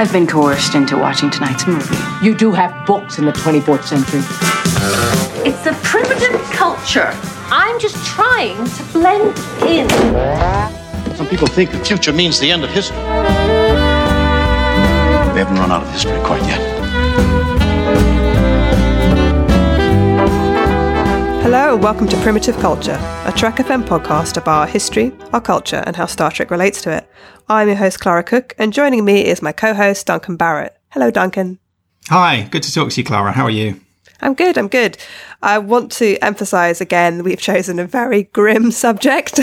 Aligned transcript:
I've 0.00 0.12
been 0.12 0.28
coerced 0.28 0.76
into 0.76 0.96
watching 0.96 1.28
tonight's 1.28 1.66
movie. 1.66 1.96
You 2.24 2.32
do 2.32 2.52
have 2.52 2.86
books 2.86 3.18
in 3.18 3.24
the 3.24 3.32
24th 3.32 3.82
century. 3.82 4.20
It's 5.44 5.66
a 5.66 5.72
primitive 5.82 6.40
culture. 6.52 7.10
I'm 7.50 7.80
just 7.80 8.06
trying 8.06 8.64
to 8.64 8.82
blend 8.92 9.36
in. 9.68 9.88
Some 11.16 11.26
people 11.26 11.48
think 11.48 11.72
the 11.72 11.84
future 11.84 12.12
means 12.12 12.38
the 12.38 12.48
end 12.48 12.62
of 12.62 12.70
history. 12.70 12.96
We 12.96 13.02
haven't 15.40 15.56
run 15.56 15.72
out 15.72 15.82
of 15.82 15.90
history 15.90 16.20
quite 16.20 16.42
yet. 16.42 16.60
Hello 21.42 21.74
and 21.74 21.82
welcome 21.82 22.06
to 22.06 22.16
Primitive 22.18 22.56
Culture, 22.58 22.98
a 23.24 23.32
Trek 23.34 23.56
FM 23.56 23.82
podcast 23.82 24.36
about 24.36 24.60
our 24.60 24.66
history, 24.68 25.12
our 25.32 25.40
culture, 25.40 25.82
and 25.86 25.96
how 25.96 26.06
Star 26.06 26.30
Trek 26.30 26.52
relates 26.52 26.82
to 26.82 26.92
it. 26.96 27.08
I'm 27.50 27.68
your 27.68 27.78
host, 27.78 28.00
Clara 28.00 28.22
Cook, 28.22 28.54
and 28.58 28.74
joining 28.74 29.06
me 29.06 29.24
is 29.24 29.40
my 29.40 29.52
co-host, 29.52 30.06
Duncan 30.06 30.36
Barrett. 30.36 30.76
Hello, 30.90 31.10
Duncan. 31.10 31.58
Hi, 32.08 32.42
good 32.50 32.62
to 32.62 32.72
talk 32.72 32.90
to 32.90 33.00
you, 33.00 33.06
Clara. 33.06 33.32
How 33.32 33.44
are 33.44 33.50
you? 33.50 33.80
I'm 34.20 34.34
good, 34.34 34.58
I'm 34.58 34.68
good. 34.68 34.98
I 35.40 35.58
want 35.58 35.90
to 35.92 36.18
emphasize 36.18 36.82
again, 36.82 37.22
we've 37.24 37.40
chosen 37.40 37.78
a 37.78 37.86
very 37.86 38.24
grim 38.24 38.70
subject. 38.84 39.40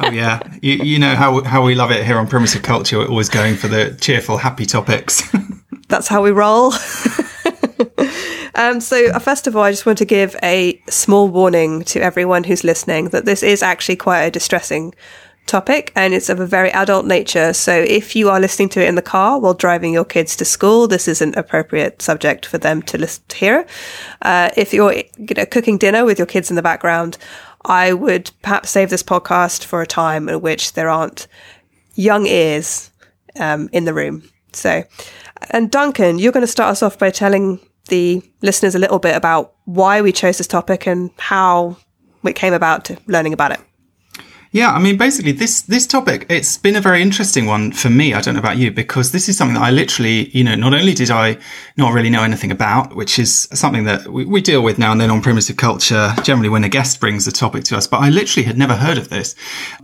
oh 0.00 0.10
yeah, 0.10 0.40
you, 0.62 0.74
you 0.82 0.98
know 0.98 1.14
how, 1.14 1.44
how 1.44 1.64
we 1.64 1.76
love 1.76 1.92
it 1.92 2.04
here 2.04 2.18
on 2.18 2.26
Primitive 2.26 2.62
Culture, 2.62 2.98
we're 2.98 3.06
always 3.06 3.28
going 3.28 3.54
for 3.54 3.68
the 3.68 3.96
cheerful, 4.00 4.38
happy 4.38 4.66
topics. 4.66 5.22
That's 5.88 6.08
how 6.08 6.22
we 6.22 6.32
roll. 6.32 6.72
Um, 8.54 8.80
so, 8.80 9.06
uh, 9.10 9.20
first 9.20 9.46
of 9.46 9.54
all, 9.54 9.62
I 9.62 9.70
just 9.70 9.86
want 9.86 9.98
to 9.98 10.04
give 10.04 10.34
a 10.42 10.82
small 10.88 11.28
warning 11.28 11.84
to 11.84 12.00
everyone 12.00 12.42
who's 12.42 12.64
listening 12.64 13.10
that 13.10 13.24
this 13.24 13.44
is 13.44 13.62
actually 13.62 13.94
quite 13.94 14.22
a 14.22 14.32
distressing 14.32 14.94
topic 15.48 15.92
and 15.96 16.14
it's 16.14 16.28
of 16.28 16.38
a 16.38 16.46
very 16.46 16.70
adult 16.70 17.06
nature. 17.06 17.52
So, 17.52 17.72
if 17.72 18.14
you 18.14 18.30
are 18.30 18.38
listening 18.38 18.68
to 18.70 18.82
it 18.82 18.88
in 18.88 18.94
the 18.94 19.02
car 19.02 19.40
while 19.40 19.54
driving 19.54 19.92
your 19.92 20.04
kids 20.04 20.36
to 20.36 20.44
school, 20.44 20.86
this 20.86 21.08
is 21.08 21.20
an 21.20 21.34
appropriate 21.36 22.00
subject 22.00 22.46
for 22.46 22.58
them 22.58 22.82
to 22.82 22.98
listen 22.98 23.24
to 23.28 23.36
hear. 23.36 23.66
Uh, 24.22 24.50
if 24.56 24.72
you're 24.72 24.92
you 24.92 25.34
know, 25.36 25.46
cooking 25.46 25.78
dinner 25.78 26.04
with 26.04 26.18
your 26.18 26.26
kids 26.26 26.50
in 26.50 26.56
the 26.56 26.62
background, 26.62 27.18
I 27.64 27.92
would 27.92 28.30
perhaps 28.42 28.70
save 28.70 28.90
this 28.90 29.02
podcast 29.02 29.64
for 29.64 29.82
a 29.82 29.86
time 29.86 30.28
in 30.28 30.40
which 30.40 30.74
there 30.74 30.88
aren't 30.88 31.26
young 31.94 32.26
ears 32.26 32.90
um, 33.38 33.68
in 33.72 33.84
the 33.84 33.94
room. 33.94 34.22
So, 34.52 34.84
and 35.50 35.70
Duncan, 35.70 36.18
you're 36.18 36.32
going 36.32 36.46
to 36.46 36.52
start 36.52 36.70
us 36.70 36.82
off 36.82 36.98
by 36.98 37.10
telling 37.10 37.60
the 37.88 38.22
listeners 38.42 38.74
a 38.74 38.78
little 38.78 38.98
bit 38.98 39.16
about 39.16 39.54
why 39.64 40.00
we 40.00 40.12
chose 40.12 40.38
this 40.38 40.46
topic 40.46 40.86
and 40.86 41.10
how 41.18 41.76
it 42.24 42.34
came 42.34 42.52
about 42.52 42.84
to 42.86 42.98
learning 43.06 43.32
about 43.32 43.52
it. 43.52 43.60
Yeah, 44.50 44.72
I 44.72 44.78
mean, 44.78 44.96
basically, 44.96 45.32
this 45.32 45.60
this 45.62 45.86
topic 45.86 46.24
it's 46.30 46.56
been 46.56 46.74
a 46.74 46.80
very 46.80 47.02
interesting 47.02 47.44
one 47.44 47.70
for 47.70 47.90
me. 47.90 48.14
I 48.14 48.22
don't 48.22 48.32
know 48.32 48.40
about 48.40 48.56
you 48.56 48.70
because 48.70 49.12
this 49.12 49.28
is 49.28 49.36
something 49.36 49.54
that 49.54 49.62
I 49.62 49.70
literally, 49.70 50.30
you 50.30 50.42
know, 50.42 50.54
not 50.54 50.72
only 50.72 50.94
did 50.94 51.10
I 51.10 51.36
not 51.76 51.92
really 51.92 52.08
know 52.08 52.22
anything 52.22 52.50
about, 52.50 52.96
which 52.96 53.18
is 53.18 53.46
something 53.52 53.84
that 53.84 54.08
we, 54.08 54.24
we 54.24 54.40
deal 54.40 54.62
with 54.62 54.78
now 54.78 54.90
and 54.92 55.00
then 55.00 55.10
on 55.10 55.20
primitive 55.20 55.58
culture, 55.58 56.14
generally 56.22 56.48
when 56.48 56.64
a 56.64 56.68
guest 56.70 56.98
brings 56.98 57.26
a 57.26 57.32
topic 57.32 57.64
to 57.64 57.76
us, 57.76 57.86
but 57.86 57.98
I 57.98 58.08
literally 58.08 58.46
had 58.46 58.56
never 58.56 58.74
heard 58.74 58.96
of 58.96 59.10
this, 59.10 59.34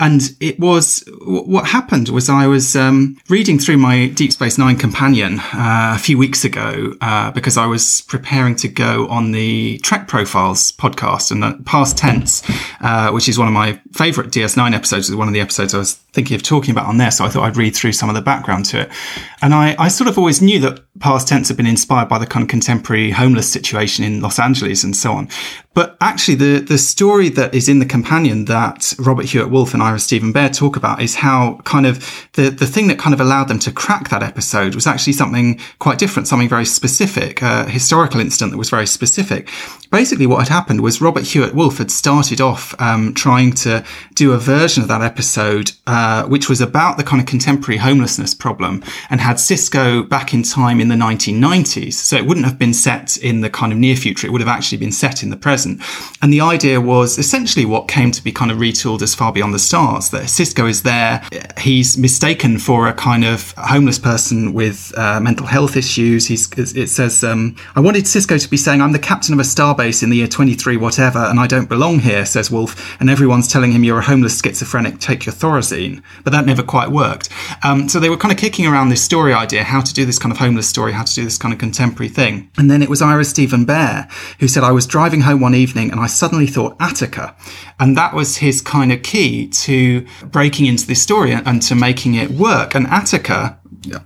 and 0.00 0.22
it 0.40 0.58
was 0.58 1.04
what 1.20 1.66
happened 1.66 2.08
was 2.08 2.30
I 2.30 2.46
was 2.46 2.74
um, 2.74 3.18
reading 3.28 3.58
through 3.58 3.76
my 3.76 4.06
Deep 4.08 4.32
Space 4.32 4.56
Nine 4.56 4.76
companion 4.76 5.40
uh, 5.40 5.92
a 5.94 5.98
few 5.98 6.16
weeks 6.16 6.42
ago 6.42 6.94
uh, 7.02 7.30
because 7.32 7.58
I 7.58 7.66
was 7.66 8.00
preparing 8.02 8.56
to 8.56 8.68
go 8.68 9.08
on 9.08 9.32
the 9.32 9.76
Trek 9.78 10.08
Profiles 10.08 10.72
podcast 10.72 11.30
and 11.30 11.42
the 11.42 11.62
past 11.66 11.98
tense, 11.98 12.42
uh, 12.80 13.10
which 13.10 13.28
is 13.28 13.38
one 13.38 13.46
of 13.46 13.52
my 13.52 13.78
favorite 13.92 14.32
DS 14.32 14.53
nine 14.56 14.74
episodes 14.74 15.08
is 15.08 15.16
one 15.16 15.28
of 15.28 15.34
the 15.34 15.40
episodes 15.40 15.74
I 15.74 15.78
was 15.78 16.00
thinking 16.14 16.36
of 16.36 16.42
talking 16.42 16.70
about 16.70 16.86
on 16.86 16.96
there. 16.96 17.10
So 17.10 17.24
I 17.24 17.28
thought 17.28 17.42
I'd 17.42 17.56
read 17.56 17.74
through 17.74 17.92
some 17.92 18.08
of 18.08 18.14
the 18.14 18.22
background 18.22 18.64
to 18.66 18.82
it. 18.82 18.90
And 19.42 19.52
I, 19.52 19.74
I 19.78 19.88
sort 19.88 20.08
of 20.08 20.16
always 20.16 20.40
knew 20.40 20.60
that 20.60 20.80
past 21.00 21.26
tense 21.26 21.48
had 21.48 21.56
been 21.56 21.66
inspired 21.66 22.08
by 22.08 22.18
the 22.18 22.26
kind 22.26 22.44
of 22.44 22.48
contemporary 22.48 23.10
homeless 23.10 23.50
situation 23.52 24.04
in 24.04 24.20
Los 24.20 24.38
Angeles 24.38 24.84
and 24.84 24.96
so 24.96 25.12
on. 25.12 25.28
But 25.74 25.96
actually, 26.00 26.36
the, 26.36 26.60
the 26.60 26.78
story 26.78 27.28
that 27.30 27.52
is 27.52 27.68
in 27.68 27.80
the 27.80 27.84
companion 27.84 28.44
that 28.44 28.94
Robert 28.96 29.26
Hewitt 29.26 29.50
Wolfe 29.50 29.74
and 29.74 29.82
Ira 29.82 29.98
Steven 29.98 30.32
Behr 30.32 30.56
talk 30.56 30.76
about 30.76 31.02
is 31.02 31.16
how 31.16 31.58
kind 31.64 31.84
of 31.84 32.28
the, 32.34 32.48
the 32.48 32.66
thing 32.66 32.86
that 32.86 32.98
kind 32.98 33.12
of 33.12 33.20
allowed 33.20 33.48
them 33.48 33.58
to 33.58 33.72
crack 33.72 34.08
that 34.10 34.22
episode 34.22 34.76
was 34.76 34.86
actually 34.86 35.14
something 35.14 35.58
quite 35.80 35.98
different, 35.98 36.28
something 36.28 36.48
very 36.48 36.64
specific, 36.64 37.42
a 37.42 37.68
historical 37.68 38.20
incident 38.20 38.52
that 38.52 38.58
was 38.58 38.70
very 38.70 38.86
specific. 38.86 39.50
Basically, 39.90 40.28
what 40.28 40.38
had 40.38 40.48
happened 40.48 40.80
was 40.80 41.00
Robert 41.00 41.24
Hewitt 41.24 41.56
Wolfe 41.56 41.78
had 41.78 41.90
started 41.90 42.40
off 42.40 42.80
um, 42.80 43.12
trying 43.12 43.52
to 43.54 43.84
do 44.14 44.32
a 44.32 44.38
version 44.38 44.82
of 44.82 44.88
that 44.88 45.02
episode, 45.02 45.72
uh, 46.04 46.26
which 46.26 46.50
was 46.50 46.60
about 46.60 46.98
the 46.98 47.02
kind 47.02 47.18
of 47.18 47.26
contemporary 47.26 47.78
homelessness 47.78 48.34
problem 48.34 48.84
and 49.08 49.22
had 49.22 49.36
Sisko 49.36 50.06
back 50.06 50.34
in 50.34 50.42
time 50.42 50.78
in 50.78 50.88
the 50.88 50.94
1990s. 50.94 51.94
So 51.94 52.16
it 52.16 52.26
wouldn't 52.26 52.44
have 52.44 52.58
been 52.58 52.74
set 52.74 53.16
in 53.16 53.40
the 53.40 53.48
kind 53.48 53.72
of 53.72 53.78
near 53.78 53.96
future. 53.96 54.26
It 54.26 54.30
would 54.30 54.42
have 54.42 54.54
actually 54.56 54.76
been 54.76 54.92
set 54.92 55.22
in 55.22 55.30
the 55.30 55.36
present. 55.38 55.80
And 56.20 56.30
the 56.30 56.42
idea 56.42 56.78
was 56.78 57.16
essentially 57.16 57.64
what 57.64 57.88
came 57.88 58.10
to 58.10 58.22
be 58.22 58.32
kind 58.32 58.50
of 58.50 58.58
retooled 58.58 59.00
as 59.00 59.14
far 59.14 59.32
beyond 59.32 59.54
the 59.54 59.58
stars 59.58 60.10
that 60.10 60.24
Sisko 60.24 60.68
is 60.68 60.82
there. 60.82 61.26
He's 61.58 61.96
mistaken 61.96 62.58
for 62.58 62.86
a 62.86 62.92
kind 62.92 63.24
of 63.24 63.52
homeless 63.52 63.98
person 63.98 64.52
with 64.52 64.92
uh, 64.98 65.20
mental 65.20 65.46
health 65.46 65.74
issues. 65.74 66.26
He's, 66.26 66.52
it 66.58 66.90
says, 66.90 67.24
um, 67.24 67.56
I 67.76 67.80
wanted 67.80 68.04
Sisko 68.04 68.38
to 68.42 68.50
be 68.50 68.58
saying, 68.58 68.82
I'm 68.82 68.92
the 68.92 68.98
captain 68.98 69.32
of 69.32 69.40
a 69.40 69.48
starbase 69.54 70.02
in 70.02 70.10
the 70.10 70.18
year 70.18 70.28
23, 70.28 70.76
whatever, 70.76 71.20
and 71.20 71.40
I 71.40 71.46
don't 71.46 71.68
belong 71.70 72.00
here, 72.00 72.26
says 72.26 72.50
Wolfe. 72.50 73.00
And 73.00 73.08
everyone's 73.08 73.48
telling 73.48 73.72
him 73.72 73.84
you're 73.84 74.00
a 74.00 74.02
homeless 74.02 74.38
schizophrenic, 74.38 74.98
take 74.98 75.24
your 75.24 75.34
Thorazine. 75.34 75.93
But 76.22 76.32
that 76.32 76.46
never 76.46 76.62
quite 76.62 76.90
worked. 76.90 77.28
Um, 77.62 77.88
so 77.88 78.00
they 78.00 78.10
were 78.10 78.16
kind 78.16 78.32
of 78.32 78.38
kicking 78.38 78.66
around 78.66 78.88
this 78.88 79.02
story 79.02 79.32
idea, 79.32 79.64
how 79.64 79.80
to 79.80 79.94
do 79.94 80.04
this 80.04 80.18
kind 80.18 80.32
of 80.32 80.38
homeless 80.38 80.68
story, 80.68 80.92
how 80.92 81.04
to 81.04 81.14
do 81.14 81.24
this 81.24 81.38
kind 81.38 81.52
of 81.52 81.58
contemporary 81.60 82.08
thing. 82.08 82.50
And 82.56 82.70
then 82.70 82.82
it 82.82 82.88
was 82.88 83.02
Ira 83.02 83.24
Steven 83.24 83.66
Behr 83.66 84.10
who 84.40 84.48
said, 84.48 84.64
I 84.64 84.72
was 84.72 84.86
driving 84.86 85.22
home 85.22 85.40
one 85.40 85.54
evening 85.54 85.90
and 85.90 86.00
I 86.00 86.06
suddenly 86.06 86.46
thought 86.46 86.76
Attica. 86.80 87.36
And 87.78 87.96
that 87.96 88.14
was 88.14 88.38
his 88.38 88.60
kind 88.60 88.92
of 88.92 89.02
key 89.02 89.48
to 89.48 90.06
breaking 90.24 90.66
into 90.66 90.86
this 90.86 91.02
story 91.02 91.32
and 91.32 91.62
to 91.62 91.74
making 91.74 92.14
it 92.14 92.30
work. 92.30 92.74
And 92.74 92.86
Attica 92.86 93.58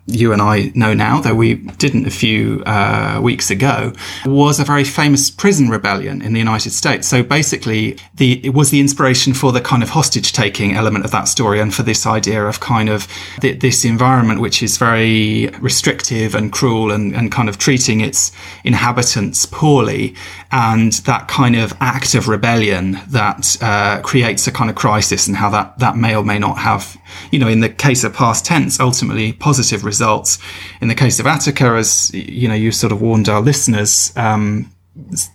you 0.07 0.33
and 0.33 0.43
I 0.43 0.73
know 0.75 0.95
now, 0.95 1.21
though 1.21 1.35
we 1.35 1.55
didn't 1.55 2.07
a 2.07 2.11
few 2.11 2.63
uh, 2.65 3.21
weeks 3.23 3.51
ago, 3.51 3.93
was 4.25 4.59
a 4.59 4.65
very 4.65 4.85
famous 4.85 5.31
prison 5.31 5.69
rebellion 5.69 6.23
in 6.23 6.33
the 6.33 6.39
United 6.39 6.73
States. 6.73 7.07
So 7.07 7.23
basically, 7.23 7.97
the 8.15 8.45
it 8.45 8.55
was 8.55 8.71
the 8.71 8.81
inspiration 8.81 9.35
for 9.35 9.53
the 9.53 9.61
kind 9.61 9.83
of 9.83 9.91
hostage 9.91 10.33
taking 10.33 10.75
element 10.75 11.05
of 11.05 11.11
that 11.11 11.29
story, 11.29 11.61
and 11.61 11.75
for 11.75 11.83
this 11.83 12.07
idea 12.07 12.45
of 12.45 12.61
kind 12.61 12.89
of 12.89 13.07
th- 13.41 13.61
this 13.61 13.85
environment 13.85 14.41
which 14.41 14.63
is 14.63 14.77
very 14.79 15.49
restrictive 15.61 16.35
and 16.35 16.53
cruel, 16.53 16.91
and, 16.91 17.15
and 17.15 17.31
kind 17.31 17.49
of 17.49 17.59
treating 17.59 18.01
its 18.01 18.33
inhabitants 18.65 19.47
poorly, 19.47 20.15
and 20.51 20.93
that 21.05 21.29
kind 21.29 21.57
of 21.57 21.73
act 21.81 22.15
of 22.15 22.29
rebellion 22.29 22.99
that 23.09 23.57
uh, 23.61 24.01
creates 24.03 24.47
a 24.47 24.53
kind 24.53 24.71
of 24.71 24.77
crisis, 24.77 25.29
and 25.29 25.37
how 25.37 25.51
that 25.51 25.79
that 25.79 25.97
may 25.97 26.17
or 26.17 26.25
may 26.25 26.39
not 26.39 26.59
have, 26.59 26.97
you 27.31 27.39
know, 27.39 27.49
in 27.49 27.61
the 27.61 27.69
case 27.69 28.03
of 28.05 28.13
past 28.13 28.45
tense, 28.45 28.81
ultimately 28.81 29.33
positive 29.33 29.68
positive 29.69 29.85
results. 29.85 30.38
In 30.81 30.88
the 30.88 30.94
case 30.94 31.20
of 31.20 31.26
Attica, 31.26 31.76
as 31.76 32.11
you 32.15 32.49
know, 32.49 32.55
you 32.55 32.73
sort 32.73 32.93
of 32.93 33.00
warned 33.00 33.29
our 33.29 33.41
listeners, 33.41 34.12
um, 34.17 34.70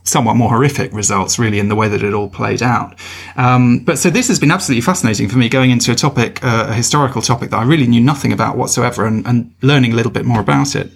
somewhat 0.03 0.35
more 0.35 0.50
horrific 0.50 0.91
results, 0.94 1.39
really, 1.39 1.59
in 1.59 1.69
the 1.69 1.75
way 1.75 1.88
that 1.88 2.03
it 2.03 2.13
all 2.13 2.30
played 2.30 2.62
out. 2.62 3.00
Um, 3.38 3.80
but 3.85 3.97
so 3.97 4.09
this 4.09 4.27
has 4.27 4.39
been 4.39 4.51
absolutely 4.51 4.81
fascinating 4.81 5.30
for 5.30 5.38
me 5.38 5.50
going 5.50 5.71
into 5.71 5.91
a 5.91 5.95
topic, 5.95 6.44
uh, 6.44 6.68
a 6.69 6.74
historical 6.74 7.21
topic 7.21 7.51
that 7.51 7.57
I 7.57 7.63
really 7.63 7.88
knew 7.88 8.01
nothing 8.01 8.33
about 8.33 8.57
whatsoever, 8.57 9.06
and, 9.06 9.25
and 9.27 9.53
learning 9.62 9.94
a 9.94 9.95
little 9.95 10.12
bit 10.12 10.25
more 10.25 10.41
about 10.41 10.75
it. 10.75 10.91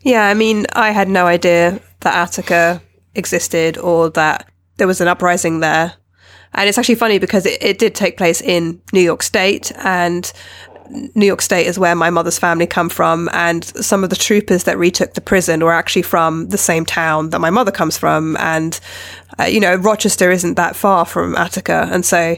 Yeah, 0.00 0.26
I 0.26 0.34
mean, 0.34 0.66
I 0.72 0.90
had 0.90 1.08
no 1.08 1.26
idea 1.26 1.80
that 2.00 2.14
Attica 2.14 2.82
existed 3.14 3.78
or 3.78 4.10
that 4.10 4.48
there 4.78 4.86
was 4.86 5.00
an 5.00 5.08
uprising 5.08 5.60
there. 5.60 5.94
And 6.54 6.68
it's 6.68 6.78
actually 6.78 6.96
funny 6.96 7.18
because 7.18 7.46
it, 7.46 7.62
it 7.62 7.78
did 7.78 7.94
take 7.94 8.16
place 8.16 8.40
in 8.42 8.80
New 8.92 9.00
York 9.00 9.22
State 9.22 9.72
and 9.76 10.30
New 10.90 11.26
York 11.26 11.42
State 11.42 11.66
is 11.66 11.78
where 11.78 11.94
my 11.94 12.10
mother's 12.10 12.38
family 12.38 12.66
come 12.66 12.88
from, 12.88 13.28
and 13.32 13.64
some 13.64 14.04
of 14.04 14.10
the 14.10 14.16
troopers 14.16 14.64
that 14.64 14.78
retook 14.78 15.14
the 15.14 15.20
prison 15.20 15.64
were 15.64 15.72
actually 15.72 16.02
from 16.02 16.48
the 16.48 16.58
same 16.58 16.84
town 16.84 17.30
that 17.30 17.40
my 17.40 17.50
mother 17.50 17.70
comes 17.70 17.96
from, 17.96 18.36
and 18.38 18.78
uh, 19.38 19.44
you 19.44 19.60
know 19.60 19.74
Rochester 19.76 20.30
isn't 20.30 20.54
that 20.54 20.76
far 20.76 21.04
from 21.04 21.36
Attica, 21.36 21.88
and 21.90 22.04
so 22.04 22.36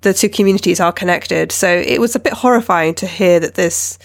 the 0.00 0.14
two 0.14 0.28
communities 0.28 0.80
are 0.80 0.92
connected. 0.92 1.52
So 1.52 1.68
it 1.68 2.00
was 2.00 2.14
a 2.14 2.20
bit 2.20 2.32
horrifying 2.32 2.94
to 2.96 3.06
hear 3.06 3.40
that 3.40 3.54
this 3.54 3.98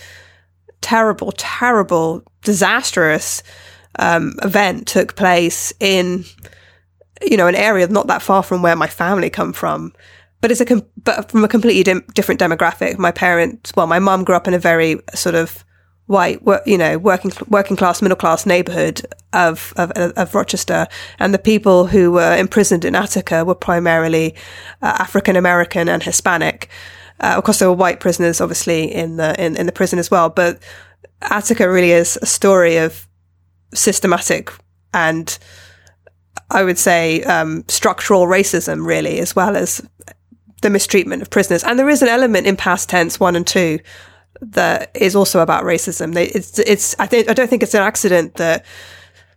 terrible, 0.82 1.32
terrible, 1.36 2.24
disastrous 2.44 3.44
um, 4.00 4.36
event 4.44 4.88
took 4.88 5.16
place 5.16 5.74
in 5.80 6.24
you 7.22 7.36
know 7.36 7.48
an 7.48 7.56
area 7.56 7.88
not 7.88 8.08
that 8.08 8.22
far 8.22 8.44
from 8.44 8.62
where 8.62 8.76
my 8.76 8.88
family 8.88 9.30
come 9.30 9.54
from 9.54 9.92
but 10.42 10.52
it's 10.52 10.62
a 10.62 10.66
com- 10.66 10.86
but 11.04 11.32
from 11.32 11.44
a 11.44 11.48
completely 11.48 11.84
dim- 11.84 12.06
different 12.14 12.40
demographic. 12.40 12.98
My 12.98 13.12
parents, 13.12 13.72
well, 13.76 13.88
my 13.88 14.00
mum 14.00 14.24
grew 14.24 14.36
up 14.36 14.48
in 14.48 14.54
a 14.54 14.60
very 14.60 15.00
sort 15.14 15.36
of 15.36 15.64
white, 16.06 16.42
you 16.66 16.78
know, 16.78 16.98
working 16.98 17.32
working 17.48 17.76
class, 17.76 18.02
middle 18.02 18.16
class 18.16 18.46
neighborhood 18.46 19.06
of, 19.34 19.74
of, 19.78 19.92
of 19.92 20.36
Rochester, 20.36 20.88
and 21.20 21.34
the 21.34 21.40
people 21.40 21.88
who 21.88 22.12
were 22.12 22.36
imprisoned 22.38 22.86
in 22.86 22.96
Attica 22.96 23.44
were 23.44 23.56
primarily 23.56 24.36
uh, 24.82 24.96
African 25.00 25.36
American 25.36 25.90
and 25.90 26.04
Hispanic. 26.04 26.70
Uh, 27.20 27.34
of 27.36 27.44
course, 27.44 27.60
there 27.60 27.68
were 27.68 27.76
white 27.76 28.00
prisoners, 28.00 28.40
obviously, 28.40 28.94
in 28.94 29.18
the 29.18 29.40
in, 29.44 29.58
in 29.58 29.66
the 29.66 29.72
prison 29.72 30.00
as 30.00 30.12
well. 30.12 30.30
But 30.30 30.62
Attica 31.22 31.70
really 31.70 31.92
is 31.92 32.18
a 32.22 32.26
story 32.26 32.78
of 32.78 33.08
systematic 33.74 34.52
and 34.94 35.38
I 36.50 36.64
would 36.64 36.78
say 36.78 37.24
um, 37.24 37.66
structural 37.68 38.26
racism, 38.26 38.86
really, 38.86 39.20
as 39.20 39.36
well 39.36 39.56
as 39.56 39.82
the 40.62 40.70
mistreatment 40.70 41.22
of 41.22 41.30
prisoners. 41.30 41.64
And 41.64 41.78
there 41.78 41.90
is 41.90 42.02
an 42.02 42.08
element 42.08 42.48
in 42.48 42.56
past 42.56 42.90
tense 42.90 43.20
one 43.20 43.36
and 43.36 43.46
two 43.46 43.80
that 44.42 44.92
is 44.96 45.16
also 45.16 45.40
about 45.40 45.64
racism. 45.64 46.16
It's, 46.16 46.60
it's, 46.60 46.96
I 47.00 47.08
think, 47.08 47.30
I 47.30 47.34
don't 47.34 47.50
think 47.50 47.64
it's 47.64 47.74
an 47.74 47.82
accident 47.82 48.36
that 48.36 48.66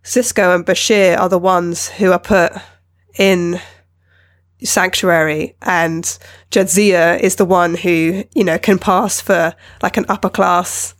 Sisko 0.04 0.54
and 0.54 0.64
Bashir 0.64 1.18
are 1.18 1.28
the 1.28 1.38
ones 1.38 1.88
who 1.88 2.12
are 2.12 2.18
put 2.18 2.52
in 3.18 3.60
sanctuary 4.62 5.56
and 5.62 6.04
Jadzia 6.50 7.18
is 7.20 7.36
the 7.36 7.44
one 7.44 7.74
who, 7.74 8.24
you 8.34 8.44
know, 8.44 8.58
can 8.58 8.78
pass 8.78 9.20
for 9.20 9.54
like 9.82 9.96
an 9.96 10.06
upper 10.08 10.28
class 10.28 10.94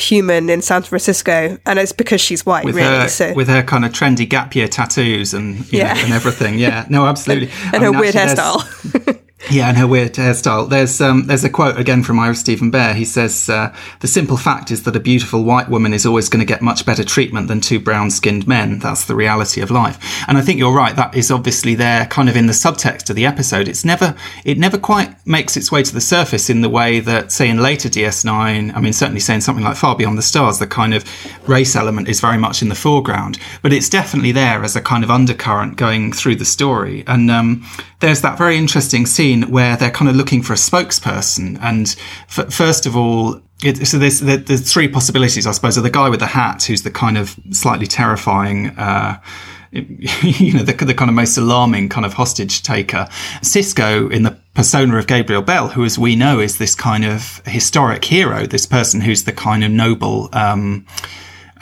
human 0.00 0.48
in 0.48 0.62
San 0.62 0.82
Francisco, 0.82 1.58
and 1.66 1.78
it's 1.78 1.92
because 1.92 2.20
she's 2.20 2.46
white, 2.46 2.64
with 2.64 2.76
really. 2.76 2.88
Her, 2.88 3.08
so. 3.08 3.34
with 3.34 3.48
her 3.48 3.62
kind 3.62 3.84
of 3.84 3.92
trendy 3.92 4.28
gap 4.28 4.54
year 4.54 4.68
tattoos 4.68 5.34
and 5.34 5.70
yeah. 5.72 5.94
Know, 5.94 6.00
and 6.04 6.12
everything. 6.12 6.58
Yeah, 6.58 6.86
no, 6.88 7.06
absolutely. 7.06 7.50
and, 7.66 7.74
and 7.74 7.84
her 7.84 7.92
weird 7.92 8.14
hairstyle. 8.14 9.20
Yeah, 9.50 9.68
and 9.68 9.78
her 9.78 9.86
weird 9.86 10.14
hairstyle. 10.14 10.68
There's 10.68 11.00
um, 11.00 11.26
there's 11.26 11.44
a 11.44 11.48
quote 11.48 11.78
again 11.78 12.02
from 12.02 12.18
Ira 12.18 12.34
Steven 12.34 12.72
Behr. 12.72 12.94
He 12.94 13.04
says, 13.04 13.48
uh, 13.48 13.72
"The 14.00 14.08
simple 14.08 14.36
fact 14.36 14.72
is 14.72 14.82
that 14.82 14.96
a 14.96 15.00
beautiful 15.00 15.44
white 15.44 15.68
woman 15.68 15.94
is 15.94 16.04
always 16.04 16.28
going 16.28 16.40
to 16.40 16.52
get 16.52 16.60
much 16.60 16.84
better 16.84 17.04
treatment 17.04 17.46
than 17.46 17.60
two 17.60 17.78
brown-skinned 17.78 18.48
men. 18.48 18.80
That's 18.80 19.04
the 19.04 19.14
reality 19.14 19.60
of 19.60 19.70
life." 19.70 19.96
And 20.26 20.36
I 20.36 20.42
think 20.42 20.58
you're 20.58 20.74
right. 20.74 20.94
That 20.96 21.14
is 21.14 21.30
obviously 21.30 21.76
there, 21.76 22.04
kind 22.06 22.28
of 22.28 22.36
in 22.36 22.46
the 22.46 22.52
subtext 22.52 23.10
of 23.10 23.16
the 23.16 23.26
episode. 23.26 23.68
It's 23.68 23.84
never 23.84 24.16
it 24.44 24.58
never 24.58 24.76
quite 24.76 25.14
makes 25.24 25.56
its 25.56 25.70
way 25.70 25.84
to 25.84 25.94
the 25.94 26.00
surface 26.00 26.50
in 26.50 26.60
the 26.60 26.68
way 26.68 26.98
that, 27.00 27.30
say, 27.30 27.48
in 27.48 27.62
later 27.62 27.88
DS9. 27.88 28.74
I 28.74 28.80
mean, 28.80 28.92
certainly 28.92 29.20
saying 29.20 29.42
something 29.42 29.64
like 29.64 29.76
Far 29.76 29.94
Beyond 29.94 30.18
the 30.18 30.22
Stars, 30.22 30.58
the 30.58 30.66
kind 30.66 30.92
of 30.92 31.04
race 31.48 31.76
element 31.76 32.08
is 32.08 32.20
very 32.20 32.38
much 32.38 32.60
in 32.60 32.70
the 32.70 32.74
foreground, 32.74 33.38
but 33.62 33.72
it's 33.72 33.88
definitely 33.88 34.32
there 34.32 34.64
as 34.64 34.74
a 34.74 34.80
kind 34.82 35.04
of 35.04 35.10
undercurrent 35.10 35.76
going 35.76 36.12
through 36.12 36.36
the 36.36 36.44
story. 36.44 37.04
And 37.06 37.30
um, 37.30 37.64
there's 38.00 38.20
that 38.22 38.36
very 38.36 38.56
interesting 38.56 39.06
scene 39.06 39.27
where 39.36 39.76
they're 39.76 39.90
kind 39.90 40.08
of 40.08 40.16
looking 40.16 40.42
for 40.42 40.52
a 40.52 40.56
spokesperson. 40.56 41.58
And 41.62 41.94
f- 42.28 42.52
first 42.52 42.86
of 42.86 42.96
all, 42.96 43.40
it, 43.62 43.86
so 43.86 43.98
there's, 43.98 44.20
there's 44.20 44.72
three 44.72 44.88
possibilities, 44.88 45.46
I 45.46 45.52
suppose. 45.52 45.76
Of 45.76 45.82
the 45.82 45.90
guy 45.90 46.08
with 46.08 46.20
the 46.20 46.26
hat, 46.26 46.62
who's 46.64 46.82
the 46.82 46.90
kind 46.90 47.18
of 47.18 47.36
slightly 47.50 47.86
terrifying, 47.86 48.68
uh, 48.78 49.20
you 49.72 50.52
know, 50.54 50.62
the, 50.62 50.72
the, 50.84 50.94
kind 50.94 51.08
of 51.08 51.14
most 51.14 51.36
alarming 51.36 51.88
kind 51.88 52.06
of 52.06 52.14
hostage 52.14 52.62
taker. 52.62 53.08
Sisko, 53.42 54.10
in 54.12 54.22
the 54.22 54.38
persona 54.54 54.96
of 54.96 55.06
Gabriel 55.06 55.42
Bell, 55.42 55.68
who, 55.68 55.84
as 55.84 55.98
we 55.98 56.16
know, 56.16 56.40
is 56.40 56.58
this 56.58 56.74
kind 56.74 57.04
of 57.04 57.42
historic 57.46 58.04
hero, 58.04 58.46
this 58.46 58.64
person 58.64 59.00
who's 59.00 59.24
the 59.24 59.32
kind 59.32 59.64
of 59.64 59.70
noble, 59.70 60.28
um, 60.32 60.86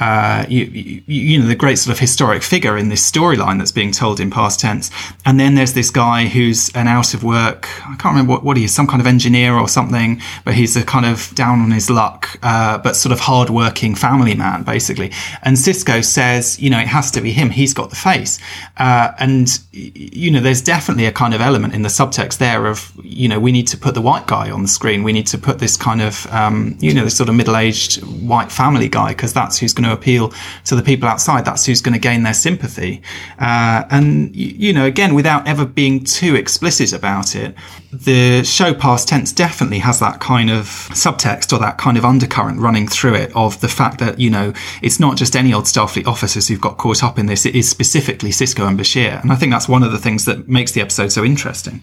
uh, 0.01 0.45
you, 0.49 0.65
you, 0.65 1.03
you, 1.07 1.39
know, 1.39 1.47
the 1.47 1.55
great 1.55 1.79
sort 1.79 1.95
of 1.95 1.99
historic 1.99 2.43
figure 2.43 2.77
in 2.77 2.89
this 2.89 3.11
storyline 3.11 3.59
that's 3.59 3.73
being 3.73 3.93
told 3.93 4.21
in 4.21 4.31
past 4.31 4.61
tense. 4.61 4.91
And 5.25 5.41
then 5.41 5.55
there's 5.55 5.73
this 5.73 5.91
guy 5.91 6.27
who's 6.27 6.71
an 6.75 6.87
out 6.87 7.15
of 7.15 7.25
work, 7.25 7.69
I 7.87 7.97
can't 7.97 8.15
remember 8.15 8.33
what, 8.33 8.45
what 8.45 8.57
he 8.57 8.65
is, 8.65 8.75
some 8.75 8.87
kind 8.87 9.01
of 9.01 9.07
engineer 9.07 9.55
or 9.55 9.69
something, 9.69 10.21
but 10.45 10.55
he's 10.55 10.77
a 10.77 10.85
kind 10.85 11.07
of 11.07 11.35
down 11.35 11.61
on 11.61 11.71
his 11.71 11.89
luck, 11.89 12.39
uh, 12.43 12.79
but 12.79 12.97
sort 12.97 13.13
of 13.13 13.21
hardworking 13.21 13.95
family 13.95 14.35
man, 14.35 14.63
basically. 14.63 15.13
And 15.43 15.57
Sisko 15.57 16.05
says, 16.05 16.61
you 16.61 16.71
know, 16.71 16.79
it 16.79 16.89
has 16.89 17.11
to 17.13 17.21
be 17.21 17.33
him. 17.33 17.51
He's 17.51 17.75
got 17.75 17.91
the 17.91 17.97
face. 17.97 18.39
Uh, 18.77 19.13
and, 19.19 19.59
you 19.73 20.31
know, 20.31 20.41
there's 20.41 20.63
definitely 20.63 21.07
a 21.07 21.13
kind 21.13 21.35
of 21.35 21.41
element 21.41 21.75
in 21.75 21.83
the 21.83 21.89
subtext 21.89 22.39
there 22.39 22.67
of, 22.67 22.93
you 23.03 23.29
know, 23.29 23.41
we 23.41 23.53
need 23.53 23.67
to 23.69 23.79
put 23.79 23.95
the 23.95 24.03
white 24.03 24.27
guy 24.27 24.51
on 24.51 24.63
the 24.63 24.69
screen. 24.69 25.03
We 25.03 25.13
need 25.13 25.27
to 25.29 25.39
put 25.39 25.59
this 25.59 25.77
kind 25.77 26.03
of, 26.03 26.27
um, 26.33 26.77
you 26.81 26.93
know, 26.93 27.05
this 27.05 27.17
sort 27.17 27.29
of 27.29 27.35
middle 27.35 27.57
aged 27.57 28.03
white 28.05 28.53
family 28.53 28.89
guy, 28.89 29.09
because 29.09 29.33
that's 29.33 29.59
who's 29.59 29.73
going 29.73 29.86
to 29.89 29.95
appeal 29.95 30.33
to 30.65 30.75
the 30.75 30.83
people 30.83 31.09
outside. 31.09 31.45
That's 31.45 31.67
who's 31.67 31.81
going 31.81 31.95
to 31.95 32.01
gain 32.01 32.23
their 32.23 32.35
sympathy. 32.35 33.03
Uh, 33.39 33.85
and, 33.91 34.35
you 34.35 34.73
know, 34.73 34.85
again, 34.85 35.15
without 35.15 35.47
ever 35.47 35.65
being 35.65 36.05
too 36.05 36.35
explicit 36.35 36.93
about 36.93 37.35
it, 37.35 37.55
the 37.93 38.43
show 38.45 38.75
past 38.75 39.09
tense 39.09 39.33
definitely 39.33 39.79
has 39.79 40.01
that 40.01 40.21
kind 40.21 40.51
of 40.51 40.67
subtext 40.91 41.53
or 41.53 41.59
that 41.61 41.79
kind 41.79 41.97
of 41.97 42.05
undercurrent 42.05 42.61
running 42.61 42.87
through 42.89 43.15
it 43.15 43.35
of 43.35 43.61
the 43.61 43.69
fact 43.69 43.99
that, 44.01 44.21
you 44.21 44.31
know, 44.31 44.53
it's 44.83 45.01
not 45.01 45.17
just 45.17 45.37
any 45.37 45.53
old 45.53 45.65
Starfleet 45.65 46.07
officers 46.07 46.49
who've 46.49 46.61
got 46.61 46.77
caught 46.77 47.03
up 47.03 47.19
in 47.19 47.27
this. 47.27 47.47
It 47.47 47.55
is 47.55 47.69
specifically 47.69 48.31
Sisko 48.31 48.69
and 48.69 48.79
Bashir. 48.79 49.21
And 49.23 49.33
I 49.33 49.37
think 49.37 49.53
that's 49.53 49.69
one 49.69 49.83
of 49.83 49.93
the 49.93 49.99
things 49.99 50.25
that 50.27 50.49
makes 50.49 50.73
the 50.73 50.81
episode 50.81 51.13
so 51.13 51.25
interesting. 51.25 51.83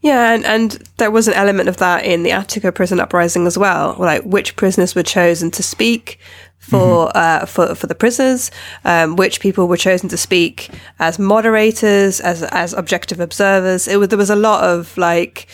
Yeah, 0.00 0.34
and, 0.34 0.44
and 0.44 0.72
there 0.98 1.10
was 1.10 1.28
an 1.28 1.34
element 1.34 1.66
of 1.70 1.78
that 1.78 2.04
in 2.04 2.24
the 2.24 2.32
Attica 2.32 2.72
prison 2.72 3.00
uprising 3.00 3.46
as 3.46 3.56
well, 3.56 3.96
like 3.98 4.22
which 4.22 4.54
prisoners 4.54 4.94
were 4.94 5.02
chosen 5.02 5.50
to 5.52 5.62
speak, 5.62 6.18
for 6.64 7.08
mm-hmm. 7.08 7.18
uh, 7.18 7.46
for 7.46 7.74
for 7.74 7.86
the 7.86 7.94
prisoners, 7.94 8.50
um, 8.84 9.16
which 9.16 9.40
people 9.40 9.68
were 9.68 9.76
chosen 9.76 10.08
to 10.08 10.16
speak 10.16 10.70
as 10.98 11.18
moderators, 11.18 12.20
as 12.20 12.42
as 12.44 12.72
objective 12.72 13.20
observers. 13.20 13.86
It 13.86 13.98
was 13.98 14.08
there 14.08 14.18
was 14.18 14.30
a 14.30 14.36
lot 14.36 14.64
of 14.64 14.96
like. 14.96 15.46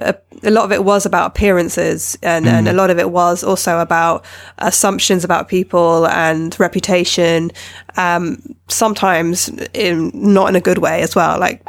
A, 0.00 0.14
a 0.44 0.52
lot 0.52 0.64
of 0.64 0.70
it 0.70 0.84
was 0.84 1.04
about 1.04 1.26
appearances 1.26 2.16
and, 2.22 2.46
mm. 2.46 2.48
and 2.48 2.68
a 2.68 2.72
lot 2.72 2.90
of 2.90 2.98
it 3.00 3.10
was 3.10 3.42
also 3.42 3.80
about 3.80 4.24
assumptions 4.58 5.24
about 5.24 5.48
people 5.48 6.06
and 6.06 6.58
reputation 6.60 7.50
um, 7.96 8.40
sometimes 8.68 9.48
in 9.74 10.12
not 10.14 10.48
in 10.48 10.54
a 10.54 10.60
good 10.60 10.78
way 10.78 11.02
as 11.02 11.16
well 11.16 11.40
like 11.40 11.60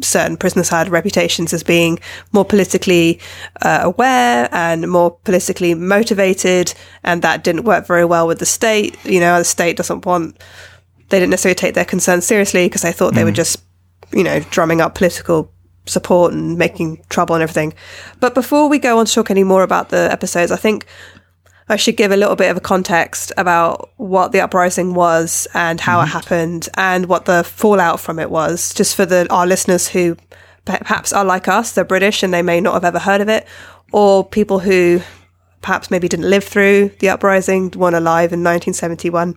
certain 0.00 0.36
prisoners 0.36 0.68
had 0.68 0.88
reputations 0.88 1.52
as 1.52 1.62
being 1.62 1.98
more 2.32 2.44
politically 2.44 3.20
uh, 3.62 3.80
aware 3.82 4.48
and 4.52 4.88
more 4.88 5.10
politically 5.24 5.74
motivated, 5.74 6.74
and 7.04 7.22
that 7.22 7.44
didn't 7.44 7.64
work 7.64 7.86
very 7.86 8.04
well 8.04 8.26
with 8.26 8.38
the 8.38 8.46
state. 8.46 8.96
You 9.04 9.20
know, 9.20 9.38
the 9.38 9.44
state 9.44 9.76
doesn't 9.76 10.06
want, 10.06 10.42
they 11.08 11.18
didn't 11.18 11.30
necessarily 11.30 11.56
take 11.56 11.74
their 11.74 11.84
concerns 11.84 12.26
seriously 12.26 12.66
because 12.66 12.82
they 12.82 12.92
thought 12.92 13.12
mm. 13.12 13.16
they 13.16 13.24
were 13.24 13.30
mm. 13.30 13.34
just, 13.34 13.62
you 14.12 14.24
know, 14.24 14.40
drumming 14.50 14.80
up 14.80 14.94
political 14.94 15.52
support 15.86 16.32
and 16.32 16.58
making 16.58 17.02
trouble 17.08 17.34
and 17.34 17.42
everything. 17.42 17.74
But 18.20 18.34
before 18.34 18.68
we 18.68 18.78
go 18.78 18.98
on 18.98 19.06
to 19.06 19.12
talk 19.12 19.30
any 19.30 19.44
more 19.44 19.62
about 19.62 19.90
the 19.90 20.10
episodes, 20.10 20.50
I 20.50 20.56
think 20.56 20.86
I 21.68 21.76
should 21.76 21.96
give 21.96 22.12
a 22.12 22.16
little 22.16 22.36
bit 22.36 22.50
of 22.50 22.56
a 22.56 22.60
context 22.60 23.32
about 23.36 23.90
what 23.96 24.32
the 24.32 24.40
uprising 24.40 24.94
was 24.94 25.48
and 25.52 25.80
how 25.80 25.98
mm-hmm. 25.98 26.08
it 26.08 26.12
happened 26.12 26.68
and 26.74 27.06
what 27.06 27.24
the 27.24 27.42
fallout 27.42 27.98
from 27.98 28.18
it 28.18 28.30
was, 28.30 28.72
just 28.72 28.94
for 28.94 29.04
the 29.04 29.26
our 29.30 29.46
listeners 29.46 29.88
who 29.88 30.16
perhaps 30.64 31.12
are 31.12 31.24
like 31.24 31.48
us, 31.48 31.72
they're 31.72 31.84
British 31.84 32.22
and 32.22 32.32
they 32.32 32.42
may 32.42 32.60
not 32.60 32.74
have 32.74 32.84
ever 32.84 32.98
heard 32.98 33.20
of 33.20 33.28
it, 33.28 33.46
or 33.92 34.24
people 34.24 34.60
who 34.60 35.00
perhaps 35.60 35.90
maybe 35.90 36.08
didn't 36.08 36.30
live 36.30 36.44
through 36.44 36.90
the 37.00 37.08
uprising, 37.08 37.70
weren't 37.70 37.96
alive 37.96 38.32
in 38.32 38.44
1971. 38.44 39.36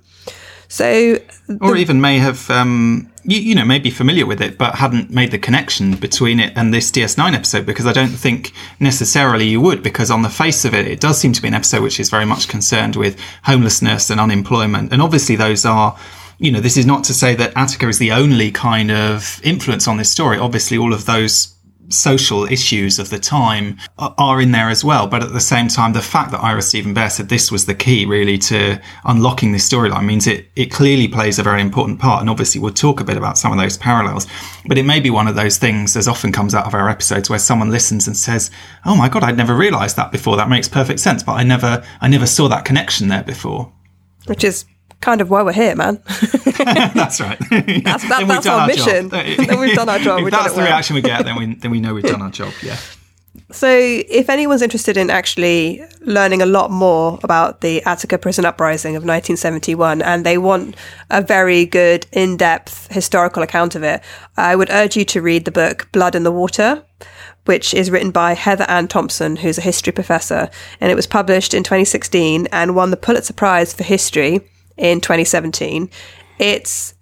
So, 0.67 1.17
or 1.61 1.75
even 1.75 1.99
may 1.99 2.19
have, 2.19 2.47
um, 2.51 3.08
you, 3.23 3.39
you, 3.39 3.55
know, 3.55 3.65
may 3.65 3.79
be 3.79 3.89
familiar 3.89 4.25
with 4.25 4.41
it, 4.41 4.57
but 4.57 4.75
hadn't 4.75 5.09
made 5.09 5.31
the 5.31 5.37
connection 5.37 5.95
between 5.95 6.39
it 6.39 6.53
and 6.55 6.73
this 6.73 6.91
DS9 6.91 7.33
episode 7.33 7.65
because 7.65 7.85
I 7.85 7.93
don't 7.93 8.09
think 8.09 8.53
necessarily 8.79 9.47
you 9.47 9.61
would, 9.61 9.83
because 9.83 10.09
on 10.09 10.21
the 10.21 10.29
face 10.29 10.65
of 10.65 10.73
it, 10.73 10.87
it 10.87 10.99
does 10.99 11.19
seem 11.19 11.33
to 11.33 11.41
be 11.41 11.47
an 11.47 11.53
episode 11.53 11.83
which 11.83 11.99
is 11.99 12.09
very 12.09 12.25
much 12.25 12.47
concerned 12.47 12.95
with 12.95 13.19
homelessness 13.43 14.09
and 14.09 14.19
unemployment. 14.19 14.91
And 14.91 15.01
obviously 15.01 15.35
those 15.35 15.65
are, 15.65 15.97
you 16.37 16.51
know, 16.51 16.61
this 16.61 16.77
is 16.77 16.85
not 16.85 17.03
to 17.05 17.13
say 17.13 17.35
that 17.35 17.53
Attica 17.55 17.87
is 17.87 17.99
the 17.99 18.11
only 18.11 18.51
kind 18.51 18.91
of 18.91 19.41
influence 19.43 19.87
on 19.87 19.97
this 19.97 20.09
story. 20.09 20.37
Obviously 20.37 20.77
all 20.77 20.93
of 20.93 21.05
those 21.05 21.55
social 21.89 22.45
issues 22.45 22.99
of 22.99 23.09
the 23.09 23.19
time 23.19 23.77
are 23.97 24.41
in 24.41 24.51
there 24.51 24.69
as 24.69 24.83
well. 24.83 25.07
But 25.07 25.23
at 25.23 25.33
the 25.33 25.39
same 25.39 25.67
time, 25.67 25.93
the 25.93 26.01
fact 26.01 26.31
that 26.31 26.43
Ira 26.43 26.61
Steven 26.61 26.93
Behr 26.93 27.11
said 27.11 27.29
this 27.29 27.51
was 27.51 27.65
the 27.65 27.75
key 27.75 28.05
really 28.05 28.37
to 28.39 28.79
unlocking 29.05 29.51
this 29.51 29.69
storyline 29.69 30.05
means 30.05 30.27
it, 30.27 30.47
it 30.55 30.67
clearly 30.71 31.07
plays 31.07 31.39
a 31.39 31.43
very 31.43 31.61
important 31.61 31.99
part. 31.99 32.21
And 32.21 32.29
obviously 32.29 32.61
we'll 32.61 32.73
talk 32.73 32.99
a 32.99 33.03
bit 33.03 33.17
about 33.17 33.37
some 33.37 33.51
of 33.51 33.57
those 33.57 33.77
parallels, 33.77 34.27
but 34.65 34.77
it 34.77 34.83
may 34.83 34.99
be 34.99 35.09
one 35.09 35.27
of 35.27 35.35
those 35.35 35.57
things 35.57 35.95
as 35.95 36.07
often 36.07 36.31
comes 36.31 36.55
out 36.55 36.65
of 36.65 36.73
our 36.73 36.89
episodes 36.89 37.29
where 37.29 37.39
someone 37.39 37.71
listens 37.71 38.07
and 38.07 38.15
says, 38.15 38.51
Oh 38.85 38.95
my 38.95 39.09
God, 39.09 39.23
I'd 39.23 39.37
never 39.37 39.55
realized 39.55 39.95
that 39.95 40.11
before. 40.11 40.37
That 40.37 40.49
makes 40.49 40.67
perfect 40.67 40.99
sense. 40.99 41.23
But 41.23 41.33
I 41.33 41.43
never, 41.43 41.83
I 42.01 42.07
never 42.07 42.25
saw 42.25 42.47
that 42.49 42.65
connection 42.65 43.07
there 43.07 43.23
before. 43.23 43.71
Which 44.25 44.43
is 44.43 44.65
kind 45.01 45.21
of 45.21 45.29
why 45.29 45.41
we're 45.41 45.53
here, 45.53 45.75
man. 45.75 46.01
that's 46.05 47.21
right. 47.21 47.39
That's, 47.39 48.07
that, 48.09 48.25
that's 48.27 48.45
our, 48.45 48.61
our 48.61 48.67
mission. 48.67 49.09
then 49.09 49.59
we've 49.59 49.75
done 49.75 49.89
our 49.89 49.99
job. 49.99 50.21
if 50.21 50.31
that's 50.31 50.53
the 50.53 50.57
well. 50.57 50.65
reaction 50.65 50.95
we 50.95 51.01
get, 51.01 51.25
then 51.25 51.35
we 51.35 51.55
then 51.55 51.71
we 51.71 51.79
know 51.79 51.93
we've 51.93 52.03
done 52.03 52.21
our 52.21 52.31
job. 52.31 52.53
Yeah. 52.63 52.77
So, 53.51 53.67
if 53.69 54.29
anyone's 54.29 54.61
interested 54.61 54.95
in 54.95 55.09
actually 55.09 55.83
learning 56.01 56.41
a 56.41 56.45
lot 56.45 56.69
more 56.69 57.19
about 57.23 57.61
the 57.61 57.81
Attica 57.83 58.17
prison 58.17 58.45
uprising 58.45 58.91
of 58.95 59.01
1971 59.01 60.01
and 60.03 60.25
they 60.25 60.37
want 60.37 60.75
a 61.09 61.21
very 61.21 61.65
good, 61.65 62.05
in 62.11 62.37
depth 62.37 62.91
historical 62.91 63.41
account 63.41 63.75
of 63.75 63.81
it, 63.81 64.01
I 64.37 64.55
would 64.55 64.69
urge 64.69 64.95
you 64.95 65.05
to 65.05 65.21
read 65.21 65.45
the 65.45 65.51
book 65.51 65.91
Blood 65.91 66.15
in 66.15 66.23
the 66.23 66.31
Water, 66.31 66.83
which 67.45 67.73
is 67.73 67.89
written 67.89 68.11
by 68.11 68.33
Heather 68.33 68.65
Ann 68.67 68.87
Thompson, 68.87 69.37
who's 69.37 69.57
a 69.57 69.61
history 69.61 69.93
professor. 69.93 70.49
And 70.79 70.91
it 70.91 70.95
was 70.95 71.07
published 71.07 71.55
in 71.55 71.63
2016 71.63 72.47
and 72.51 72.75
won 72.75 72.91
the 72.91 72.97
Pulitzer 72.97 73.33
Prize 73.33 73.73
for 73.73 73.83
History 73.83 74.41
in 74.79 75.01
2017. 75.01 75.89
It's 76.39 76.95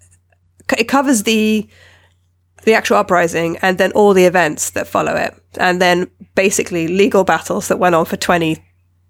it 0.76 0.84
covers 0.84 1.22
the 1.22 1.66
the 2.64 2.74
actual 2.74 2.96
uprising 2.96 3.56
and 3.58 3.78
then 3.78 3.92
all 3.92 4.12
the 4.12 4.24
events 4.24 4.70
that 4.70 4.86
follow 4.86 5.14
it, 5.14 5.34
and 5.58 5.80
then 5.80 6.10
basically 6.34 6.88
legal 6.88 7.24
battles 7.24 7.68
that 7.68 7.78
went 7.78 7.94
on 7.94 8.04
for 8.04 8.16
20, 8.16 8.62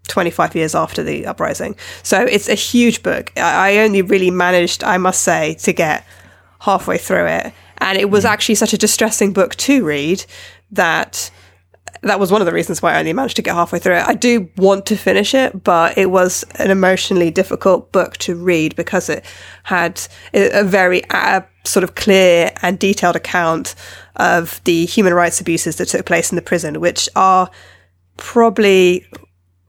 25 0.06 0.54
years 0.54 0.74
after 0.74 1.02
the 1.02 1.26
uprising. 1.26 1.74
So 2.02 2.22
it's 2.22 2.48
a 2.48 2.54
huge 2.54 3.02
book. 3.02 3.32
I 3.36 3.78
only 3.78 4.02
really 4.02 4.30
managed, 4.30 4.84
I 4.84 4.98
must 4.98 5.22
say, 5.22 5.54
to 5.54 5.72
get 5.72 6.06
halfway 6.60 6.98
through 6.98 7.26
it. 7.26 7.52
And 7.78 7.98
it 7.98 8.10
was 8.10 8.24
mm. 8.24 8.28
actually 8.28 8.56
such 8.56 8.72
a 8.72 8.78
distressing 8.78 9.32
book 9.32 9.56
to 9.56 9.84
read 9.84 10.24
that 10.70 11.30
that 12.02 12.20
was 12.20 12.30
one 12.30 12.40
of 12.40 12.46
the 12.46 12.52
reasons 12.52 12.80
why 12.80 12.94
I 12.94 12.98
only 12.98 13.12
managed 13.12 13.36
to 13.36 13.42
get 13.42 13.54
halfway 13.54 13.78
through 13.78 13.96
it. 13.96 14.06
I 14.06 14.14
do 14.14 14.48
want 14.56 14.86
to 14.86 14.96
finish 14.96 15.34
it, 15.34 15.64
but 15.64 15.96
it 15.98 16.10
was 16.10 16.44
an 16.56 16.70
emotionally 16.70 17.30
difficult 17.30 17.92
book 17.92 18.16
to 18.18 18.34
read 18.34 18.76
because 18.76 19.08
it 19.08 19.24
had 19.64 20.00
a 20.32 20.64
very 20.64 21.02
uh, 21.10 21.42
sort 21.64 21.84
of 21.84 21.94
clear 21.94 22.52
and 22.62 22.78
detailed 22.78 23.16
account 23.16 23.74
of 24.16 24.60
the 24.64 24.86
human 24.86 25.14
rights 25.14 25.40
abuses 25.40 25.76
that 25.76 25.86
took 25.86 26.06
place 26.06 26.30
in 26.30 26.36
the 26.36 26.42
prison, 26.42 26.80
which 26.80 27.08
are 27.16 27.50
probably 28.16 29.06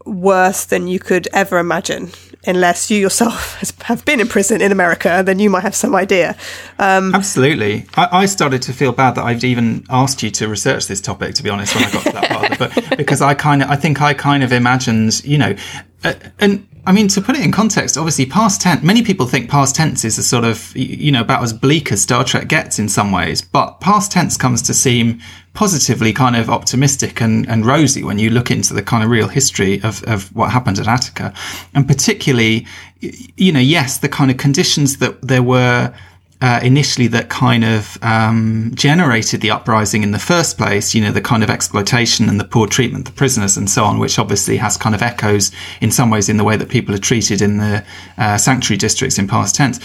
worse 0.05 0.65
than 0.65 0.87
you 0.87 0.99
could 0.99 1.27
ever 1.33 1.57
imagine 1.59 2.09
unless 2.45 2.89
you 2.89 2.97
yourself 2.97 3.59
have 3.83 4.05
been 4.05 4.19
in 4.19 4.27
prison 4.27 4.61
in 4.61 4.71
America, 4.71 5.21
then 5.25 5.39
you 5.39 5.49
might 5.49 5.63
have 5.63 5.75
some 5.75 5.95
idea. 5.95 6.35
Um, 6.77 7.13
Absolutely. 7.13 7.85
I, 7.95 8.21
I, 8.23 8.25
started 8.25 8.61
to 8.63 8.73
feel 8.73 8.91
bad 8.91 9.15
that 9.15 9.25
I'd 9.25 9.43
even 9.43 9.85
asked 9.89 10.23
you 10.23 10.31
to 10.31 10.47
research 10.47 10.87
this 10.87 11.01
topic, 11.01 11.35
to 11.35 11.43
be 11.43 11.49
honest, 11.49 11.75
when 11.75 11.83
I 11.83 11.91
got 11.91 12.03
to 12.03 12.11
that 12.13 12.29
part 12.29 12.51
of 12.51 12.57
the 12.57 12.81
book, 12.81 12.89
because 12.97 13.21
I 13.21 13.33
kind 13.33 13.61
of, 13.61 13.69
I 13.69 13.75
think 13.75 14.01
I 14.01 14.13
kind 14.13 14.43
of 14.43 14.53
imagined, 14.53 15.23
you 15.25 15.37
know, 15.37 15.55
uh, 16.03 16.13
and 16.39 16.65
I 16.85 16.91
mean, 16.91 17.07
to 17.09 17.21
put 17.21 17.35
it 17.35 17.43
in 17.43 17.51
context, 17.51 17.97
obviously 17.97 18.25
past 18.25 18.61
tense, 18.61 18.81
many 18.81 19.03
people 19.03 19.25
think 19.25 19.49
past 19.49 19.75
tense 19.75 20.05
is 20.05 20.17
a 20.17 20.23
sort 20.23 20.45
of, 20.45 20.75
you 20.75 21.11
know, 21.11 21.21
about 21.21 21.43
as 21.43 21.53
bleak 21.53 21.91
as 21.91 22.01
Star 22.01 22.23
Trek 22.23 22.47
gets 22.47 22.79
in 22.79 22.87
some 22.87 23.11
ways, 23.11 23.41
but 23.41 23.81
past 23.81 24.11
tense 24.11 24.37
comes 24.37 24.61
to 24.63 24.73
seem 24.73 25.19
positively 25.53 26.13
kind 26.13 26.35
of 26.35 26.49
optimistic 26.49 27.21
and, 27.21 27.47
and 27.49 27.65
rosy 27.65 28.03
when 28.03 28.19
you 28.19 28.29
look 28.29 28.51
into 28.51 28.73
the 28.73 28.83
kind 28.83 29.03
of 29.03 29.09
real 29.09 29.27
history 29.27 29.81
of, 29.83 30.03
of 30.03 30.33
what 30.35 30.51
happened 30.51 30.79
at 30.79 30.87
Attica. 30.87 31.33
And 31.73 31.87
particularly, 31.87 32.65
you 33.01 33.51
know, 33.51 33.59
yes, 33.59 33.97
the 33.97 34.09
kind 34.09 34.31
of 34.31 34.37
conditions 34.37 34.97
that 34.97 35.21
there 35.21 35.43
were 35.43 35.93
uh, 36.41 36.59
initially 36.63 37.07
that 37.07 37.29
kind 37.29 37.65
of 37.65 37.97
um, 38.01 38.71
generated 38.73 39.41
the 39.41 39.51
uprising 39.51 40.03
in 40.03 40.11
the 40.11 40.19
first 40.19 40.57
place, 40.57 40.95
you 40.95 41.01
know, 41.01 41.11
the 41.11 41.21
kind 41.21 41.43
of 41.43 41.49
exploitation 41.49 42.29
and 42.29 42.39
the 42.39 42.45
poor 42.45 42.65
treatment 42.65 43.07
of 43.07 43.13
the 43.13 43.17
prisoners 43.17 43.57
and 43.57 43.69
so 43.69 43.83
on, 43.83 43.99
which 43.99 44.17
obviously 44.17 44.55
has 44.55 44.77
kind 44.77 44.95
of 44.95 45.01
echoes 45.01 45.51
in 45.81 45.91
some 45.91 46.09
ways 46.09 46.29
in 46.29 46.37
the 46.37 46.43
way 46.45 46.55
that 46.55 46.69
people 46.69 46.95
are 46.95 46.99
treated 46.99 47.41
in 47.41 47.57
the 47.57 47.83
uh, 48.17 48.37
sanctuary 48.37 48.77
districts 48.77 49.19
in 49.19 49.27
past 49.27 49.53
tense. 49.53 49.79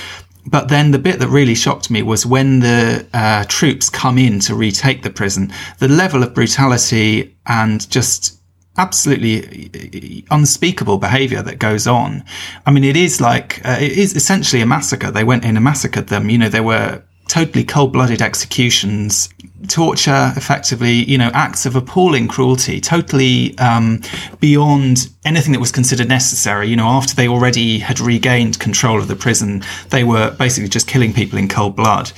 But 0.47 0.69
then 0.69 0.91
the 0.91 0.99
bit 0.99 1.21
that 1.21 1.29
really 1.29 1.55
shocked 1.55 1.91
me 1.91 2.03
was 2.03 2.27
when 2.27 2.61
the 2.61 3.07
uh, 3.15 3.45
troops 3.49 3.89
come 3.89 4.19
in 4.19 4.41
to 4.41 4.55
retake 4.55 5.03
the 5.03 5.11
prison, 5.11 5.53
the 5.79 5.89
level 5.89 6.23
of 6.23 6.35
brutality 6.35 7.37
and 7.47 7.89
just 7.91 8.41
absolutely 8.77 10.25
unspeakable 10.31 10.99
behavior 10.99 11.43
that 11.43 11.59
goes 11.59 11.87
on. 11.87 12.25
I 12.67 12.73
mean, 12.73 12.85
it 12.85 12.97
is 12.97 13.21
like, 13.21 13.65
uh, 13.65 13.79
it 13.81 13.93
is 13.93 14.15
essentially 14.15 14.63
a 14.63 14.67
massacre. 14.67 15.11
They 15.11 15.25
went 15.25 15.45
in 15.45 15.57
and 15.57 15.65
massacred 15.65 16.09
them. 16.09 16.29
You 16.29 16.39
know, 16.39 16.49
there 16.49 16.63
were 16.63 17.03
totally 17.29 17.65
cold-blooded 17.65 18.21
executions, 18.21 19.29
torture, 19.69 20.33
effectively, 20.37 21.05
you 21.05 21.19
know, 21.19 21.31
acts 21.33 21.67
of 21.67 21.77
appalling 21.77 22.29
cruelty, 22.29 22.81
totally 22.81 23.57
um, 23.59 24.01
beyond 24.41 25.09
anything 25.25 25.53
that 25.53 25.61
was 25.61 25.73
considered 25.73 26.09
necessary. 26.09 26.69
You 26.69 26.77
know, 26.77 26.87
after 26.87 27.15
they 27.15 27.29
already 27.29 27.79
had 27.79 28.01
regained 28.01 28.59
control 28.61 28.99
of 28.99 29.09
the 29.09 29.17
prison, 29.17 29.63
they 29.91 30.05
were 30.05 30.31
basically 30.33 30.69
just 30.69 30.87
killing 30.87 31.13
people 31.13 31.39
in 31.39 31.49
cold 31.49 31.77
blood. 31.77 32.13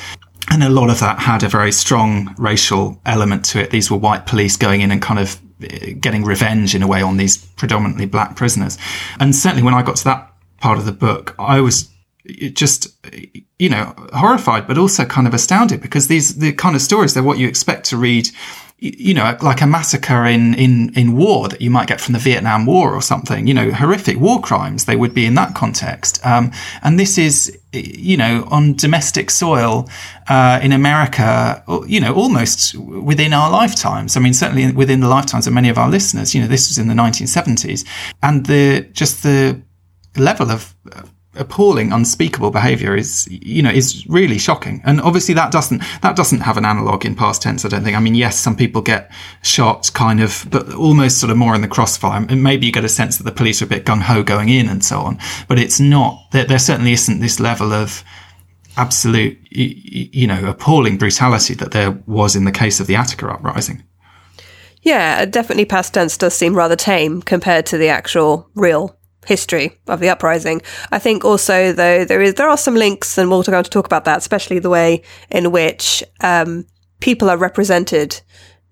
And 0.50 0.62
a 0.62 0.68
lot 0.68 0.90
of 0.90 1.00
that 1.00 1.18
had 1.18 1.42
a 1.42 1.48
very 1.48 1.72
strong 1.72 2.34
racial 2.38 3.00
element 3.04 3.44
to 3.46 3.60
it. 3.60 3.70
These 3.70 3.90
were 3.90 3.96
white 3.96 4.26
police 4.26 4.56
going 4.56 4.80
in 4.80 4.90
and 4.90 5.02
kind 5.02 5.18
of 5.18 5.40
eh, 5.62 5.92
getting 5.92 6.24
revenge 6.24 6.74
in 6.74 6.82
a 6.82 6.86
way 6.86 7.02
on 7.02 7.16
these 7.16 7.36
predominantly 7.36 8.06
black 8.06 8.36
prisoners. 8.36 8.78
And 9.18 9.34
certainly 9.34 9.64
when 9.64 9.74
I 9.74 9.82
got 9.82 9.96
to 9.96 10.04
that 10.04 10.32
part 10.60 10.78
of 10.78 10.86
the 10.86 10.92
book, 10.92 11.34
I 11.38 11.60
was 11.60 11.90
just 12.52 12.88
you 13.58 13.68
know 13.68 13.94
horrified 14.12 14.66
but 14.66 14.78
also 14.78 15.04
kind 15.04 15.26
of 15.26 15.34
astounded 15.34 15.80
because 15.80 16.08
these 16.08 16.36
the 16.36 16.52
kind 16.52 16.74
of 16.74 16.82
stories 16.82 17.14
they're 17.14 17.22
what 17.22 17.38
you 17.38 17.48
expect 17.48 17.84
to 17.86 17.96
read 17.96 18.28
you 18.78 19.14
know 19.14 19.36
like 19.40 19.62
a 19.62 19.66
massacre 19.66 20.26
in 20.26 20.52
in 20.54 20.92
in 20.94 21.16
war 21.16 21.48
that 21.48 21.62
you 21.62 21.70
might 21.70 21.88
get 21.88 21.98
from 21.98 22.12
the 22.12 22.18
Vietnam 22.18 22.66
War 22.66 22.94
or 22.94 23.00
something 23.00 23.46
you 23.46 23.54
know 23.54 23.70
horrific 23.70 24.18
war 24.18 24.40
crimes 24.42 24.84
they 24.84 24.96
would 24.96 25.14
be 25.14 25.24
in 25.24 25.34
that 25.34 25.54
context. 25.54 26.24
Um, 26.26 26.52
and 26.82 27.00
this 27.00 27.16
is 27.16 27.58
you 27.72 28.18
know 28.18 28.46
on 28.50 28.74
domestic 28.74 29.30
soil 29.30 29.88
uh, 30.28 30.60
in 30.62 30.72
America 30.72 31.64
you 31.86 32.00
know 32.00 32.14
almost 32.14 32.74
within 32.74 33.32
our 33.32 33.50
lifetimes. 33.50 34.14
I 34.14 34.20
mean 34.20 34.34
certainly 34.34 34.70
within 34.72 35.00
the 35.00 35.08
lifetimes 35.08 35.46
of 35.46 35.54
many 35.54 35.70
of 35.70 35.78
our 35.78 35.88
listeners 35.88 36.34
you 36.34 36.42
know 36.42 36.48
this 36.48 36.68
was 36.68 36.76
in 36.76 36.88
the 36.88 36.94
1970s 36.94 37.86
and 38.22 38.44
the 38.44 38.86
just 38.92 39.22
the 39.22 39.62
level 40.16 40.50
of 40.50 40.74
appalling, 41.36 41.92
unspeakable 41.92 42.50
behaviour 42.50 42.96
is, 42.96 43.28
you 43.30 43.62
know, 43.62 43.70
is 43.70 44.06
really 44.08 44.38
shocking. 44.38 44.80
And 44.84 45.00
obviously 45.00 45.34
that 45.34 45.52
doesn't, 45.52 45.82
that 46.02 46.16
doesn't 46.16 46.40
have 46.40 46.56
an 46.56 46.64
analogue 46.64 47.04
in 47.04 47.14
past 47.14 47.42
tense, 47.42 47.64
I 47.64 47.68
don't 47.68 47.84
think. 47.84 47.96
I 47.96 48.00
mean, 48.00 48.14
yes, 48.14 48.38
some 48.38 48.56
people 48.56 48.82
get 48.82 49.10
shot 49.42 49.90
kind 49.94 50.20
of, 50.20 50.46
but 50.50 50.72
almost 50.74 51.18
sort 51.18 51.30
of 51.30 51.36
more 51.36 51.54
in 51.54 51.60
the 51.60 51.68
crossfire. 51.68 52.26
And 52.28 52.42
maybe 52.42 52.66
you 52.66 52.72
get 52.72 52.84
a 52.84 52.88
sense 52.88 53.18
that 53.18 53.24
the 53.24 53.32
police 53.32 53.62
are 53.62 53.66
a 53.66 53.68
bit 53.68 53.84
gung 53.84 54.02
ho 54.02 54.22
going 54.22 54.48
in 54.48 54.68
and 54.68 54.84
so 54.84 55.00
on. 55.00 55.18
But 55.48 55.58
it's 55.58 55.80
not, 55.80 56.30
there, 56.32 56.44
there 56.44 56.58
certainly 56.58 56.92
isn't 56.92 57.20
this 57.20 57.40
level 57.40 57.72
of, 57.72 58.02
absolute, 58.78 59.38
you 59.50 60.26
know, 60.26 60.44
appalling 60.46 60.98
brutality 60.98 61.54
that 61.54 61.70
there 61.70 61.92
was 62.06 62.36
in 62.36 62.44
the 62.44 62.52
case 62.52 62.78
of 62.78 62.86
the 62.86 62.94
Attica 62.94 63.26
uprising. 63.26 63.82
Yeah, 64.82 65.24
definitely 65.24 65.64
past 65.64 65.94
tense 65.94 66.16
does 66.16 66.34
seem 66.34 66.54
rather 66.54 66.76
tame 66.76 67.22
compared 67.22 67.66
to 67.66 67.78
the 67.78 67.88
actual 67.88 68.48
real 68.54 68.95
history 69.26 69.78
of 69.88 70.00
the 70.00 70.08
uprising. 70.08 70.62
I 70.92 70.98
think 70.98 71.24
also 71.24 71.72
though 71.72 72.04
there 72.04 72.22
is 72.22 72.34
there 72.34 72.48
are 72.48 72.56
some 72.56 72.74
links, 72.74 73.18
and 73.18 73.30
we're 73.30 73.42
going 73.42 73.62
to 73.62 73.70
talk 73.70 73.86
about 73.86 74.04
that, 74.04 74.18
especially 74.18 74.58
the 74.58 74.70
way 74.70 75.02
in 75.30 75.52
which 75.52 76.02
um, 76.20 76.66
people 77.00 77.28
are 77.30 77.36
represented 77.36 78.20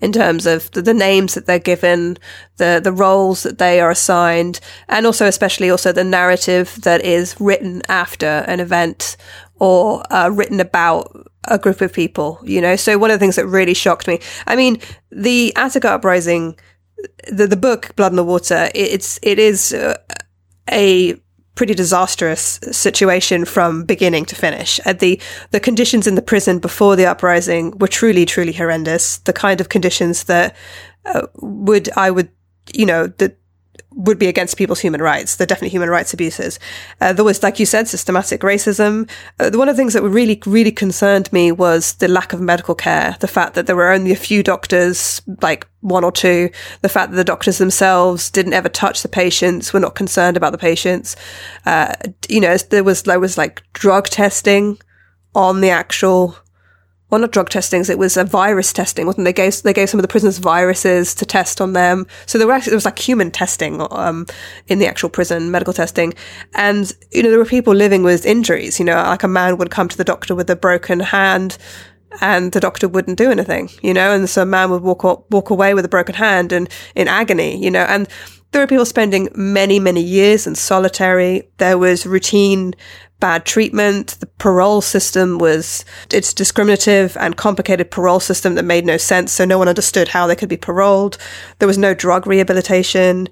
in 0.00 0.12
terms 0.12 0.44
of 0.46 0.70
the, 0.72 0.82
the, 0.82 0.92
names 0.92 1.34
that 1.34 1.46
they're 1.46 1.58
given, 1.58 2.18
the 2.56 2.80
the 2.82 2.92
roles 2.92 3.42
that 3.42 3.58
they 3.58 3.80
are 3.80 3.90
assigned, 3.90 4.60
and 4.88 5.06
also 5.06 5.26
especially 5.26 5.70
also 5.70 5.92
the 5.92 6.04
narrative 6.04 6.78
that 6.82 7.02
is 7.02 7.36
written 7.40 7.80
after 7.88 8.26
an 8.26 8.60
event 8.60 9.16
or 9.56 10.02
uh, 10.12 10.28
written 10.28 10.60
about 10.60 11.16
a 11.48 11.58
group 11.58 11.80
of 11.80 11.92
people. 11.92 12.40
You 12.42 12.60
know, 12.60 12.76
so 12.76 12.98
one 12.98 13.10
of 13.10 13.14
the 13.14 13.24
things 13.24 13.36
that 13.36 13.46
really 13.46 13.74
shocked 13.74 14.06
me. 14.06 14.20
I 14.46 14.56
mean, 14.56 14.80
the 15.10 15.52
Attica 15.56 15.90
uprising. 15.90 16.58
The, 17.30 17.46
the 17.46 17.56
book 17.56 17.94
Blood 17.96 18.12
in 18.12 18.16
the 18.16 18.24
Water 18.24 18.70
it's 18.74 19.18
it 19.22 19.38
is 19.38 19.74
uh, 19.74 19.98
a 20.70 21.14
pretty 21.54 21.74
disastrous 21.74 22.58
situation 22.72 23.44
from 23.44 23.84
beginning 23.84 24.24
to 24.26 24.34
finish. 24.34 24.80
The 24.84 25.20
the 25.50 25.60
conditions 25.60 26.06
in 26.06 26.14
the 26.14 26.22
prison 26.22 26.58
before 26.58 26.96
the 26.96 27.06
uprising 27.06 27.78
were 27.78 27.88
truly, 27.88 28.26
truly 28.26 28.52
horrendous. 28.52 29.18
The 29.18 29.32
kind 29.32 29.60
of 29.60 29.68
conditions 29.68 30.24
that 30.24 30.56
uh, 31.04 31.26
would 31.36 31.90
I 31.96 32.10
would 32.10 32.30
you 32.72 32.86
know 32.86 33.06
that 33.18 33.38
would 33.96 34.18
be 34.18 34.26
against 34.26 34.56
people's 34.56 34.80
human 34.80 35.00
rights. 35.00 35.36
They're 35.36 35.46
definitely 35.46 35.70
human 35.70 35.90
rights 35.90 36.12
abuses. 36.12 36.58
Uh, 37.00 37.12
there 37.12 37.24
was, 37.24 37.42
like 37.42 37.58
you 37.60 37.66
said, 37.66 37.88
systematic 37.88 38.40
racism. 38.40 39.08
Uh, 39.38 39.50
one 39.54 39.68
of 39.68 39.76
the 39.76 39.80
things 39.80 39.92
that 39.92 40.02
really, 40.02 40.40
really 40.46 40.72
concerned 40.72 41.32
me 41.32 41.52
was 41.52 41.94
the 41.94 42.08
lack 42.08 42.32
of 42.32 42.40
medical 42.40 42.74
care. 42.74 43.16
The 43.20 43.28
fact 43.28 43.54
that 43.54 43.66
there 43.66 43.76
were 43.76 43.90
only 43.90 44.12
a 44.12 44.16
few 44.16 44.42
doctors, 44.42 45.22
like 45.42 45.66
one 45.80 46.04
or 46.04 46.12
two. 46.12 46.50
The 46.82 46.88
fact 46.88 47.10
that 47.10 47.16
the 47.16 47.24
doctors 47.24 47.58
themselves 47.58 48.30
didn't 48.30 48.54
ever 48.54 48.68
touch 48.68 49.02
the 49.02 49.08
patients, 49.08 49.72
were 49.72 49.80
not 49.80 49.94
concerned 49.94 50.36
about 50.36 50.52
the 50.52 50.58
patients. 50.58 51.16
Uh, 51.64 51.94
you 52.28 52.40
know, 52.40 52.56
there 52.56 52.84
was, 52.84 53.02
there 53.02 53.20
was 53.20 53.38
like 53.38 53.62
drug 53.72 54.06
testing 54.06 54.78
on 55.34 55.60
the 55.60 55.70
actual 55.70 56.36
well, 57.14 57.20
not 57.20 57.30
drug 57.30 57.48
testings. 57.48 57.88
It 57.88 57.96
was 57.96 58.16
a 58.16 58.24
virus 58.24 58.72
testing, 58.72 59.06
wasn't 59.06 59.24
they? 59.24 59.32
Gave 59.32 59.62
they 59.62 59.72
gave 59.72 59.88
some 59.88 60.00
of 60.00 60.02
the 60.02 60.08
prisoners 60.08 60.38
viruses 60.38 61.14
to 61.14 61.24
test 61.24 61.60
on 61.60 61.72
them. 61.72 62.08
So 62.26 62.38
there 62.38 62.46
were 62.48 62.52
actually 62.52 62.70
there 62.70 62.76
was 62.76 62.84
like 62.84 62.98
human 62.98 63.30
testing 63.30 63.80
um, 63.92 64.26
in 64.66 64.80
the 64.80 64.88
actual 64.88 65.10
prison, 65.10 65.52
medical 65.52 65.72
testing, 65.72 66.14
and 66.54 66.92
you 67.12 67.22
know 67.22 67.30
there 67.30 67.38
were 67.38 67.44
people 67.44 67.72
living 67.72 68.02
with 68.02 68.26
injuries. 68.26 68.80
You 68.80 68.84
know, 68.84 68.96
like 68.96 69.22
a 69.22 69.28
man 69.28 69.58
would 69.58 69.70
come 69.70 69.88
to 69.88 69.96
the 69.96 70.02
doctor 70.02 70.34
with 70.34 70.50
a 70.50 70.56
broken 70.56 70.98
hand, 70.98 71.56
and 72.20 72.50
the 72.50 72.58
doctor 72.58 72.88
wouldn't 72.88 73.16
do 73.16 73.30
anything. 73.30 73.70
You 73.80 73.94
know, 73.94 74.12
and 74.12 74.28
so 74.28 74.42
a 74.42 74.46
man 74.46 74.70
would 74.70 74.82
walk 74.82 75.04
walk 75.30 75.50
away 75.50 75.72
with 75.72 75.84
a 75.84 75.88
broken 75.88 76.16
hand 76.16 76.50
and 76.50 76.68
in 76.96 77.06
agony. 77.06 77.56
You 77.62 77.70
know, 77.70 77.84
and 77.84 78.08
there 78.50 78.60
were 78.60 78.66
people 78.66 78.86
spending 78.86 79.28
many, 79.36 79.78
many 79.78 80.02
years 80.02 80.48
in 80.48 80.56
solitary. 80.56 81.48
There 81.58 81.78
was 81.78 82.06
routine 82.06 82.74
bad 83.20 83.44
treatment. 83.44 84.16
The 84.20 84.26
parole 84.26 84.80
system 84.80 85.38
was, 85.38 85.84
it's 86.10 86.32
discriminative 86.32 87.16
and 87.18 87.36
complicated 87.36 87.90
parole 87.90 88.20
system 88.20 88.54
that 88.54 88.64
made 88.64 88.84
no 88.84 88.96
sense. 88.96 89.32
So 89.32 89.44
no 89.44 89.58
one 89.58 89.68
understood 89.68 90.08
how 90.08 90.26
they 90.26 90.36
could 90.36 90.48
be 90.48 90.56
paroled. 90.56 91.16
There 91.58 91.68
was 91.68 91.78
no 91.78 91.94
drug 91.94 92.26
rehabilitation. 92.26 93.28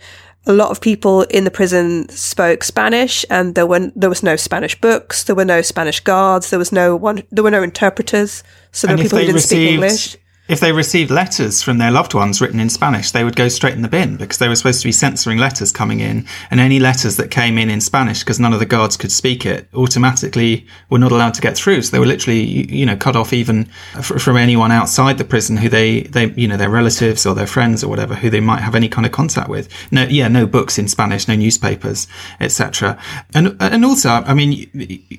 A 0.46 0.52
lot 0.52 0.70
of 0.70 0.80
people 0.80 1.22
in 1.22 1.44
the 1.44 1.50
prison 1.50 2.08
spoke 2.08 2.64
Spanish 2.64 3.24
and 3.30 3.54
there 3.54 3.66
were, 3.66 3.92
there 3.94 4.08
was 4.08 4.22
no 4.22 4.36
Spanish 4.36 4.80
books. 4.80 5.24
There 5.24 5.36
were 5.36 5.44
no 5.44 5.62
Spanish 5.62 6.00
guards. 6.00 6.50
There 6.50 6.58
was 6.58 6.72
no 6.72 6.96
one, 6.96 7.22
there 7.30 7.44
were 7.44 7.50
no 7.50 7.62
interpreters. 7.62 8.42
So 8.72 8.86
there 8.86 8.94
and 8.94 9.00
were 9.00 9.04
people 9.04 9.18
who 9.18 9.26
didn't 9.26 9.42
speak 9.42 9.70
English 9.70 10.16
if 10.52 10.60
they 10.60 10.70
received 10.70 11.10
letters 11.10 11.62
from 11.62 11.78
their 11.78 11.90
loved 11.90 12.12
ones 12.12 12.42
written 12.42 12.60
in 12.60 12.68
Spanish, 12.68 13.10
they 13.10 13.24
would 13.24 13.36
go 13.36 13.48
straight 13.48 13.72
in 13.72 13.80
the 13.80 13.88
bin 13.88 14.18
because 14.18 14.36
they 14.36 14.48
were 14.48 14.54
supposed 14.54 14.82
to 14.82 14.86
be 14.86 14.92
censoring 14.92 15.38
letters 15.38 15.72
coming 15.72 16.00
in. 16.00 16.26
And 16.50 16.60
any 16.60 16.78
letters 16.78 17.16
that 17.16 17.30
came 17.30 17.56
in 17.56 17.70
in 17.70 17.80
Spanish, 17.80 18.18
because 18.18 18.38
none 18.38 18.52
of 18.52 18.58
the 18.58 18.66
guards 18.66 18.98
could 18.98 19.10
speak 19.10 19.46
it, 19.46 19.66
automatically 19.72 20.66
were 20.90 20.98
not 20.98 21.10
allowed 21.10 21.32
to 21.34 21.40
get 21.40 21.56
through. 21.56 21.80
So 21.80 21.92
they 21.92 21.98
were 21.98 22.04
literally, 22.04 22.42
you 22.70 22.84
know, 22.84 22.96
cut 22.96 23.16
off 23.16 23.32
even 23.32 23.64
from 24.02 24.36
anyone 24.36 24.70
outside 24.70 25.16
the 25.16 25.24
prison 25.24 25.56
who 25.56 25.70
they, 25.70 26.02
they, 26.02 26.26
you 26.32 26.46
know, 26.46 26.58
their 26.58 26.68
relatives 26.68 27.24
or 27.24 27.34
their 27.34 27.46
friends 27.46 27.82
or 27.82 27.88
whatever, 27.88 28.14
who 28.14 28.28
they 28.28 28.40
might 28.40 28.60
have 28.60 28.74
any 28.74 28.90
kind 28.90 29.06
of 29.06 29.12
contact 29.12 29.48
with. 29.48 29.70
No, 29.90 30.02
yeah, 30.02 30.28
no 30.28 30.46
books 30.46 30.78
in 30.78 30.86
Spanish, 30.86 31.28
no 31.28 31.34
newspapers, 31.34 32.06
etc. 32.40 33.00
And, 33.32 33.56
and 33.58 33.86
also, 33.86 34.10
I 34.10 34.34
mean, 34.34 34.68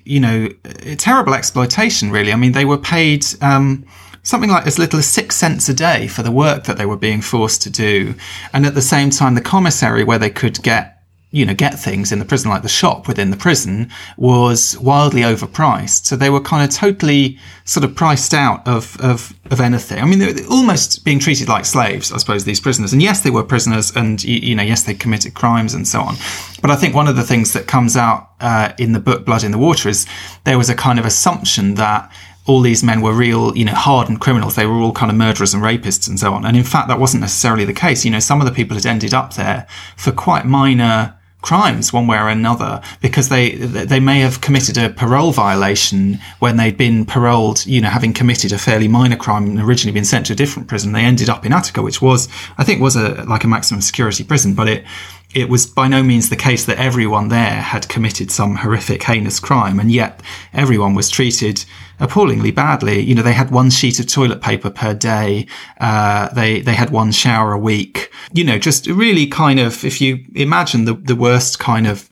you 0.05 0.19
know, 0.19 0.49
terrible 0.97 1.33
exploitation, 1.33 2.11
really. 2.11 2.31
I 2.31 2.35
mean, 2.35 2.51
they 2.51 2.65
were 2.65 2.77
paid, 2.77 3.25
um, 3.41 3.87
something 4.23 4.49
like 4.49 4.65
as 4.65 4.79
little 4.79 4.99
as 4.99 5.07
six 5.07 5.35
cents 5.35 5.69
a 5.69 5.73
day 5.73 6.07
for 6.07 6.23
the 6.23 6.31
work 6.31 6.63
that 6.63 6.77
they 6.77 6.85
were 6.85 6.97
being 6.97 7.21
forced 7.21 7.61
to 7.63 7.69
do. 7.69 8.15
And 8.53 8.65
at 8.65 8.73
the 8.73 8.81
same 8.81 9.09
time, 9.09 9.35
the 9.35 9.41
commissary 9.41 10.03
where 10.03 10.19
they 10.19 10.29
could 10.29 10.61
get 10.63 10.93
you 11.33 11.47
know, 11.47 11.55
get 11.55 11.79
things 11.79 12.11
in 12.11 12.19
the 12.19 12.25
prison, 12.25 12.51
like 12.51 12.61
the 12.61 12.69
shop 12.69 13.07
within 13.07 13.31
the 13.31 13.37
prison, 13.37 13.89
was 14.17 14.77
wildly 14.77 15.21
overpriced. 15.21 16.05
So 16.05 16.15
they 16.15 16.29
were 16.29 16.39
kind 16.39 16.63
of 16.63 16.73
totally 16.73 17.39
sort 17.65 17.83
of 17.83 17.95
priced 17.95 18.35
out 18.35 18.65
of, 18.67 18.95
of, 19.01 19.33
of 19.49 19.59
anything. 19.59 19.99
I 19.99 20.05
mean, 20.05 20.19
they 20.19 20.31
were 20.31 20.47
almost 20.47 21.03
being 21.03 21.17
treated 21.17 21.49
like 21.49 21.65
slaves, 21.65 22.11
I 22.11 22.17
suppose, 22.17 22.45
these 22.45 22.59
prisoners. 22.59 22.93
And 22.93 23.01
yes, 23.01 23.21
they 23.21 23.31
were 23.31 23.43
prisoners 23.43 23.91
and, 23.95 24.23
you 24.23 24.53
know, 24.53 24.61
yes, 24.61 24.83
they 24.83 24.93
committed 24.93 25.33
crimes 25.33 25.73
and 25.73 25.87
so 25.87 26.01
on. 26.01 26.17
But 26.61 26.69
I 26.69 26.75
think 26.75 26.93
one 26.93 27.07
of 27.07 27.15
the 27.15 27.23
things 27.23 27.53
that 27.53 27.65
comes 27.65 27.97
out 27.97 28.29
uh, 28.39 28.73
in 28.77 28.91
the 28.91 28.99
book 28.99 29.25
Blood 29.25 29.43
in 29.43 29.51
the 29.51 29.57
Water 29.57 29.89
is 29.89 30.05
there 30.43 30.59
was 30.59 30.69
a 30.69 30.75
kind 30.75 30.99
of 30.99 31.05
assumption 31.05 31.73
that 31.75 32.11
all 32.45 32.61
these 32.61 32.83
men 32.83 33.01
were 33.01 33.13
real, 33.13 33.55
you 33.55 33.65
know, 33.65 33.73
hardened 33.73 34.19
criminals. 34.19 34.55
They 34.55 34.65
were 34.65 34.75
all 34.75 34.91
kind 34.91 35.11
of 35.11 35.17
murderers 35.17 35.53
and 35.53 35.63
rapists 35.63 36.07
and 36.07 36.19
so 36.19 36.33
on. 36.33 36.45
And 36.45 36.57
in 36.57 36.63
fact, 36.63 36.89
that 36.89 36.99
wasn't 36.99 37.21
necessarily 37.21 37.65
the 37.65 37.73
case. 37.73 38.03
You 38.03 38.11
know, 38.11 38.19
some 38.19 38.41
of 38.41 38.45
the 38.45 38.53
people 38.53 38.75
had 38.75 38.85
ended 38.85 39.13
up 39.13 39.35
there 39.35 39.67
for 39.95 40.11
quite 40.11 40.45
minor 40.45 41.17
crimes 41.43 41.91
one 41.91 42.07
way 42.07 42.17
or 42.17 42.29
another 42.29 42.81
because 43.01 43.27
they 43.27 43.51
they 43.51 43.99
may 43.99 44.21
have 44.21 44.39
committed 44.39 44.77
a 44.77 44.89
parole 44.89 45.33
violation 45.33 46.17
when 46.39 46.55
they'd 46.55 46.77
been 46.77 47.05
paroled 47.05 47.65
you 47.65 47.81
know 47.81 47.89
having 47.89 48.13
committed 48.13 48.53
a 48.53 48.57
fairly 48.57 48.87
minor 48.87 49.17
crime 49.17 49.43
and 49.43 49.59
originally 49.59 49.93
been 49.93 50.05
sent 50.05 50.25
to 50.25 50.31
a 50.31 50.35
different 50.37 50.69
prison 50.69 50.93
they 50.93 51.01
ended 51.01 51.29
up 51.29 51.45
in 51.45 51.51
Attica 51.51 51.81
which 51.81 52.01
was 52.01 52.29
I 52.57 52.63
think 52.63 52.81
was 52.81 52.95
a 52.95 53.25
like 53.25 53.43
a 53.43 53.47
maximum 53.47 53.81
security 53.81 54.23
prison 54.23 54.55
but 54.55 54.69
it 54.69 54.85
it 55.33 55.49
was 55.49 55.65
by 55.65 55.87
no 55.87 56.03
means 56.03 56.29
the 56.29 56.35
case 56.35 56.65
that 56.65 56.77
everyone 56.77 57.29
there 57.29 57.61
had 57.61 57.89
committed 57.89 58.31
some 58.31 58.55
horrific, 58.55 59.03
heinous 59.03 59.39
crime, 59.39 59.79
and 59.79 59.91
yet 59.91 60.21
everyone 60.53 60.93
was 60.93 61.09
treated 61.09 61.65
appallingly 61.99 62.51
badly. 62.51 62.99
You 62.99 63.15
know, 63.15 63.21
they 63.21 63.33
had 63.33 63.51
one 63.51 63.69
sheet 63.69 63.99
of 63.99 64.07
toilet 64.07 64.41
paper 64.41 64.69
per 64.69 64.93
day. 64.93 65.47
Uh, 65.79 66.29
they 66.33 66.61
they 66.61 66.73
had 66.73 66.89
one 66.89 67.11
shower 67.11 67.53
a 67.53 67.59
week. 67.59 68.11
You 68.33 68.43
know, 68.43 68.57
just 68.57 68.87
really 68.87 69.27
kind 69.27 69.59
of 69.59 69.83
if 69.83 70.01
you 70.01 70.25
imagine 70.35 70.85
the 70.85 70.93
the 70.93 71.15
worst 71.15 71.59
kind 71.59 71.87
of 71.87 72.09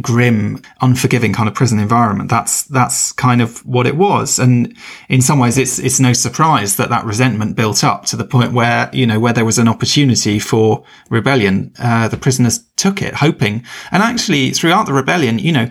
grim, 0.00 0.62
unforgiving 0.80 1.32
kind 1.32 1.48
of 1.48 1.54
prison 1.54 1.78
environment. 1.78 2.30
That's 2.30 2.64
that's 2.64 3.12
kind 3.12 3.40
of 3.40 3.64
what 3.66 3.86
it 3.86 3.96
was, 3.96 4.38
and 4.38 4.76
in 5.08 5.20
some 5.20 5.38
ways, 5.38 5.58
it's 5.58 5.78
it's 5.78 6.00
no 6.00 6.12
surprise 6.12 6.76
that 6.76 6.90
that 6.90 7.04
resentment 7.04 7.56
built 7.56 7.84
up 7.84 8.04
to 8.06 8.16
the 8.16 8.24
point 8.24 8.52
where 8.52 8.90
you 8.92 9.06
know 9.06 9.20
where 9.20 9.32
there 9.32 9.44
was 9.44 9.58
an 9.58 9.68
opportunity 9.68 10.38
for 10.38 10.84
rebellion, 11.10 11.72
uh, 11.78 12.08
the 12.08 12.16
prisoners 12.16 12.64
took 12.76 13.02
it, 13.02 13.14
hoping, 13.14 13.64
and 13.90 14.02
actually 14.02 14.50
throughout 14.50 14.86
the 14.86 14.92
rebellion, 14.92 15.38
you 15.38 15.52
know, 15.52 15.68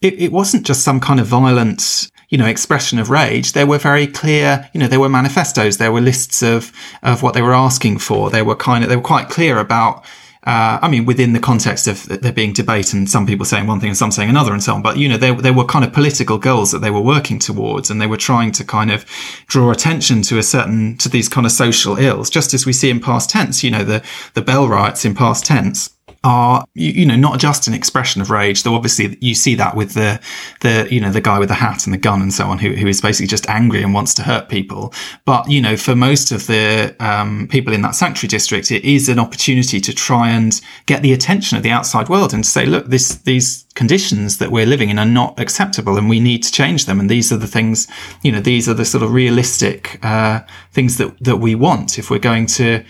it, 0.00 0.14
it 0.14 0.32
wasn't 0.32 0.66
just 0.66 0.82
some 0.82 1.00
kind 1.00 1.20
of 1.20 1.26
violent 1.26 2.10
you 2.34 2.38
know, 2.38 2.46
expression 2.46 2.98
of 2.98 3.10
rage, 3.10 3.52
there 3.52 3.66
were 3.66 3.78
very 3.78 4.08
clear, 4.08 4.68
you 4.72 4.80
know, 4.80 4.88
there 4.88 4.98
were 4.98 5.08
manifestos, 5.08 5.76
there 5.76 5.92
were 5.92 6.00
lists 6.00 6.42
of, 6.42 6.72
of 7.02 7.22
what 7.22 7.32
they 7.32 7.42
were 7.42 7.54
asking 7.54 7.96
for. 7.98 8.28
They 8.28 8.42
were 8.42 8.56
kind 8.56 8.82
of, 8.82 8.90
they 8.90 8.96
were 8.96 9.02
quite 9.02 9.28
clear 9.28 9.58
about, 9.58 10.04
uh, 10.46 10.78
I 10.82 10.88
mean, 10.88 11.06
within 11.06 11.32
the 11.32 11.40
context 11.40 11.88
of 11.88 12.06
there 12.06 12.32
being 12.32 12.52
debate 12.52 12.92
and 12.92 13.08
some 13.08 13.26
people 13.26 13.46
saying 13.46 13.66
one 13.66 13.80
thing 13.80 13.88
and 13.88 13.96
some 13.96 14.10
saying 14.10 14.28
another 14.28 14.52
and 14.52 14.62
so 14.62 14.74
on, 14.74 14.82
but 14.82 14.98
you 14.98 15.08
know, 15.08 15.16
there, 15.16 15.34
there 15.34 15.54
were 15.54 15.64
kind 15.64 15.84
of 15.84 15.92
political 15.92 16.36
goals 16.36 16.70
that 16.72 16.80
they 16.80 16.90
were 16.90 17.00
working 17.00 17.38
towards 17.38 17.90
and 17.90 18.00
they 18.00 18.06
were 18.06 18.18
trying 18.18 18.52
to 18.52 18.64
kind 18.64 18.90
of 18.90 19.06
draw 19.46 19.70
attention 19.70 20.20
to 20.22 20.38
a 20.38 20.42
certain, 20.42 20.98
to 20.98 21.08
these 21.08 21.30
kind 21.30 21.46
of 21.46 21.52
social 21.52 21.96
ills, 21.98 22.28
just 22.28 22.52
as 22.52 22.66
we 22.66 22.74
see 22.74 22.90
in 22.90 23.00
past 23.00 23.30
tense, 23.30 23.64
you 23.64 23.70
know, 23.70 23.84
the, 23.84 24.04
the 24.34 24.42
Bell 24.42 24.68
riots 24.68 25.06
in 25.06 25.14
past 25.14 25.46
tense 25.46 25.93
are 26.24 26.64
you, 26.74 27.04
know 27.04 27.16
not 27.16 27.38
just 27.38 27.68
an 27.68 27.74
expression 27.74 28.22
of 28.22 28.30
rage 28.30 28.62
though 28.62 28.74
obviously 28.74 29.16
you 29.20 29.34
see 29.34 29.54
that 29.54 29.76
with 29.76 29.92
the 29.92 30.18
the 30.62 30.88
you 30.90 30.98
know 30.98 31.10
the 31.10 31.20
guy 31.20 31.38
with 31.38 31.50
the 31.50 31.54
hat 31.54 31.84
and 31.86 31.92
the 31.92 31.98
gun 31.98 32.22
and 32.22 32.32
so 32.32 32.46
on 32.46 32.58
who, 32.58 32.70
who 32.70 32.86
is 32.86 33.00
basically 33.02 33.26
just 33.26 33.48
angry 33.48 33.82
and 33.82 33.92
wants 33.92 34.14
to 34.14 34.22
hurt 34.22 34.48
people. 34.48 34.92
But 35.26 35.50
you 35.50 35.60
know 35.60 35.76
for 35.76 35.94
most 35.94 36.32
of 36.32 36.46
the 36.46 36.96
um, 36.98 37.46
people 37.48 37.74
in 37.74 37.82
that 37.82 37.94
sanctuary 37.94 38.30
district 38.30 38.70
it 38.70 38.84
is 38.84 39.08
an 39.08 39.18
opportunity 39.18 39.80
to 39.80 39.92
try 39.92 40.30
and 40.30 40.58
get 40.86 41.02
the 41.02 41.12
attention 41.12 41.58
of 41.58 41.62
the 41.62 41.70
outside 41.70 42.08
world 42.08 42.32
and 42.32 42.44
say 42.44 42.64
look 42.64 42.86
this 42.86 43.16
these 43.16 43.66
conditions 43.74 44.38
that 44.38 44.50
we're 44.50 44.66
living 44.66 44.88
in 44.88 44.98
are 44.98 45.04
not 45.04 45.38
acceptable 45.38 45.98
and 45.98 46.08
we 46.08 46.20
need 46.20 46.42
to 46.42 46.50
change 46.50 46.86
them. 46.86 46.98
And 46.98 47.10
these 47.10 47.30
are 47.32 47.36
the 47.36 47.46
things 47.46 47.86
you 48.22 48.32
know 48.32 48.40
these 48.40 48.66
are 48.66 48.74
the 48.74 48.86
sort 48.86 49.04
of 49.04 49.12
realistic 49.12 50.02
uh, 50.02 50.40
things 50.72 50.96
that 50.96 51.22
that 51.22 51.36
we 51.36 51.54
want 51.54 51.98
if 51.98 52.10
we're 52.10 52.18
going 52.18 52.46
to 52.46 52.82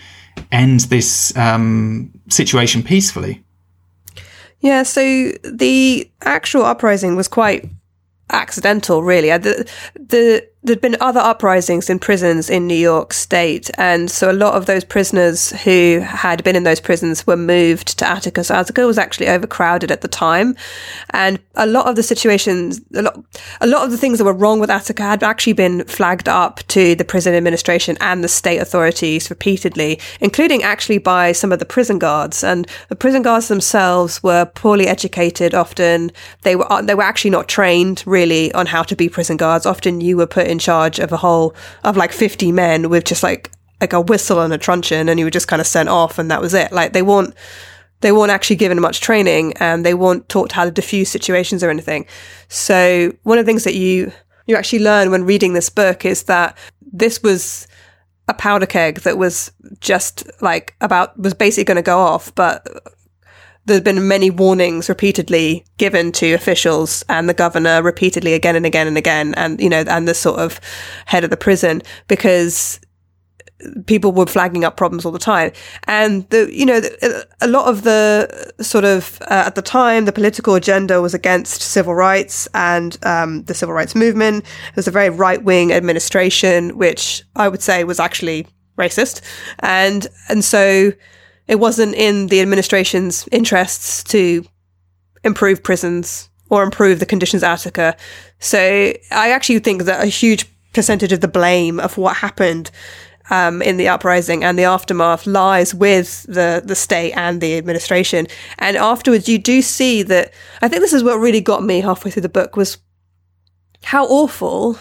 end 0.51 0.81
this 0.81 1.35
um, 1.37 2.11
situation 2.29 2.83
peacefully. 2.83 3.43
Yeah, 4.59 4.83
so 4.83 5.01
the 5.43 6.09
actual 6.21 6.65
uprising 6.65 7.15
was 7.15 7.27
quite 7.27 7.69
accidental, 8.31 9.03
really. 9.03 9.29
The, 9.37 9.69
the 9.95 10.47
there'd 10.65 10.81
been 10.81 10.97
other 10.99 11.19
uprisings 11.19 11.89
in 11.89 11.99
prisons 11.99 12.49
in 12.49 12.65
New 12.65 12.73
York 12.73 13.13
State, 13.13 13.69
and 13.77 14.09
so 14.09 14.31
a 14.31 14.33
lot 14.33 14.55
of 14.55 14.65
those 14.65 14.83
prisoners 14.83 15.51
who 15.61 15.99
had 16.03 16.43
been 16.43 16.55
in 16.55 16.63
those 16.63 16.79
prisons 16.79 17.25
were 17.27 17.37
moved 17.37 17.99
to 17.99 18.07
Attica. 18.07 18.43
So 18.43 18.55
Attica 18.55 18.85
was 18.85 18.97
actually 18.97 19.27
overcrowded 19.27 19.91
at 19.91 20.01
the 20.01 20.07
time, 20.07 20.55
and 21.11 21.39
a 21.53 21.67
lot 21.67 21.87
of 21.87 21.95
the 21.95 22.03
situations, 22.03 22.81
a 22.95 23.03
lot, 23.03 23.23
a 23.61 23.67
lot 23.67 23.85
of 23.85 23.91
the 23.91 23.97
things 23.97 24.17
that 24.17 24.25
were 24.25 24.33
wrong 24.33 24.59
with 24.59 24.71
Attica 24.71 25.03
had 25.03 25.23
actually 25.23 25.53
been 25.53 25.83
flagged 25.85 26.27
up 26.27 26.59
to 26.69 26.95
the 26.95 27.05
prison 27.05 27.35
administration 27.35 27.95
and 28.01 28.23
the 28.23 28.27
state 28.27 28.57
authorities 28.57 29.29
repeatedly, 29.29 29.99
including 30.19 30.63
actually 30.63 30.97
by 30.97 31.31
some 31.31 31.51
of 31.51 31.59
the 31.59 31.65
prison 31.65 31.99
guards. 31.99 32.43
And 32.43 32.67
the 32.89 32.95
prison 32.95 33.21
guards 33.21 33.47
themselves 33.47 34.23
were 34.23 34.45
poorly 34.45 34.87
educated. 34.87 35.53
Often 35.53 36.11
they 36.41 36.55
were 36.55 36.65
they 36.81 36.95
were 36.95 37.03
actually 37.03 37.31
not 37.31 37.47
trained 37.47 38.03
really 38.05 38.51
on 38.53 38.65
how 38.65 38.81
to 38.83 38.95
be 38.95 39.09
prison 39.09 39.37
guards. 39.37 39.65
Often 39.65 40.01
you 40.01 40.17
were 40.17 40.27
put 40.27 40.47
in 40.47 40.54
in 40.55 40.59
charge 40.59 40.99
of 40.99 41.11
a 41.11 41.17
whole 41.17 41.53
of 41.83 41.97
like 41.97 42.11
50 42.11 42.51
men 42.51 42.89
with 42.89 43.03
just 43.03 43.23
like 43.23 43.51
like 43.81 43.93
a 43.93 44.01
whistle 44.01 44.39
and 44.39 44.53
a 44.53 44.57
truncheon 44.57 45.09
and 45.09 45.19
you 45.19 45.25
were 45.25 45.31
just 45.31 45.47
kind 45.47 45.59
of 45.59 45.67
sent 45.67 45.89
off 45.89 46.17
and 46.17 46.31
that 46.31 46.41
was 46.41 46.53
it. 46.53 46.71
Like 46.71 46.93
they 46.93 47.01
weren't 47.01 47.33
they 48.01 48.11
weren't 48.11 48.31
actually 48.31 48.55
given 48.55 48.79
much 48.79 49.01
training 49.01 49.53
and 49.59 49.85
they 49.85 49.93
weren't 49.93 50.27
taught 50.29 50.51
how 50.51 50.65
to 50.65 50.71
diffuse 50.71 51.09
situations 51.09 51.63
or 51.63 51.69
anything. 51.69 52.05
So 52.47 53.13
one 53.23 53.37
of 53.37 53.45
the 53.45 53.49
things 53.49 53.63
that 53.65 53.75
you 53.75 54.11
you 54.47 54.55
actually 54.55 54.83
learn 54.83 55.11
when 55.11 55.25
reading 55.25 55.53
this 55.53 55.69
book 55.69 56.05
is 56.05 56.23
that 56.23 56.57
this 56.91 57.21
was 57.21 57.67
a 58.27 58.33
powder 58.33 58.65
keg 58.65 59.01
that 59.01 59.17
was 59.17 59.51
just 59.79 60.29
like 60.41 60.75
about 60.81 61.17
was 61.19 61.33
basically 61.33 61.65
going 61.65 61.75
to 61.75 61.81
go 61.81 61.99
off 61.99 62.33
but 62.33 62.65
there's 63.65 63.81
been 63.81 64.07
many 64.07 64.29
warnings 64.29 64.89
repeatedly 64.89 65.65
given 65.77 66.11
to 66.13 66.33
officials 66.33 67.03
and 67.09 67.27
the 67.27 67.33
governor 67.33 67.81
repeatedly 67.81 68.33
again 68.33 68.55
and 68.55 68.65
again 68.65 68.87
and 68.87 68.97
again, 68.97 69.33
and 69.35 69.59
you 69.59 69.69
know, 69.69 69.83
and 69.87 70.07
the 70.07 70.13
sort 70.13 70.39
of 70.39 70.59
head 71.05 71.23
of 71.23 71.29
the 71.29 71.37
prison 71.37 71.81
because 72.07 72.79
people 73.85 74.11
were 74.11 74.25
flagging 74.25 74.63
up 74.63 74.77
problems 74.77 75.05
all 75.05 75.11
the 75.11 75.19
time. 75.19 75.51
And 75.87 76.29
the, 76.29 76.49
you 76.53 76.65
know, 76.65 76.81
a 77.41 77.47
lot 77.47 77.67
of 77.67 77.83
the 77.83 78.53
sort 78.61 78.83
of, 78.83 79.19
uh, 79.23 79.43
at 79.47 79.55
the 79.55 79.61
time, 79.61 80.05
the 80.05 80.11
political 80.11 80.55
agenda 80.55 81.01
was 81.01 81.13
against 81.13 81.61
civil 81.61 81.95
rights 81.95 82.47
and, 82.53 82.97
um, 83.03 83.43
the 83.43 83.53
civil 83.53 83.73
rights 83.73 83.95
movement. 83.95 84.43
It 84.69 84.75
was 84.75 84.87
a 84.87 84.91
very 84.91 85.09
right 85.09 85.41
wing 85.41 85.71
administration, 85.71 86.77
which 86.77 87.23
I 87.35 87.47
would 87.47 87.61
say 87.61 87.83
was 87.85 87.99
actually 87.99 88.47
racist. 88.77 89.21
And, 89.59 90.05
and 90.27 90.43
so 90.43 90.91
it 91.47 91.55
wasn't 91.55 91.95
in 91.95 92.27
the 92.27 92.41
administration's 92.41 93.27
interests 93.31 94.03
to 94.05 94.45
improve 95.23 95.63
prisons 95.63 96.29
or 96.49 96.63
improve 96.63 96.99
the 96.99 97.05
conditions 97.05 97.43
at 97.43 97.53
Attica. 97.53 97.97
So 98.39 98.59
I 98.59 99.31
actually 99.31 99.59
think 99.59 99.83
that 99.83 100.03
a 100.03 100.07
huge 100.07 100.47
percentage 100.73 101.11
of 101.11 101.21
the 101.21 101.27
blame 101.27 101.79
of 101.79 101.97
what 101.97 102.17
happened 102.17 102.69
um, 103.29 103.61
in 103.61 103.77
the 103.77 103.87
uprising 103.87 104.43
and 104.43 104.57
the 104.57 104.65
aftermath 104.65 105.25
lies 105.25 105.73
with 105.73 106.23
the 106.23 106.61
the 106.63 106.75
state 106.75 107.13
and 107.13 107.41
the 107.41 107.57
administration. 107.57 108.27
And 108.59 108.77
afterwards, 108.77 109.27
you 109.27 109.39
do 109.39 109.61
see 109.61 110.03
that. 110.03 110.33
I 110.61 110.67
think 110.67 110.81
this 110.81 110.93
is 110.93 111.03
what 111.03 111.17
really 111.17 111.41
got 111.41 111.63
me 111.63 111.81
halfway 111.81 112.11
through 112.11 112.21
the 112.21 112.29
book 112.29 112.55
was 112.55 112.77
how 113.83 114.05
awful 114.05 114.77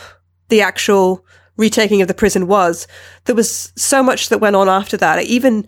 the 0.48 0.60
actual 0.60 1.24
retaking 1.56 2.02
of 2.02 2.08
the 2.08 2.14
prison 2.14 2.46
was. 2.46 2.86
There 3.24 3.34
was 3.34 3.72
so 3.76 4.02
much 4.02 4.28
that 4.28 4.38
went 4.38 4.56
on 4.56 4.68
after 4.68 4.96
that. 4.98 5.24
Even 5.24 5.66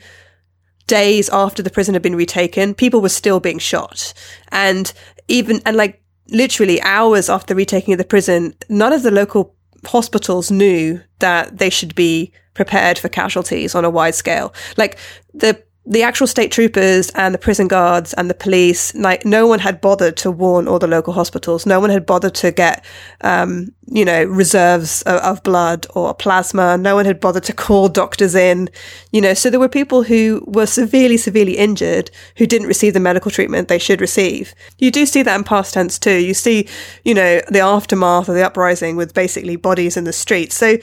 days 0.86 1.28
after 1.30 1.62
the 1.62 1.70
prison 1.70 1.94
had 1.94 2.02
been 2.02 2.16
retaken, 2.16 2.74
people 2.74 3.00
were 3.00 3.08
still 3.08 3.40
being 3.40 3.58
shot, 3.58 4.12
and 4.50 4.92
even 5.28 5.60
and 5.66 5.76
like 5.76 6.02
literally 6.28 6.80
hours 6.82 7.28
after 7.28 7.54
the 7.54 7.56
retaking 7.56 7.94
of 7.94 7.98
the 7.98 8.04
prison, 8.04 8.54
none 8.68 8.92
of 8.92 9.02
the 9.02 9.10
local 9.10 9.54
hospitals 9.84 10.50
knew 10.50 11.00
that 11.20 11.58
they 11.58 11.70
should 11.70 11.94
be 11.94 12.32
prepared 12.54 12.98
for 12.98 13.08
casualties 13.08 13.74
on 13.74 13.84
a 13.84 13.90
wide 13.90 14.14
scale. 14.14 14.52
Like 14.76 14.98
the 15.34 15.62
the 15.88 16.02
actual 16.02 16.26
state 16.26 16.50
troopers 16.50 17.10
and 17.10 17.32
the 17.32 17.38
prison 17.38 17.68
guards 17.68 18.12
and 18.14 18.28
the 18.28 18.34
police, 18.34 18.92
like 18.96 19.24
no 19.24 19.46
one 19.46 19.60
had 19.60 19.80
bothered 19.80 20.16
to 20.16 20.32
warn 20.32 20.66
all 20.66 20.80
the 20.80 20.88
local 20.88 21.12
hospitals. 21.12 21.64
No 21.64 21.78
one 21.78 21.90
had 21.90 22.04
bothered 22.04 22.34
to 22.36 22.50
get, 22.50 22.84
um, 23.20 23.68
you 23.86 24.04
know, 24.04 24.24
reserves 24.24 25.02
of, 25.02 25.20
of, 25.20 25.42
blood 25.44 25.86
or 25.94 26.12
plasma. 26.12 26.76
No 26.76 26.96
one 26.96 27.06
had 27.06 27.20
bothered 27.20 27.44
to 27.44 27.52
call 27.52 27.88
doctors 28.02 28.34
in, 28.34 28.68
you 29.12 29.20
know. 29.20 29.32
So 29.32 29.48
there 29.48 29.60
were 29.60 29.68
people 29.68 30.02
who 30.02 30.42
were 30.48 30.66
severely, 30.66 31.16
severely 31.16 31.56
injured 31.56 32.10
who 32.36 32.46
didn't 32.46 32.66
receive 32.66 32.92
the 32.92 33.00
medical 33.00 33.30
treatment 33.30 33.68
they 33.68 33.78
should 33.78 34.00
receive. 34.00 34.54
You 34.78 34.90
do 34.90 35.06
see 35.06 35.22
that 35.22 35.36
in 35.36 35.44
past 35.44 35.74
tense 35.74 36.00
too. 36.00 36.18
You 36.18 36.34
see, 36.34 36.68
you 37.04 37.14
know, 37.14 37.40
the 37.48 37.60
aftermath 37.60 38.28
of 38.28 38.34
the 38.34 38.44
uprising 38.44 38.96
with 38.96 39.14
basically 39.14 39.54
bodies 39.54 39.96
in 39.96 40.02
the 40.02 40.12
streets. 40.12 40.56
So, 40.56 40.78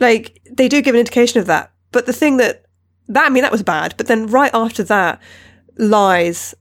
like, 0.00 0.40
they 0.50 0.68
do 0.68 0.82
give 0.82 0.96
an 0.96 1.00
indication 1.00 1.38
of 1.38 1.46
that. 1.46 1.70
But 1.92 2.06
the 2.06 2.12
thing 2.12 2.38
that 2.38 2.64
that, 3.08 3.26
I 3.26 3.28
mean, 3.28 3.42
that 3.42 3.52
was 3.52 3.62
bad. 3.62 3.94
But 3.96 4.06
then 4.06 4.26
right 4.26 4.50
after 4.54 4.82
that, 4.84 5.20
lies 5.76 6.54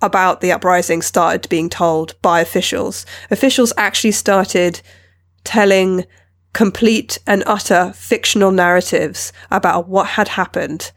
about 0.00 0.40
the 0.40 0.52
uprising 0.52 1.00
started 1.00 1.48
being 1.48 1.68
told 1.70 2.20
by 2.22 2.40
officials. 2.40 3.06
Officials 3.30 3.72
actually 3.76 4.12
started 4.12 4.80
telling 5.44 6.04
complete 6.52 7.18
and 7.26 7.42
utter 7.46 7.92
fictional 7.94 8.50
narratives 8.50 9.32
about 9.50 9.88
what 9.88 10.06
had 10.06 10.28
happened 10.28 10.92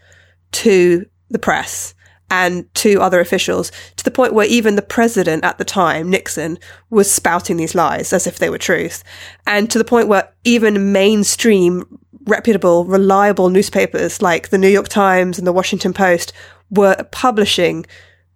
to 0.52 1.06
the 1.30 1.40
press 1.40 1.94
and 2.32 2.74
to 2.74 3.00
other 3.02 3.20
officials 3.20 3.72
to 3.96 4.04
the 4.04 4.12
point 4.12 4.34
where 4.34 4.48
even 4.48 4.76
the 4.76 4.82
president 4.82 5.44
at 5.46 5.58
the 5.58 5.66
time, 5.66 6.10
Nixon, 6.10 6.58
was 6.90 7.10
spouting 7.10 7.58
these 7.58 7.76
lies 7.76 8.12
as 8.12 8.26
if 8.26 8.40
they 8.40 8.50
were 8.50 8.58
truth. 8.58 9.04
And 9.46 9.70
to 9.70 9.78
the 9.78 9.86
point 9.86 10.08
where 10.08 10.34
even 10.44 10.92
mainstream 10.92 12.00
reputable, 12.26 12.86
reliable 12.86 13.50
newspapers 13.50 14.22
like 14.22 14.50
the 14.50 14.58
New 14.58 14.70
York 14.70 14.88
Times 14.88 15.38
and 15.38 15.46
the 15.46 15.54
Washington 15.54 15.94
Post 15.94 16.34
were 16.70 16.96
publishing 17.12 17.86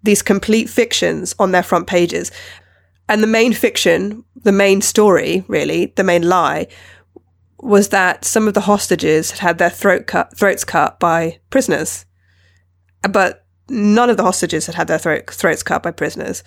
these 0.04 0.22
complete 0.22 0.70
fictions 0.70 1.36
on 1.40 1.52
their 1.52 1.64
front 1.64 1.88
pages. 1.88 2.32
And 3.08 3.24
the 3.24 3.28
main 3.28 3.54
fiction, 3.54 4.24
the 4.44 4.52
main 4.52 4.82
story, 4.82 5.44
really, 5.48 5.88
the 5.96 6.04
main 6.04 6.28
lie, 6.30 6.68
was 7.58 7.90
that 7.90 8.24
some 8.24 8.48
of 8.48 8.54
the 8.54 8.62
hostages 8.62 9.32
had 9.32 9.40
had 9.40 9.58
their 9.58 9.70
throat 9.70 10.08
cut, 10.08 10.38
throats 10.38 10.64
cut 10.64 11.00
by 11.00 11.40
prisoners. 11.50 12.06
But 13.10 13.46
none 13.68 14.10
of 14.10 14.18
the 14.18 14.24
hostages 14.24 14.68
had 14.68 14.76
had 14.76 14.88
their 14.88 15.00
throat, 15.00 15.30
throats 15.32 15.64
cut 15.64 15.84
by 15.84 15.92
prisoners 15.92 16.44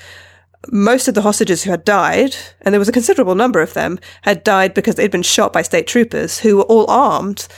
most 0.70 1.08
of 1.08 1.14
the 1.14 1.22
hostages 1.22 1.64
who 1.64 1.70
had 1.70 1.84
died, 1.84 2.36
and 2.60 2.72
there 2.72 2.78
was 2.78 2.88
a 2.88 2.92
considerable 2.92 3.34
number 3.34 3.60
of 3.60 3.74
them, 3.74 3.98
had 4.22 4.44
died 4.44 4.74
because 4.74 4.94
they'd 4.94 5.10
been 5.10 5.22
shot 5.22 5.52
by 5.52 5.62
state 5.62 5.86
troopers 5.86 6.38
who 6.40 6.58
were 6.58 6.62
all 6.64 6.88
armed 6.90 7.48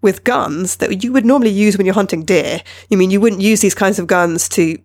with 0.00 0.24
guns 0.24 0.76
that 0.76 1.02
you 1.02 1.12
would 1.12 1.24
normally 1.24 1.50
use 1.50 1.76
when 1.76 1.86
you're 1.86 1.94
hunting 1.94 2.24
deer. 2.24 2.62
You 2.88 2.96
mean 2.96 3.10
you 3.10 3.20
wouldn't 3.20 3.42
use 3.42 3.60
these 3.60 3.74
kinds 3.74 3.98
of 3.98 4.06
guns 4.06 4.48
to 4.50 4.78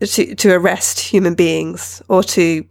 to 0.00 0.34
to 0.34 0.52
arrest 0.52 0.98
human 0.98 1.34
beings 1.34 2.02
or 2.08 2.22
to 2.24 2.64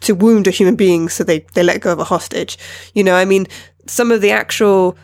to 0.00 0.14
wound 0.14 0.46
a 0.46 0.50
human 0.50 0.76
being 0.76 1.08
so 1.08 1.24
they, 1.24 1.40
they 1.54 1.62
let 1.62 1.80
go 1.80 1.92
of 1.92 1.98
a 1.98 2.04
hostage. 2.04 2.58
You 2.94 3.04
know, 3.04 3.14
I 3.14 3.24
mean, 3.24 3.46
some 3.86 4.12
of 4.12 4.20
the 4.20 4.30
actual 4.30 4.96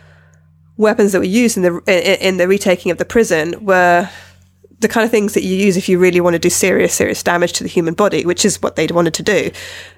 weapons 0.76 1.12
that 1.12 1.18
were 1.18 1.24
used 1.24 1.56
in 1.56 1.62
the 1.62 1.78
in, 1.86 2.20
in 2.20 2.36
the 2.36 2.48
retaking 2.48 2.92
of 2.92 2.98
the 2.98 3.04
prison 3.04 3.64
were 3.64 4.08
the 4.86 4.92
kind 4.92 5.04
of 5.04 5.10
things 5.10 5.34
that 5.34 5.42
you 5.42 5.56
use 5.56 5.76
if 5.76 5.88
you 5.88 5.98
really 5.98 6.20
want 6.20 6.34
to 6.34 6.38
do 6.38 6.48
serious, 6.48 6.94
serious 6.94 7.20
damage 7.20 7.52
to 7.54 7.64
the 7.64 7.68
human 7.68 7.92
body, 7.92 8.24
which 8.24 8.44
is 8.44 8.62
what 8.62 8.76
they'd 8.76 8.92
wanted 8.92 9.14
to 9.14 9.22
do. 9.22 9.50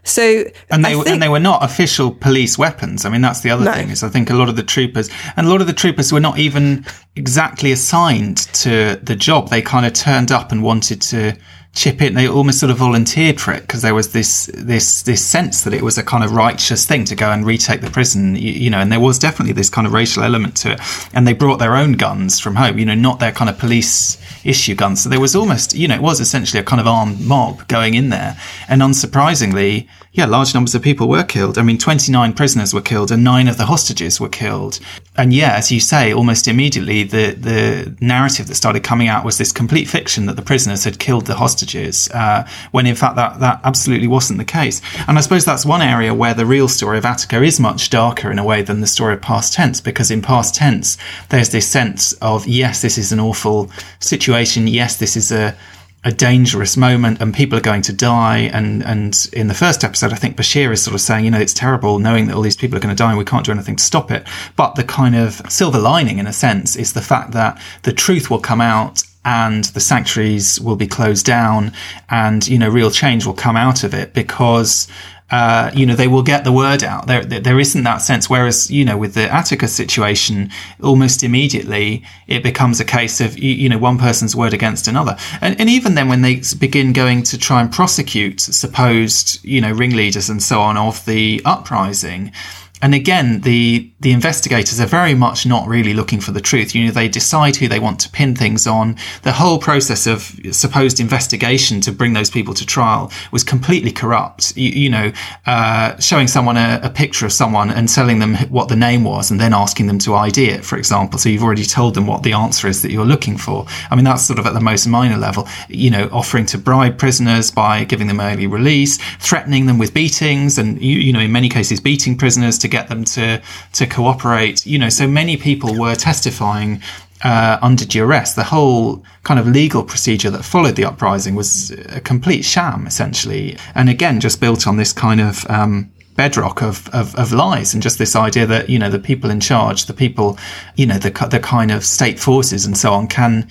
So, 0.02 0.44
and 0.70 0.82
they 0.82 0.94
think, 0.94 1.08
and 1.08 1.22
they 1.22 1.28
were 1.28 1.38
not 1.38 1.62
official 1.62 2.10
police 2.10 2.56
weapons. 2.56 3.04
I 3.04 3.10
mean, 3.10 3.20
that's 3.20 3.42
the 3.42 3.50
other 3.50 3.66
no. 3.66 3.72
thing 3.74 3.90
is 3.90 4.02
I 4.02 4.08
think 4.08 4.30
a 4.30 4.34
lot 4.34 4.48
of 4.48 4.56
the 4.56 4.62
troopers 4.62 5.10
and 5.36 5.46
a 5.46 5.50
lot 5.50 5.60
of 5.60 5.66
the 5.66 5.74
troopers 5.74 6.10
were 6.10 6.20
not 6.20 6.38
even 6.38 6.86
exactly 7.16 7.70
assigned 7.70 8.38
to 8.54 8.98
the 9.02 9.14
job. 9.14 9.50
They 9.50 9.60
kind 9.60 9.84
of 9.84 9.92
turned 9.92 10.32
up 10.32 10.52
and 10.52 10.62
wanted 10.62 11.02
to 11.02 11.36
chip 11.74 12.02
in. 12.02 12.14
They 12.14 12.28
almost 12.28 12.60
sort 12.60 12.70
of 12.70 12.78
volunteered 12.78 13.40
for 13.40 13.52
it 13.52 13.62
because 13.62 13.82
there 13.82 13.94
was 13.94 14.12
this 14.12 14.50
this 14.54 15.02
this 15.02 15.24
sense 15.24 15.62
that 15.62 15.74
it 15.74 15.82
was 15.82 15.98
a 15.98 16.02
kind 16.02 16.24
of 16.24 16.32
righteous 16.32 16.86
thing 16.86 17.04
to 17.06 17.14
go 17.14 17.30
and 17.30 17.46
retake 17.46 17.80
the 17.80 17.90
prison, 17.90 18.36
you, 18.36 18.52
you, 18.52 18.70
know. 18.70 18.78
And 18.78 18.90
there 18.90 19.00
was 19.00 19.18
definitely 19.18 19.52
this 19.52 19.70
kind 19.70 19.86
of 19.86 19.92
racial 19.92 20.22
element 20.22 20.56
to 20.58 20.72
it. 20.72 20.80
And 21.12 21.26
they 21.26 21.32
brought 21.32 21.58
their 21.58 21.76
own 21.76 21.92
guns 21.92 22.40
from 22.40 22.56
home, 22.56 22.78
you 22.78 22.84
know, 22.84 22.94
not 22.94 23.20
their 23.20 23.32
kind 23.32 23.48
of 23.48 23.58
police 23.58 24.18
issue 24.44 24.74
guns. 24.74 25.02
So 25.02 25.08
there 25.08 25.20
was 25.20 25.36
almost, 25.36 25.74
you 25.74 25.88
know, 25.88 25.94
it 25.94 26.02
was 26.02 26.20
essentially 26.20 26.60
a 26.60 26.64
kind 26.64 26.80
of 26.80 26.86
armed 26.86 27.20
mob 27.20 27.66
going 27.68 27.94
in 27.94 28.08
there. 28.08 28.36
And 28.68 28.82
unsurprisingly, 28.82 29.88
yeah, 30.12 30.26
large 30.26 30.54
numbers 30.54 30.74
of 30.74 30.82
people 30.82 31.08
were 31.08 31.24
killed. 31.24 31.58
I 31.58 31.62
mean, 31.62 31.78
29 31.78 32.32
prisoners 32.32 32.74
were 32.74 32.80
killed 32.80 33.12
and 33.12 33.22
nine 33.22 33.46
of 33.46 33.56
the 33.56 33.66
hostages 33.66 34.20
were 34.20 34.28
killed. 34.28 34.80
And 35.18 35.34
yeah, 35.34 35.54
as 35.54 35.72
you 35.72 35.80
say, 35.80 36.12
almost 36.12 36.46
immediately 36.46 37.02
the, 37.02 37.32
the 37.32 37.96
narrative 38.00 38.46
that 38.46 38.54
started 38.54 38.84
coming 38.84 39.08
out 39.08 39.24
was 39.24 39.36
this 39.36 39.50
complete 39.50 39.88
fiction 39.88 40.26
that 40.26 40.36
the 40.36 40.42
prisoners 40.42 40.84
had 40.84 41.00
killed 41.00 41.26
the 41.26 41.34
hostages, 41.34 42.08
uh, 42.14 42.48
when 42.70 42.86
in 42.86 42.94
fact 42.94 43.16
that, 43.16 43.40
that 43.40 43.60
absolutely 43.64 44.06
wasn't 44.06 44.38
the 44.38 44.44
case. 44.44 44.80
And 45.08 45.18
I 45.18 45.20
suppose 45.20 45.44
that's 45.44 45.66
one 45.66 45.82
area 45.82 46.14
where 46.14 46.34
the 46.34 46.46
real 46.46 46.68
story 46.68 46.98
of 46.98 47.04
Attica 47.04 47.42
is 47.42 47.58
much 47.58 47.90
darker 47.90 48.30
in 48.30 48.38
a 48.38 48.44
way 48.44 48.62
than 48.62 48.80
the 48.80 48.86
story 48.86 49.14
of 49.14 49.20
past 49.20 49.52
tense, 49.54 49.80
because 49.80 50.12
in 50.12 50.22
past 50.22 50.54
tense, 50.54 50.96
there's 51.30 51.50
this 51.50 51.66
sense 51.68 52.12
of, 52.22 52.46
yes, 52.46 52.80
this 52.80 52.96
is 52.96 53.10
an 53.10 53.18
awful 53.18 53.70
situation. 53.98 54.68
Yes, 54.68 54.96
this 54.98 55.16
is 55.16 55.32
a, 55.32 55.56
a 56.04 56.12
dangerous 56.12 56.76
moment 56.76 57.20
and 57.20 57.34
people 57.34 57.58
are 57.58 57.62
going 57.62 57.82
to 57.82 57.92
die. 57.92 58.38
And, 58.52 58.84
and 58.84 59.28
in 59.32 59.48
the 59.48 59.54
first 59.54 59.82
episode, 59.82 60.12
I 60.12 60.16
think 60.16 60.36
Bashir 60.36 60.72
is 60.72 60.82
sort 60.82 60.94
of 60.94 61.00
saying, 61.00 61.24
you 61.24 61.30
know, 61.30 61.40
it's 61.40 61.54
terrible 61.54 61.98
knowing 61.98 62.26
that 62.26 62.36
all 62.36 62.42
these 62.42 62.56
people 62.56 62.76
are 62.76 62.80
going 62.80 62.94
to 62.94 62.98
die 62.98 63.10
and 63.10 63.18
we 63.18 63.24
can't 63.24 63.44
do 63.44 63.52
anything 63.52 63.76
to 63.76 63.82
stop 63.82 64.10
it. 64.10 64.26
But 64.56 64.76
the 64.76 64.84
kind 64.84 65.16
of 65.16 65.42
silver 65.50 65.78
lining, 65.78 66.18
in 66.18 66.26
a 66.26 66.32
sense, 66.32 66.76
is 66.76 66.92
the 66.92 67.02
fact 67.02 67.32
that 67.32 67.60
the 67.82 67.92
truth 67.92 68.30
will 68.30 68.38
come 68.38 68.60
out 68.60 69.02
and 69.24 69.64
the 69.64 69.80
sanctuaries 69.80 70.60
will 70.60 70.76
be 70.76 70.86
closed 70.86 71.26
down 71.26 71.72
and, 72.08 72.46
you 72.46 72.58
know, 72.58 72.68
real 72.68 72.90
change 72.90 73.26
will 73.26 73.34
come 73.34 73.56
out 73.56 73.82
of 73.82 73.92
it 73.92 74.14
because 74.14 74.86
uh, 75.30 75.70
you 75.74 75.84
know, 75.84 75.94
they 75.94 76.08
will 76.08 76.22
get 76.22 76.44
the 76.44 76.52
word 76.52 76.82
out. 76.82 77.06
There, 77.06 77.24
there 77.24 77.60
isn't 77.60 77.82
that 77.82 77.98
sense. 77.98 78.30
Whereas, 78.30 78.70
you 78.70 78.84
know, 78.84 78.96
with 78.96 79.14
the 79.14 79.30
Attica 79.32 79.68
situation, 79.68 80.50
almost 80.82 81.22
immediately 81.22 82.02
it 82.26 82.42
becomes 82.42 82.80
a 82.80 82.84
case 82.84 83.20
of, 83.20 83.38
you, 83.38 83.68
know, 83.68 83.78
one 83.78 83.98
person's 83.98 84.34
word 84.34 84.54
against 84.54 84.88
another. 84.88 85.16
And, 85.40 85.60
and 85.60 85.68
even 85.68 85.94
then 85.94 86.08
when 86.08 86.22
they 86.22 86.40
begin 86.58 86.92
going 86.92 87.22
to 87.24 87.38
try 87.38 87.60
and 87.60 87.70
prosecute 87.70 88.40
supposed, 88.40 89.44
you 89.44 89.60
know, 89.60 89.72
ringleaders 89.72 90.30
and 90.30 90.42
so 90.42 90.60
on 90.60 90.78
of 90.78 91.04
the 91.04 91.42
uprising, 91.44 92.32
and 92.80 92.94
again, 92.94 93.40
the 93.40 93.90
the 94.00 94.12
investigators 94.12 94.78
are 94.78 94.86
very 94.86 95.14
much 95.14 95.44
not 95.44 95.66
really 95.66 95.92
looking 95.92 96.20
for 96.20 96.30
the 96.30 96.40
truth. 96.40 96.74
You 96.74 96.86
know, 96.86 96.92
they 96.92 97.08
decide 97.08 97.56
who 97.56 97.66
they 97.66 97.80
want 97.80 97.98
to 98.00 98.08
pin 98.10 98.36
things 98.36 98.66
on. 98.66 98.96
The 99.24 99.32
whole 99.32 99.58
process 99.58 100.06
of 100.06 100.38
supposed 100.52 101.00
investigation 101.00 101.80
to 101.80 101.90
bring 101.90 102.12
those 102.12 102.30
people 102.30 102.54
to 102.54 102.64
trial 102.64 103.10
was 103.32 103.42
completely 103.42 103.90
corrupt. 103.90 104.56
You, 104.56 104.70
you 104.70 104.90
know, 104.90 105.12
uh, 105.46 105.98
showing 105.98 106.28
someone 106.28 106.56
a, 106.56 106.78
a, 106.84 106.90
picture 106.90 107.26
of 107.26 107.32
someone 107.32 107.70
and 107.70 107.88
telling 107.88 108.20
them 108.20 108.36
what 108.48 108.68
the 108.68 108.76
name 108.76 109.02
was, 109.02 109.30
and 109.30 109.40
then 109.40 109.52
asking 109.52 109.88
them 109.88 109.98
to 110.00 110.14
ID 110.14 110.48
it, 110.48 110.64
for 110.64 110.78
example. 110.78 111.18
So 111.18 111.28
you've 111.28 111.42
already 111.42 111.64
told 111.64 111.94
them 111.94 112.06
what 112.06 112.22
the 112.22 112.32
answer 112.32 112.68
is 112.68 112.82
that 112.82 112.92
you're 112.92 113.04
looking 113.04 113.36
for. 113.36 113.66
I 113.90 113.96
mean, 113.96 114.04
that's 114.04 114.24
sort 114.24 114.38
of 114.38 114.46
at 114.46 114.54
the 114.54 114.60
most 114.60 114.86
minor 114.86 115.16
level. 115.16 115.48
You 115.68 115.90
know, 115.90 116.08
offering 116.12 116.46
to 116.46 116.58
bribe 116.58 116.98
prisoners 116.98 117.50
by 117.50 117.84
giving 117.84 118.06
them 118.06 118.20
early 118.20 118.46
release, 118.46 118.98
threatening 119.18 119.66
them 119.66 119.78
with 119.78 119.92
beatings, 119.92 120.58
and 120.58 120.80
you, 120.80 120.98
you 120.98 121.12
know, 121.12 121.20
in 121.20 121.32
many 121.32 121.48
cases, 121.48 121.80
beating 121.80 122.16
prisoners 122.16 122.58
to 122.58 122.67
get 122.68 122.88
them 122.88 123.04
to 123.04 123.42
to 123.74 123.86
cooperate. 123.86 124.66
You 124.66 124.78
know, 124.78 124.88
so 124.88 125.06
many 125.06 125.36
people 125.36 125.78
were 125.78 125.94
testifying 125.94 126.82
uh, 127.22 127.58
under 127.62 127.84
duress. 127.84 128.34
The 128.34 128.44
whole 128.44 129.04
kind 129.24 129.40
of 129.40 129.46
legal 129.46 129.82
procedure 129.82 130.30
that 130.30 130.44
followed 130.44 130.76
the 130.76 130.84
uprising 130.84 131.34
was 131.34 131.70
a 131.88 132.00
complete 132.00 132.44
sham, 132.44 132.86
essentially, 132.86 133.56
and 133.74 133.88
again, 133.88 134.20
just 134.20 134.40
built 134.40 134.66
on 134.66 134.76
this 134.76 134.92
kind 134.92 135.20
of 135.20 135.48
um, 135.50 135.90
bedrock 136.18 136.62
of, 136.62 136.88
of, 136.92 137.14
of, 137.14 137.32
lies 137.32 137.72
and 137.72 137.80
just 137.80 137.96
this 137.98 138.16
idea 138.16 138.44
that 138.44 138.68
you 138.68 138.76
know 138.76 138.90
the 138.90 138.98
people 138.98 139.30
in 139.30 139.38
charge, 139.38 139.86
the 139.86 139.94
people, 139.94 140.36
you 140.74 140.84
know, 140.84 140.98
the 140.98 141.10
the 141.30 141.38
kind 141.38 141.70
of 141.70 141.84
state 141.84 142.18
forces 142.18 142.66
and 142.66 142.76
so 142.76 142.92
on 142.92 143.06
can 143.06 143.48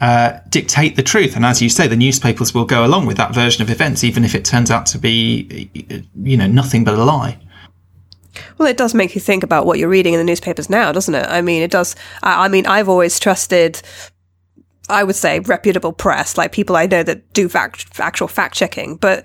uh, 0.00 0.38
dictate 0.50 0.96
the 0.96 1.02
truth. 1.02 1.34
And 1.34 1.44
as 1.44 1.60
you 1.62 1.70
say, 1.70 1.88
the 1.88 1.96
newspapers 1.96 2.54
will 2.54 2.66
go 2.66 2.84
along 2.84 3.06
with 3.06 3.16
that 3.16 3.34
version 3.34 3.62
of 3.62 3.70
events, 3.70 4.04
even 4.04 4.24
if 4.24 4.34
it 4.34 4.44
turns 4.44 4.70
out 4.70 4.86
to 4.86 4.98
be, 4.98 5.70
you 6.14 6.36
know, 6.36 6.46
nothing 6.46 6.84
but 6.84 6.94
a 6.94 7.04
lie. 7.04 7.38
Well, 8.58 8.68
it 8.68 8.76
does 8.76 8.94
make 8.94 9.14
you 9.14 9.20
think 9.20 9.42
about 9.42 9.66
what 9.66 9.78
you're 9.78 9.88
reading 9.88 10.14
in 10.14 10.18
the 10.18 10.24
newspapers 10.24 10.70
now, 10.70 10.92
doesn't 10.92 11.14
it? 11.14 11.26
I 11.28 11.42
mean, 11.42 11.62
it 11.62 11.70
does. 11.70 11.96
I, 12.22 12.46
I 12.46 12.48
mean, 12.48 12.66
I've 12.66 12.88
always 12.88 13.18
trusted 13.18 13.82
I 14.90 15.04
would 15.04 15.16
say 15.16 15.38
reputable 15.40 15.92
press, 15.92 16.36
like 16.36 16.52
people 16.52 16.76
I 16.76 16.86
know 16.86 17.02
that 17.02 17.32
do 17.32 17.48
fact, 17.48 18.00
actual 18.00 18.28
fact 18.28 18.54
checking. 18.54 18.96
But 18.96 19.24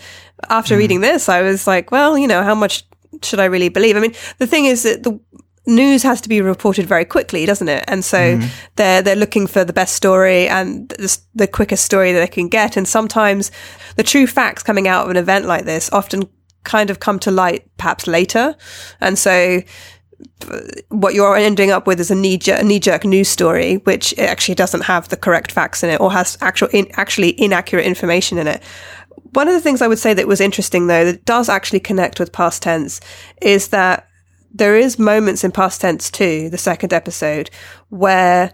after 0.49 0.75
mm. 0.75 0.77
reading 0.77 1.01
this, 1.01 1.27
I 1.27 1.41
was 1.41 1.65
like, 1.65 1.91
well, 1.91 2.17
you 2.17 2.27
know, 2.27 2.43
how 2.43 2.55
much 2.55 2.85
should 3.23 3.39
I 3.39 3.45
really 3.45 3.69
believe? 3.69 3.97
I 3.97 3.99
mean, 3.99 4.13
the 4.37 4.47
thing 4.47 4.65
is 4.65 4.83
that 4.83 5.03
the 5.03 5.19
news 5.65 6.03
has 6.03 6.21
to 6.21 6.29
be 6.29 6.41
reported 6.41 6.85
very 6.85 7.05
quickly, 7.05 7.45
doesn't 7.45 7.67
it? 7.67 7.83
And 7.87 8.05
so 8.05 8.37
mm. 8.37 8.49
they're 8.75 9.01
they're 9.01 9.15
looking 9.15 9.47
for 9.47 9.65
the 9.65 9.73
best 9.73 9.95
story 9.95 10.47
and 10.47 10.89
the, 10.89 11.17
the 11.33 11.47
quickest 11.47 11.83
story 11.83 12.13
that 12.13 12.19
they 12.19 12.27
can 12.27 12.47
get. 12.47 12.77
And 12.77 12.87
sometimes 12.87 13.51
the 13.95 14.03
true 14.03 14.27
facts 14.27 14.63
coming 14.63 14.87
out 14.87 15.05
of 15.05 15.09
an 15.09 15.17
event 15.17 15.45
like 15.45 15.65
this 15.65 15.91
often 15.91 16.29
kind 16.65 16.89
of 16.89 16.99
come 16.99 17.19
to 17.19 17.31
light 17.31 17.69
perhaps 17.77 18.07
later. 18.07 18.55
And 18.99 19.17
so 19.17 19.61
uh, 20.49 20.59
what 20.89 21.13
you're 21.13 21.35
ending 21.35 21.71
up 21.71 21.87
with 21.87 21.99
is 21.99 22.11
a 22.11 22.15
knee 22.15 22.37
jerk, 22.37 22.63
knee 22.63 22.79
jerk 22.79 23.05
news 23.05 23.29
story, 23.29 23.75
which 23.85 24.17
actually 24.17 24.55
doesn't 24.55 24.83
have 24.83 25.09
the 25.09 25.17
correct 25.17 25.51
facts 25.51 25.83
in 25.83 25.89
it 25.89 26.01
or 26.01 26.11
has 26.11 26.37
actual 26.41 26.67
in, 26.69 26.87
actually 26.93 27.39
inaccurate 27.39 27.85
information 27.85 28.37
in 28.37 28.47
it. 28.47 28.61
One 29.33 29.47
of 29.47 29.53
the 29.53 29.61
things 29.61 29.81
I 29.81 29.87
would 29.87 29.99
say 29.99 30.13
that 30.13 30.27
was 30.27 30.41
interesting 30.41 30.87
though, 30.87 31.05
that 31.05 31.25
does 31.25 31.49
actually 31.49 31.81
connect 31.81 32.19
with 32.19 32.31
past 32.31 32.61
tense 32.63 33.01
is 33.41 33.69
that 33.69 34.07
there 34.53 34.77
is 34.77 34.97
moments 34.97 35.43
in 35.43 35.51
past 35.51 35.81
tense 35.81 36.09
too, 36.09 36.49
the 36.49 36.57
second 36.57 36.93
episode, 36.93 37.49
where 37.89 38.53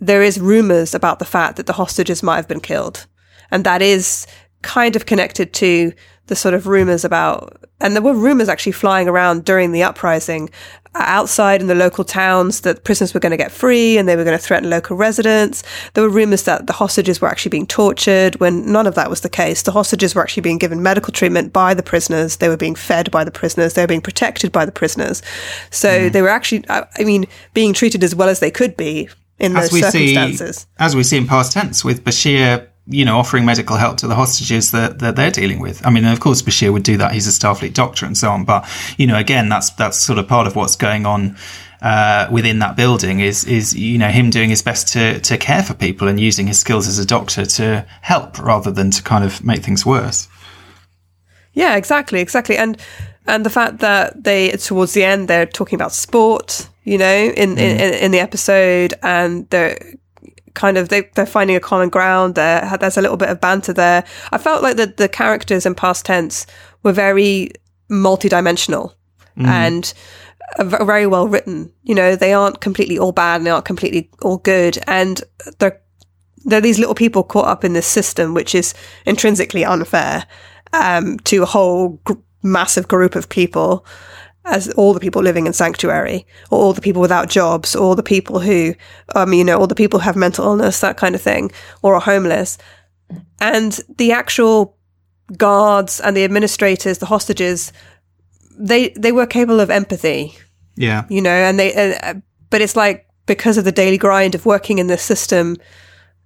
there 0.00 0.22
is 0.22 0.38
rumors 0.38 0.94
about 0.94 1.18
the 1.18 1.24
fact 1.24 1.56
that 1.56 1.66
the 1.66 1.72
hostages 1.72 2.22
might 2.22 2.36
have 2.36 2.48
been 2.48 2.60
killed. 2.60 3.06
And 3.50 3.64
that 3.64 3.80
is 3.80 4.26
kind 4.62 4.96
of 4.96 5.06
connected 5.06 5.52
to 5.54 5.92
the 6.26 6.36
sort 6.36 6.54
of 6.54 6.66
rumors 6.66 7.04
about, 7.04 7.62
and 7.80 7.94
there 7.94 8.02
were 8.02 8.14
rumors 8.14 8.48
actually 8.48 8.72
flying 8.72 9.08
around 9.08 9.44
during 9.44 9.72
the 9.72 9.82
uprising 9.82 10.50
outside 10.94 11.60
in 11.60 11.68
the 11.68 11.74
local 11.74 12.04
towns 12.04 12.60
that 12.60 12.84
prisoners 12.84 13.14
were 13.14 13.20
going 13.20 13.30
to 13.30 13.36
get 13.36 13.50
free 13.50 13.96
and 13.96 14.06
they 14.06 14.14
were 14.14 14.24
going 14.24 14.36
to 14.36 14.42
threaten 14.42 14.68
local 14.68 14.96
residents. 14.96 15.62
There 15.94 16.04
were 16.04 16.10
rumors 16.10 16.42
that 16.42 16.66
the 16.66 16.74
hostages 16.74 17.20
were 17.20 17.28
actually 17.28 17.50
being 17.50 17.66
tortured 17.66 18.36
when 18.40 18.70
none 18.70 18.86
of 18.86 18.94
that 18.94 19.08
was 19.08 19.22
the 19.22 19.30
case. 19.30 19.62
The 19.62 19.72
hostages 19.72 20.14
were 20.14 20.22
actually 20.22 20.42
being 20.42 20.58
given 20.58 20.82
medical 20.82 21.12
treatment 21.12 21.52
by 21.52 21.74
the 21.74 21.82
prisoners. 21.82 22.36
They 22.36 22.48
were 22.48 22.56
being 22.56 22.74
fed 22.74 23.10
by 23.10 23.24
the 23.24 23.30
prisoners. 23.30 23.74
They 23.74 23.82
were 23.82 23.88
being 23.88 24.02
protected 24.02 24.52
by 24.52 24.66
the 24.66 24.72
prisoners. 24.72 25.22
So 25.70 25.88
mm. 25.88 26.12
they 26.12 26.20
were 26.20 26.28
actually, 26.28 26.64
I 26.68 27.04
mean, 27.04 27.26
being 27.54 27.72
treated 27.72 28.04
as 28.04 28.14
well 28.14 28.28
as 28.28 28.40
they 28.40 28.50
could 28.50 28.76
be 28.76 29.08
in 29.38 29.56
as 29.56 29.70
those 29.70 29.80
circumstances. 29.80 30.56
See, 30.58 30.66
as 30.78 30.94
we 30.94 31.02
see 31.02 31.16
in 31.16 31.26
past 31.26 31.52
tense 31.52 31.84
with 31.84 32.04
Bashir 32.04 32.68
you 32.86 33.04
know, 33.04 33.18
offering 33.18 33.44
medical 33.44 33.76
help 33.76 33.96
to 33.96 34.08
the 34.08 34.14
hostages 34.16 34.72
that, 34.72 34.98
that 34.98 35.14
they're 35.14 35.30
dealing 35.30 35.60
with. 35.60 35.84
I 35.86 35.90
mean, 35.90 36.04
of 36.04 36.18
course, 36.18 36.42
Bashir 36.42 36.72
would 36.72 36.82
do 36.82 36.96
that. 36.96 37.12
He's 37.12 37.28
a 37.28 37.30
Starfleet 37.30 37.74
doctor 37.74 38.06
and 38.06 38.18
so 38.18 38.28
on. 38.30 38.44
But, 38.44 38.68
you 38.98 39.06
know, 39.06 39.16
again, 39.16 39.48
that's, 39.48 39.70
that's 39.70 39.98
sort 39.98 40.18
of 40.18 40.26
part 40.26 40.48
of 40.48 40.56
what's 40.56 40.74
going 40.74 41.06
on, 41.06 41.36
uh, 41.80 42.28
within 42.30 42.58
that 42.58 42.76
building 42.76 43.20
is, 43.20 43.44
is, 43.44 43.72
you 43.74 43.98
know, 43.98 44.08
him 44.08 44.30
doing 44.30 44.50
his 44.50 44.62
best 44.62 44.88
to, 44.88 45.20
to 45.20 45.38
care 45.38 45.62
for 45.62 45.74
people 45.74 46.08
and 46.08 46.18
using 46.18 46.48
his 46.48 46.58
skills 46.58 46.88
as 46.88 46.98
a 46.98 47.06
doctor 47.06 47.46
to 47.46 47.86
help 48.00 48.38
rather 48.40 48.72
than 48.72 48.90
to 48.90 49.02
kind 49.02 49.24
of 49.24 49.44
make 49.44 49.62
things 49.62 49.86
worse. 49.86 50.28
Yeah, 51.52 51.76
exactly, 51.76 52.20
exactly. 52.20 52.56
And, 52.56 52.76
and 53.26 53.46
the 53.46 53.50
fact 53.50 53.78
that 53.78 54.24
they, 54.24 54.50
towards 54.52 54.92
the 54.92 55.04
end, 55.04 55.28
they're 55.28 55.46
talking 55.46 55.76
about 55.76 55.92
sport, 55.92 56.68
you 56.82 56.98
know, 56.98 57.14
in, 57.14 57.54
mm. 57.54 57.58
in, 57.58 57.94
in 57.94 58.10
the 58.10 58.18
episode 58.18 58.94
and 59.02 59.48
they're, 59.50 59.78
kind 60.54 60.76
of 60.76 60.88
they, 60.88 61.02
they're 61.14 61.26
finding 61.26 61.56
a 61.56 61.60
common 61.60 61.88
ground 61.88 62.34
there 62.34 62.76
there's 62.78 62.98
a 62.98 63.02
little 63.02 63.16
bit 63.16 63.28
of 63.28 63.40
banter 63.40 63.72
there. 63.72 64.04
I 64.30 64.38
felt 64.38 64.62
like 64.62 64.76
the, 64.76 64.86
the 64.86 65.08
characters 65.08 65.66
in 65.66 65.74
past 65.74 66.06
tense 66.06 66.46
were 66.82 66.92
very 66.92 67.50
multidimensional 67.90 68.94
mm. 69.36 69.46
and 69.46 69.92
very 70.58 71.06
well 71.06 71.28
written. 71.28 71.72
You 71.82 71.94
know 71.94 72.16
they 72.16 72.32
aren't 72.32 72.60
completely 72.60 72.98
all 72.98 73.12
bad 73.12 73.36
and 73.36 73.46
they 73.46 73.50
aren't 73.50 73.64
completely 73.64 74.10
all 74.22 74.38
good 74.38 74.78
and 74.86 75.22
they're 75.58 75.80
they're 76.44 76.60
these 76.60 76.78
little 76.78 76.94
people 76.94 77.22
caught 77.22 77.46
up 77.46 77.64
in 77.64 77.72
this 77.72 77.86
system 77.86 78.34
which 78.34 78.54
is 78.54 78.74
intrinsically 79.06 79.64
unfair 79.64 80.26
um, 80.72 81.18
to 81.20 81.42
a 81.42 81.46
whole 81.46 82.00
gr- 82.04 82.14
massive 82.42 82.88
group 82.88 83.14
of 83.14 83.28
people 83.28 83.86
as 84.44 84.68
all 84.72 84.92
the 84.92 85.00
people 85.00 85.22
living 85.22 85.46
in 85.46 85.52
sanctuary, 85.52 86.26
or 86.50 86.58
all 86.58 86.72
the 86.72 86.80
people 86.80 87.00
without 87.00 87.28
jobs, 87.28 87.76
or 87.76 87.94
the 87.94 88.02
people 88.02 88.40
who, 88.40 88.74
um, 89.14 89.32
you 89.32 89.44
know, 89.44 89.58
all 89.58 89.66
the 89.66 89.74
people 89.74 90.00
who 90.00 90.04
have 90.04 90.16
mental 90.16 90.44
illness, 90.44 90.80
that 90.80 90.96
kind 90.96 91.14
of 91.14 91.20
thing, 91.20 91.50
or 91.82 91.94
are 91.94 92.00
homeless. 92.00 92.58
And 93.40 93.78
the 93.98 94.12
actual 94.12 94.76
guards 95.36 96.00
and 96.00 96.16
the 96.16 96.24
administrators, 96.24 96.98
the 96.98 97.06
hostages, 97.06 97.72
they 98.58 98.90
they 98.90 99.12
were 99.12 99.26
capable 99.26 99.60
of 99.60 99.70
empathy. 99.70 100.36
Yeah, 100.76 101.04
you 101.08 101.20
know, 101.20 101.30
and 101.30 101.58
they, 101.58 101.74
uh, 101.74 102.14
but 102.50 102.60
it's 102.60 102.76
like 102.76 103.06
because 103.26 103.58
of 103.58 103.64
the 103.64 103.72
daily 103.72 103.98
grind 103.98 104.34
of 104.34 104.46
working 104.46 104.78
in 104.78 104.88
this 104.88 105.02
system, 105.02 105.56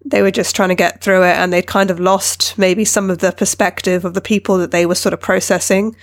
they 0.05 0.23
were 0.23 0.31
just 0.31 0.57
trying 0.57 0.71
to 0.71 0.75
get 0.75 1.03
through 1.03 1.23
it, 1.25 1.37
and 1.37 1.53
they'd 1.53 1.67
kind 1.67 1.91
of 1.91 2.01
lost 2.01 2.57
maybe 2.57 2.85
some 2.85 3.11
of 3.11 3.19
the 3.19 3.33
perspective 3.33 4.05
of 4.05 4.15
the 4.15 4.21
people 4.21 4.57
that 4.59 4.71
they 4.71 4.87
were 4.87 4.95
sort 4.95 5.13
of 5.13 5.21
processing 5.21 5.95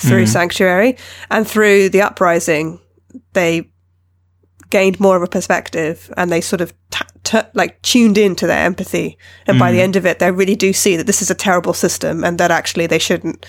through 0.00 0.24
mm. 0.24 0.28
Sanctuary 0.28 0.96
and 1.30 1.46
through 1.46 1.90
the 1.90 2.02
uprising, 2.02 2.80
they 3.34 3.70
gained 4.70 5.00
more 5.00 5.16
of 5.16 5.22
a 5.22 5.26
perspective 5.26 6.12
and 6.16 6.30
they 6.30 6.40
sort 6.40 6.60
of 6.60 6.72
t- 6.90 7.04
t- 7.24 7.38
like 7.54 7.80
tuned 7.82 8.16
into 8.16 8.46
their 8.46 8.64
empathy. 8.64 9.18
And 9.46 9.56
mm. 9.56 9.60
by 9.60 9.72
the 9.72 9.78
mm. 9.78 9.82
end 9.82 9.96
of 9.96 10.06
it, 10.06 10.18
they 10.18 10.30
really 10.30 10.56
do 10.56 10.72
see 10.72 10.96
that 10.96 11.06
this 11.06 11.22
is 11.22 11.30
a 11.30 11.34
terrible 11.34 11.74
system 11.74 12.24
and 12.24 12.38
that 12.38 12.50
actually 12.50 12.86
they 12.86 12.98
shouldn't 12.98 13.44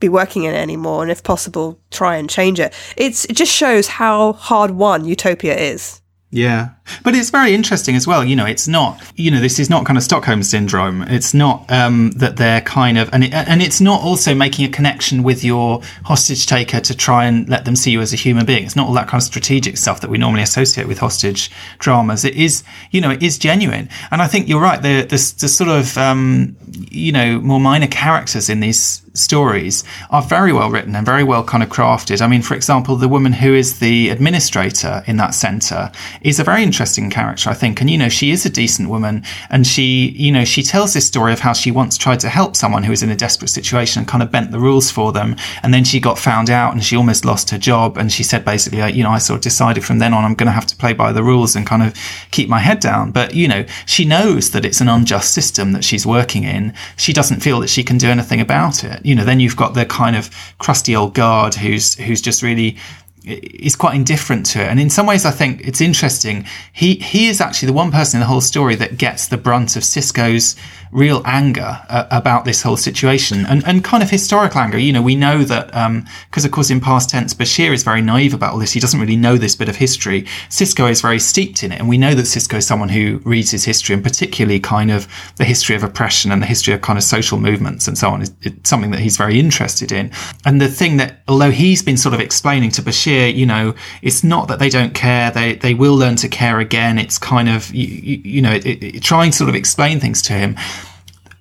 be 0.00 0.08
working 0.08 0.44
in 0.44 0.54
it 0.54 0.58
anymore. 0.58 1.02
And 1.02 1.10
if 1.10 1.22
possible, 1.22 1.80
try 1.90 2.16
and 2.16 2.28
change 2.28 2.58
it. 2.58 2.74
It's, 2.96 3.24
it 3.26 3.36
just 3.36 3.52
shows 3.52 3.86
how 3.86 4.32
hard 4.32 4.72
won 4.72 5.04
utopia 5.04 5.56
is. 5.56 6.02
Yeah. 6.36 6.68
But 7.02 7.14
it's 7.14 7.30
very 7.30 7.54
interesting 7.54 7.96
as 7.96 8.06
well. 8.06 8.22
You 8.22 8.36
know, 8.36 8.44
it's 8.44 8.68
not, 8.68 9.02
you 9.16 9.30
know, 9.30 9.40
this 9.40 9.58
is 9.58 9.70
not 9.70 9.86
kind 9.86 9.96
of 9.96 10.04
Stockholm 10.04 10.42
syndrome. 10.42 11.00
It's 11.04 11.32
not 11.32 11.64
um, 11.72 12.10
that 12.16 12.36
they're 12.36 12.60
kind 12.60 12.98
of, 12.98 13.08
and, 13.14 13.24
it, 13.24 13.32
and 13.32 13.62
it's 13.62 13.80
not 13.80 14.02
also 14.02 14.34
making 14.34 14.66
a 14.66 14.68
connection 14.68 15.22
with 15.22 15.42
your 15.42 15.80
hostage 16.04 16.44
taker 16.44 16.78
to 16.80 16.94
try 16.94 17.24
and 17.24 17.48
let 17.48 17.64
them 17.64 17.74
see 17.74 17.90
you 17.90 18.02
as 18.02 18.12
a 18.12 18.16
human 18.16 18.44
being. 18.44 18.64
It's 18.64 18.76
not 18.76 18.86
all 18.86 18.92
that 18.94 19.08
kind 19.08 19.18
of 19.18 19.24
strategic 19.24 19.78
stuff 19.78 20.02
that 20.02 20.10
we 20.10 20.18
normally 20.18 20.42
associate 20.42 20.86
with 20.86 20.98
hostage 20.98 21.50
dramas. 21.78 22.22
It 22.22 22.34
is, 22.34 22.62
you 22.90 23.00
know, 23.00 23.10
it 23.10 23.22
is 23.22 23.38
genuine. 23.38 23.88
And 24.10 24.20
I 24.20 24.26
think 24.26 24.46
you're 24.46 24.60
right. 24.60 24.82
The, 24.82 25.02
the, 25.02 25.16
the 25.40 25.48
sort 25.48 25.70
of, 25.70 25.96
um, 25.96 26.54
you 26.90 27.12
know, 27.12 27.40
more 27.40 27.60
minor 27.60 27.86
characters 27.86 28.50
in 28.50 28.60
these 28.60 29.00
stories 29.18 29.84
are 30.10 30.22
very 30.22 30.52
well 30.52 30.70
written 30.70 30.94
and 30.94 31.04
very 31.04 31.24
well 31.24 31.44
kind 31.44 31.62
of 31.62 31.68
crafted. 31.68 32.20
I 32.20 32.26
mean, 32.26 32.42
for 32.42 32.54
example, 32.54 32.96
the 32.96 33.08
woman 33.08 33.32
who 33.32 33.54
is 33.54 33.78
the 33.78 34.10
administrator 34.10 35.02
in 35.06 35.16
that 35.16 35.34
center 35.34 35.90
is 36.20 36.38
a 36.38 36.44
very 36.44 36.62
interesting 36.62 37.10
character, 37.10 37.50
I 37.50 37.54
think. 37.54 37.80
And, 37.80 37.90
you 37.90 37.98
know, 37.98 38.08
she 38.08 38.30
is 38.30 38.44
a 38.46 38.50
decent 38.50 38.88
woman 38.88 39.22
and 39.50 39.66
she, 39.66 40.10
you 40.10 40.32
know, 40.32 40.44
she 40.44 40.62
tells 40.62 40.94
this 40.94 41.06
story 41.06 41.32
of 41.32 41.40
how 41.40 41.52
she 41.52 41.70
once 41.70 41.96
tried 41.96 42.20
to 42.20 42.28
help 42.28 42.56
someone 42.56 42.82
who 42.82 42.90
was 42.90 43.02
in 43.02 43.10
a 43.10 43.16
desperate 43.16 43.48
situation 43.48 44.00
and 44.00 44.08
kind 44.08 44.22
of 44.22 44.30
bent 44.30 44.50
the 44.50 44.60
rules 44.60 44.90
for 44.90 45.12
them. 45.12 45.36
And 45.62 45.72
then 45.72 45.84
she 45.84 46.00
got 46.00 46.18
found 46.18 46.50
out 46.50 46.72
and 46.72 46.84
she 46.84 46.96
almost 46.96 47.24
lost 47.24 47.50
her 47.50 47.58
job. 47.58 47.96
And 47.96 48.12
she 48.12 48.22
said 48.22 48.44
basically, 48.44 48.82
uh, 48.82 48.86
you 48.86 49.02
know, 49.02 49.10
I 49.10 49.18
sort 49.18 49.38
of 49.38 49.42
decided 49.42 49.84
from 49.84 49.98
then 49.98 50.12
on, 50.12 50.24
I'm 50.24 50.34
going 50.34 50.46
to 50.46 50.52
have 50.52 50.66
to 50.66 50.76
play 50.76 50.92
by 50.92 51.12
the 51.12 51.22
rules 51.22 51.56
and 51.56 51.66
kind 51.66 51.82
of 51.82 51.94
keep 52.30 52.48
my 52.48 52.58
head 52.58 52.80
down. 52.80 53.12
But, 53.12 53.34
you 53.34 53.48
know, 53.48 53.64
she 53.86 54.04
knows 54.04 54.50
that 54.50 54.64
it's 54.64 54.80
an 54.80 54.88
unjust 54.88 55.32
system 55.32 55.72
that 55.72 55.84
she's 55.84 56.06
working 56.06 56.44
in. 56.44 56.74
She 56.96 57.12
doesn't 57.12 57.40
feel 57.40 57.60
that 57.60 57.68
she 57.68 57.82
can 57.82 57.98
do 57.98 58.08
anything 58.08 58.40
about 58.40 58.84
it 58.84 59.05
you 59.06 59.14
know, 59.14 59.24
then 59.24 59.38
you've 59.38 59.56
got 59.56 59.74
the 59.74 59.86
kind 59.86 60.16
of 60.16 60.30
crusty 60.58 60.96
old 60.96 61.14
guard 61.14 61.54
who's 61.54 61.94
who's 61.94 62.20
just 62.20 62.42
really 62.42 62.76
is 63.24 63.74
quite 63.74 63.94
indifferent 63.94 64.46
to 64.46 64.60
it. 64.60 64.68
And 64.68 64.78
in 64.78 64.90
some 64.90 65.06
ways, 65.06 65.24
I 65.24 65.30
think 65.30 65.60
it's 65.66 65.80
interesting. 65.80 66.44
He 66.72 66.96
he 66.96 67.28
is 67.28 67.40
actually 67.40 67.66
the 67.66 67.72
one 67.72 67.92
person 67.92 68.18
in 68.18 68.20
the 68.20 68.26
whole 68.26 68.40
story 68.40 68.74
that 68.76 68.98
gets 68.98 69.28
the 69.28 69.36
brunt 69.36 69.76
of 69.76 69.84
Sisko's 69.84 70.56
real 70.96 71.20
anger 71.26 71.78
uh, 71.90 72.06
about 72.10 72.46
this 72.46 72.62
whole 72.62 72.76
situation 72.76 73.44
and, 73.46 73.62
and 73.66 73.84
kind 73.84 74.02
of 74.02 74.08
historical 74.08 74.58
anger. 74.58 74.78
You 74.78 74.94
know, 74.94 75.02
we 75.02 75.14
know 75.14 75.44
that 75.44 75.66
because 75.66 76.44
um, 76.44 76.48
of 76.48 76.50
course 76.50 76.70
in 76.70 76.80
past 76.80 77.10
tense, 77.10 77.34
Bashir 77.34 77.72
is 77.72 77.82
very 77.82 78.00
naive 78.00 78.32
about 78.32 78.54
all 78.54 78.58
this. 78.58 78.72
He 78.72 78.80
doesn't 78.80 78.98
really 78.98 79.16
know 79.16 79.36
this 79.36 79.54
bit 79.54 79.68
of 79.68 79.76
history. 79.76 80.22
Sisko 80.48 80.90
is 80.90 81.02
very 81.02 81.20
steeped 81.20 81.62
in 81.62 81.70
it, 81.70 81.78
and 81.78 81.88
we 81.88 81.98
know 81.98 82.14
that 82.14 82.22
Sisko 82.22 82.56
is 82.56 82.66
someone 82.66 82.88
who 82.88 83.20
reads 83.24 83.50
his 83.50 83.64
history 83.64 83.94
and 83.94 84.02
particularly 84.02 84.58
kind 84.58 84.90
of 84.90 85.06
the 85.36 85.44
history 85.44 85.76
of 85.76 85.84
oppression 85.84 86.32
and 86.32 86.40
the 86.40 86.46
history 86.46 86.72
of 86.72 86.80
kind 86.80 86.98
of 86.98 87.04
social 87.04 87.38
movements 87.38 87.86
and 87.86 87.98
so 87.98 88.08
on 88.08 88.22
is 88.22 88.32
something 88.64 88.90
that 88.90 89.00
he's 89.00 89.18
very 89.18 89.38
interested 89.38 89.92
in. 89.92 90.10
And 90.46 90.62
the 90.62 90.68
thing 90.68 90.96
that, 90.96 91.20
although 91.28 91.50
he's 91.50 91.82
been 91.82 91.98
sort 91.98 92.14
of 92.14 92.20
explaining 92.20 92.70
to 92.70 92.82
Bashir, 92.82 93.34
you 93.34 93.44
know, 93.44 93.74
it's 94.00 94.24
not 94.24 94.48
that 94.48 94.60
they 94.60 94.70
don't 94.70 94.94
care. 94.94 95.30
They, 95.30 95.56
they 95.56 95.74
will 95.74 95.94
learn 95.94 96.16
to 96.16 96.28
care 96.28 96.58
again. 96.58 96.98
It's 96.98 97.18
kind 97.18 97.50
of, 97.50 97.74
you, 97.74 97.86
you, 97.86 98.16
you 98.36 98.42
know, 98.42 98.52
it, 98.52 98.64
it, 98.66 99.02
trying 99.02 99.32
to 99.32 99.36
sort 99.36 99.50
of 99.50 99.54
explain 99.54 100.00
things 100.00 100.22
to 100.22 100.32
him 100.32 100.56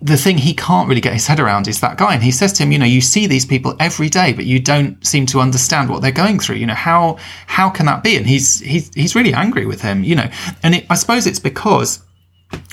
the 0.05 0.17
thing 0.17 0.37
he 0.37 0.53
can't 0.53 0.87
really 0.87 1.01
get 1.01 1.13
his 1.13 1.25
head 1.25 1.39
around 1.39 1.67
is 1.67 1.79
that 1.81 1.97
guy. 1.97 2.13
And 2.13 2.21
he 2.21 2.29
says 2.29 2.53
to 2.53 2.63
him, 2.63 2.71
you 2.71 2.77
know, 2.77 2.85
you 2.85 3.01
see 3.01 3.25
these 3.25 3.43
people 3.43 3.75
every 3.79 4.07
day, 4.07 4.33
but 4.33 4.45
you 4.45 4.59
don't 4.59 5.03
seem 5.05 5.25
to 5.27 5.39
understand 5.39 5.89
what 5.89 6.03
they're 6.03 6.11
going 6.11 6.37
through. 6.37 6.57
You 6.57 6.67
know, 6.67 6.75
how, 6.75 7.17
how 7.47 7.71
can 7.71 7.87
that 7.87 8.03
be? 8.03 8.15
And 8.15 8.27
he's, 8.27 8.59
he's, 8.59 8.93
he's 8.93 9.15
really 9.15 9.33
angry 9.33 9.65
with 9.65 9.81
him, 9.81 10.03
you 10.03 10.15
know, 10.15 10.29
and 10.61 10.75
it, 10.75 10.85
I 10.91 10.95
suppose 10.95 11.25
it's 11.25 11.39
because 11.39 12.03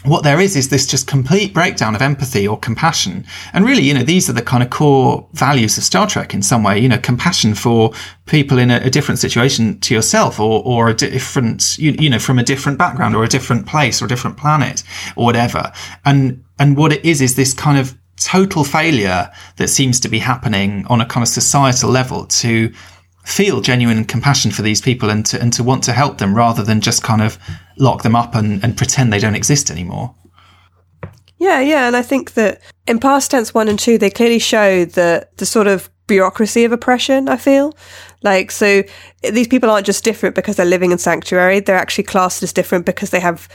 what 0.04 0.24
there 0.24 0.40
is 0.40 0.56
is 0.56 0.68
this 0.68 0.86
just 0.86 1.06
complete 1.06 1.54
breakdown 1.54 1.94
of 1.94 2.02
empathy 2.02 2.46
or 2.46 2.58
compassion. 2.58 3.24
And 3.54 3.64
really, 3.64 3.82
you 3.82 3.94
know, 3.94 4.02
these 4.02 4.28
are 4.28 4.34
the 4.34 4.42
kind 4.42 4.62
of 4.62 4.68
core 4.68 5.26
values 5.32 5.78
of 5.78 5.84
Star 5.84 6.06
Trek 6.06 6.34
in 6.34 6.42
some 6.42 6.62
way, 6.62 6.78
you 6.78 6.88
know, 6.88 6.98
compassion 6.98 7.54
for 7.54 7.92
people 8.26 8.58
in 8.58 8.70
a, 8.70 8.76
a 8.84 8.90
different 8.90 9.18
situation 9.18 9.80
to 9.80 9.94
yourself 9.94 10.38
or, 10.38 10.62
or 10.64 10.90
a 10.90 10.94
different, 10.94 11.78
you, 11.78 11.92
you 11.98 12.10
know, 12.10 12.18
from 12.18 12.38
a 12.38 12.44
different 12.44 12.76
background 12.76 13.16
or 13.16 13.24
a 13.24 13.28
different 13.28 13.66
place 13.66 14.02
or 14.02 14.04
a 14.04 14.08
different 14.08 14.36
planet 14.36 14.82
or 15.16 15.24
whatever. 15.24 15.72
And, 16.04 16.44
and 16.62 16.77
what 16.77 16.92
it 16.92 17.05
is, 17.05 17.20
is 17.20 17.35
this 17.35 17.53
kind 17.53 17.77
of 17.77 17.98
total 18.14 18.62
failure 18.62 19.29
that 19.57 19.66
seems 19.66 19.98
to 19.98 20.09
be 20.09 20.20
happening 20.20 20.87
on 20.87 21.01
a 21.01 21.05
kind 21.05 21.25
of 21.25 21.29
societal 21.29 21.90
level 21.90 22.25
to 22.27 22.72
feel 23.25 23.61
genuine 23.61 24.05
compassion 24.05 24.53
for 24.53 24.62
these 24.62 24.81
people 24.81 25.11
and 25.11 25.27
to, 25.27 25.42
and 25.42 25.53
to 25.55 25.64
want 25.64 25.83
to 25.83 25.92
help 25.92 26.18
them 26.18 26.37
rather 26.37 26.62
than 26.62 26.81
just 26.81 27.03
kind 27.03 27.20
of 27.20 27.37
lock 27.79 28.05
them 28.05 28.14
up 28.14 28.37
and, 28.37 28.62
and 28.62 28.77
pretend 28.77 29.12
they 29.12 29.18
don't 29.18 29.35
exist 29.35 29.72
anymore. 29.72 30.14
Yeah, 31.38 31.59
yeah. 31.59 31.88
And 31.88 31.96
I 31.96 32.03
think 32.03 32.35
that 32.35 32.61
in 32.87 33.01
past 33.01 33.33
tense 33.33 33.53
one 33.53 33.66
and 33.66 33.77
two, 33.77 33.98
they 33.98 34.11
clearly 34.11 34.38
show 34.38 34.85
the, 34.85 35.27
the 35.38 35.46
sort 35.46 35.66
of 35.66 35.90
bureaucracy 36.07 36.64
of 36.64 36.70
oppression, 36.70 37.29
I 37.29 37.38
feel. 37.38 37.77
Like, 38.22 38.53
so 38.53 38.85
these 39.29 39.48
people 39.48 39.68
aren't 39.68 39.87
just 39.87 40.05
different 40.05 40.37
because 40.37 40.55
they're 40.55 40.64
living 40.64 40.92
in 40.92 40.98
sanctuary. 40.98 41.59
They're 41.59 41.75
actually 41.75 42.05
classed 42.05 42.44
as 42.44 42.53
different 42.53 42.87
because 42.87 43.11
they 43.11 43.18
have 43.18 43.48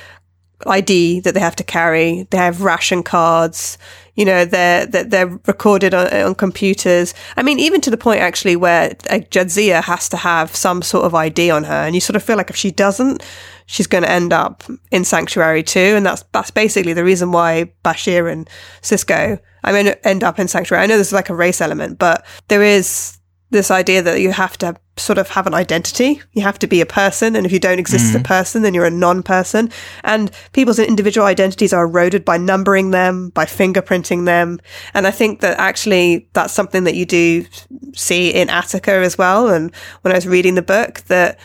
ID 0.65 1.21
that 1.21 1.33
they 1.33 1.39
have 1.39 1.55
to 1.57 1.63
carry. 1.63 2.27
They 2.31 2.37
have 2.37 2.61
ration 2.61 3.03
cards. 3.03 3.77
You 4.15 4.25
know, 4.25 4.45
they're 4.45 4.85
they're, 4.85 5.03
they're 5.03 5.39
recorded 5.45 5.93
on, 5.93 6.07
on, 6.07 6.35
computers. 6.35 7.13
I 7.35 7.43
mean, 7.43 7.59
even 7.59 7.81
to 7.81 7.91
the 7.91 7.97
point 7.97 8.21
actually 8.21 8.55
where 8.55 8.95
uh, 9.09 9.19
Jadzia 9.29 9.83
has 9.83 10.09
to 10.09 10.17
have 10.17 10.55
some 10.55 10.81
sort 10.81 11.05
of 11.05 11.13
ID 11.13 11.51
on 11.51 11.65
her, 11.65 11.73
and 11.85 11.93
you 11.93 12.01
sort 12.01 12.15
of 12.15 12.23
feel 12.23 12.37
like 12.37 12.49
if 12.49 12.55
she 12.55 12.71
doesn't, 12.71 13.23
she's 13.67 13.87
going 13.87 14.03
to 14.03 14.11
end 14.11 14.33
up 14.33 14.63
in 14.91 15.03
sanctuary 15.03 15.61
too. 15.61 15.79
And 15.95 16.05
that's 16.05 16.23
that's 16.31 16.51
basically 16.51 16.93
the 16.93 17.03
reason 17.03 17.31
why 17.31 17.71
Bashir 17.83 18.31
and 18.31 18.49
Sisko 18.81 19.39
I 19.67 19.71
mean, 19.71 19.93
end 20.03 20.23
up 20.23 20.39
in 20.39 20.47
sanctuary. 20.47 20.83
I 20.83 20.87
know 20.87 20.95
there's 20.95 21.11
like 21.11 21.29
a 21.29 21.35
race 21.35 21.59
element, 21.59 21.99
but 21.99 22.25
there 22.47 22.63
is 22.63 23.16
this 23.49 23.71
idea 23.71 24.01
that 24.01 24.19
you 24.19 24.31
have 24.31 24.57
to 24.57 24.75
sort 24.97 25.17
of 25.17 25.29
have 25.29 25.47
an 25.47 25.53
identity. 25.53 26.21
You 26.33 26.41
have 26.41 26.59
to 26.59 26.67
be 26.67 26.81
a 26.81 26.85
person. 26.85 27.35
And 27.35 27.45
if 27.45 27.51
you 27.51 27.59
don't 27.59 27.79
exist 27.79 28.05
mm. 28.05 28.09
as 28.09 28.15
a 28.15 28.19
mm. 28.19 28.25
person, 28.25 28.61
then 28.61 28.73
you're 28.73 28.85
a 28.85 28.91
non 28.91 29.23
person. 29.23 29.71
And 30.03 30.31
people's 30.53 30.79
individual 30.79 31.25
identities 31.25 31.71
are 31.71 31.85
eroded 31.85 32.25
by 32.25 32.37
numbering 32.37 32.91
them, 32.91 33.29
by 33.29 33.45
fingerprinting 33.45 34.25
them. 34.25 34.59
And 34.93 35.07
I 35.07 35.11
think 35.11 35.39
that 35.41 35.57
actually 35.59 36.27
that's 36.33 36.53
something 36.53 36.83
that 36.83 36.95
you 36.95 37.05
do 37.05 37.45
see 37.93 38.29
in 38.31 38.49
Attica 38.49 38.91
as 38.91 39.17
well. 39.17 39.49
And 39.49 39.73
when 40.01 40.11
I 40.11 40.17
was 40.17 40.27
reading 40.27 40.55
the 40.55 40.61
book, 40.61 41.01
that, 41.07 41.39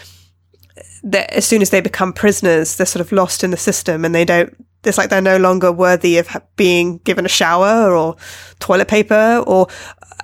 that 1.05 1.31
as 1.33 1.45
soon 1.45 1.63
as 1.63 1.71
they 1.71 1.81
become 1.81 2.13
prisoners, 2.13 2.77
they're 2.77 2.87
sort 2.87 3.05
of 3.05 3.13
lost 3.13 3.43
in 3.43 3.51
the 3.51 3.57
system 3.57 4.05
and 4.05 4.15
they 4.15 4.25
don't, 4.25 4.55
it's 4.85 4.99
like 4.99 5.11
they're 5.11 5.21
no 5.21 5.37
longer 5.37 5.71
worthy 5.71 6.19
of 6.19 6.29
being 6.57 6.99
given 6.99 7.25
a 7.25 7.29
shower 7.29 7.95
or 7.95 8.17
toilet 8.59 8.89
paper 8.89 9.43
or 9.47 9.69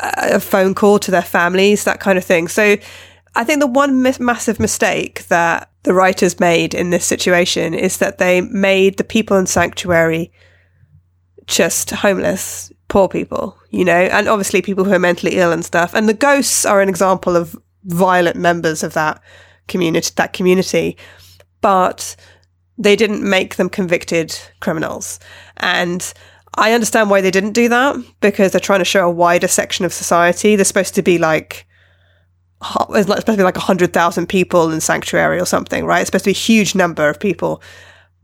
a 0.00 0.40
phone 0.40 0.74
call 0.74 0.98
to 0.98 1.10
their 1.10 1.22
families, 1.22 1.84
that 1.84 2.00
kind 2.00 2.18
of 2.18 2.24
thing. 2.24 2.48
So 2.48 2.76
I 3.34 3.44
think 3.44 3.60
the 3.60 3.66
one 3.66 4.02
massive 4.02 4.60
mistake 4.60 5.26
that 5.28 5.70
the 5.84 5.94
writers 5.94 6.40
made 6.40 6.74
in 6.74 6.90
this 6.90 7.04
situation 7.04 7.74
is 7.74 7.98
that 7.98 8.18
they 8.18 8.40
made 8.40 8.98
the 8.98 9.04
people 9.04 9.36
in 9.36 9.46
Sanctuary 9.46 10.32
just 11.46 11.90
homeless, 11.90 12.70
poor 12.88 13.08
people, 13.08 13.56
you 13.70 13.84
know, 13.84 13.92
and 13.92 14.28
obviously 14.28 14.60
people 14.60 14.84
who 14.84 14.92
are 14.92 14.98
mentally 14.98 15.36
ill 15.36 15.52
and 15.52 15.64
stuff. 15.64 15.94
And 15.94 16.08
the 16.08 16.14
ghosts 16.14 16.66
are 16.66 16.80
an 16.80 16.88
example 16.88 17.36
of 17.36 17.56
violent 17.84 18.36
members 18.36 18.82
of 18.82 18.92
that 18.94 19.22
community, 19.68 20.11
that 20.16 20.33
community. 20.33 20.96
But 21.61 22.16
they 22.76 22.96
didn't 22.96 23.28
make 23.28 23.57
them 23.57 23.68
convicted 23.68 24.38
criminals. 24.61 25.18
And 25.57 26.12
I 26.54 26.72
understand 26.72 27.11
why 27.11 27.20
they 27.20 27.31
didn't 27.31 27.52
do 27.52 27.68
that 27.68 27.96
because 28.20 28.52
they're 28.52 28.61
trying 28.61 28.78
to 28.81 28.85
show 28.85 29.07
a 29.07 29.11
wider 29.11 29.48
section 29.48 29.85
of 29.85 29.92
society. 29.92 30.57
They're 30.57 30.64
supposed 30.64 30.94
to 30.94 31.02
be 31.02 31.18
like, 31.18 31.66
it's 32.90 33.07
supposed 33.07 33.26
to 33.26 33.37
be 33.37 33.42
like 33.42 33.57
100,000 33.57 34.28
people 34.28 34.70
in 34.70 34.81
Sanctuary 34.81 35.40
or 35.40 35.46
something, 35.46 35.85
right? 35.85 36.00
It's 36.00 36.09
supposed 36.09 36.24
to 36.24 36.28
be 36.28 36.33
a 36.33 36.35
huge 36.35 36.74
number 36.74 37.09
of 37.09 37.20
people. 37.20 37.62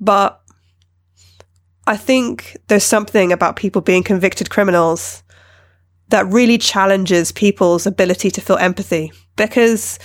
But 0.00 0.40
I 1.87 1.96
think 1.96 2.57
there's 2.68 2.85
something 2.85 3.33
about 3.33 3.57
people 3.57 3.83
being 3.83 4.02
convicted 4.02 4.50
criminals 4.50 5.22
that 6.09 6.26
really 6.26 6.59
challenges 6.59 7.33
people's 7.33 7.87
ability 7.87 8.30
to 8.30 8.40
feel 8.40 8.57
empathy 8.57 9.12
because 9.37 9.98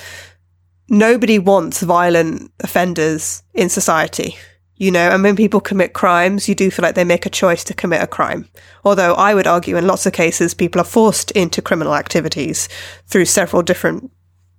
nobody 0.90 1.40
wants 1.40 1.82
violent 1.82 2.52
offenders 2.62 3.44
in 3.54 3.70
society 3.70 4.36
you 4.80 4.92
know, 4.92 5.10
and 5.10 5.22
when 5.22 5.36
people 5.36 5.60
commit 5.60 5.94
crimes, 5.94 6.48
you 6.48 6.56
do 6.56 6.72
feel 6.72 6.84
like 6.84 6.96
they 6.96 7.04
make 7.04 7.26
a 7.26 7.30
choice 7.30 7.66
to 7.66 7.74
commit 7.74 8.02
a 8.02 8.08
crime. 8.08 8.48
Although 8.86 9.14
I 9.14 9.36
would 9.36 9.46
argue 9.46 9.76
in 9.76 9.86
lots 9.86 10.06
of 10.06 10.14
cases, 10.14 10.54
people 10.54 10.80
are 10.80 10.86
forced 10.86 11.32
into 11.32 11.62
criminal 11.62 11.94
activities 11.94 12.70
through 13.06 13.26
several 13.26 13.62
different 13.62 14.10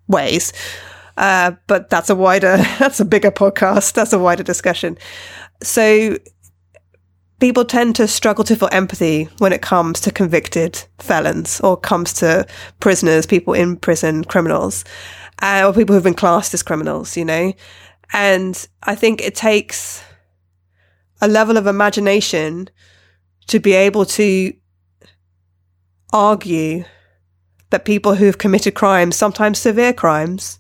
ways. 0.09 0.53
Uh, 1.17 1.53
but 1.67 1.89
that's 1.89 2.11
a 2.11 2.15
wider, 2.15 2.59
that's 2.79 3.01
a 3.01 3.05
bigger 3.07 3.31
podcast. 3.31 3.95
That's 3.95 4.13
a 4.13 4.19
wider 4.19 4.43
discussion. 4.43 4.99
So 5.63 6.19
people 7.41 7.65
tend 7.65 7.97
to 7.97 8.07
struggle 8.07 8.45
to 8.45 8.57
feel 8.57 8.69
empathy 8.73 9.25
when 9.39 9.55
it 9.55 9.63
comes 9.63 10.03
to 10.03 10.11
convicted 10.11 10.85
felons 10.99 11.63
or 11.63 11.79
comes 11.79 12.13
to 12.15 12.47
prisoners, 12.79 13.25
people 13.25 13.55
in 13.55 13.75
prison, 13.75 14.25
criminals, 14.25 14.85
uh, 15.41 15.65
or 15.67 15.73
people 15.73 15.95
who've 15.95 16.05
been 16.05 16.15
classed 16.15 16.55
as 16.55 16.63
criminals, 16.63 17.17
you 17.17 17.25
know? 17.25 17.53
And 18.13 18.67
I 18.83 18.95
think 18.95 19.21
it 19.21 19.35
takes 19.35 20.03
a 21.21 21.29
level 21.29 21.57
of 21.57 21.67
imagination 21.67 22.71
to 23.47 23.61
be 23.61 23.73
able 23.73 24.05
to 24.07 24.53
argue 26.13 26.85
that 27.71 27.85
people 27.85 28.17
who 28.17 28.27
have 28.27 28.39
committed 28.39 28.75
crimes, 28.75 29.17
sometimes 29.17 29.59
severe 29.59 29.93
crimes, 29.93 30.59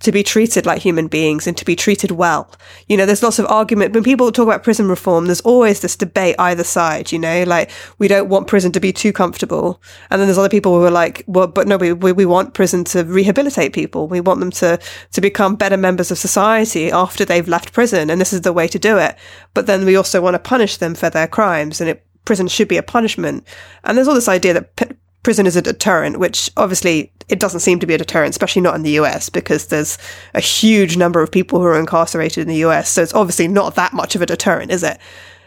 to 0.00 0.12
be 0.12 0.22
treated 0.22 0.66
like 0.66 0.82
human 0.82 1.08
beings 1.08 1.46
and 1.46 1.56
to 1.56 1.64
be 1.64 1.74
treated 1.74 2.10
well. 2.10 2.50
You 2.88 2.96
know, 2.96 3.06
there's 3.06 3.22
lots 3.22 3.38
of 3.38 3.46
argument. 3.46 3.94
When 3.94 4.02
people 4.02 4.30
talk 4.30 4.46
about 4.46 4.62
prison 4.62 4.88
reform, 4.88 5.26
there's 5.26 5.40
always 5.40 5.80
this 5.80 5.96
debate 5.96 6.36
either 6.38 6.64
side, 6.64 7.10
you 7.10 7.18
know, 7.18 7.44
like 7.44 7.70
we 7.98 8.08
don't 8.08 8.28
want 8.28 8.46
prison 8.46 8.72
to 8.72 8.80
be 8.80 8.92
too 8.92 9.12
comfortable. 9.12 9.80
And 10.10 10.20
then 10.20 10.26
there's 10.26 10.38
other 10.38 10.48
people 10.48 10.78
who 10.78 10.84
are 10.84 10.90
like, 10.90 11.24
well, 11.26 11.46
but 11.46 11.66
no, 11.66 11.76
we, 11.76 11.92
we, 11.92 12.12
we 12.12 12.26
want 12.26 12.54
prison 12.54 12.84
to 12.84 13.04
rehabilitate 13.04 13.72
people. 13.72 14.08
We 14.08 14.20
want 14.20 14.40
them 14.40 14.50
to, 14.52 14.78
to 15.12 15.20
become 15.20 15.56
better 15.56 15.76
members 15.76 16.10
of 16.10 16.18
society 16.18 16.90
after 16.90 17.24
they've 17.24 17.48
left 17.48 17.72
prison. 17.72 18.10
And 18.10 18.20
this 18.20 18.32
is 18.32 18.42
the 18.42 18.52
way 18.52 18.68
to 18.68 18.78
do 18.78 18.98
it. 18.98 19.16
But 19.54 19.66
then 19.66 19.84
we 19.84 19.96
also 19.96 20.20
want 20.20 20.34
to 20.34 20.38
punish 20.38 20.76
them 20.76 20.94
for 20.94 21.08
their 21.08 21.28
crimes 21.28 21.80
and 21.80 21.90
it, 21.90 22.04
prison 22.24 22.48
should 22.48 22.68
be 22.68 22.76
a 22.76 22.82
punishment. 22.82 23.46
And 23.84 23.96
there's 23.96 24.08
all 24.08 24.14
this 24.14 24.28
idea 24.28 24.54
that 24.54 24.76
p- 24.76 24.96
prison 25.24 25.46
is 25.46 25.56
a 25.56 25.62
deterrent, 25.62 26.20
which 26.20 26.48
obviously 26.56 27.10
it 27.28 27.40
doesn't 27.40 27.60
seem 27.60 27.80
to 27.80 27.86
be 27.86 27.94
a 27.94 27.98
deterrent, 27.98 28.30
especially 28.30 28.62
not 28.62 28.76
in 28.76 28.82
the 28.82 28.98
US, 29.00 29.28
because 29.28 29.66
there's 29.66 29.98
a 30.34 30.40
huge 30.40 30.96
number 30.96 31.20
of 31.22 31.32
people 31.32 31.58
who 31.58 31.66
are 31.66 31.78
incarcerated 31.78 32.42
in 32.42 32.48
the 32.48 32.64
US. 32.66 32.90
So 32.90 33.02
it's 33.02 33.14
obviously 33.14 33.48
not 33.48 33.74
that 33.74 33.92
much 33.92 34.14
of 34.14 34.22
a 34.22 34.26
deterrent, 34.26 34.70
is 34.70 34.84
it? 34.84 34.98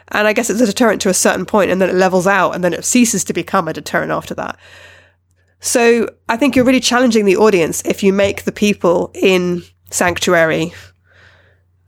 And 0.09 0.27
I 0.27 0.33
guess 0.33 0.49
it's 0.49 0.61
a 0.61 0.65
deterrent 0.65 1.01
to 1.03 1.09
a 1.09 1.13
certain 1.13 1.45
point 1.45 1.71
and 1.71 1.81
then 1.81 1.89
it 1.89 1.95
levels 1.95 2.27
out 2.27 2.51
and 2.51 2.63
then 2.63 2.73
it 2.73 2.85
ceases 2.85 3.23
to 3.25 3.33
become 3.33 3.67
a 3.67 3.73
deterrent 3.73 4.11
after 4.11 4.33
that. 4.35 4.57
So 5.59 6.09
I 6.29 6.37
think 6.37 6.55
you're 6.55 6.65
really 6.65 6.79
challenging 6.79 7.25
the 7.25 7.37
audience 7.37 7.81
if 7.85 8.03
you 8.03 8.13
make 8.13 8.43
the 8.43 8.51
people 8.51 9.11
in 9.13 9.63
Sanctuary 9.91 10.73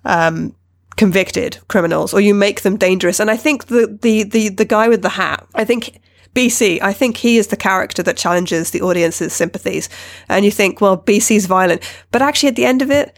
um, 0.06 0.56
convicted 0.98 1.60
criminals 1.70 2.14
or 2.14 2.20
you 2.20 2.34
make 2.34 2.62
them 2.62 2.78
dangerous. 2.78 3.20
And 3.20 3.32
I 3.32 3.38
think 3.38 3.68
the, 3.68 3.98
the, 4.02 4.24
the, 4.24 4.50
the 4.50 4.66
guy 4.66 4.90
with 4.90 5.02
the 5.02 5.10
hat, 5.10 5.48
I 5.56 5.64
think 5.64 6.02
BC, 6.34 6.82
I 6.82 6.94
think 6.94 7.18
he 7.18 7.38
is 7.38 7.48
the 7.48 7.58
character 7.58 8.04
that 8.04 8.18
challenges 8.18 8.72
the 8.72 8.82
audience's 8.82 9.34
sympathies. 9.34 9.90
And 10.28 10.46
you 10.46 10.52
think, 10.52 10.82
well, 10.82 10.98
BC's 10.98 11.46
violent. 11.46 11.82
But 12.12 12.22
actually, 12.22 12.50
at 12.50 12.56
the 12.56 12.66
end 12.66 12.82
of 12.82 12.92
it, 12.92 13.18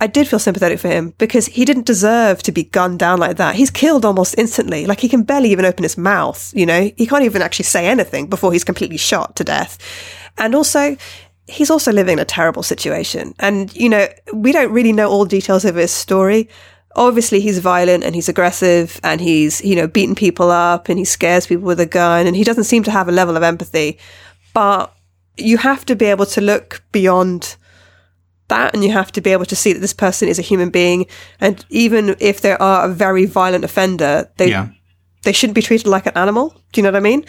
I 0.00 0.06
did 0.06 0.26
feel 0.26 0.38
sympathetic 0.38 0.80
for 0.80 0.88
him 0.88 1.14
because 1.18 1.46
he 1.46 1.64
didn't 1.64 1.86
deserve 1.86 2.42
to 2.44 2.52
be 2.52 2.64
gunned 2.64 2.98
down 2.98 3.20
like 3.20 3.36
that. 3.36 3.54
He's 3.54 3.70
killed 3.70 4.04
almost 4.04 4.34
instantly. 4.36 4.84
Like 4.86 5.00
he 5.00 5.08
can 5.08 5.22
barely 5.22 5.50
even 5.50 5.64
open 5.64 5.84
his 5.84 5.96
mouth, 5.96 6.52
you 6.56 6.66
know? 6.66 6.90
He 6.96 7.06
can't 7.06 7.24
even 7.24 7.42
actually 7.42 7.66
say 7.66 7.86
anything 7.86 8.26
before 8.26 8.52
he's 8.52 8.64
completely 8.64 8.96
shot 8.96 9.36
to 9.36 9.44
death. 9.44 9.78
And 10.38 10.54
also, 10.54 10.96
he's 11.46 11.70
also 11.70 11.92
living 11.92 12.14
in 12.14 12.18
a 12.18 12.24
terrible 12.24 12.62
situation. 12.62 13.34
And, 13.38 13.74
you 13.76 13.88
know, 13.88 14.08
we 14.32 14.50
don't 14.50 14.72
really 14.72 14.92
know 14.92 15.08
all 15.08 15.24
details 15.24 15.64
of 15.64 15.76
his 15.76 15.92
story. 15.92 16.48
Obviously, 16.94 17.40
he's 17.40 17.58
violent 17.58 18.04
and 18.04 18.14
he's 18.14 18.28
aggressive 18.28 19.00
and 19.02 19.20
he's, 19.20 19.64
you 19.64 19.74
know, 19.74 19.86
beating 19.86 20.14
people 20.14 20.50
up 20.50 20.88
and 20.88 20.98
he 20.98 21.04
scares 21.04 21.46
people 21.46 21.64
with 21.64 21.80
a 21.80 21.86
gun 21.86 22.26
and 22.26 22.36
he 22.36 22.44
doesn't 22.44 22.64
seem 22.64 22.82
to 22.82 22.90
have 22.90 23.08
a 23.08 23.12
level 23.12 23.36
of 23.36 23.42
empathy. 23.42 23.98
But 24.52 24.94
you 25.38 25.56
have 25.58 25.84
to 25.86 25.96
be 25.96 26.06
able 26.06 26.26
to 26.26 26.40
look 26.40 26.82
beyond 26.92 27.56
that 28.48 28.74
and 28.74 28.84
you 28.84 28.90
have 28.92 29.10
to 29.12 29.20
be 29.22 29.30
able 29.30 29.46
to 29.46 29.56
see 29.56 29.72
that 29.72 29.80
this 29.80 29.94
person 29.94 30.28
is 30.28 30.38
a 30.38 30.42
human 30.42 30.68
being 30.68 31.06
and 31.40 31.64
even 31.70 32.14
if 32.20 32.42
they 32.42 32.52
are 32.52 32.84
a 32.84 32.92
very 32.92 33.24
violent 33.24 33.64
offender 33.64 34.30
they 34.36 34.50
Yeah. 34.50 34.68
they 35.22 35.32
shouldn't 35.32 35.54
be 35.54 35.62
treated 35.62 35.86
like 35.86 36.04
an 36.04 36.12
animal 36.16 36.50
do 36.72 36.80
you 36.80 36.82
know 36.82 36.90
what 36.90 36.96
i 36.96 37.00
mean 37.00 37.24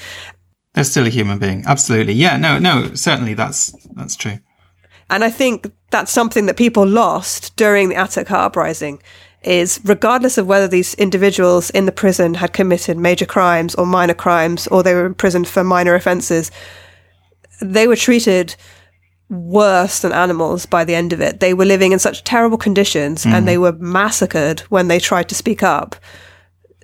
They're 0.74 0.84
still 0.84 1.06
a 1.06 1.10
human 1.10 1.38
being. 1.40 1.64
Absolutely. 1.66 2.14
Yeah. 2.14 2.36
No, 2.38 2.60
no, 2.60 2.94
certainly 2.96 3.36
that's, 3.36 3.72
that's 3.96 4.18
true. 4.18 4.40
and 5.10 5.24
i 5.24 5.30
think 5.30 5.72
that's 5.92 6.12
something 6.12 6.46
that 6.48 6.58
people 6.58 6.86
lost 6.86 7.56
during 7.56 7.88
the 7.90 7.96
Attica 7.96 8.36
uprising 8.38 9.02
is 9.44 9.80
regardless 9.84 10.38
of 10.38 10.48
whether 10.48 10.68
these 10.68 10.94
individuals 10.96 11.70
in 11.72 11.86
the 11.86 11.92
prison 11.92 12.34
had 12.36 12.54
committed 12.54 12.98
major 12.98 13.26
crimes 13.26 13.76
or 13.76 13.86
minor 13.86 14.14
crimes 14.14 14.68
or 14.68 14.84
they 14.84 14.94
were 14.94 15.06
imprisoned 15.06 15.48
for 15.48 15.64
minor 15.64 15.96
offenses 15.96 16.52
they 17.62 17.88
were 17.88 17.96
treated 17.96 18.56
worse 19.30 20.00
than 20.00 20.12
animals 20.12 20.66
by 20.66 20.84
the 20.84 20.96
end 20.96 21.14
of 21.14 21.22
it. 21.22 21.40
They 21.40 21.54
were 21.54 21.66
living 21.66 21.92
in 21.92 22.00
such 22.00 22.24
terrible 22.24 22.58
conditions 22.58 23.26
and 23.26 23.34
mm-hmm. 23.34 23.46
they 23.46 23.58
were 23.58 23.72
massacred 23.74 24.62
when 24.62 24.88
they 24.88 25.00
tried 25.00 25.30
to 25.30 25.36
speak 25.36 25.64
up 25.64 25.96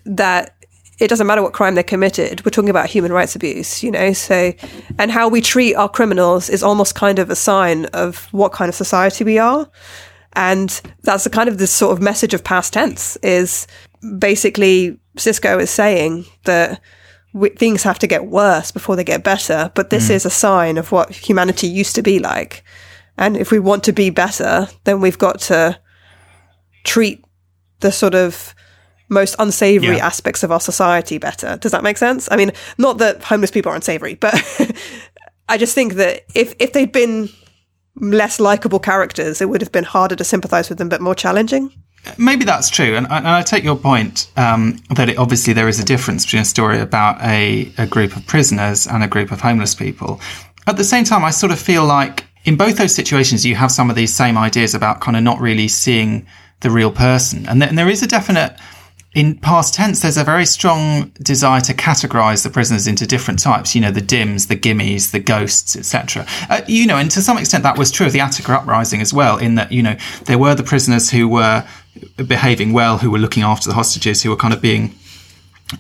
that 0.06 0.56
it 1.00 1.08
doesn't 1.08 1.28
matter 1.28 1.42
what 1.42 1.54
crime 1.54 1.76
they 1.76 1.84
committed. 1.84 2.44
We're 2.44 2.52
talking 2.52 2.70
about 2.70 2.90
human 2.90 3.14
rights 3.14 3.36
abuse, 3.36 3.84
you 3.84 3.92
know? 3.92 4.12
So, 4.12 4.54
and 4.98 5.12
how 5.12 5.30
we 5.30 5.40
treat 5.40 5.76
our 5.76 5.88
criminals 5.88 6.50
is 6.50 6.62
almost 6.62 6.96
kind 6.96 7.20
of 7.20 7.30
a 7.30 7.36
sign 7.36 7.86
of 7.88 8.28
what 8.32 8.52
kind 8.52 8.68
of 8.68 8.76
society 8.76 9.24
we 9.24 9.38
are. 9.38 9.70
And 10.34 10.70
that's 11.02 11.24
the 11.24 11.30
kind 11.30 11.50
of 11.50 11.58
this 11.58 11.72
sort 11.72 11.94
of 11.94 12.02
message 12.02 12.34
of 12.34 12.44
past 12.44 12.74
tense 12.74 13.18
is 13.18 13.68
basically 14.18 15.00
Sisko 15.18 15.60
is 15.60 15.70
saying 15.70 16.26
that 16.46 16.82
w- 17.34 17.54
things 17.56 17.84
have 17.84 18.00
to 18.00 18.08
get 18.08 18.28
worse 18.28 18.72
before 18.72 18.96
they 18.96 19.04
get 19.04 19.24
better. 19.24 19.72
But 19.76 19.90
this 19.90 20.10
mm. 20.10 20.12
is 20.12 20.26
a 20.26 20.30
sign 20.30 20.78
of 20.78 20.92
what 20.92 21.12
humanity 21.12 21.68
used 21.68 21.96
to 21.96 22.02
be 22.02 22.20
like. 22.20 22.64
And 23.18 23.36
if 23.36 23.52
we 23.52 23.60
want 23.60 23.84
to 23.86 23.92
be 23.92 24.10
better, 24.10 24.68
then 24.86 25.02
we've 25.02 25.18
got 25.18 25.40
to 25.42 25.80
treat 26.84 27.24
the 27.82 27.92
sort 27.92 28.16
of 28.16 28.56
most 29.10 29.36
unsavory 29.40 29.98
Yeah. 29.98 30.06
aspects 30.06 30.44
of 30.44 30.52
our 30.52 30.60
society 30.60 31.18
better. 31.18 31.58
Does 31.58 31.72
that 31.72 31.84
make 31.84 31.98
sense? 31.98 32.30
I 32.32 32.38
mean, 32.38 32.52
not 32.78 33.00
that 33.00 33.24
homeless 33.24 33.52
people 33.52 33.72
are 33.72 33.76
unsavory, 33.76 34.16
but 34.16 34.36
I 35.50 35.58
just 35.58 35.74
think 35.76 35.96
that 35.96 36.26
if, 36.36 36.54
if 36.60 36.74
they'd 36.74 36.92
been 36.92 37.30
less 38.00 38.40
likable 38.40 38.80
characters, 38.80 39.42
it 39.42 39.50
would 39.50 39.62
have 39.62 39.72
been 39.72 39.84
harder 39.84 40.16
to 40.16 40.24
sympathize 40.24 40.70
with 40.70 40.78
them, 40.78 40.90
but 40.90 41.02
more 41.02 41.16
challenging. 41.16 41.72
Maybe 42.18 42.46
that's 42.46 42.70
true, 42.70 42.96
and, 42.96 43.06
and 43.12 43.28
I 43.28 43.42
take 43.42 43.64
your 43.64 43.76
point 43.76 44.32
um, 44.38 44.80
that 44.96 45.10
it, 45.10 45.18
obviously 45.18 45.54
there 45.54 45.68
is 45.68 45.80
a 45.80 45.86
difference 45.86 46.26
between 46.26 46.44
a 46.44 46.46
story 46.46 46.80
about 46.80 47.22
a, 47.22 47.72
a 47.78 47.86
group 47.86 48.16
of 48.16 48.26
prisoners 48.26 48.88
and 48.88 49.04
a 49.04 49.08
group 49.08 49.32
of 49.32 49.42
homeless 49.42 49.76
people. 49.76 50.20
At 50.66 50.78
the 50.78 50.84
same 50.84 51.04
time, 51.04 51.26
I 51.26 51.32
sort 51.32 51.52
of 51.52 51.60
feel 51.60 51.86
like 51.86 52.26
in 52.46 52.56
both 52.56 52.78
those 52.78 52.96
situations, 52.96 53.46
you 53.46 53.56
have 53.56 53.72
some 53.72 53.90
of 53.90 53.96
these 53.96 54.14
same 54.14 54.38
ideas 54.38 54.74
about 54.74 55.02
kind 55.02 55.18
of 55.18 55.24
not 55.24 55.40
really 55.42 55.68
seeing 55.68 56.26
the 56.62 56.72
real 56.72 56.92
person, 56.92 57.48
and, 57.48 57.60
th- 57.62 57.70
and 57.70 57.78
there 57.78 57.90
is 57.90 58.02
a 58.02 58.08
definite. 58.08 58.58
In 59.16 59.40
past 59.40 59.74
tense, 59.74 60.02
there's 60.02 60.18
a 60.18 60.24
very 60.24 60.46
strong 60.46 61.12
desire 61.22 61.62
to 61.62 61.74
categorize 61.74 62.44
the 62.44 62.50
prisoners 62.52 62.86
into 62.86 63.08
different 63.08 63.40
types. 63.40 63.74
You 63.74 63.82
know, 63.82 63.92
the 63.92 64.02
dims, 64.02 64.48
the 64.48 64.56
gimmies, 64.56 65.12
the 65.12 65.20
ghosts, 65.20 65.76
etc. 65.76 66.28
Uh, 66.48 66.62
you 66.68 66.86
know, 66.86 66.96
and 66.96 67.10
to 67.12 67.22
some 67.22 67.40
extent 67.40 67.64
that 67.64 67.78
was 67.78 67.90
true 67.90 68.06
of 68.06 68.14
the 68.14 68.20
Attica 68.20 68.54
uprising 68.54 69.02
as 69.02 69.12
well. 69.12 69.38
In 69.38 69.56
that, 69.56 69.72
you 69.72 69.82
know, 69.82 69.96
there 70.26 70.38
were 70.38 70.54
the 70.54 70.64
prisoners 70.64 71.10
who 71.10 71.28
were 71.28 71.66
behaving 72.18 72.72
well, 72.72 73.00
who 73.00 73.10
were 73.10 73.18
looking 73.18 73.42
after 73.42 73.68
the 73.68 73.74
hostages, 73.74 74.22
who 74.22 74.30
were 74.30 74.36
kind 74.36 74.54
of 74.54 74.62
being 74.62 74.94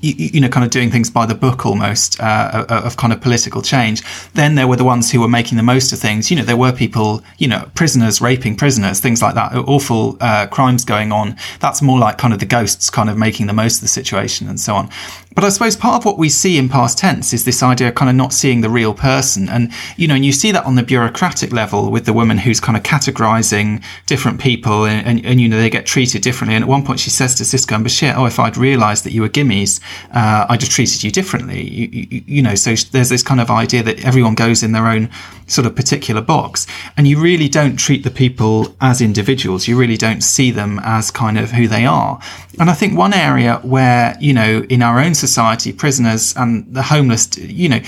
you, 0.01 0.13
you 0.33 0.41
know, 0.41 0.49
kind 0.49 0.63
of 0.63 0.71
doing 0.71 0.91
things 0.91 1.09
by 1.09 1.25
the 1.25 1.35
book 1.35 1.65
almost 1.65 2.19
uh, 2.19 2.65
of 2.69 2.89
of 2.89 2.97
kind 2.97 3.13
of 3.13 3.21
political 3.21 3.61
change. 3.61 4.03
Then 4.33 4.55
there 4.55 4.67
were 4.67 4.75
the 4.75 4.83
ones 4.83 5.11
who 5.11 5.19
were 5.19 5.27
making 5.27 5.57
the 5.57 5.63
most 5.63 5.91
of 5.91 5.99
things. 5.99 6.29
You 6.29 6.37
know, 6.37 6.43
there 6.43 6.57
were 6.57 6.71
people, 6.71 7.23
you 7.37 7.47
know, 7.47 7.69
prisoners 7.75 8.21
raping 8.21 8.55
prisoners, 8.55 8.99
things 8.99 9.21
like 9.21 9.35
that, 9.35 9.53
awful 9.55 10.17
uh, 10.21 10.47
crimes 10.47 10.85
going 10.85 11.11
on. 11.11 11.35
That's 11.59 11.81
more 11.81 11.99
like 11.99 12.17
kind 12.17 12.33
of 12.33 12.39
the 12.39 12.45
ghosts 12.45 12.89
kind 12.89 13.09
of 13.09 13.17
making 13.17 13.47
the 13.47 13.53
most 13.53 13.77
of 13.77 13.81
the 13.81 13.87
situation 13.87 14.47
and 14.47 14.59
so 14.59 14.75
on. 14.75 14.89
But 15.35 15.43
I 15.43 15.49
suppose 15.49 15.77
part 15.77 16.01
of 16.01 16.05
what 16.05 16.17
we 16.17 16.27
see 16.27 16.57
in 16.57 16.67
past 16.67 16.97
tense 16.97 17.33
is 17.33 17.45
this 17.45 17.63
idea 17.63 17.87
of 17.87 17.95
kind 17.95 18.09
of 18.09 18.15
not 18.15 18.33
seeing 18.33 18.61
the 18.61 18.69
real 18.69 18.93
person. 18.93 19.47
And, 19.47 19.71
you 19.95 20.07
know, 20.07 20.15
and 20.15 20.25
you 20.25 20.33
see 20.33 20.51
that 20.51 20.65
on 20.65 20.75
the 20.75 20.83
bureaucratic 20.83 21.53
level 21.53 21.91
with 21.91 22.05
the 22.05 22.13
woman 22.13 22.39
who's 22.39 22.59
kind 22.59 22.75
of 22.75 22.83
categorizing 22.83 23.83
different 24.05 24.41
people 24.41 24.85
and, 24.85 25.05
and, 25.07 25.25
and, 25.25 25.39
you 25.39 25.47
know, 25.47 25.57
they 25.57 25.69
get 25.69 25.85
treated 25.85 26.23
differently. 26.23 26.55
And 26.55 26.63
at 26.63 26.67
one 26.67 26.83
point 26.83 26.99
she 26.99 27.09
says 27.09 27.35
to 27.35 27.43
Sisko 27.43 27.75
and 27.75 27.85
Bashir, 27.85 28.15
Oh, 28.17 28.25
if 28.25 28.37
I'd 28.37 28.57
realized 28.57 29.05
that 29.05 29.13
you 29.13 29.21
were 29.21 29.29
gimmies, 29.29 29.78
uh, 30.11 30.45
I'd 30.49 30.61
have 30.61 30.69
treated 30.69 31.03
you 31.03 31.11
differently. 31.11 31.61
You, 31.61 31.89
you, 31.91 32.23
you 32.27 32.41
know, 32.41 32.55
so 32.55 32.75
there's 32.91 33.09
this 33.09 33.23
kind 33.23 33.41
of 33.41 33.49
idea 33.49 33.83
that 33.83 34.03
everyone 34.05 34.35
goes 34.35 34.63
in 34.63 34.71
their 34.71 34.87
own 34.87 35.09
sort 35.47 35.65
of 35.65 35.75
particular 35.75 36.21
box 36.21 36.67
and 36.95 37.07
you 37.07 37.19
really 37.19 37.49
don't 37.49 37.77
treat 37.77 38.03
the 38.03 38.11
people 38.11 38.75
as 38.81 39.01
individuals. 39.01 39.67
You 39.67 39.77
really 39.77 39.97
don't 39.97 40.21
see 40.21 40.51
them 40.51 40.79
as 40.83 41.11
kind 41.11 41.37
of 41.37 41.51
who 41.51 41.67
they 41.67 41.85
are. 41.85 42.19
And 42.59 42.69
I 42.69 42.73
think 42.73 42.97
one 42.97 43.13
area 43.13 43.59
where, 43.63 44.15
you 44.19 44.33
know, 44.33 44.65
in 44.69 44.81
our 44.81 44.99
own 44.99 45.15
society, 45.15 45.73
prisoners 45.73 46.35
and 46.35 46.73
the 46.73 46.83
homeless, 46.83 47.37
you 47.37 47.69
know, 47.69 47.79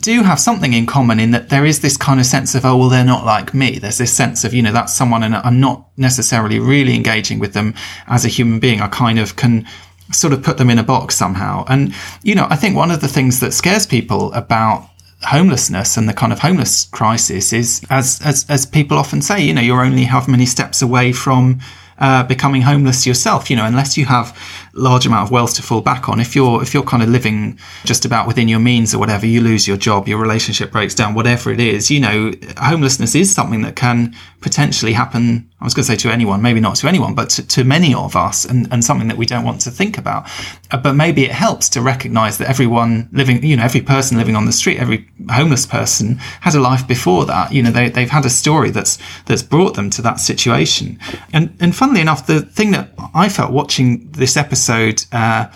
do 0.00 0.22
have 0.22 0.38
something 0.38 0.72
in 0.72 0.86
common 0.86 1.18
in 1.18 1.32
that 1.32 1.48
there 1.48 1.64
is 1.64 1.80
this 1.80 1.96
kind 1.96 2.20
of 2.20 2.26
sense 2.26 2.54
of, 2.54 2.64
oh, 2.64 2.76
well, 2.76 2.88
they're 2.88 3.04
not 3.04 3.24
like 3.24 3.52
me. 3.52 3.78
There's 3.78 3.98
this 3.98 4.12
sense 4.12 4.44
of, 4.44 4.54
you 4.54 4.62
know, 4.62 4.72
that's 4.72 4.94
someone 4.94 5.22
and 5.22 5.34
I'm 5.34 5.60
not 5.60 5.88
necessarily 5.96 6.60
really 6.60 6.94
engaging 6.94 7.38
with 7.40 7.52
them 7.52 7.74
as 8.06 8.24
a 8.24 8.28
human 8.28 8.60
being. 8.60 8.80
I 8.80 8.88
kind 8.88 9.18
of 9.18 9.36
can 9.36 9.66
sort 10.12 10.32
of 10.32 10.42
put 10.42 10.58
them 10.58 10.70
in 10.70 10.78
a 10.78 10.82
box 10.82 11.16
somehow. 11.16 11.64
And, 11.68 11.94
you 12.22 12.34
know, 12.34 12.46
I 12.50 12.56
think 12.56 12.76
one 12.76 12.90
of 12.90 13.00
the 13.00 13.08
things 13.08 13.40
that 13.40 13.52
scares 13.52 13.86
people 13.86 14.32
about 14.32 14.88
homelessness 15.22 15.96
and 15.96 16.08
the 16.08 16.12
kind 16.12 16.32
of 16.32 16.40
homeless 16.40 16.84
crisis 16.86 17.52
is, 17.52 17.84
as, 17.90 18.20
as, 18.24 18.44
as 18.48 18.66
people 18.66 18.98
often 18.98 19.22
say, 19.22 19.42
you 19.42 19.54
know, 19.54 19.62
you're 19.62 19.84
only 19.84 20.04
how 20.04 20.24
many 20.26 20.46
steps 20.46 20.82
away 20.82 21.12
from 21.12 21.60
uh, 21.98 22.22
becoming 22.24 22.62
homeless 22.62 23.06
yourself. 23.06 23.48
You 23.50 23.56
know, 23.56 23.64
unless 23.64 23.96
you 23.96 24.04
have 24.06 24.38
large 24.74 25.06
amount 25.06 25.26
of 25.26 25.30
wealth 25.30 25.54
to 25.54 25.62
fall 25.62 25.80
back 25.80 26.08
on, 26.08 26.20
if 26.20 26.34
you're 26.34 26.62
if 26.62 26.74
you're 26.74 26.82
kind 26.82 27.02
of 27.02 27.08
living 27.08 27.58
just 27.84 28.04
about 28.04 28.26
within 28.26 28.48
your 28.48 28.58
means 28.60 28.94
or 28.94 28.98
whatever, 28.98 29.26
you 29.26 29.40
lose 29.40 29.66
your 29.66 29.76
job, 29.76 30.08
your 30.08 30.18
relationship 30.18 30.70
breaks 30.72 30.94
down, 30.94 31.14
whatever 31.14 31.50
it 31.50 31.60
is. 31.60 31.90
You 31.90 32.00
know, 32.00 32.32
homelessness 32.58 33.14
is 33.14 33.34
something 33.34 33.62
that 33.62 33.76
can 33.76 34.14
potentially 34.40 34.92
happen. 34.92 35.48
I 35.60 35.64
was 35.64 35.72
going 35.72 35.84
to 35.84 35.92
say 35.92 35.96
to 35.96 36.12
anyone, 36.12 36.42
maybe 36.42 36.60
not 36.60 36.76
to 36.76 36.88
anyone, 36.88 37.14
but 37.14 37.30
to, 37.30 37.46
to 37.46 37.64
many 37.64 37.94
of 37.94 38.16
us, 38.16 38.44
and, 38.44 38.70
and 38.70 38.84
something 38.84 39.08
that 39.08 39.16
we 39.16 39.24
don't 39.24 39.44
want 39.44 39.62
to 39.62 39.70
think 39.70 39.96
about. 39.96 40.28
Uh, 40.70 40.76
but 40.76 40.94
maybe 40.94 41.24
it 41.24 41.30
helps 41.30 41.70
to 41.70 41.80
recognise 41.80 42.36
that 42.36 42.50
everyone 42.50 43.08
living, 43.12 43.42
you 43.42 43.56
know, 43.56 43.62
every 43.62 43.80
person 43.80 44.18
living 44.18 44.36
on 44.36 44.44
the 44.44 44.52
street, 44.52 44.78
every 44.78 45.08
homeless 45.30 45.64
person 45.64 46.16
had 46.42 46.54
a 46.54 46.60
life 46.60 46.86
before 46.86 47.24
that. 47.24 47.52
You 47.52 47.62
know, 47.62 47.70
they, 47.70 47.88
they've 47.88 48.10
had 48.10 48.26
a 48.26 48.30
story 48.30 48.70
that's 48.70 48.98
that's 49.24 49.42
brought 49.42 49.74
them 49.74 49.88
to 49.90 50.02
that 50.02 50.20
situation. 50.20 50.98
And 51.32 51.56
and 51.60 51.74
funnily 51.74 52.02
enough, 52.02 52.26
the 52.26 52.42
thing 52.42 52.72
that 52.72 52.90
I 53.14 53.30
felt 53.30 53.50
watching 53.50 54.10
this 54.10 54.36
episode 54.36 54.63
uh, 54.70 55.46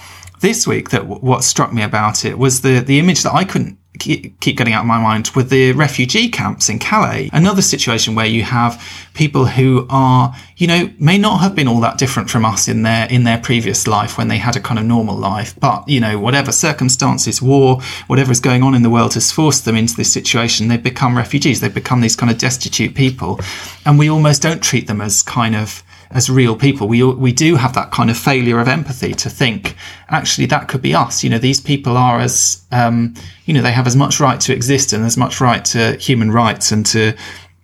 this 0.40 0.66
week 0.66 0.90
that 0.90 1.02
w- 1.02 1.20
what 1.20 1.44
struck 1.44 1.72
me 1.72 1.82
about 1.82 2.24
it 2.24 2.38
was 2.38 2.60
the 2.60 2.80
the 2.80 2.98
image 2.98 3.22
that 3.22 3.34
I 3.34 3.44
couldn't 3.44 3.78
keep 3.98 4.38
keep 4.40 4.56
getting 4.56 4.72
out 4.72 4.82
of 4.82 4.86
my 4.86 5.00
mind 5.00 5.30
with 5.34 5.50
the 5.50 5.72
refugee 5.72 6.28
camps 6.28 6.68
in 6.68 6.78
Calais. 6.78 7.28
Another 7.32 7.62
situation 7.62 8.14
where 8.14 8.26
you 8.26 8.42
have 8.42 8.82
people 9.14 9.46
who 9.46 9.86
are, 9.90 10.34
you 10.56 10.66
know, 10.66 10.90
may 10.98 11.18
not 11.18 11.38
have 11.40 11.54
been 11.54 11.68
all 11.68 11.80
that 11.80 11.98
different 11.98 12.30
from 12.30 12.44
us 12.44 12.68
in 12.68 12.82
their 12.82 13.06
in 13.10 13.24
their 13.24 13.38
previous 13.38 13.86
life 13.86 14.16
when 14.16 14.28
they 14.28 14.38
had 14.38 14.56
a 14.56 14.60
kind 14.60 14.78
of 14.78 14.86
normal 14.86 15.16
life, 15.16 15.58
but 15.58 15.88
you 15.88 16.00
know, 16.00 16.18
whatever 16.18 16.52
circumstances, 16.52 17.42
war, 17.42 17.80
whatever 18.06 18.32
is 18.32 18.40
going 18.40 18.62
on 18.62 18.74
in 18.74 18.82
the 18.82 18.90
world 18.90 19.14
has 19.14 19.32
forced 19.32 19.64
them 19.64 19.76
into 19.76 19.94
this 19.96 20.12
situation. 20.12 20.68
They've 20.68 20.82
become 20.82 21.16
refugees. 21.16 21.60
They've 21.60 21.74
become 21.74 22.00
these 22.00 22.16
kind 22.16 22.30
of 22.30 22.38
destitute 22.38 22.94
people, 22.94 23.40
and 23.84 23.98
we 23.98 24.08
almost 24.08 24.42
don't 24.42 24.62
treat 24.62 24.86
them 24.86 25.00
as 25.00 25.22
kind 25.22 25.56
of 25.56 25.82
as 26.10 26.30
real 26.30 26.56
people. 26.56 26.88
We 26.88 27.02
we 27.04 27.32
do 27.32 27.56
have 27.56 27.74
that 27.74 27.90
kind 27.90 28.10
of 28.10 28.16
failure 28.16 28.60
of 28.60 28.68
empathy 28.68 29.14
to 29.14 29.30
think 29.30 29.76
actually 30.08 30.46
that 30.46 30.68
could 30.68 30.82
be 30.82 30.94
us. 30.94 31.22
You 31.22 31.30
know, 31.30 31.38
these 31.38 31.60
people 31.60 31.96
are 31.96 32.18
as 32.18 32.62
um, 32.72 33.14
you 33.44 33.54
know 33.54 33.62
they 33.62 33.72
have 33.72 33.86
as 33.86 33.96
much 33.96 34.20
right 34.20 34.40
to 34.40 34.54
exist 34.54 34.92
and 34.92 35.04
as 35.04 35.16
much 35.16 35.40
right 35.40 35.64
to 35.66 35.96
human 35.96 36.30
rights 36.30 36.72
and 36.72 36.86
to 36.86 37.14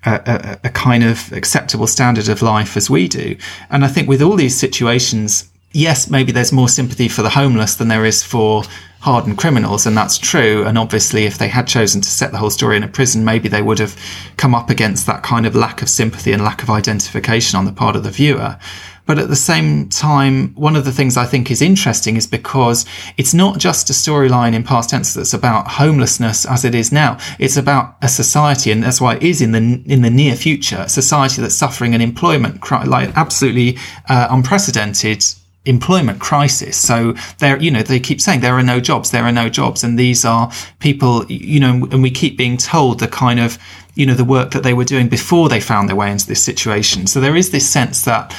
a, 0.07 0.59
a, 0.65 0.69
a 0.69 0.71
kind 0.71 1.05
of 1.05 1.33
acceptable 1.33 1.87
standard 1.87 2.29
of 2.29 2.43
life 2.43 2.77
as 2.77 2.91
we 2.91 3.09
do. 3.09 3.37
And 3.71 3.85
I 3.85 3.89
think 3.89 4.09
with 4.09 4.23
all 4.23 4.37
these 4.37 4.59
situations, 4.59 5.51
yes, 5.73 6.11
maybe 6.11 6.33
there's 6.33 6.53
more 6.53 6.69
sympathy 6.69 7.09
for 7.09 7.23
the 7.23 7.31
homeless 7.31 7.77
than 7.77 7.89
there 7.89 8.05
is 8.05 8.23
for 8.23 8.65
hardened 9.05 9.37
criminals, 9.37 9.85
and 9.85 9.95
that's 9.95 10.17
true. 10.17 10.65
And 10.65 10.79
obviously, 10.79 11.25
if 11.25 11.37
they 11.37 11.49
had 11.49 11.69
chosen 11.69 12.01
to 12.01 12.09
set 12.09 12.33
the 12.33 12.39
whole 12.39 12.49
story 12.49 12.79
in 12.79 12.83
a 12.83 12.89
prison, 12.89 13.23
maybe 13.23 13.51
they 13.51 13.61
would 13.61 13.79
have 13.79 13.95
come 14.39 14.55
up 14.55 14.71
against 14.71 15.07
that 15.07 15.23
kind 15.23 15.45
of 15.45 15.55
lack 15.55 15.83
of 15.83 15.91
sympathy 15.91 16.33
and 16.33 16.43
lack 16.43 16.63
of 16.63 16.71
identification 16.71 17.59
on 17.59 17.67
the 17.67 17.73
part 17.73 17.97
of 17.97 18.03
the 18.03 18.11
viewer. 18.11 18.59
But 19.05 19.19
at 19.19 19.29
the 19.29 19.37
same 19.37 19.91
time, 19.91 20.55
one 20.55 20.75
of 20.75 20.87
the 20.87 20.91
things 20.91 21.19
I 21.19 21.27
think 21.27 21.51
is 21.51 21.61
interesting 21.61 22.17
is 22.17 22.27
because 22.27 22.87
it's 23.19 23.35
not 23.35 23.59
just 23.59 23.91
a 23.91 23.93
storyline 23.93 24.55
in 24.55 24.63
past 24.63 24.89
tense 24.89 25.13
that's 25.13 25.35
about 25.35 25.69
homelessness 25.69 26.47
as 26.47 26.65
it 26.65 26.75
is 26.75 26.91
now. 26.91 27.19
It's 27.39 27.59
about 27.59 27.97
a 28.01 28.09
society, 28.09 28.71
and 28.71 28.83
that's 28.83 29.03
why 29.03 29.17
it 29.17 29.23
is 29.23 29.43
in 29.43 29.53
the 29.53 29.83
in 29.85 30.01
the 30.01 30.09
near 30.09 30.35
future, 30.35 30.85
a 30.87 30.89
society 30.89 31.43
that's 31.43 31.55
suffering 31.55 31.95
an 31.95 32.01
employment 32.01 32.63
like 32.87 33.15
absolutely 33.15 33.77
uh, 34.09 34.29
unprecedented 34.31 35.23
employment 35.67 36.21
crisis. 36.21 36.77
So 36.77 37.15
there, 37.39 37.61
you 37.61 37.71
know, 37.71 37.83
they 37.83 38.01
keep 38.01 38.21
saying 38.21 38.41
there 38.41 38.59
are 38.59 38.63
no 38.63 38.81
jobs, 38.81 39.11
there 39.11 39.25
are 39.25 39.33
no 39.33 39.49
jobs. 39.49 39.83
And 39.83 39.99
these 39.99 40.25
are 40.25 40.51
people, 40.79 41.25
you 41.27 41.61
know, 41.61 41.89
and 41.91 42.03
we 42.03 42.11
keep 42.11 42.37
being 42.37 42.57
told 42.57 43.01
the 43.01 43.09
kind 43.09 43.41
of, 43.41 43.59
you 43.95 44.07
know, 44.07 44.15
the 44.15 44.25
work 44.25 44.51
that 44.53 44.63
they 44.63 44.75
were 44.75 44.85
doing 44.85 45.09
before 45.09 45.49
they 45.49 45.61
found 45.61 45.89
their 45.89 45.97
way 45.97 46.11
into 46.11 46.27
this 46.27 46.43
situation. 46.43 47.07
So 47.07 47.21
there 47.21 47.37
is 47.37 47.51
this 47.51 47.69
sense 47.69 48.05
that 48.05 48.35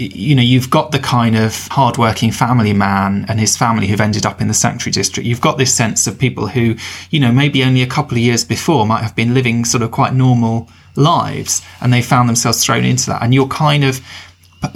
you 0.00 0.34
know, 0.34 0.42
you've 0.42 0.70
got 0.70 0.92
the 0.92 0.98
kind 0.98 1.36
of 1.36 1.68
hardworking 1.68 2.32
family 2.32 2.72
man 2.72 3.26
and 3.28 3.38
his 3.38 3.54
family 3.56 3.86
who've 3.86 4.00
ended 4.00 4.24
up 4.24 4.40
in 4.40 4.48
the 4.48 4.54
sanctuary 4.54 4.92
district. 4.92 5.26
You've 5.26 5.42
got 5.42 5.58
this 5.58 5.74
sense 5.74 6.06
of 6.06 6.18
people 6.18 6.46
who, 6.46 6.76
you 7.10 7.20
know, 7.20 7.30
maybe 7.30 7.62
only 7.62 7.82
a 7.82 7.86
couple 7.86 8.16
of 8.16 8.22
years 8.22 8.42
before 8.42 8.86
might 8.86 9.02
have 9.02 9.14
been 9.14 9.34
living 9.34 9.66
sort 9.66 9.82
of 9.82 9.90
quite 9.90 10.14
normal 10.14 10.70
lives 10.96 11.60
and 11.82 11.92
they 11.92 12.00
found 12.00 12.30
themselves 12.30 12.64
thrown 12.64 12.84
into 12.84 13.06
that. 13.10 13.22
And 13.22 13.34
you're 13.34 13.48
kind 13.48 13.84
of 13.84 14.00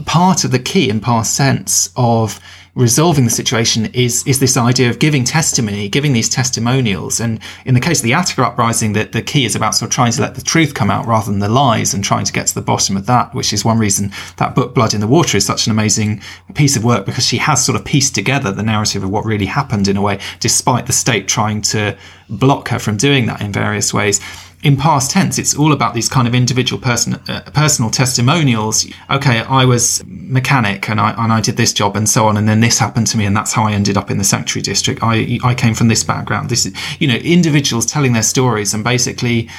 part 0.06 0.44
of 0.44 0.50
the 0.50 0.58
key 0.58 0.90
and 0.90 1.02
past 1.02 1.36
tense 1.36 1.90
of 1.96 2.40
resolving 2.74 3.24
the 3.24 3.30
situation 3.30 3.86
is 3.94 4.26
is 4.26 4.40
this 4.40 4.56
idea 4.56 4.90
of 4.90 4.98
giving 4.98 5.24
testimony, 5.24 5.88
giving 5.88 6.12
these 6.12 6.28
testimonials. 6.28 7.20
And 7.20 7.38
in 7.64 7.74
the 7.74 7.80
case 7.80 8.00
of 8.00 8.04
the 8.04 8.12
Attica 8.12 8.42
uprising, 8.42 8.94
that 8.94 9.12
the 9.12 9.22
key 9.22 9.44
is 9.44 9.54
about 9.54 9.74
sort 9.74 9.90
of 9.90 9.94
trying 9.94 10.12
to 10.12 10.20
let 10.20 10.34
the 10.34 10.42
truth 10.42 10.74
come 10.74 10.90
out 10.90 11.06
rather 11.06 11.30
than 11.30 11.38
the 11.38 11.48
lies 11.48 11.94
and 11.94 12.02
trying 12.02 12.24
to 12.24 12.32
get 12.32 12.46
to 12.48 12.54
the 12.54 12.62
bottom 12.62 12.96
of 12.96 13.06
that, 13.06 13.34
which 13.34 13.52
is 13.52 13.64
one 13.64 13.78
reason 13.78 14.10
that 14.38 14.54
book 14.54 14.74
Blood 14.74 14.94
in 14.94 15.00
the 15.00 15.06
Water 15.06 15.36
is 15.36 15.46
such 15.46 15.66
an 15.66 15.70
amazing 15.70 16.20
piece 16.54 16.76
of 16.76 16.84
work 16.84 17.06
because 17.06 17.26
she 17.26 17.38
has 17.38 17.64
sort 17.64 17.78
of 17.78 17.84
pieced 17.84 18.14
together 18.14 18.50
the 18.50 18.62
narrative 18.62 19.04
of 19.04 19.10
what 19.10 19.24
really 19.24 19.46
happened 19.46 19.86
in 19.86 19.96
a 19.96 20.02
way, 20.02 20.18
despite 20.40 20.86
the 20.86 20.92
state 20.92 21.28
trying 21.28 21.62
to 21.62 21.96
block 22.28 22.68
her 22.68 22.78
from 22.78 22.96
doing 22.96 23.26
that 23.26 23.40
in 23.40 23.52
various 23.52 23.94
ways 23.94 24.20
in 24.64 24.78
past 24.78 25.10
tense, 25.10 25.38
it's 25.38 25.54
all 25.54 25.72
about 25.72 25.92
these 25.92 26.08
kind 26.08 26.26
of 26.26 26.34
individual 26.34 26.80
person, 26.80 27.14
uh, 27.28 27.42
personal 27.52 27.90
testimonials. 27.90 28.86
Okay, 29.10 29.40
I 29.40 29.66
was 29.66 30.02
mechanic 30.06 30.88
and 30.88 30.98
I, 30.98 31.10
and 31.22 31.30
I 31.30 31.42
did 31.42 31.58
this 31.58 31.74
job 31.74 31.96
and 31.96 32.08
so 32.08 32.26
on. 32.26 32.38
And 32.38 32.48
then 32.48 32.60
this 32.60 32.78
happened 32.78 33.06
to 33.08 33.18
me 33.18 33.26
and 33.26 33.36
that's 33.36 33.52
how 33.52 33.64
I 33.64 33.72
ended 33.72 33.98
up 33.98 34.10
in 34.10 34.16
the 34.16 34.24
sanctuary 34.24 34.62
district. 34.62 35.00
I, 35.02 35.38
I 35.44 35.54
came 35.54 35.74
from 35.74 35.88
this 35.88 36.02
background. 36.02 36.48
This 36.48 36.64
is, 36.64 36.74
you 36.98 37.06
know, 37.06 37.16
individuals 37.16 37.84
telling 37.84 38.14
their 38.14 38.22
stories 38.22 38.72
and 38.72 38.82
basically 38.82 39.50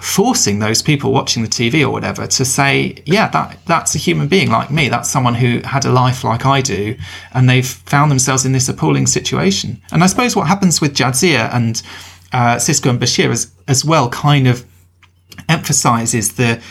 forcing 0.00 0.58
those 0.58 0.80
people 0.80 1.12
watching 1.12 1.42
the 1.42 1.48
TV 1.48 1.82
or 1.82 1.90
whatever 1.90 2.26
to 2.26 2.44
say, 2.44 3.02
yeah, 3.04 3.28
that, 3.28 3.58
that's 3.66 3.94
a 3.94 3.98
human 3.98 4.26
being 4.26 4.50
like 4.50 4.70
me. 4.70 4.88
That's 4.88 5.10
someone 5.10 5.34
who 5.34 5.60
had 5.64 5.84
a 5.84 5.92
life 5.92 6.24
like 6.24 6.46
I 6.46 6.62
do. 6.62 6.96
And 7.34 7.48
they've 7.48 7.66
found 7.66 8.10
themselves 8.10 8.46
in 8.46 8.52
this 8.52 8.70
appalling 8.70 9.06
situation. 9.06 9.82
And 9.92 10.02
I 10.02 10.06
suppose 10.06 10.34
what 10.34 10.48
happens 10.48 10.80
with 10.80 10.94
Jadzia 10.94 11.54
and, 11.54 11.82
uh, 12.32 12.56
Sisko 12.56 12.90
and 12.90 13.00
Bashir 13.00 13.30
as, 13.30 13.52
as 13.68 13.84
well 13.84 14.08
kind 14.08 14.46
of 14.46 14.64
emphasizes 15.48 16.34
the 16.34 16.62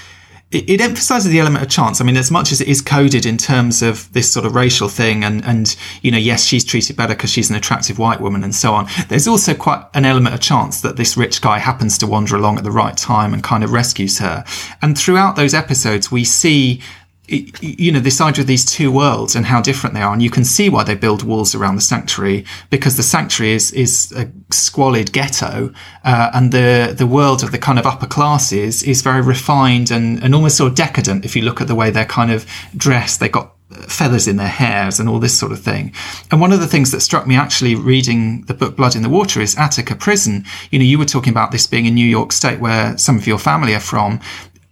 it, 0.52 0.70
it, 0.70 0.82
emphasizes 0.82 1.32
the 1.32 1.40
element 1.40 1.64
of 1.64 1.70
chance. 1.70 2.00
I 2.00 2.06
mean, 2.06 2.16
as 2.16 2.30
much 2.30 2.52
as 2.52 2.62
it 2.62 2.68
is 2.68 2.80
coded 2.80 3.26
in 3.26 3.36
terms 3.36 3.82
of 3.82 4.12
this 4.14 4.32
sort 4.32 4.46
of 4.46 4.56
racial 4.56 4.88
thing, 4.88 5.24
and 5.24 5.44
and 5.44 5.76
you 6.02 6.12
know, 6.12 6.18
yes, 6.18 6.46
she's 6.46 6.64
treated 6.64 6.96
better 6.96 7.16
because 7.16 7.32
she's 7.32 7.50
an 7.50 7.56
attractive 7.56 7.98
white 7.98 8.22
woman, 8.22 8.44
and 8.44 8.56
so 8.56 8.74
on. 8.74 8.88
There's 9.10 9.28
also 9.28 9.54
quite 9.56 9.84
an 9.96 10.06
element 10.06 10.36
of 10.36 10.42
chance 10.42 10.82
that 10.82 10.98
this 10.98 11.18
rich 11.18 11.42
guy 11.42 11.58
happens 11.58 11.98
to 11.98 12.08
wander 12.08 12.36
along 12.36 12.58
at 12.58 12.64
the 12.64 12.72
right 12.72 12.96
time 12.96 13.34
and 13.34 13.44
kind 13.44 13.64
of 13.64 13.74
rescues 13.74 14.20
her. 14.20 14.46
And 14.82 14.98
throughout 14.98 15.36
those 15.36 15.54
episodes, 15.54 16.12
we 16.12 16.24
see 16.24 16.82
you 17.28 17.92
know 17.92 18.00
this 18.00 18.22
idea 18.22 18.42
of 18.42 18.48
these 18.48 18.66
two 18.66 18.92
worlds 18.92 19.36
and 19.36 19.46
how 19.48 19.62
different 19.62 19.96
they 19.96 20.02
are 20.02 20.14
and 20.14 20.22
you 20.22 20.30
can 20.30 20.46
see 20.46 20.70
why 20.70 20.84
they 20.84 20.96
build 20.96 21.24
walls 21.24 21.56
around 21.56 21.76
the 21.76 21.82
sanctuary 21.82 22.46
because 22.70 22.98
the 22.98 23.04
sanctuary 23.04 23.54
is 23.54 23.72
is 23.72 24.12
a 24.16 24.30
squalid 24.52 25.12
ghetto 25.12 25.74
uh, 26.04 26.30
and 26.34 26.52
the 26.52 26.94
the 26.96 27.08
world 27.08 27.44
of 27.44 27.52
the 27.52 27.58
kind 27.58 27.80
of 27.80 27.86
upper 27.86 28.08
classes 28.08 28.84
is 28.84 29.02
very 29.02 29.22
refined 29.22 29.90
and 29.90 30.24
and 30.24 30.36
almost 30.36 30.58
sort 30.58 30.72
of 30.72 30.76
decadent 30.76 31.26
if 31.26 31.36
you 31.36 31.42
look 31.42 31.62
at 31.62 31.68
the 31.68 31.76
way 31.76 31.90
they're 31.90 32.06
kind 32.06 32.32
of 32.32 32.46
dressed 32.78 33.20
they've 33.20 33.32
got 33.32 33.56
feathers 33.88 34.28
in 34.28 34.38
their 34.38 34.48
hairs 34.48 35.00
and 35.00 35.10
all 35.10 35.20
this 35.20 35.38
sort 35.38 35.52
of 35.52 35.60
thing. 35.60 35.94
And 36.32 36.40
one 36.40 36.52
of 36.52 36.60
the 36.60 36.68
things 36.68 36.92
that 36.92 37.02
struck 37.02 37.28
me 37.28 37.36
actually 37.36 37.76
reading 37.76 38.44
the 38.44 38.54
book 38.54 38.76
Blood 38.76 38.96
in 38.96 39.02
the 39.02 39.10
Water 39.10 39.42
is 39.42 39.58
Attica 39.58 39.96
Prison. 39.96 40.46
You 40.72 40.80
know, 40.80 40.86
you 40.86 41.00
were 41.00 41.06
talking 41.06 41.32
about 41.32 41.52
this 41.52 41.68
being 41.68 41.86
in 41.86 41.96
New 41.96 42.06
York 42.06 42.32
State 42.32 42.60
where 42.60 42.98
some 42.98 43.18
of 43.18 43.28
your 43.28 43.40
family 43.40 43.74
are 43.74 43.80
from 43.80 44.22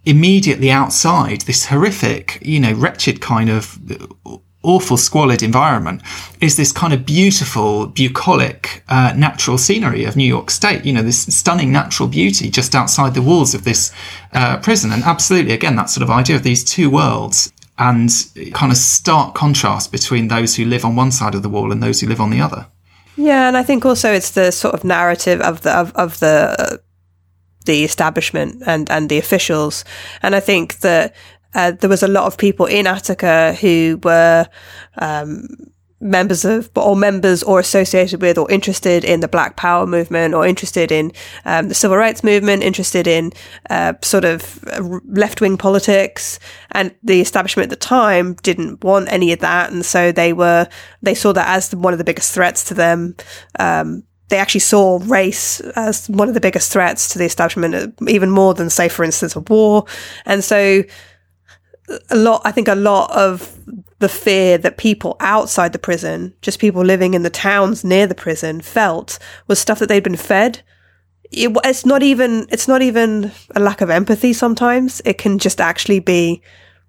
immediately 0.06 0.70
outside 0.70 1.42
this 1.42 1.66
horrific, 1.66 2.38
you 2.42 2.60
know, 2.60 2.72
wretched 2.74 3.20
kind 3.20 3.50
of 3.50 3.78
awful 4.64 4.96
squalid 4.96 5.42
environment 5.42 6.02
is 6.40 6.56
this 6.56 6.72
kind 6.72 6.92
of 6.92 7.04
beautiful 7.06 7.86
bucolic 7.86 8.82
uh, 8.88 9.12
natural 9.16 9.58
scenery 9.58 10.04
of 10.04 10.16
New 10.16 10.26
York 10.26 10.50
State. 10.50 10.84
You 10.84 10.92
know, 10.92 11.02
this 11.02 11.22
stunning 11.26 11.70
natural 11.70 12.08
beauty 12.08 12.50
just 12.50 12.74
outside 12.74 13.14
the 13.14 13.22
walls 13.22 13.54
of 13.54 13.64
this 13.64 13.92
uh, 14.32 14.58
prison. 14.58 14.90
And 14.92 15.04
absolutely, 15.04 15.52
again, 15.52 15.76
that 15.76 15.90
sort 15.90 16.02
of 16.02 16.10
idea 16.10 16.36
of 16.36 16.42
these 16.42 16.64
two 16.64 16.90
worlds 16.90 17.52
and 17.78 18.10
kind 18.52 18.72
of 18.72 18.78
stark 18.78 19.34
contrast 19.34 19.92
between 19.92 20.28
those 20.28 20.56
who 20.56 20.64
live 20.64 20.84
on 20.84 20.96
one 20.96 21.10
side 21.10 21.34
of 21.34 21.42
the 21.42 21.48
wall 21.48 21.72
and 21.72 21.82
those 21.82 22.00
who 22.00 22.08
live 22.08 22.20
on 22.20 22.30
the 22.30 22.40
other. 22.40 22.66
Yeah, 23.16 23.46
and 23.46 23.56
I 23.56 23.62
think 23.62 23.84
also 23.84 24.12
it's 24.12 24.30
the 24.30 24.50
sort 24.50 24.74
of 24.74 24.82
narrative 24.82 25.40
of 25.40 25.60
the 25.60 25.72
of, 25.72 25.94
of 25.94 26.18
the 26.18 26.80
the 27.64 27.84
establishment 27.84 28.62
and, 28.66 28.90
and 28.90 29.08
the 29.08 29.18
officials. 29.18 29.84
And 30.22 30.34
I 30.34 30.40
think 30.40 30.80
that 30.80 31.14
uh, 31.54 31.72
there 31.72 31.90
was 31.90 32.02
a 32.02 32.08
lot 32.08 32.26
of 32.26 32.36
people 32.36 32.66
in 32.66 32.86
Attica 32.86 33.54
who 33.54 34.00
were 34.02 34.46
um, 34.98 35.46
members 36.00 36.44
of, 36.44 36.70
or 36.76 36.94
members 36.94 37.42
or 37.42 37.58
associated 37.58 38.20
with 38.20 38.36
or 38.36 38.50
interested 38.50 39.04
in 39.04 39.20
the 39.20 39.28
Black 39.28 39.56
Power 39.56 39.86
movement 39.86 40.34
or 40.34 40.46
interested 40.46 40.92
in 40.92 41.12
um, 41.44 41.68
the 41.68 41.74
civil 41.74 41.96
rights 41.96 42.22
movement, 42.22 42.62
interested 42.62 43.06
in 43.06 43.32
uh, 43.70 43.94
sort 44.02 44.24
of 44.24 44.62
left 45.06 45.40
wing 45.40 45.56
politics. 45.56 46.38
And 46.72 46.94
the 47.02 47.20
establishment 47.20 47.64
at 47.64 47.70
the 47.70 47.86
time 47.86 48.34
didn't 48.34 48.84
want 48.84 49.10
any 49.10 49.32
of 49.32 49.38
that. 49.40 49.72
And 49.72 49.84
so 49.84 50.12
they 50.12 50.32
were, 50.32 50.68
they 51.02 51.14
saw 51.14 51.32
that 51.32 51.48
as 51.48 51.74
one 51.74 51.94
of 51.94 51.98
the 51.98 52.04
biggest 52.04 52.34
threats 52.34 52.64
to 52.64 52.74
them. 52.74 53.16
Um, 53.58 54.04
they 54.28 54.38
actually 54.38 54.60
saw 54.60 55.00
race 55.04 55.60
as 55.76 56.08
one 56.08 56.28
of 56.28 56.34
the 56.34 56.40
biggest 56.40 56.72
threats 56.72 57.08
to 57.10 57.18
the 57.18 57.24
establishment, 57.24 57.74
uh, 57.74 57.88
even 58.08 58.30
more 58.30 58.54
than, 58.54 58.70
say, 58.70 58.88
for 58.88 59.04
instance, 59.04 59.36
a 59.36 59.40
war. 59.40 59.84
And 60.24 60.42
so, 60.42 60.82
a 62.10 62.16
lot, 62.16 62.42
I 62.44 62.50
think 62.50 62.68
a 62.68 62.74
lot 62.74 63.10
of 63.10 63.58
the 63.98 64.08
fear 64.08 64.58
that 64.58 64.78
people 64.78 65.16
outside 65.20 65.72
the 65.72 65.78
prison, 65.78 66.34
just 66.40 66.58
people 66.58 66.82
living 66.82 67.14
in 67.14 67.22
the 67.22 67.30
towns 67.30 67.84
near 67.84 68.06
the 68.06 68.14
prison, 68.14 68.60
felt 68.60 69.18
was 69.46 69.58
stuff 69.58 69.78
that 69.78 69.88
they'd 69.88 70.02
been 70.02 70.16
fed. 70.16 70.62
It, 71.30 71.54
it's 71.64 71.84
not 71.84 72.02
even, 72.02 72.46
it's 72.50 72.68
not 72.68 72.80
even 72.80 73.32
a 73.54 73.60
lack 73.60 73.80
of 73.80 73.90
empathy 73.90 74.32
sometimes. 74.32 75.02
It 75.04 75.18
can 75.18 75.38
just 75.38 75.60
actually 75.60 76.00
be 76.00 76.42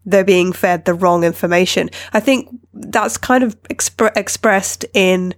they're 0.05 0.23
being 0.23 0.53
fed 0.53 0.85
the 0.85 0.93
wrong 0.93 1.23
information. 1.23 1.89
I 2.13 2.19
think 2.19 2.49
that's 2.73 3.17
kind 3.17 3.43
of 3.43 3.61
exp- 3.63 4.15
expressed 4.15 4.85
in 4.93 5.33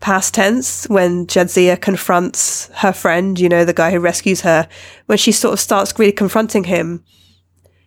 past 0.00 0.34
tense 0.34 0.88
when 0.88 1.26
Jadzia 1.26 1.80
confronts 1.80 2.68
her 2.76 2.92
friend, 2.92 3.38
you 3.38 3.48
know, 3.48 3.64
the 3.64 3.74
guy 3.74 3.90
who 3.90 4.00
rescues 4.00 4.40
her, 4.40 4.68
when 5.06 5.18
she 5.18 5.32
sort 5.32 5.52
of 5.52 5.60
starts 5.60 5.98
really 5.98 6.12
confronting 6.12 6.64
him, 6.64 7.04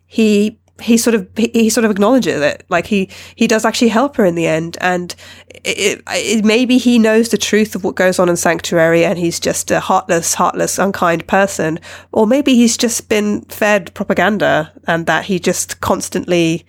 he 0.05 0.59
he 0.82 0.97
sort 0.97 1.16
of 1.16 1.28
he, 1.36 1.70
sort 1.70 1.86
of 1.86 1.91
acknowledges 1.91 2.41
it. 2.41 2.66
Like 2.70 2.88
he 2.88 3.09
he 3.36 3.47
does 3.47 3.64
actually 3.64 3.89
help 3.89 4.16
her 4.18 4.26
in 4.26 4.36
the 4.36 4.47
end. 4.47 4.78
And 4.82 5.16
it, 5.64 6.03
it, 6.07 6.45
maybe 6.45 6.78
he 6.78 6.99
knows 6.99 7.30
the 7.30 7.38
truth 7.38 7.76
of 7.76 7.84
what 7.84 7.95
goes 7.95 8.20
on 8.20 8.28
in 8.28 8.36
sanctuary 8.36 9.05
and 9.05 9.18
he's 9.18 9.39
just 9.39 9.72
a 9.72 9.80
heartless 9.80 10.34
heartless 10.34 10.78
unkind 10.78 11.28
person. 11.28 11.80
Or 12.11 12.28
maybe 12.28 12.55
he's 12.55 12.76
just 12.76 13.07
been 13.07 13.41
fed 13.43 13.93
propaganda 13.93 14.74
and 14.88 15.05
that 15.05 15.26
he 15.26 15.39
just 15.39 15.80
constantly 15.80 16.66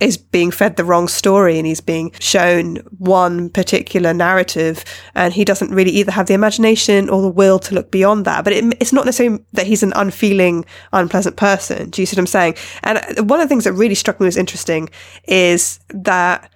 is 0.00 0.16
being 0.16 0.50
fed 0.50 0.76
the 0.76 0.84
wrong 0.84 1.08
story 1.08 1.58
and 1.58 1.66
he's 1.66 1.80
being 1.80 2.12
shown 2.20 2.76
one 2.98 3.48
particular 3.48 4.12
narrative 4.12 4.84
and 5.14 5.32
he 5.32 5.44
doesn't 5.44 5.70
really 5.70 5.90
either 5.90 6.12
have 6.12 6.26
the 6.26 6.34
imagination 6.34 7.08
or 7.08 7.22
the 7.22 7.28
will 7.28 7.58
to 7.58 7.74
look 7.74 7.90
beyond 7.90 8.24
that. 8.24 8.44
But 8.44 8.52
it, 8.52 8.64
it's 8.80 8.92
not 8.92 9.06
necessarily 9.06 9.42
that 9.52 9.66
he's 9.66 9.82
an 9.82 9.94
unfeeling, 9.96 10.64
unpleasant 10.92 11.36
person. 11.36 11.90
Do 11.90 12.02
you 12.02 12.06
see 12.06 12.14
what 12.14 12.20
I'm 12.20 12.26
saying? 12.26 12.56
And 12.82 13.28
one 13.30 13.40
of 13.40 13.44
the 13.44 13.48
things 13.48 13.64
that 13.64 13.72
really 13.72 13.94
struck 13.94 14.20
me 14.20 14.26
as 14.26 14.36
interesting 14.36 14.90
is 15.26 15.80
that 15.88 16.52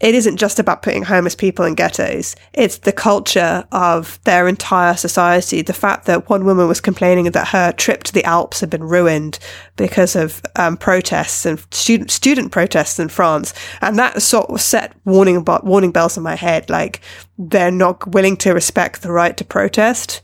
it 0.00 0.14
isn't 0.14 0.36
just 0.36 0.60
about 0.60 0.82
putting 0.82 1.02
homeless 1.02 1.34
people 1.34 1.64
in 1.64 1.74
ghettos. 1.74 2.36
It's 2.52 2.78
the 2.78 2.92
culture 2.92 3.64
of 3.72 4.20
their 4.24 4.46
entire 4.46 4.94
society. 4.94 5.62
The 5.62 5.72
fact 5.72 6.06
that 6.06 6.28
one 6.28 6.44
woman 6.44 6.68
was 6.68 6.80
complaining 6.80 7.30
that 7.32 7.48
her 7.48 7.72
trip 7.72 8.04
to 8.04 8.12
the 8.12 8.24
Alps 8.24 8.60
had 8.60 8.70
been 8.70 8.84
ruined 8.84 9.40
because 9.76 10.14
of 10.14 10.40
um, 10.54 10.76
protests 10.76 11.44
and 11.44 11.58
student 11.72 12.12
student 12.12 12.52
protests 12.52 13.00
in 13.00 13.08
France, 13.08 13.52
and 13.80 13.98
that 13.98 14.22
sort 14.22 14.48
of 14.50 14.60
set 14.60 14.94
warning 15.04 15.44
warning 15.64 15.90
bells 15.90 16.16
in 16.16 16.22
my 16.22 16.36
head. 16.36 16.70
Like 16.70 17.00
they're 17.36 17.70
not 17.70 18.06
willing 18.08 18.36
to 18.38 18.52
respect 18.52 19.02
the 19.02 19.12
right 19.12 19.36
to 19.36 19.44
protest, 19.44 20.22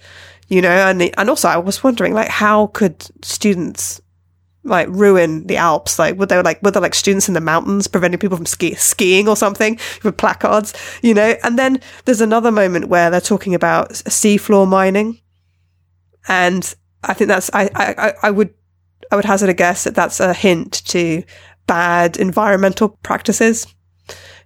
you 0.49 0.63
know. 0.63 0.71
And 0.71 1.01
the, 1.01 1.15
and 1.19 1.29
also, 1.29 1.49
I 1.49 1.57
was 1.57 1.83
wondering, 1.83 2.15
like, 2.15 2.29
how 2.29 2.69
could 2.69 3.05
students 3.25 4.01
like 4.65 4.89
ruin 4.89 5.47
the 5.47 5.57
Alps? 5.57 5.99
Like, 5.99 6.19
would 6.19 6.29
they 6.29 6.41
like, 6.43 6.63
were 6.63 6.71
there 6.71 6.83
like 6.83 6.95
students 6.95 7.29
in 7.29 7.35
the 7.35 7.41
mountains 7.41 7.87
preventing 7.87 8.19
people 8.19 8.37
from 8.37 8.47
ski- 8.47 8.75
skiing 8.75 9.29
or 9.29 9.37
something 9.37 9.79
with 10.03 10.17
placards, 10.17 10.75
you 11.03 11.15
know? 11.15 11.37
And 11.45 11.59
then 11.59 11.81
there's 12.05 12.21
another 12.21 12.51
moment 12.51 12.89
where 12.89 13.11
they're 13.11 13.21
talking 13.21 13.55
about 13.55 13.91
seafloor 13.91 14.67
mining. 14.67 15.21
And 16.27 16.75
I 17.03 17.15
think 17.15 17.29
that's, 17.29 17.51
I, 17.53 17.71
I, 17.75 18.15
I 18.23 18.31
would, 18.31 18.53
I 19.13 19.17
would 19.17 19.27
hazard 19.27 19.51
a 19.51 19.55
guess 19.55 19.85
that 19.85 19.95
that's 19.95 20.21
a 20.21 20.33
hint 20.33 20.85
to 20.87 21.23
bad 21.67 22.17
environmental 22.17 22.89
practices 23.03 23.67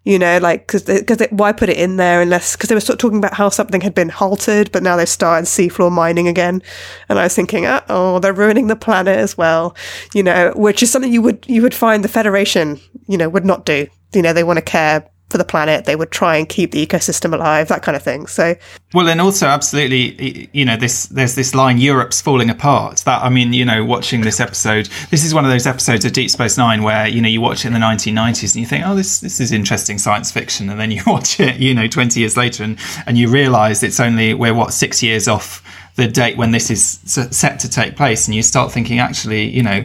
you 0.09 0.19
know, 0.19 0.39
like, 0.39 0.67
cause, 0.67 0.85
cause 1.07 1.21
why 1.29 1.53
put 1.53 1.69
it 1.69 1.77
in 1.77 1.99
there 1.99 2.23
unless, 2.23 2.57
cause 2.57 2.69
they 2.69 2.75
were 2.75 2.81
sort 2.81 2.95
of 2.95 2.99
talking 2.99 3.19
about 3.19 3.35
how 3.35 3.51
something 3.51 3.83
had 3.83 3.95
been 3.95 4.09
halted, 4.09 4.73
but 4.73 4.83
now 4.83 4.97
they've 4.97 5.07
started 5.07 5.45
seafloor 5.45 5.93
mining 5.93 6.27
again. 6.27 6.63
And 7.11 7.19
I 7.19 7.25
was 7.25 7.35
thinking, 7.35 7.67
oh, 7.67 8.19
they're 8.19 8.33
ruining 8.33 8.69
the 8.69 8.75
planet 8.75 9.19
as 9.19 9.37
well, 9.37 9.77
you 10.15 10.23
know, 10.23 10.55
which 10.57 10.83
is 10.83 10.91
something 10.91 11.13
you 11.13 11.21
would, 11.21 11.45
you 11.47 11.61
would 11.61 11.75
find 11.75 12.03
the 12.03 12.09
Federation, 12.09 12.81
you 13.07 13.19
know, 13.19 13.29
would 13.29 13.45
not 13.45 13.67
do. 13.67 13.87
You 14.15 14.23
know, 14.23 14.33
they 14.33 14.45
want 14.45 14.57
to 14.57 14.65
care 14.65 15.07
for 15.29 15.39
the 15.39 15.45
planet. 15.45 15.85
They 15.85 15.97
would 15.97 16.11
try 16.11 16.37
and 16.37 16.49
keep 16.49 16.73
the 16.73 16.85
ecosystem 16.85 17.35
alive, 17.35 17.69
that 17.69 17.83
kind 17.83 17.97
of 17.97 18.03
thing. 18.03 18.27
So, 18.27 18.55
well, 18.95 19.09
and 19.09 19.21
also 19.21 19.47
absolutely, 19.47 20.49
you 20.53 20.65
know, 20.65 20.77
this 20.77 21.07
there's 21.07 21.35
this 21.35 21.55
line, 21.55 21.79
Europe's 21.79 22.21
falling 22.21 22.51
apart. 22.51 22.99
That 22.99 23.23
I 23.23 23.29
mean, 23.29 23.53
you 23.53 23.65
know, 23.65 23.85
watching 23.85 24.23
this 24.23 24.41
episode, 24.41 24.89
this 25.11 25.25
is 25.25 25.35
one 25.35 25.45
of 25.45 25.51
those 25.51 25.67
episodes 25.67 26.05
of 26.05 26.13
Deep 26.13 26.31
Space 26.31 26.57
Nine 26.57 26.83
where 26.83 27.07
you 27.07 27.21
know 27.21 27.29
you 27.29 27.41
watch 27.41 27.65
it 27.65 27.69
in 27.69 27.75
the 27.75 27.79
1990s 27.79 28.55
and 28.55 28.61
you 28.61 28.67
think, 28.67 28.87
oh, 28.87 28.95
this 28.95 29.21
this 29.21 29.41
is 29.41 29.53
interesting 29.53 29.99
science 29.99 30.31
fiction, 30.31 30.71
and 30.71 30.81
then 30.81 30.91
you 30.91 31.03
watch 31.07 31.39
it, 31.41 31.57
you 31.57 31.75
know, 31.75 31.87
20 31.87 32.19
years 32.21 32.37
later, 32.37 32.65
and 32.65 32.79
and 33.07 33.19
you 33.19 33.29
realise 33.29 33.83
it's 33.83 34.01
only 34.01 34.35
we're 34.35 34.55
what 34.55 34.73
six 34.73 35.03
years 35.03 35.29
off 35.29 35.63
the 35.97 36.07
date 36.07 36.37
when 36.37 36.53
this 36.53 36.71
is 36.71 37.01
set 37.05 37.59
to 37.61 37.69
take 37.69 37.97
place, 37.97 38.27
and 38.27 38.35
you 38.35 38.43
start 38.43 38.73
thinking, 38.73 38.99
actually, 38.99 39.49
you 39.49 39.63
know 39.63 39.85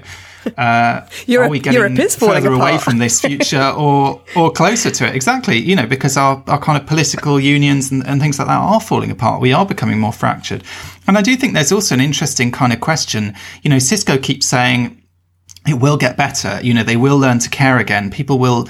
uh, 0.58 1.08
are 1.40 1.50
we 1.50 1.60
getting 1.60 2.10
further 2.10 2.52
away 2.52 2.78
from 2.78 2.98
this 2.98 3.22
future 3.22 3.74
or 3.76 4.22
or 4.36 4.52
closer 4.52 4.92
to 4.92 5.08
it? 5.08 5.16
Exactly, 5.16 5.58
you 5.58 5.76
know, 5.76 5.88
because 5.88 6.18
our, 6.18 6.44
our 6.48 6.60
kind 6.60 6.82
of 6.82 6.88
political 6.88 7.40
unions 7.40 7.92
and, 7.92 8.06
and 8.06 8.22
things 8.22 8.40
like 8.40 8.48
that 8.48 8.58
are 8.58 8.82
falling 8.82 9.12
apart. 9.12 9.42
We 9.42 9.54
are 9.54 9.66
becoming 9.66 10.00
more 10.00 10.14
fractured. 10.14 10.64
And 11.08 11.18
I 11.18 11.22
do 11.22 11.36
think 11.36 11.54
there's 11.54 11.72
also 11.72 11.96
an 11.96 12.02
interesting 12.02 12.52
kind 12.52 12.74
of 12.74 12.80
question. 12.80 13.34
You 13.62 13.70
know, 13.70 13.78
Sisko 13.78 14.22
keeps 14.22 14.48
saying 14.48 15.02
it 15.68 15.80
will 15.80 15.98
get 15.98 16.18
better. 16.18 16.60
You 16.62 16.74
know, 16.74 16.84
they 16.84 16.98
will 16.98 17.18
learn 17.18 17.40
to 17.40 17.50
care 17.50 17.78
again. 17.78 18.12
People 18.12 18.40
will 18.40 18.68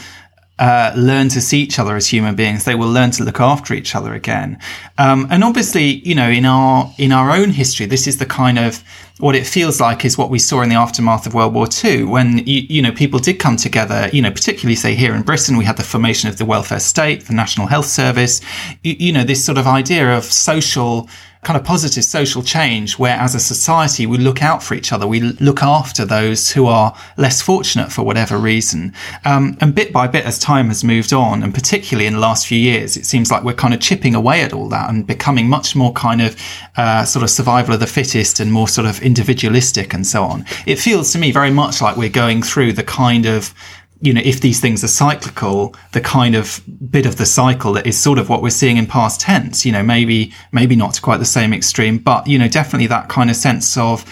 uh, 0.59 0.93
learn 0.95 1.30
to 1.30 1.41
see 1.41 1.59
each 1.61 1.80
other 1.80 1.95
as 1.95 2.07
human 2.07 2.36
beings. 2.36 2.65
They 2.65 2.76
will 2.76 2.91
learn 2.91 3.11
to 3.11 3.24
look 3.24 3.39
after 3.39 3.74
each 3.74 3.95
other 3.95 4.13
again. 4.13 4.59
Um, 4.97 5.28
and 5.30 5.43
obviously, 5.43 5.86
you 6.07 6.15
know, 6.15 6.30
in 6.30 6.45
our 6.45 6.93
in 6.97 7.11
our 7.11 7.32
own 7.32 7.49
history, 7.49 7.86
this 7.86 8.07
is 8.07 8.17
the 8.17 8.26
kind 8.26 8.59
of 8.59 8.84
what 9.20 9.36
it 9.36 9.45
feels 9.45 9.80
like 9.80 10.05
is 10.05 10.18
what 10.18 10.30
we 10.30 10.39
saw 10.39 10.61
in 10.61 10.70
the 10.70 10.76
aftermath 10.76 11.28
of 11.28 11.34
World 11.34 11.53
War 11.53 11.68
II, 11.84 12.05
when 12.05 12.39
you, 12.39 12.61
you 12.68 12.82
know 12.82 12.91
people 12.91 13.20
did 13.20 13.39
come 13.39 13.57
together. 13.57 14.09
You 14.11 14.22
know, 14.22 14.32
particularly 14.32 14.76
say 14.76 14.95
here 14.95 15.14
in 15.14 15.22
Britain, 15.22 15.57
we 15.57 15.66
had 15.66 15.78
the 15.78 15.84
formation 15.84 16.30
of 16.30 16.38
the 16.38 16.45
welfare 16.45 16.80
state, 16.80 17.26
the 17.26 17.34
National 17.34 17.68
Health 17.68 17.86
Service. 17.86 18.41
you, 18.84 18.95
you 18.97 19.14
know, 19.14 19.24
this 19.24 19.43
sort 19.43 19.57
of 19.57 19.68
idea 19.68 20.18
of 20.18 20.24
social 20.24 21.07
kind 21.43 21.59
of 21.59 21.66
positive 21.66 22.03
social 22.03 22.41
change 22.41 22.97
where 22.97 23.18
as 23.18 23.36
a 23.36 23.39
society 23.39 24.05
we 24.05 24.18
look 24.18 24.41
out 24.41 24.64
for 24.64 24.74
each 24.76 24.91
other. 24.91 25.05
We 25.05 25.20
look 25.20 25.61
after 25.61 26.05
those 26.05 26.51
who 26.51 26.68
are 26.68 26.95
less 27.18 27.41
fortunate 27.41 27.91
for 27.91 28.03
whatever 28.03 28.38
reason. 28.38 28.93
Um, 29.26 29.57
and 29.59 29.76
bit 29.76 29.91
by 29.91 30.07
bit, 30.07 30.26
as 30.26 30.39
time 30.39 30.68
has 30.68 30.84
moved 30.84 31.14
on, 31.14 31.43
and 31.43 31.53
particularly 31.53 32.07
in 32.07 32.14
the 32.14 32.20
last 32.20 32.47
few 32.47 32.57
years, 32.57 32.95
it 32.97 33.05
seems 33.05 33.30
like 33.30 33.43
we're 33.43 33.53
kind 33.53 33.74
of 33.74 33.82
chipping 33.82 34.16
away 34.16 34.41
at 34.41 34.53
all 34.53 34.70
that 34.70 34.89
and 34.89 35.05
becoming 35.05 35.49
much 35.49 35.76
more 35.76 35.91
kind 35.93 36.22
of 36.22 36.36
uh, 36.78 37.03
sort 37.03 37.24
of 37.24 37.30
survival 37.30 37.74
of 37.74 37.80
the 37.80 37.88
fittest 37.88 38.39
and 38.39 38.51
more 38.51 38.68
sort 38.68 38.88
of 38.88 39.01
individualistic 39.14 39.93
and 39.93 40.07
so 40.07 40.24
on. 40.24 40.43
It 40.66 40.80
feels 40.80 41.11
to 41.11 41.20
me 41.20 41.32
very 41.32 41.51
much 41.51 41.82
like 41.82 41.95
we're 41.97 42.09
going 42.24 42.41
through 42.41 42.74
the 42.74 42.84
kind 42.84 43.26
of 43.28 43.53
you 44.01 44.11
know, 44.14 44.22
if 44.26 44.41
these 44.41 44.59
things 44.59 44.84
are 44.84 44.89
cyclical, 44.89 45.74
the 45.93 46.01
kind 46.01 46.36
of 46.36 46.61
bit 46.91 47.05
of 47.05 47.16
the 47.16 47.26
cycle 47.26 47.72
that 47.72 47.88
is 47.88 47.97
sort 47.97 48.20
of 48.20 48.28
what 48.28 48.41
we're 48.41 48.49
seeing 48.49 48.76
in 48.76 48.86
past 48.86 49.22
tense, 49.22 49.66
you 49.66 49.72
know, 49.72 49.82
maybe, 49.82 50.34
maybe 50.51 50.76
not 50.76 50.93
to 50.95 51.01
quite 51.01 51.20
the 51.20 51.26
same 51.39 51.53
extreme, 51.53 51.97
but, 51.97 52.28
you 52.28 52.38
know, 52.38 52.49
definitely 52.49 52.88
that 52.88 53.07
kind 53.07 53.30
of 53.30 53.38
sense 53.38 53.78
of, 53.78 54.03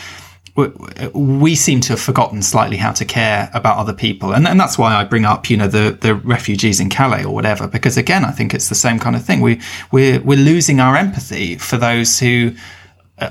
we 1.13 1.55
seem 1.55 1.81
to 1.81 1.89
have 1.89 1.99
forgotten 1.99 2.41
slightly 2.41 2.77
how 2.77 2.93
to 2.93 3.03
care 3.03 3.49
about 3.53 3.77
other 3.77 3.93
people. 3.93 4.33
And, 4.33 4.47
and 4.47 4.57
that's 4.57 4.77
why 4.77 4.95
I 4.95 5.03
bring 5.03 5.25
up, 5.25 5.49
you 5.49 5.57
know, 5.57 5.67
the, 5.67 5.97
the 5.99 6.15
refugees 6.15 6.79
in 6.79 6.89
Calais 6.89 7.25
or 7.25 7.33
whatever, 7.33 7.67
because 7.67 7.97
again, 7.97 8.23
I 8.23 8.31
think 8.31 8.53
it's 8.53 8.69
the 8.69 8.75
same 8.75 8.97
kind 8.97 9.17
of 9.17 9.25
thing. 9.25 9.41
We, 9.41 9.59
we're, 9.91 10.21
we're 10.21 10.37
losing 10.37 10.79
our 10.79 10.95
empathy 10.95 11.57
for 11.57 11.75
those 11.75 12.17
who, 12.19 12.53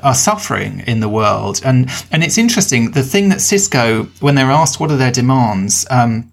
are 0.02 0.14
suffering 0.14 0.80
in 0.86 1.00
the 1.00 1.08
world. 1.08 1.60
And 1.64 1.90
and 2.10 2.22
it's 2.22 2.38
interesting. 2.38 2.92
The 2.92 3.02
thing 3.02 3.28
that 3.30 3.38
Sisko, 3.38 4.08
when 4.20 4.34
they're 4.34 4.50
asked 4.50 4.80
what 4.80 4.90
are 4.90 4.96
their 4.96 5.12
demands, 5.12 5.86
um, 5.90 6.32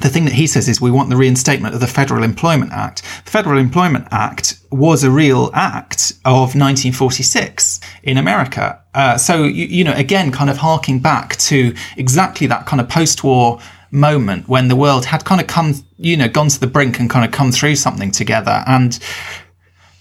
the 0.00 0.08
thing 0.08 0.24
that 0.24 0.34
he 0.34 0.46
says 0.46 0.68
is 0.68 0.80
we 0.80 0.90
want 0.90 1.10
the 1.10 1.16
reinstatement 1.16 1.74
of 1.74 1.80
the 1.80 1.86
Federal 1.86 2.24
Employment 2.24 2.72
Act. 2.72 3.02
The 3.24 3.30
Federal 3.30 3.58
Employment 3.58 4.08
Act 4.10 4.58
was 4.70 5.04
a 5.04 5.10
real 5.10 5.50
act 5.52 6.12
of 6.24 6.54
1946 6.54 7.78
in 8.02 8.16
America. 8.16 8.80
Uh, 8.94 9.18
so, 9.18 9.44
you, 9.44 9.66
you, 9.66 9.84
know, 9.84 9.92
again, 9.92 10.32
kind 10.32 10.48
of 10.48 10.56
harking 10.56 11.00
back 11.00 11.36
to 11.36 11.74
exactly 11.96 12.46
that 12.46 12.66
kind 12.66 12.80
of 12.80 12.88
post-war 12.88 13.60
moment 13.90 14.48
when 14.48 14.68
the 14.68 14.76
world 14.76 15.04
had 15.04 15.24
kind 15.24 15.40
of 15.40 15.46
come, 15.46 15.74
you 15.98 16.16
know, 16.16 16.28
gone 16.28 16.48
to 16.48 16.58
the 16.58 16.66
brink 16.66 16.98
and 16.98 17.10
kind 17.10 17.24
of 17.24 17.30
come 17.30 17.52
through 17.52 17.76
something 17.76 18.10
together. 18.10 18.64
And 18.66 18.98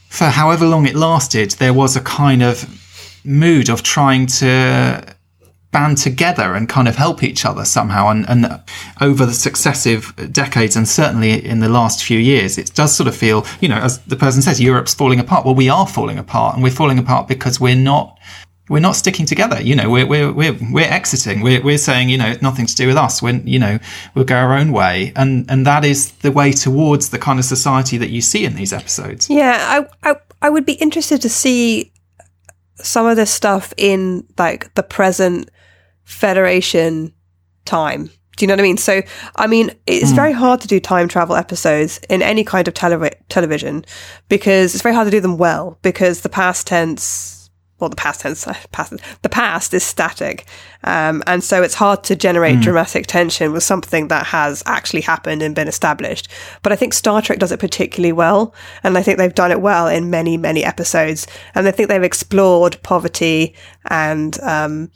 for 0.07 0.25
however 0.25 0.65
long 0.65 0.87
it 0.87 0.95
lasted, 0.95 1.51
there 1.51 1.73
was 1.73 1.97
a 1.97 2.01
kind 2.01 2.41
of 2.41 2.80
mood 3.23 3.69
of 3.69 3.83
trying 3.83 4.27
to 4.27 5.15
band 5.71 5.97
together 5.97 6.53
and 6.53 6.67
kind 6.67 6.87
of 6.87 6.95
help 6.95 7.23
each 7.23 7.45
other 7.45 7.65
somehow. 7.65 8.09
And, 8.09 8.29
and 8.29 8.61
over 8.99 9.25
the 9.25 9.33
successive 9.33 10.13
decades, 10.31 10.75
and 10.75 10.87
certainly 10.87 11.43
in 11.43 11.59
the 11.59 11.69
last 11.69 12.03
few 12.03 12.19
years, 12.19 12.57
it 12.57 12.73
does 12.73 12.95
sort 12.95 13.07
of 13.07 13.15
feel, 13.15 13.45
you 13.61 13.69
know, 13.69 13.77
as 13.77 13.99
the 13.99 14.15
person 14.15 14.41
says, 14.41 14.61
Europe's 14.61 14.93
falling 14.93 15.19
apart. 15.19 15.45
Well, 15.45 15.55
we 15.55 15.69
are 15.69 15.87
falling 15.87 16.17
apart, 16.17 16.55
and 16.55 16.63
we're 16.63 16.71
falling 16.71 16.99
apart 16.99 17.27
because 17.27 17.59
we're 17.59 17.75
not. 17.75 18.17
We're 18.69 18.79
not 18.79 18.95
sticking 18.95 19.25
together, 19.25 19.61
you 19.61 19.75
know. 19.75 19.89
We're 19.89 20.07
we're 20.07 20.31
we're 20.31 20.55
we're 20.71 20.89
exiting. 20.89 21.41
We're 21.41 21.61
we're 21.61 21.77
saying, 21.77 22.07
you 22.07 22.17
know, 22.17 22.27
it's 22.27 22.41
nothing 22.41 22.67
to 22.67 22.75
do 22.75 22.87
with 22.87 22.95
us. 22.95 23.21
When 23.21 23.45
you 23.45 23.59
know, 23.59 23.79
we'll 24.15 24.23
go 24.23 24.35
our 24.35 24.53
own 24.53 24.71
way, 24.71 25.11
and 25.17 25.49
and 25.51 25.65
that 25.65 25.83
is 25.83 26.13
the 26.19 26.31
way 26.31 26.53
towards 26.53 27.09
the 27.09 27.19
kind 27.19 27.37
of 27.37 27.43
society 27.43 27.97
that 27.97 28.11
you 28.11 28.21
see 28.21 28.45
in 28.45 28.55
these 28.55 28.71
episodes. 28.71 29.29
Yeah, 29.29 29.85
I 30.03 30.09
I, 30.09 30.15
I 30.41 30.49
would 30.49 30.65
be 30.65 30.73
interested 30.73 31.21
to 31.23 31.27
see 31.27 31.91
some 32.83 33.05
of 33.05 33.15
this 33.15 33.31
stuff 33.31 33.73
in 33.77 34.25
like 34.37 34.73
the 34.75 34.83
present 34.83 35.49
Federation 36.03 37.13
time. 37.65 38.09
Do 38.37 38.43
you 38.43 38.47
know 38.47 38.53
what 38.53 38.59
I 38.59 38.63
mean? 38.63 38.77
So, 38.77 39.01
I 39.35 39.47
mean, 39.47 39.71
it's 39.85 40.11
mm. 40.11 40.15
very 40.15 40.31
hard 40.31 40.61
to 40.61 40.67
do 40.67 40.79
time 40.79 41.07
travel 41.07 41.35
episodes 41.35 41.99
in 42.09 42.21
any 42.21 42.43
kind 42.43 42.67
of 42.67 42.73
tele- 42.73 43.11
television 43.29 43.85
because 44.29 44.73
it's 44.73 44.81
very 44.81 44.95
hard 44.95 45.05
to 45.05 45.11
do 45.11 45.19
them 45.19 45.37
well 45.37 45.77
because 45.81 46.21
the 46.21 46.29
past 46.29 46.67
tense, 46.67 47.40
well, 47.81 47.89
the 47.89 47.95
past 47.95 48.21
tense, 48.21 48.47
past, 48.71 48.93
the 49.23 49.29
past 49.29 49.73
is 49.73 49.83
static. 49.83 50.45
Um, 50.83 51.23
and 51.27 51.43
so 51.43 51.63
it's 51.63 51.73
hard 51.73 52.03
to 52.05 52.15
generate 52.15 52.57
mm. 52.57 52.61
dramatic 52.61 53.07
tension 53.07 53.51
with 53.51 53.63
something 53.63 54.07
that 54.07 54.27
has 54.27 54.63
actually 54.65 55.01
happened 55.01 55.41
and 55.41 55.55
been 55.55 55.67
established. 55.67 56.29
But 56.61 56.71
I 56.71 56.75
think 56.75 56.93
Star 56.93 57.21
Trek 57.21 57.39
does 57.39 57.51
it 57.51 57.59
particularly 57.59 58.13
well. 58.13 58.53
And 58.83 58.97
I 58.97 59.01
think 59.01 59.17
they've 59.17 59.33
done 59.33 59.51
it 59.51 59.61
well 59.61 59.87
in 59.87 60.09
many, 60.09 60.37
many 60.37 60.63
episodes. 60.63 61.27
And 61.55 61.67
I 61.67 61.71
think 61.71 61.89
they've 61.89 62.03
explored 62.03 62.81
poverty 62.83 63.55
and, 63.85 64.39
um, 64.41 64.91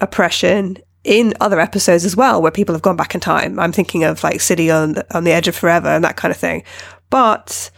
oppression 0.00 0.78
in 1.04 1.34
other 1.40 1.60
episodes 1.60 2.04
as 2.04 2.16
well, 2.16 2.40
where 2.40 2.50
people 2.50 2.74
have 2.74 2.82
gone 2.82 2.96
back 2.96 3.14
in 3.14 3.20
time. 3.20 3.58
I'm 3.58 3.72
thinking 3.72 4.04
of 4.04 4.24
like 4.24 4.40
City 4.40 4.70
on 4.70 4.96
on 5.10 5.24
the 5.24 5.32
Edge 5.32 5.48
of 5.48 5.54
Forever 5.54 5.88
and 5.88 6.02
that 6.02 6.16
kind 6.16 6.32
of 6.32 6.38
thing. 6.38 6.64
But 7.10 7.70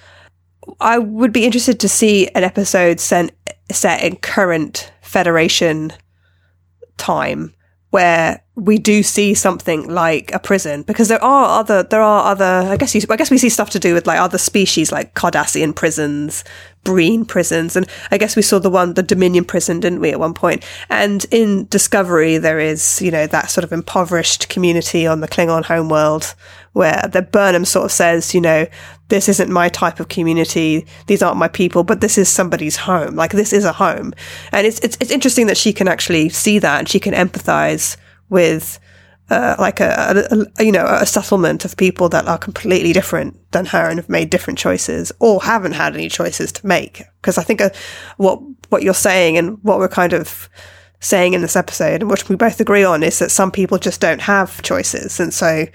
I 0.80 0.98
would 0.98 1.32
be 1.32 1.44
interested 1.44 1.80
to 1.80 1.88
see 1.88 2.28
an 2.28 2.44
episode 2.44 3.00
set, 3.00 3.32
set 3.70 4.02
in 4.02 4.16
current 4.16 4.92
Federation 5.00 5.92
time 6.96 7.54
where 7.90 8.42
we 8.56 8.78
do 8.78 9.02
see 9.02 9.34
something 9.34 9.88
like 9.88 10.32
a 10.34 10.38
prison 10.38 10.82
because 10.82 11.08
there 11.08 11.22
are 11.22 11.60
other 11.60 11.82
there 11.82 12.02
are 12.02 12.30
other 12.30 12.44
I 12.44 12.76
guess 12.76 12.94
you, 12.94 13.00
I 13.08 13.16
guess 13.16 13.30
we 13.30 13.38
see 13.38 13.48
stuff 13.48 13.70
to 13.70 13.78
do 13.78 13.94
with 13.94 14.06
like 14.06 14.18
other 14.18 14.38
species 14.38 14.90
like 14.90 15.14
Cardassian 15.14 15.74
prisons 15.74 16.42
Breen 16.86 17.24
prisons. 17.24 17.74
And 17.74 17.88
I 18.12 18.16
guess 18.16 18.36
we 18.36 18.42
saw 18.42 18.60
the 18.60 18.70
one, 18.70 18.94
the 18.94 19.02
Dominion 19.02 19.44
prison, 19.44 19.80
didn't 19.80 20.00
we, 20.00 20.12
at 20.12 20.20
one 20.20 20.34
point? 20.34 20.64
And 20.88 21.26
in 21.32 21.66
Discovery, 21.66 22.38
there 22.38 22.60
is, 22.60 23.02
you 23.02 23.10
know, 23.10 23.26
that 23.26 23.50
sort 23.50 23.64
of 23.64 23.72
impoverished 23.72 24.48
community 24.48 25.04
on 25.04 25.20
the 25.20 25.26
Klingon 25.26 25.64
homeworld 25.64 26.34
where 26.74 27.08
the 27.12 27.22
Burnham 27.22 27.64
sort 27.64 27.86
of 27.86 27.92
says, 27.92 28.34
you 28.34 28.40
know, 28.40 28.66
this 29.08 29.28
isn't 29.28 29.50
my 29.50 29.68
type 29.68 29.98
of 29.98 30.08
community. 30.08 30.86
These 31.08 31.22
aren't 31.22 31.38
my 31.38 31.48
people, 31.48 31.82
but 31.82 32.00
this 32.00 32.16
is 32.16 32.28
somebody's 32.28 32.76
home. 32.76 33.16
Like 33.16 33.32
this 33.32 33.52
is 33.52 33.64
a 33.64 33.72
home. 33.72 34.14
And 34.52 34.64
it's, 34.64 34.78
it's, 34.80 34.96
it's 35.00 35.10
interesting 35.10 35.48
that 35.48 35.56
she 35.56 35.72
can 35.72 35.88
actually 35.88 36.28
see 36.28 36.60
that 36.60 36.78
and 36.78 36.88
she 36.88 37.00
can 37.00 37.14
empathize 37.14 37.96
with, 38.28 38.78
uh, 39.30 39.56
like 39.58 39.80
a, 39.80 40.26
a, 40.30 40.46
a, 40.58 40.64
you 40.64 40.72
know 40.72 40.86
a 40.86 41.06
settlement 41.06 41.64
of 41.64 41.76
people 41.76 42.08
that 42.08 42.26
are 42.26 42.38
completely 42.38 42.92
different 42.92 43.36
than 43.52 43.66
her 43.66 43.88
and 43.88 43.98
have 43.98 44.08
made 44.08 44.30
different 44.30 44.58
choices 44.58 45.12
or 45.18 45.42
haven't 45.42 45.72
had 45.72 45.94
any 45.94 46.08
choices 46.08 46.52
to 46.52 46.66
make. 46.66 47.02
Because 47.20 47.38
I 47.38 47.42
think 47.42 47.60
uh, 47.60 47.70
what 48.18 48.40
what 48.68 48.82
you're 48.82 48.94
saying 48.94 49.36
and 49.36 49.58
what 49.62 49.78
we're 49.78 49.88
kind 49.88 50.12
of 50.12 50.48
saying 51.00 51.34
in 51.34 51.42
this 51.42 51.56
episode 51.56 52.02
and 52.02 52.10
which 52.10 52.28
we 52.28 52.36
both 52.36 52.60
agree 52.60 52.84
on 52.84 53.02
is 53.02 53.18
that 53.18 53.30
some 53.30 53.50
people 53.50 53.78
just 53.78 54.00
don't 54.00 54.20
have 54.20 54.62
choices. 54.62 55.20
And 55.20 55.32
so 55.32 55.66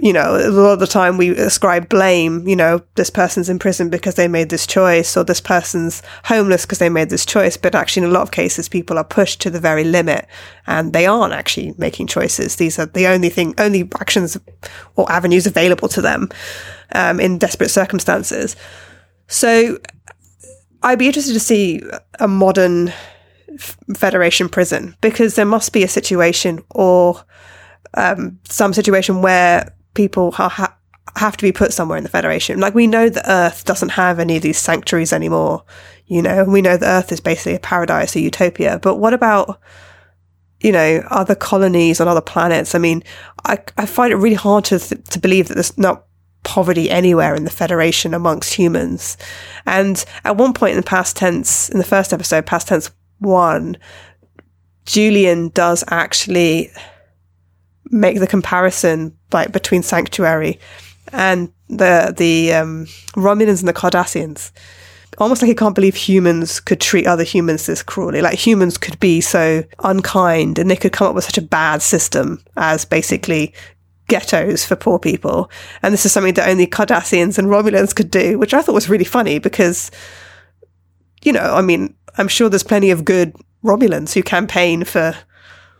you 0.00 0.12
know, 0.12 0.36
a 0.36 0.48
lot 0.48 0.72
of 0.72 0.80
the 0.80 0.86
time 0.86 1.18
we 1.18 1.30
ascribe 1.30 1.88
blame, 1.88 2.48
you 2.48 2.56
know, 2.56 2.80
this 2.94 3.10
person's 3.10 3.50
in 3.50 3.58
prison 3.58 3.90
because 3.90 4.14
they 4.14 4.26
made 4.26 4.48
this 4.48 4.66
choice 4.66 5.16
or 5.16 5.24
this 5.24 5.40
person's 5.40 6.02
homeless 6.24 6.64
because 6.64 6.78
they 6.78 6.88
made 6.88 7.10
this 7.10 7.26
choice. 7.26 7.58
But 7.58 7.74
actually, 7.74 8.04
in 8.04 8.10
a 8.10 8.12
lot 8.12 8.22
of 8.22 8.30
cases, 8.30 8.70
people 8.70 8.96
are 8.96 9.04
pushed 9.04 9.40
to 9.42 9.50
the 9.50 9.60
very 9.60 9.84
limit 9.84 10.26
and 10.66 10.94
they 10.94 11.04
aren't 11.04 11.34
actually 11.34 11.74
making 11.76 12.06
choices. 12.06 12.56
These 12.56 12.78
are 12.78 12.86
the 12.86 13.06
only 13.06 13.28
thing, 13.28 13.54
only 13.58 13.88
actions 14.00 14.38
or 14.96 15.10
avenues 15.12 15.46
available 15.46 15.88
to 15.88 16.00
them, 16.00 16.30
um, 16.94 17.20
in 17.20 17.36
desperate 17.36 17.70
circumstances. 17.70 18.56
So 19.26 19.78
I'd 20.82 20.98
be 20.98 21.06
interested 21.06 21.34
to 21.34 21.40
see 21.40 21.82
a 22.18 22.28
modern 22.28 22.92
Federation 23.94 24.48
prison 24.48 24.96
because 25.02 25.34
there 25.34 25.44
must 25.44 25.74
be 25.74 25.82
a 25.82 25.88
situation 25.88 26.60
or 26.70 27.22
um, 27.94 28.38
some 28.48 28.72
situation 28.72 29.20
where 29.20 29.74
people 29.94 30.32
ha- 30.32 30.76
have 31.16 31.36
to 31.36 31.42
be 31.42 31.52
put 31.52 31.72
somewhere 31.72 31.98
in 31.98 32.04
the 32.04 32.10
Federation. 32.10 32.60
Like 32.60 32.74
we 32.74 32.86
know 32.86 33.08
that 33.08 33.28
Earth 33.28 33.64
doesn't 33.64 33.90
have 33.90 34.18
any 34.18 34.36
of 34.36 34.42
these 34.42 34.58
sanctuaries 34.58 35.12
anymore. 35.12 35.64
You 36.06 36.22
know, 36.22 36.44
we 36.44 36.62
know 36.62 36.76
that 36.76 37.04
Earth 37.04 37.12
is 37.12 37.20
basically 37.20 37.54
a 37.54 37.60
paradise, 37.60 38.16
a 38.16 38.20
utopia. 38.20 38.78
But 38.82 38.96
what 38.96 39.14
about, 39.14 39.60
you 40.60 40.72
know, 40.72 41.06
other 41.10 41.34
colonies 41.34 42.00
on 42.00 42.08
other 42.08 42.20
planets? 42.20 42.74
I 42.74 42.78
mean, 42.78 43.02
I, 43.44 43.58
I 43.76 43.86
find 43.86 44.12
it 44.12 44.16
really 44.16 44.36
hard 44.36 44.64
to 44.66 44.78
th- 44.78 45.04
to 45.04 45.18
believe 45.18 45.48
that 45.48 45.54
there's 45.54 45.76
not 45.78 46.06
poverty 46.44 46.90
anywhere 46.90 47.34
in 47.34 47.44
the 47.44 47.50
Federation 47.50 48.14
amongst 48.14 48.54
humans. 48.54 49.16
And 49.66 50.04
at 50.24 50.36
one 50.36 50.52
point 50.52 50.72
in 50.72 50.76
the 50.76 50.82
past 50.82 51.16
tense, 51.16 51.68
in 51.68 51.78
the 51.78 51.84
first 51.84 52.12
episode, 52.12 52.46
past 52.46 52.68
tense 52.68 52.90
one, 53.18 53.76
Julian 54.84 55.50
does 55.50 55.84
actually 55.88 56.70
make 57.92 58.18
the 58.18 58.26
comparison 58.26 59.16
like 59.32 59.52
between 59.52 59.82
Sanctuary 59.82 60.58
and 61.12 61.52
the 61.68 62.14
the 62.16 62.52
um, 62.54 62.86
Romulans 63.14 63.60
and 63.60 63.68
the 63.68 63.72
Cardassians. 63.74 64.50
Almost 65.18 65.42
like 65.42 65.50
he 65.50 65.54
can't 65.54 65.74
believe 65.74 65.94
humans 65.94 66.58
could 66.58 66.80
treat 66.80 67.06
other 67.06 67.22
humans 67.22 67.66
this 67.66 67.82
cruelly. 67.82 68.22
Like 68.22 68.38
humans 68.38 68.78
could 68.78 68.98
be 68.98 69.20
so 69.20 69.62
unkind 69.80 70.58
and 70.58 70.70
they 70.70 70.76
could 70.76 70.92
come 70.92 71.06
up 71.06 71.14
with 71.14 71.24
such 71.24 71.36
a 71.36 71.42
bad 71.42 71.82
system 71.82 72.42
as 72.56 72.86
basically 72.86 73.52
ghettos 74.08 74.64
for 74.64 74.74
poor 74.74 74.98
people. 74.98 75.50
And 75.82 75.92
this 75.92 76.06
is 76.06 76.12
something 76.12 76.34
that 76.34 76.48
only 76.48 76.66
Cardassians 76.66 77.38
and 77.38 77.48
Romulans 77.48 77.94
could 77.94 78.10
do, 78.10 78.38
which 78.38 78.54
I 78.54 78.62
thought 78.62 78.74
was 78.74 78.88
really 78.88 79.04
funny 79.04 79.38
because, 79.38 79.90
you 81.22 81.32
know, 81.32 81.54
I 81.54 81.60
mean, 81.60 81.94
I'm 82.16 82.28
sure 82.28 82.48
there's 82.48 82.62
plenty 82.62 82.90
of 82.90 83.04
good 83.04 83.34
Romulans 83.62 84.14
who 84.14 84.22
campaign 84.22 84.84
for 84.84 85.14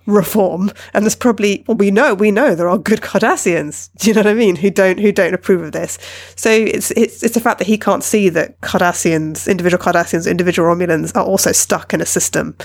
reform. 0.07 0.71
And 0.95 1.05
there's 1.05 1.17
probably 1.17 1.65
well 1.67 1.77
we 1.77 1.91
know 1.91 2.15
we 2.15 2.31
know 2.31 2.55
there 2.55 2.69
are 2.69 2.79
good 2.79 3.01
cardassians. 3.01 3.91
Do 3.97 4.09
you 4.09 4.15
know 4.15 4.21
what 4.21 4.27
i 4.29 4.35
mean? 4.35 4.57
Who 4.57 4.71
don't 4.71 4.99
who 4.99 5.13
don't 5.13 5.35
approve 5.35 5.63
of 5.63 5.73
this. 5.73 5.99
So 6.37 6.51
it's 6.51 6.91
it's 6.93 7.23
it's 7.23 7.35
the 7.35 7.41
fact 7.41 7.59
that 7.59 7.67
he 7.67 7.79
can't 7.79 8.05
see 8.05 8.29
that 8.31 8.61
cardassians 8.61 9.49
individual 9.49 9.83
cardassians 9.83 10.31
individual 10.31 10.69
romulans 10.69 11.15
are 11.17 11.25
also 11.25 11.53
stuck 11.53 11.95
in 11.95 12.01
a 12.01 12.07
system 12.07 12.57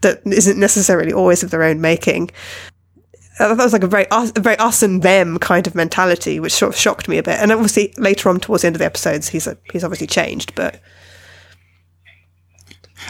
that 0.00 0.20
isn't 0.26 0.58
necessarily 0.58 1.12
always 1.12 1.42
of 1.42 1.50
their 1.50 1.62
own 1.62 1.80
making. 1.80 2.30
Uh, 3.40 3.52
that 3.52 3.64
was 3.64 3.72
like 3.72 3.82
a 3.82 3.88
very 3.88 4.08
us, 4.10 4.32
a 4.36 4.40
very 4.40 4.56
us 4.58 4.80
and 4.82 5.02
them 5.02 5.38
kind 5.38 5.66
of 5.66 5.74
mentality 5.74 6.38
which 6.38 6.52
sort 6.52 6.72
of 6.72 6.78
shocked 6.78 7.08
me 7.08 7.18
a 7.18 7.22
bit. 7.22 7.40
And 7.40 7.50
obviously 7.50 7.92
later 7.96 8.28
on 8.28 8.38
towards 8.38 8.62
the 8.62 8.68
end 8.68 8.76
of 8.76 8.78
the 8.78 8.84
episodes 8.84 9.28
he's 9.28 9.48
a, 9.48 9.56
he's 9.72 9.82
obviously 9.82 10.06
changed 10.06 10.54
but 10.54 10.80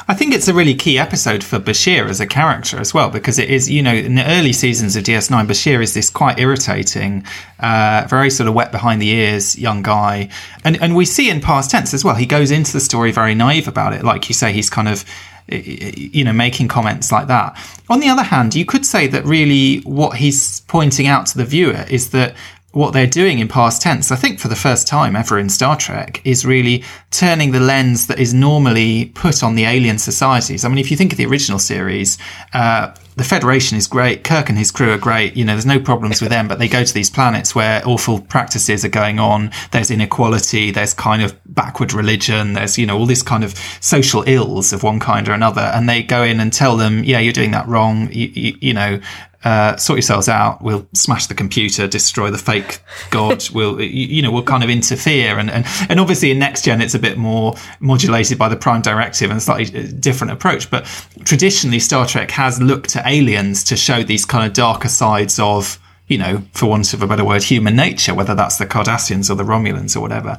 I 0.09 0.15
think 0.15 0.35
it's 0.35 0.49
a 0.49 0.55
really 0.55 0.75
key 0.75 0.99
episode 0.99 1.43
for 1.43 1.59
Bashir 1.59 2.09
as 2.09 2.21
a 2.21 2.27
character 2.27 2.79
as 2.79 2.93
well, 2.93 3.11
because 3.11 3.39
it 3.39 3.51
is, 3.51 3.71
you 3.71 3.83
know, 3.83 3.95
in 3.95 4.15
the 4.17 4.29
early 4.29 4.53
seasons 4.53 4.97
of 4.97 5.05
DS9, 5.05 5.47
Bashir 5.47 5.83
is 5.83 5.95
this 5.95 6.11
quite 6.11 6.39
irritating, 6.39 7.25
uh, 7.61 8.07
very 8.09 8.31
sort 8.31 8.49
of 8.49 8.55
wet 8.55 8.73
behind 8.73 9.01
the 9.01 9.09
ears 9.09 9.59
young 9.59 9.83
guy. 9.83 10.29
And, 10.65 10.81
and 10.83 10.95
we 10.95 11.05
see 11.05 11.31
in 11.31 11.41
past 11.41 11.71
tense 11.71 11.95
as 11.95 12.05
well, 12.05 12.15
he 12.15 12.27
goes 12.27 12.51
into 12.51 12.73
the 12.73 12.81
story 12.81 13.13
very 13.13 13.35
naive 13.35 13.69
about 13.69 13.93
it. 13.93 14.05
Like 14.05 14.29
you 14.29 14.35
say, 14.35 14.53
he's 14.53 14.71
kind 14.71 14.89
of, 14.89 15.05
you 15.49 16.25
know, 16.25 16.33
making 16.33 16.69
comments 16.69 17.13
like 17.13 17.27
that. 17.29 17.59
On 17.89 18.01
the 18.01 18.09
other 18.09 18.23
hand, 18.23 18.55
you 18.55 18.65
could 18.65 18.87
say 18.87 19.07
that 19.09 19.25
really 19.25 19.81
what 19.81 20.17
he's 20.17 20.61
pointing 20.63 21.07
out 21.07 21.27
to 21.27 21.39
the 21.39 21.45
viewer 21.45 21.85
is 21.91 22.11
that 22.11 22.35
what 22.75 22.93
they're 22.93 23.07
doing 23.07 23.39
in 23.39 23.49
past 23.49 23.81
tense, 23.83 24.11
I 24.11 24.17
think 24.17 24.41
for 24.41 24.49
the 24.49 24.57
first 24.57 24.87
time 24.87 25.17
ever 25.17 25.39
in 25.39 25.49
Star 25.49 25.77
Trek, 25.77 26.21
is 26.25 26.45
really 26.45 26.85
turning 27.11 27.53
the 27.53 27.61
lens 27.61 28.09
that 28.09 28.19
is 28.19 28.35
normally 28.35 29.07
put 29.15 29.43
on 29.43 29.55
the 29.55 29.65
alien 29.65 29.99
societies. 29.99 30.65
I 30.65 30.69
mean, 30.69 30.79
if 30.79 30.91
you 30.91 30.97
think 30.97 31.13
of 31.13 31.19
the 31.19 31.27
original 31.27 31.59
series, 31.59 32.19
uh, 32.53 32.93
the 33.17 33.23
Federation 33.25 33.79
is 33.79 33.87
great. 33.87 34.25
Kirk 34.25 34.49
and 34.49 34.59
his 34.59 34.73
crew 34.73 34.91
are 34.91 34.99
great. 34.99 35.37
You 35.37 35.45
know, 35.45 35.53
there's 35.53 35.67
no 35.67 35.79
problems 35.79 36.21
with 36.21 36.31
them, 36.31 36.49
but 36.49 36.59
they 36.59 36.67
go 36.67 36.83
to 36.83 36.95
these 36.95 37.11
planets 37.11 37.55
where 37.55 37.81
awful 37.87 38.21
practices 38.21 38.85
are 38.85 38.89
going 38.89 39.21
on. 39.21 39.53
There's 39.71 39.91
inequality. 39.91 40.73
There's 40.73 40.95
kind 40.95 41.23
of 41.23 41.37
backward 41.47 41.93
religion. 41.93 42.55
There's, 42.55 42.77
you 42.77 42.87
know, 42.87 42.99
all 42.99 43.07
this 43.07 43.23
kind 43.23 43.45
of 43.45 43.57
social 43.81 44.25
ills 44.27 44.73
of 44.73 44.83
one 44.83 44.99
kind 44.99 45.29
or 45.29 45.33
another. 45.33 45.61
And 45.61 45.89
they 45.89 46.03
go 46.03 46.25
in 46.25 46.41
and 46.41 46.53
tell 46.53 46.77
them, 46.77 47.05
yeah, 47.05 47.21
you're 47.21 47.33
doing 47.33 47.53
that 47.53 47.69
wrong. 47.69 48.11
You, 48.11 48.27
you, 48.35 48.59
you 48.61 48.75
know, 48.75 49.01
uh, 49.45 49.77
sort 49.77 49.99
yourselves 49.99 50.29
out. 50.29 50.63
We'll 50.63 50.87
smash 50.95 51.27
the 51.27 51.35
computer, 51.35 51.87
destroy 51.87 52.31
the 52.31 52.39
fake 52.39 52.81
god. 53.11 53.49
we'll, 53.51 53.81
you 53.81 54.23
know, 54.23 54.33
we'll 54.33 54.43
kind 54.43 54.65
of 54.65 54.71
interfere. 54.71 55.39
And, 55.39 55.51
and, 55.51 55.67
and 55.89 56.01
obviously 56.01 56.31
in 56.31 56.39
next 56.39 56.65
gen, 56.65 56.81
it's 56.81 56.95
a 56.95 56.99
bit 56.99 57.19
more 57.19 57.55
modulated 57.79 58.39
by 58.39 58.49
the 58.49 58.57
prime 58.57 58.81
directive 58.81 59.31
and 59.31 59.43
slightly 59.43 59.79
uh, 59.79 59.87
different 60.01 60.33
approach. 60.33 60.71
But 60.71 60.85
traditionally, 61.25 61.79
Star 61.79 62.07
Trek 62.07 62.31
has 62.31 62.61
looked 62.61 62.91
to 62.91 63.03
aliens 63.07 63.63
to 63.65 63.77
show 63.77 64.03
these 64.03 64.25
kind 64.25 64.47
of 64.47 64.55
darker 64.55 64.89
sides 64.89 65.39
of, 65.39 65.79
you 66.09 66.17
know, 66.17 66.43
for 66.53 66.67
want 66.67 66.95
of 66.95 67.03
a 67.03 67.07
better 67.07 67.25
word, 67.25 67.43
human 67.43 67.77
nature, 67.77 68.15
whether 68.15 68.35
that's 68.35 68.57
the 68.57 68.67
Cardassians 68.67 69.31
or 69.31 69.35
the 69.35 69.45
Romulans 69.45 69.95
or 69.95 70.01
whatever. 70.01 70.39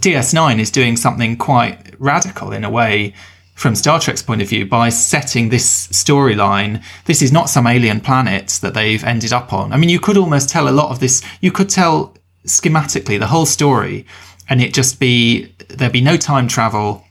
DS9 0.00 0.58
is 0.58 0.70
doing 0.70 0.96
something 0.96 1.36
quite 1.36 1.94
radical 1.98 2.52
in 2.52 2.64
a 2.64 2.70
way 2.70 3.14
from 3.56 3.74
Star 3.74 3.98
Trek's 3.98 4.22
point 4.22 4.42
of 4.42 4.48
view 4.48 4.66
by 4.66 4.90
setting 4.90 5.48
this 5.48 5.88
storyline. 5.88 6.84
This 7.06 7.22
is 7.22 7.32
not 7.32 7.48
some 7.48 7.66
alien 7.66 8.00
planet 8.00 8.58
that 8.60 8.74
they've 8.74 9.02
ended 9.02 9.32
up 9.32 9.52
on. 9.52 9.72
I 9.72 9.78
mean, 9.78 9.88
you 9.88 9.98
could 9.98 10.18
almost 10.18 10.50
tell 10.50 10.68
a 10.68 10.70
lot 10.70 10.90
of 10.90 11.00
this, 11.00 11.22
you 11.40 11.50
could 11.50 11.70
tell 11.70 12.14
schematically 12.46 13.18
the 13.18 13.26
whole 13.26 13.46
story 13.46 14.06
and 14.48 14.60
it 14.60 14.74
just 14.74 15.00
be, 15.00 15.54
there'd 15.68 15.90
be 15.90 16.02
no 16.02 16.18
time 16.18 16.48
travel 16.48 17.06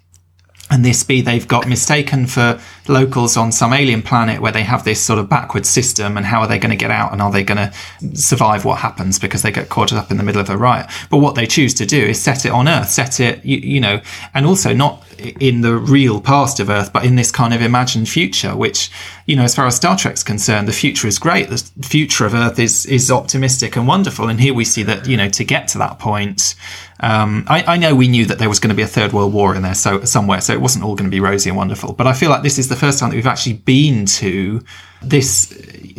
and 0.69 0.83
this 0.83 1.03
be 1.03 1.21
they've 1.21 1.47
got 1.47 1.67
mistaken 1.67 2.25
for 2.25 2.59
locals 2.87 3.37
on 3.37 3.51
some 3.51 3.71
alien 3.71 4.01
planet 4.01 4.41
where 4.41 4.51
they 4.51 4.63
have 4.63 4.83
this 4.83 4.99
sort 4.99 5.19
of 5.19 5.29
backward 5.29 5.65
system 5.65 6.17
and 6.17 6.25
how 6.25 6.41
are 6.41 6.47
they 6.47 6.57
going 6.57 6.71
to 6.71 6.75
get 6.75 6.89
out 6.89 7.11
and 7.11 7.21
are 7.21 7.31
they 7.31 7.43
going 7.43 7.57
to 7.57 8.17
survive 8.17 8.65
what 8.65 8.79
happens 8.79 9.19
because 9.19 9.43
they 9.43 9.51
get 9.51 9.69
caught 9.69 9.93
up 9.93 10.09
in 10.09 10.17
the 10.17 10.23
middle 10.23 10.41
of 10.41 10.49
a 10.49 10.57
riot 10.57 10.87
but 11.11 11.17
what 11.17 11.35
they 11.35 11.45
choose 11.45 11.73
to 11.73 11.85
do 11.85 12.03
is 12.03 12.19
set 12.19 12.45
it 12.45 12.51
on 12.51 12.67
earth 12.67 12.89
set 12.89 13.19
it 13.19 13.45
you, 13.45 13.57
you 13.57 13.79
know 13.79 14.01
and 14.33 14.45
also 14.45 14.73
not 14.73 15.03
in 15.19 15.61
the 15.61 15.75
real 15.75 16.19
past 16.21 16.59
of 16.59 16.69
earth 16.69 16.91
but 16.91 17.05
in 17.05 17.15
this 17.15 17.31
kind 17.31 17.53
of 17.53 17.61
imagined 17.61 18.07
future 18.07 18.55
which 18.55 18.91
you 19.25 19.35
know 19.35 19.43
as 19.43 19.55
far 19.55 19.65
as 19.65 19.75
star 19.75 19.97
trek's 19.97 20.23
concerned 20.23 20.67
the 20.67 20.73
future 20.73 21.07
is 21.07 21.19
great 21.19 21.49
the 21.49 21.57
future 21.81 22.25
of 22.25 22.33
earth 22.33 22.59
is 22.59 22.85
is 22.85 23.11
optimistic 23.11 23.75
and 23.75 23.87
wonderful 23.87 24.27
and 24.27 24.39
here 24.39 24.53
we 24.53 24.65
see 24.65 24.83
that 24.83 25.07
you 25.07 25.17
know 25.17 25.29
to 25.29 25.43
get 25.43 25.67
to 25.67 25.77
that 25.77 25.99
point 25.99 26.55
um, 27.01 27.43
I, 27.47 27.63
I, 27.73 27.77
know 27.77 27.93
we 27.93 28.07
knew 28.07 28.25
that 28.25 28.39
there 28.39 28.47
was 28.47 28.59
going 28.59 28.69
to 28.69 28.75
be 28.75 28.81
a 28.81 28.87
third 28.87 29.11
world 29.11 29.33
war 29.33 29.53
in 29.53 29.63
there 29.63 29.75
so 29.75 30.05
somewhere, 30.05 30.39
so 30.39 30.53
it 30.53 30.61
wasn't 30.61 30.85
all 30.85 30.95
going 30.95 31.09
to 31.09 31.11
be 31.11 31.19
rosy 31.19 31.49
and 31.49 31.57
wonderful. 31.57 31.91
But 31.91 32.07
I 32.07 32.13
feel 32.13 32.29
like 32.29 32.41
this 32.41 32.57
is 32.57 32.69
the 32.69 32.75
first 32.75 32.99
time 32.99 33.09
that 33.09 33.17
we've 33.17 33.27
actually 33.27 33.57
been 33.57 34.05
to 34.05 34.63
this 35.01 35.47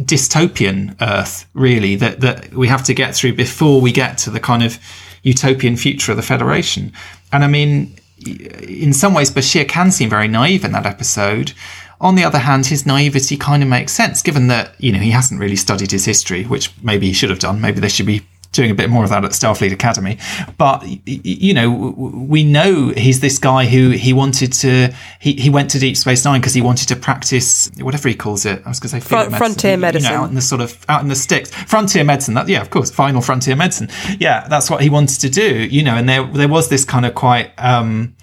dystopian 0.01 0.97
Earth, 1.03 1.47
really, 1.53 1.97
that 1.97 2.21
that 2.21 2.55
we 2.55 2.69
have 2.69 2.83
to 2.85 2.95
get 2.95 3.15
through 3.15 3.35
before 3.35 3.81
we 3.83 3.93
get 3.93 4.17
to 4.19 4.31
the 4.31 4.41
kind 4.41 4.63
of 4.63 4.79
utopian 5.23 5.77
future 5.77 6.13
of 6.13 6.17
the 6.17 6.23
Federation. 6.23 6.93
And 7.31 7.45
I 7.45 7.49
mean, 7.49 7.95
in 8.27 8.93
some 8.93 9.15
ways, 9.15 9.31
Bashir 9.31 9.69
can 9.69 9.91
seem 9.91 10.11
very 10.11 10.29
naive 10.29 10.65
in 10.65 10.73
that 10.73 10.87
episode. 10.87 11.53
On 12.01 12.15
the 12.15 12.25
other 12.25 12.39
hand, 12.39 12.67
his 12.67 12.85
naivety 12.85 13.37
kind 13.37 13.63
of 13.63 13.69
makes 13.69 13.93
sense, 13.93 14.23
given 14.23 14.49
that 14.49 14.75
you 14.79 14.93
know 14.93 14.99
he 14.99 15.11
hasn't 15.11 15.41
really 15.41 15.57
studied 15.57 15.91
his 15.91 16.05
history, 16.05 16.45
which 16.45 16.71
maybe 16.83 17.07
he 17.07 17.13
should 17.13 17.31
have 17.31 17.39
done. 17.39 17.61
Maybe 17.61 17.81
they 17.81 17.89
should 17.89 18.07
be 18.07 18.23
doing 18.57 18.71
a 18.71 18.75
bit 18.75 18.91
more 18.91 19.05
of 19.05 19.11
that 19.11 19.25
at 19.25 19.31
Starfleet 19.33 19.73
Academy. 19.73 20.19
But 20.59 20.85
you 21.07 21.55
know, 21.55 21.71
we 21.71 22.43
know 22.43 22.89
he's 22.97 23.21
this 23.21 23.39
guy 23.39 23.67
who 23.67 23.91
he 23.91 24.13
wanted 24.13 24.53
to. 24.55 24.95
He, 25.21 25.35
he 25.35 25.51
went 25.51 25.71
to 25.71 25.79
Deep 25.79 25.97
Space 25.97 26.25
Nine 26.25 26.41
because 26.41 26.55
he 26.55 26.63
wanted 26.63 26.89
to 26.89 26.97
practice 26.97 27.71
whatever 27.79 28.09
he 28.09 28.15
calls 28.15 28.45
it. 28.47 28.63
I 28.65 28.69
was 28.69 28.81
going 28.81 28.89
to 28.91 29.01
say 29.01 29.01
Front, 29.01 29.31
medicine, 29.31 29.39
frontier 29.39 29.77
medicine, 29.77 30.11
you 30.11 30.17
know, 30.17 30.25
out 30.25 30.29
in 30.31 30.35
the 30.35 30.41
sort 30.41 30.61
of 30.61 30.85
out 30.89 31.03
in 31.03 31.09
the 31.09 31.15
sticks. 31.15 31.51
Frontier 31.51 32.03
medicine. 32.03 32.35
That 32.35 32.49
yeah, 32.49 32.61
of 32.61 32.71
course, 32.71 32.91
final 32.91 33.21
frontier 33.21 33.55
medicine. 33.55 33.89
Yeah, 34.19 34.49
that's 34.49 34.71
what 34.71 34.81
he 34.81 34.91
wanted 34.91 35.21
to 35.21 35.31
do. 35.31 35.67
You 35.67 35.83
know, 35.85 35.95
and 35.95 36.09
there 36.09 36.27
there 36.27 36.49
was 36.49 36.69
this 36.69 36.85
kind 36.85 37.07
of 37.07 37.15
quite. 37.15 37.53
Um, 37.59 38.17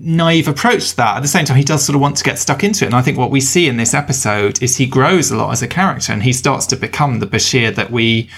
naive 0.00 0.48
approach 0.48 0.90
to 0.90 0.96
that. 0.96 1.16
At 1.16 1.20
the 1.20 1.28
same 1.28 1.44
time, 1.44 1.56
he 1.56 1.64
does 1.64 1.84
sort 1.84 1.94
of 1.94 2.00
want 2.00 2.16
to 2.16 2.24
get 2.24 2.38
stuck 2.38 2.64
into 2.64 2.84
it. 2.84 2.88
And 2.88 2.94
I 2.94 3.02
think 3.02 3.18
what 3.18 3.30
we 3.30 3.40
see 3.40 3.68
in 3.68 3.76
this 3.76 3.94
episode 3.94 4.62
is 4.62 4.76
he 4.76 4.86
grows 4.86 5.30
a 5.30 5.36
lot 5.36 5.52
as 5.52 5.62
a 5.62 5.68
character 5.68 6.12
and 6.12 6.22
he 6.22 6.32
starts 6.32 6.66
to 6.66 6.76
become 6.76 7.18
the 7.18 7.26
Bashir 7.26 7.74
that 7.74 7.90
we 7.90 8.30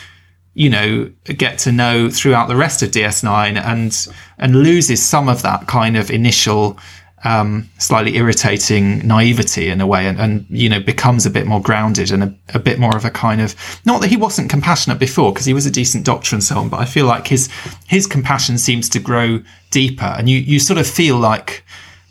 you 0.54 0.68
know, 0.68 1.10
get 1.24 1.58
to 1.60 1.72
know 1.72 2.10
throughout 2.10 2.48
the 2.48 2.56
rest 2.56 2.82
of 2.82 2.90
DS9 2.90 3.56
and 3.56 4.08
and 4.38 4.56
loses 4.56 5.04
some 5.04 5.28
of 5.28 5.42
that 5.42 5.66
kind 5.66 5.96
of 5.96 6.10
initial 6.10 6.78
um, 7.24 7.70
slightly 7.78 8.16
irritating 8.16 9.06
naivety 9.06 9.68
in 9.68 9.80
a 9.80 9.86
way 9.86 10.08
and, 10.08 10.18
and, 10.20 10.44
you 10.50 10.68
know 10.68 10.80
becomes 10.80 11.24
a 11.24 11.30
bit 11.30 11.46
more 11.46 11.62
grounded 11.62 12.10
and 12.10 12.24
a, 12.24 12.34
a 12.54 12.58
bit 12.58 12.80
more 12.80 12.96
of 12.96 13.04
a 13.04 13.10
kind 13.10 13.40
of 13.40 13.54
not 13.84 14.00
that 14.00 14.08
he 14.08 14.16
wasn't 14.16 14.50
compassionate 14.50 14.98
before 14.98 15.32
because 15.32 15.46
he 15.46 15.54
was 15.54 15.64
a 15.64 15.70
decent 15.70 16.04
doctor 16.04 16.34
and 16.34 16.42
so 16.42 16.58
on 16.58 16.68
but 16.68 16.80
I 16.80 16.84
feel 16.84 17.06
like 17.06 17.28
his 17.28 17.48
his 17.86 18.06
compassion 18.06 18.58
seems 18.58 18.88
to 18.88 18.98
grow 18.98 19.40
deeper 19.70 20.04
and 20.18 20.28
you 20.28 20.38
you 20.38 20.58
sort 20.58 20.78
of 20.78 20.86
feel 20.86 21.16
like 21.16 21.64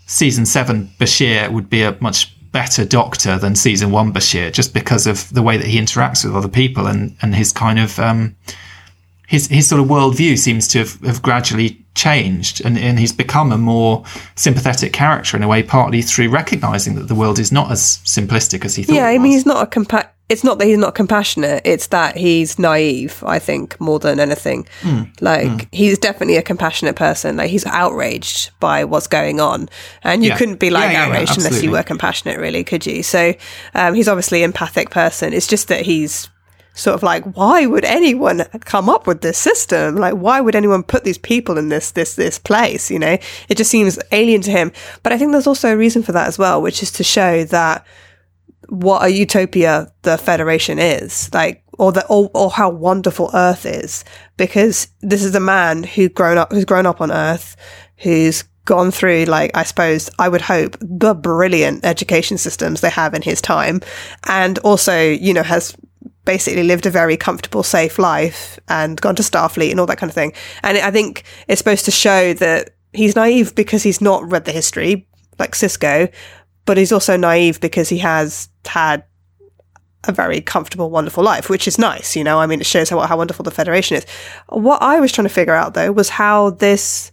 season 0.06 0.46
7 0.46 0.90
Bashir 0.98 1.52
would 1.52 1.70
be 1.70 1.84
a 1.84 1.98
much 2.00 2.34
better 2.52 2.86
doctor 2.86 3.38
than 3.38 3.56
season 3.56 3.92
one 3.92 4.12
Bashir, 4.12 4.52
just 4.52 4.74
because 4.74 5.08
of 5.08 5.30
the 5.34 5.42
way 5.42 5.58
that 5.58 5.68
he 5.68 5.80
interacts 5.80 6.26
with 6.26 6.36
other 6.36 6.50
people 6.50 6.88
and, 6.88 7.16
and 7.22 7.36
his 7.36 7.52
kind 7.52 7.80
of 7.80 8.00
um, 8.00 8.36
his 9.28 9.48
his 9.48 9.68
sort 9.68 9.82
of 9.82 9.88
worldview 9.88 10.38
seems 10.38 10.68
to 10.70 10.80
have, 10.80 11.00
have 11.02 11.22
gradually 11.22 11.82
changed 11.96 12.64
and, 12.64 12.78
and 12.78 13.00
he's 13.00 13.14
become 13.14 13.52
a 13.52 13.58
more 13.58 14.04
sympathetic 14.36 14.94
character 14.94 15.36
in 15.38 15.44
a 15.44 15.48
way, 15.48 15.64
partly 15.64 16.02
through 16.02 16.30
recognizing 16.30 16.96
that 16.96 17.08
the 17.08 17.16
world 17.16 17.40
is 17.40 17.52
not 17.52 17.72
as 17.72 18.00
simplistic 18.06 18.66
as 18.66 18.76
he 18.76 18.84
thought. 18.84 18.96
Yeah, 18.96 19.08
I 19.08 19.18
mean, 19.18 19.32
he's 19.34 19.46
not 19.46 19.64
a 19.64 19.70
compa- 19.70 20.10
It's 20.32 20.44
not 20.44 20.60
that 20.60 20.66
he's 20.66 20.78
not 20.78 20.96
compassionate; 20.96 21.62
it's 21.66 21.88
that 21.88 22.16
he's 22.16 22.58
naive. 22.58 23.22
I 23.28 23.38
think 23.38 23.80
more 23.82 24.00
than 24.00 24.20
anything, 24.20 24.66
mm. 24.82 25.22
like 25.22 25.48
mm. 25.48 25.68
he's 25.72 26.00
definitely 26.00 26.38
a 26.38 26.42
compassionate 26.42 26.96
person. 26.96 27.38
Like 27.38 27.50
he's 27.50 27.66
outraged 27.66 28.52
by 28.60 28.86
what's 28.86 29.08
going 29.08 29.42
on, 29.42 29.68
and 30.04 30.24
you 30.24 30.30
yeah. 30.30 30.38
couldn't 30.38 30.60
be 30.60 30.70
like 30.70 30.92
yeah, 30.92 31.08
yeah, 31.08 31.08
outraged 31.08 31.38
unless 31.38 31.62
you 31.62 31.72
were 31.72 31.84
compassionate, 31.84 32.40
really, 32.40 32.64
could 32.64 32.86
you? 32.86 33.04
So 33.04 33.34
um, 33.76 33.94
he's 33.94 34.08
obviously 34.08 34.44
an 34.44 34.52
empathic 34.52 34.90
person. 34.90 35.34
It's 35.34 35.48
just 35.48 35.68
that 35.68 35.82
he's 35.82 36.30
sort 36.74 36.96
of 36.96 37.04
like, 37.04 37.24
why 37.36 37.66
would 37.66 37.84
anyone 37.86 38.46
come 38.62 38.90
up 38.90 39.08
with 39.08 39.22
this 39.22 39.38
system? 39.38 39.96
Like, 39.96 40.14
why 40.14 40.40
would 40.40 40.56
anyone 40.56 40.84
put 40.84 41.04
these 41.04 41.18
people 41.18 41.58
in 41.58 41.70
this, 41.70 41.92
this, 41.92 42.16
this 42.16 42.40
place? 42.40 42.90
You 42.90 43.00
know, 43.00 43.18
it 43.50 43.58
just 43.58 43.70
seems 43.70 44.00
alien 44.12 44.42
to 44.44 44.52
him. 44.52 44.72
But 45.04 45.12
I 45.12 45.18
think 45.18 45.32
there's 45.32 45.48
also 45.48 45.74
a 45.74 45.78
reason 45.78 46.04
for 46.04 46.14
that 46.14 46.28
as 46.28 46.40
well, 46.40 46.62
which 46.62 46.82
is 46.82 46.92
to 46.94 47.04
show 47.04 47.44
that 47.46 47.86
what 48.72 49.04
a 49.04 49.10
utopia 49.10 49.92
the 50.04 50.18
Federation 50.18 50.80
is, 50.80 51.30
like, 51.34 51.62
or 51.78 51.92
the, 51.92 52.08
or, 52.08 52.32
or 52.34 52.50
how 52.50 52.70
wonderful 52.70 53.30
Earth 53.34 53.66
is, 53.66 54.06
because 54.38 54.88
this 55.02 55.26
is 55.26 55.36
a 55.36 55.42
man 55.42 55.84
who 55.84 56.08
grown 56.08 56.38
up, 56.38 56.54
who's 56.54 56.64
grown 56.64 56.86
up 56.86 57.02
on 57.02 57.12
Earth, 57.12 57.58
who's 57.98 58.46
gone 58.64 58.90
through, 58.90 59.26
like, 59.26 59.52
I 59.56 59.64
suppose, 59.64 60.10
I 60.20 60.30
would 60.30 60.40
hope, 60.40 60.78
the 60.80 61.14
brilliant 61.14 61.84
education 61.84 62.38
systems 62.38 62.80
they 62.80 62.90
have 62.90 63.14
in 63.14 63.22
his 63.22 63.42
time. 63.42 63.82
And 64.28 64.58
also, 64.60 64.98
you 65.02 65.34
know, 65.34 65.44
has 65.44 65.76
basically 66.24 66.64
lived 66.64 66.86
a 66.86 66.92
very 66.92 67.18
comfortable, 67.18 67.64
safe 67.64 68.00
life 68.00 68.58
and 68.70 69.02
gone 69.02 69.18
to 69.18 69.24
Starfleet 69.24 69.72
and 69.72 69.82
all 69.82 69.88
that 69.88 69.98
kind 69.98 70.10
of 70.10 70.16
thing. 70.16 70.32
And 70.64 70.78
I 70.78 70.92
think 70.92 71.24
it's 71.50 71.60
supposed 71.60 71.84
to 71.86 71.92
show 71.92 72.34
that 72.36 72.70
he's 72.94 73.18
naive 73.18 73.54
because 73.54 73.84
he's 73.84 74.00
not 74.00 74.32
read 74.32 74.46
the 74.46 74.54
history, 74.54 75.10
like 75.40 75.56
Sisko, 75.56 76.10
but 76.66 76.78
he's 76.78 76.92
also 76.92 77.18
naive 77.18 77.60
because 77.60 77.90
he 77.90 77.98
has 78.00 78.50
had 78.66 79.04
a 80.06 80.12
very 80.12 80.42
comfortable, 80.42 80.90
wonderful 80.90 81.24
life, 81.24 81.50
which 81.50 81.68
is 81.68 81.78
nice. 81.78 82.16
You 82.16 82.24
know, 82.24 82.40
I 82.40 82.48
mean, 82.48 82.60
it 82.60 82.66
shows 82.66 82.90
how, 82.90 83.00
how 83.02 83.18
wonderful 83.18 83.44
the 83.44 83.52
Federation 83.52 83.98
is. 83.98 84.06
What 84.50 84.82
I 84.82 85.00
was 85.00 85.12
trying 85.12 85.28
to 85.28 85.34
figure 85.34 85.54
out 85.54 85.74
though 85.74 85.92
was 85.92 86.10
how 86.10 86.52
this 86.52 87.12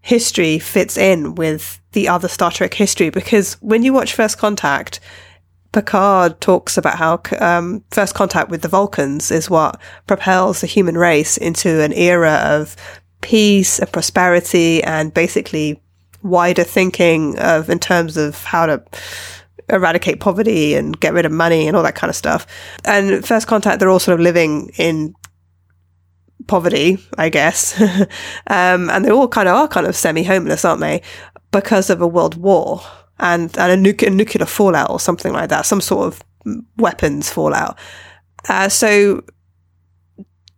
history 0.00 0.58
fits 0.58 0.96
in 0.96 1.34
with 1.34 1.80
the 1.92 2.08
other 2.08 2.28
Star 2.28 2.50
Trek 2.50 2.74
history, 2.74 3.10
because 3.10 3.54
when 3.54 3.82
you 3.82 3.92
watch 3.92 4.12
First 4.12 4.38
Contact, 4.38 5.00
Picard 5.72 6.40
talks 6.40 6.78
about 6.78 6.96
how 6.96 7.20
um, 7.38 7.84
first 7.90 8.14
contact 8.14 8.48
with 8.48 8.62
the 8.62 8.68
Vulcans 8.68 9.30
is 9.30 9.50
what 9.50 9.78
propels 10.06 10.60
the 10.60 10.66
human 10.66 10.96
race 10.96 11.36
into 11.36 11.82
an 11.82 11.92
era 11.92 12.40
of 12.44 12.76
peace 13.20 13.78
and 13.78 13.92
prosperity 13.92 14.82
and 14.82 15.12
basically 15.12 15.82
wider 16.26 16.64
thinking 16.64 17.38
of 17.38 17.70
in 17.70 17.78
terms 17.78 18.16
of 18.16 18.42
how 18.44 18.66
to 18.66 18.82
eradicate 19.68 20.20
poverty 20.20 20.74
and 20.74 20.98
get 21.00 21.12
rid 21.12 21.26
of 21.26 21.32
money 21.32 21.66
and 21.66 21.76
all 21.76 21.82
that 21.82 21.94
kind 21.94 22.10
of 22.10 22.16
stuff. 22.16 22.46
And 22.84 23.26
first 23.26 23.46
contact, 23.46 23.80
they're 23.80 23.90
all 23.90 23.98
sort 23.98 24.18
of 24.18 24.24
living 24.24 24.70
in 24.76 25.14
poverty, 26.46 26.98
I 27.18 27.28
guess. 27.28 27.80
um, 28.46 28.90
and 28.90 29.04
they 29.04 29.10
all 29.10 29.28
kind 29.28 29.48
of 29.48 29.56
are 29.56 29.68
kind 29.68 29.86
of 29.86 29.96
semi 29.96 30.22
homeless, 30.22 30.64
aren't 30.64 30.80
they? 30.80 31.02
Because 31.50 31.90
of 31.90 32.00
a 32.00 32.06
world 32.06 32.36
war 32.36 32.82
and, 33.18 33.56
and 33.58 33.72
a, 33.72 33.76
nu- 33.76 34.06
a 34.06 34.10
nuclear 34.10 34.46
fallout 34.46 34.90
or 34.90 35.00
something 35.00 35.32
like 35.32 35.48
that, 35.48 35.66
some 35.66 35.80
sort 35.80 36.06
of 36.06 36.22
weapons 36.76 37.30
fallout. 37.30 37.78
Uh, 38.48 38.68
so 38.68 39.24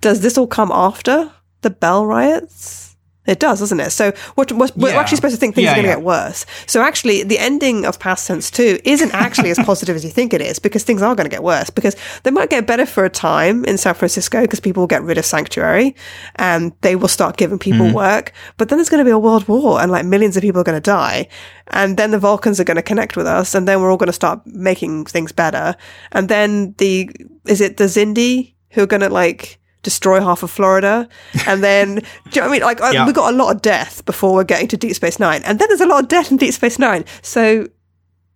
does 0.00 0.20
this 0.20 0.36
all 0.36 0.46
come 0.46 0.70
after 0.72 1.32
the 1.62 1.70
Bell 1.70 2.06
riots? 2.06 2.87
It 3.28 3.40
does, 3.40 3.60
doesn't 3.60 3.78
it? 3.78 3.90
So 3.90 4.14
we're, 4.36 4.46
we're, 4.50 4.68
we're 4.74 4.96
actually 4.96 5.16
supposed 5.16 5.34
to 5.34 5.38
think 5.38 5.54
things 5.54 5.66
yeah, 5.66 5.72
are 5.72 5.74
going 5.74 5.84
to 5.84 5.90
yeah. 5.90 5.96
get 5.96 6.02
worse. 6.02 6.46
So 6.66 6.80
actually, 6.80 7.24
the 7.24 7.38
ending 7.38 7.84
of 7.84 7.98
Past 7.98 8.26
Tense 8.26 8.50
2 8.50 8.80
isn't 8.84 9.12
actually 9.12 9.50
as 9.50 9.58
positive 9.66 9.94
as 9.96 10.02
you 10.02 10.10
think 10.10 10.32
it 10.32 10.40
is 10.40 10.58
because 10.58 10.82
things 10.82 11.02
are 11.02 11.14
going 11.14 11.26
to 11.26 11.30
get 11.30 11.42
worse 11.42 11.68
because 11.68 11.94
they 12.22 12.30
might 12.30 12.48
get 12.48 12.66
better 12.66 12.86
for 12.86 13.04
a 13.04 13.10
time 13.10 13.66
in 13.66 13.76
San 13.76 13.94
Francisco 13.94 14.40
because 14.40 14.60
people 14.60 14.80
will 14.80 14.88
get 14.88 15.02
rid 15.02 15.18
of 15.18 15.26
Sanctuary 15.26 15.94
and 16.36 16.72
they 16.80 16.96
will 16.96 17.06
start 17.08 17.36
giving 17.36 17.58
people 17.58 17.88
mm. 17.88 17.92
work. 17.92 18.32
But 18.56 18.70
then 18.70 18.78
there's 18.78 18.88
going 18.88 19.04
to 19.04 19.04
be 19.04 19.10
a 19.10 19.18
world 19.18 19.46
war 19.46 19.78
and 19.78 19.92
like 19.92 20.06
millions 20.06 20.38
of 20.38 20.42
people 20.42 20.62
are 20.62 20.64
going 20.64 20.80
to 20.80 20.90
die. 20.90 21.28
And 21.66 21.98
then 21.98 22.12
the 22.12 22.18
Vulcans 22.18 22.58
are 22.58 22.64
going 22.64 22.76
to 22.76 22.82
connect 22.82 23.14
with 23.14 23.26
us 23.26 23.54
and 23.54 23.68
then 23.68 23.82
we're 23.82 23.90
all 23.90 23.98
going 23.98 24.06
to 24.06 24.12
start 24.14 24.40
making 24.46 25.04
things 25.04 25.32
better. 25.32 25.76
And 26.12 26.30
then 26.30 26.74
the, 26.78 27.10
is 27.44 27.60
it 27.60 27.76
the 27.76 27.84
Xindi 27.84 28.54
who 28.70 28.84
are 28.84 28.86
going 28.86 29.02
to 29.02 29.10
like, 29.10 29.57
destroy 29.82 30.20
half 30.20 30.42
of 30.42 30.50
Florida. 30.50 31.08
And 31.46 31.62
then, 31.62 31.96
do 31.96 32.00
you 32.32 32.40
know 32.40 32.42
what 32.42 32.48
I 32.48 32.52
mean? 32.52 32.62
Like, 32.62 32.78
yeah. 32.92 33.06
we 33.06 33.12
got 33.12 33.32
a 33.32 33.36
lot 33.36 33.54
of 33.54 33.62
death 33.62 34.04
before 34.04 34.34
we're 34.34 34.44
getting 34.44 34.68
to 34.68 34.76
Deep 34.76 34.94
Space 34.94 35.18
Nine. 35.18 35.42
And 35.44 35.58
then 35.58 35.68
there's 35.68 35.80
a 35.80 35.86
lot 35.86 36.02
of 36.02 36.08
death 36.08 36.30
in 36.30 36.36
Deep 36.36 36.52
Space 36.52 36.78
Nine. 36.78 37.04
So 37.22 37.68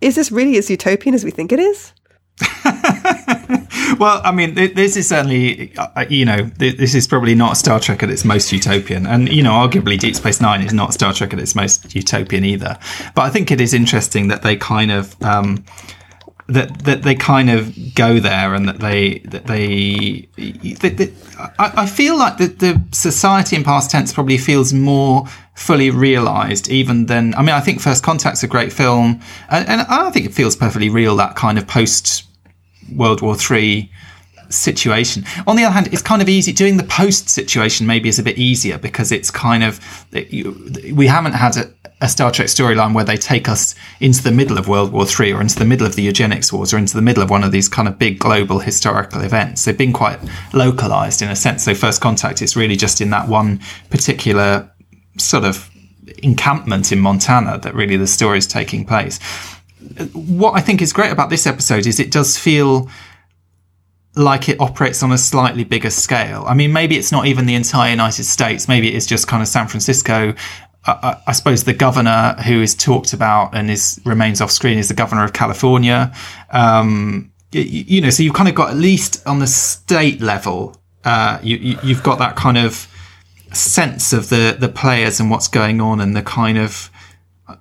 is 0.01 0.17
this 0.17 0.33
really 0.33 0.57
as 0.59 0.69
utopian 0.69 1.15
as 1.15 1.25
we 1.25 1.31
think 1.31 1.53
it 1.53 1.61
is? 1.61 1.93
well, 3.99 4.21
I 4.25 4.33
mean, 4.35 4.55
this 4.55 4.97
is 4.97 5.09
certainly, 5.09 5.77
uh, 5.77 5.89
uh, 5.97 6.05
you 6.09 6.25
know, 6.25 6.43
this 6.57 6.95
is 6.95 7.07
probably 7.07 7.35
not 7.35 7.57
Star 7.57 7.79
Trek 7.79 8.03
at 8.03 8.11
its 8.11 8.25
most 8.25 8.51
utopian. 8.53 9.07
And, 9.07 9.29
you 9.29 9.43
know, 9.43 9.53
arguably 9.53 9.99
Deep 9.99 10.17
Space 10.17 10.41
Nine 10.41 10.63
is 10.63 10.73
not 10.73 10.93
Star 10.95 11.13
Trek 11.13 11.33
at 11.33 11.39
its 11.39 11.55
most 11.55 11.95
utopian 11.95 12.45
either. 12.45 12.79
But 13.15 13.23
I 13.23 13.31
think 13.31 13.51
it 13.51 13.61
is 13.61 13.75
interesting 13.75 14.29
that 14.29 14.43
they 14.43 14.57
kind 14.57 14.91
of, 14.91 15.21
um, 15.23 15.65
that 16.53 16.85
that 16.85 17.03
they 17.03 17.15
kind 17.15 17.51
of 17.51 17.95
go 17.95 18.19
there 18.19 18.55
and 18.55 18.69
that 18.69 18.81
they 18.81 19.19
that 19.21 19.47
they, 19.47 20.29
that, 20.81 20.97
that 20.97 21.13
I, 21.59 21.73
I, 21.83 21.87
feel 21.87 22.19
like 22.19 22.39
the, 22.39 22.47
the 22.47 22.83
society 22.93 23.57
in 23.57 23.65
past 23.65 23.91
tense 23.91 24.13
probably 24.13 24.39
feels 24.39 24.73
more 24.73 25.27
fully 25.55 25.91
realized 25.91 26.69
even 26.69 27.07
than 27.07 27.35
I 27.35 27.41
mean 27.41 27.55
I 27.55 27.61
think 27.61 27.81
First 27.81 28.03
Contact's 28.03 28.43
a 28.43 28.49
great 28.49 28.73
film 28.73 29.21
and, 29.51 29.69
and 29.69 29.81
I 29.83 30.11
think 30.11 30.27
it 30.27 30.35
feels 30.35 30.57
perfectly 30.57 30.89
real 30.89 31.17
that 31.17 31.37
kind 31.37 31.59
of 31.59 31.67
post 31.67 32.25
World 32.95 33.23
War 33.23 33.35
Three 33.35 33.91
situation. 34.53 35.25
On 35.47 35.57
the 35.57 35.65
other 35.65 35.73
hand, 35.73 35.89
it's 35.93 36.03
kind 36.03 36.23
of 36.23 36.29
easy 36.29 36.53
doing 36.53 36.77
the 36.77 36.85
post 36.85 37.29
situation. 37.29 37.87
Maybe 37.87 38.09
is 38.09 38.19
a 38.19 38.23
bit 38.23 38.39
easier 38.39 38.79
because 38.79 39.13
it's 39.13 39.31
kind 39.31 39.65
of 39.65 39.81
we 40.13 41.07
haven't 41.07 41.33
had 41.33 41.57
a, 41.57 41.71
a 42.03 42.09
Star 42.09 42.33
Trek 42.33 42.49
storyline 42.49 42.95
where 42.95 43.05
they 43.05 43.17
take 43.17 43.49
us 43.49 43.77
into 44.01 44.23
the 44.23 44.33
middle 44.33 44.59
of 44.59 44.67
World 44.67 44.93
War 44.93 45.07
Three 45.07 45.33
or 45.33 45.41
into 45.41 45.57
the 45.57 45.65
middle 45.65 45.87
of 45.87 45.95
the 45.95 46.03
eugenics 46.03 46.53
wars 46.53 46.75
or 46.75 46.79
into 46.79 46.97
the 46.97 47.03
middle 47.03 47.23
of 47.23 47.31
one 47.31 47.45
of 47.45 47.53
these 47.53 47.69
kind 47.69 47.87
of 47.87 47.97
big 47.97 48.19
global 48.19 48.59
historical 48.59 49.23
events. 49.23 49.65
They've 49.65 49.79
been 49.79 49.93
quite 49.93 50.19
localized 50.53 51.23
in 51.23 51.31
a 51.31 51.37
sense. 51.37 51.65
So 51.65 51.75
First 51.75 52.01
Contact 52.01 52.43
is 52.43 52.57
really 52.57 52.75
just 52.75 53.01
in 53.01 53.11
that 53.11 53.29
one 53.29 53.61
particular 53.89 54.69
sort 55.17 55.45
of 55.45 55.71
encampment 56.23 56.91
in 56.91 56.99
Montana 56.99 57.59
that 57.59 57.75
really 57.75 57.97
the 57.97 58.09
story 58.09 58.39
is 58.39 58.49
taking 58.49 58.85
place. 58.85 59.21
What 60.13 60.53
I 60.53 60.61
think 60.61 60.83
is 60.83 60.93
great 60.93 61.13
about 61.13 61.31
this 61.31 61.47
episode 61.47 61.87
is 61.87 62.01
it 62.01 62.11
does 62.11 62.37
feel 62.37 62.91
like 64.17 64.49
it 64.49 64.61
operates 64.61 65.05
on 65.05 65.13
a 65.13 65.19
slightly 65.19 65.63
bigger 65.63 65.89
scale. 65.89 66.45
I 66.49 66.55
mean, 66.55 66.73
maybe 66.73 66.99
it's 66.99 67.13
not 67.13 67.27
even 67.27 67.47
the 67.47 67.55
entire 67.55 67.91
United 67.91 68.25
States. 68.25 68.67
Maybe 68.67 68.89
it 68.89 68.95
is 68.95 69.07
just 69.07 69.29
kind 69.29 69.41
of 69.41 69.49
San 69.49 69.69
Francisco 69.69 70.35
I, 70.85 71.17
I, 71.29 71.33
suppose 71.33 71.63
the 71.63 71.75
governor 71.75 72.35
who 72.45 72.61
is 72.61 72.75
talked 72.75 73.13
about 73.13 73.55
and 73.55 73.71
is 73.71 74.01
remains 74.05 74.41
off 74.41 74.51
screen 74.51 74.79
is 74.79 74.89
the 74.89 74.95
governor 74.95 75.25
of 75.25 75.33
California. 75.33 76.13
Um, 76.51 77.31
you, 77.53 77.63
you, 77.63 78.01
know, 78.01 78.11
so 78.11 78.23
you've 78.23 78.35
kind 78.35 78.49
of 78.49 78.55
got 78.55 78.71
at 78.71 78.77
least 78.77 79.25
on 79.27 79.39
the 79.39 79.47
state 79.47 80.21
level 80.21 80.83
uh, 81.05 81.39
you, 81.43 81.57
you 81.57 81.79
you've 81.83 82.03
got 82.03 82.19
that 82.19 82.37
kind 82.37 82.59
of 82.59 82.89
sense 83.53 84.13
of 84.13 84.29
the 84.29 84.57
the 84.59 84.69
players 84.69 85.21
and 85.21 85.31
what's 85.31 85.49
going 85.49 85.81
on 85.81 86.01
and 86.01 86.17
the 86.17 86.23
kind 86.23 86.59
of 86.59 86.91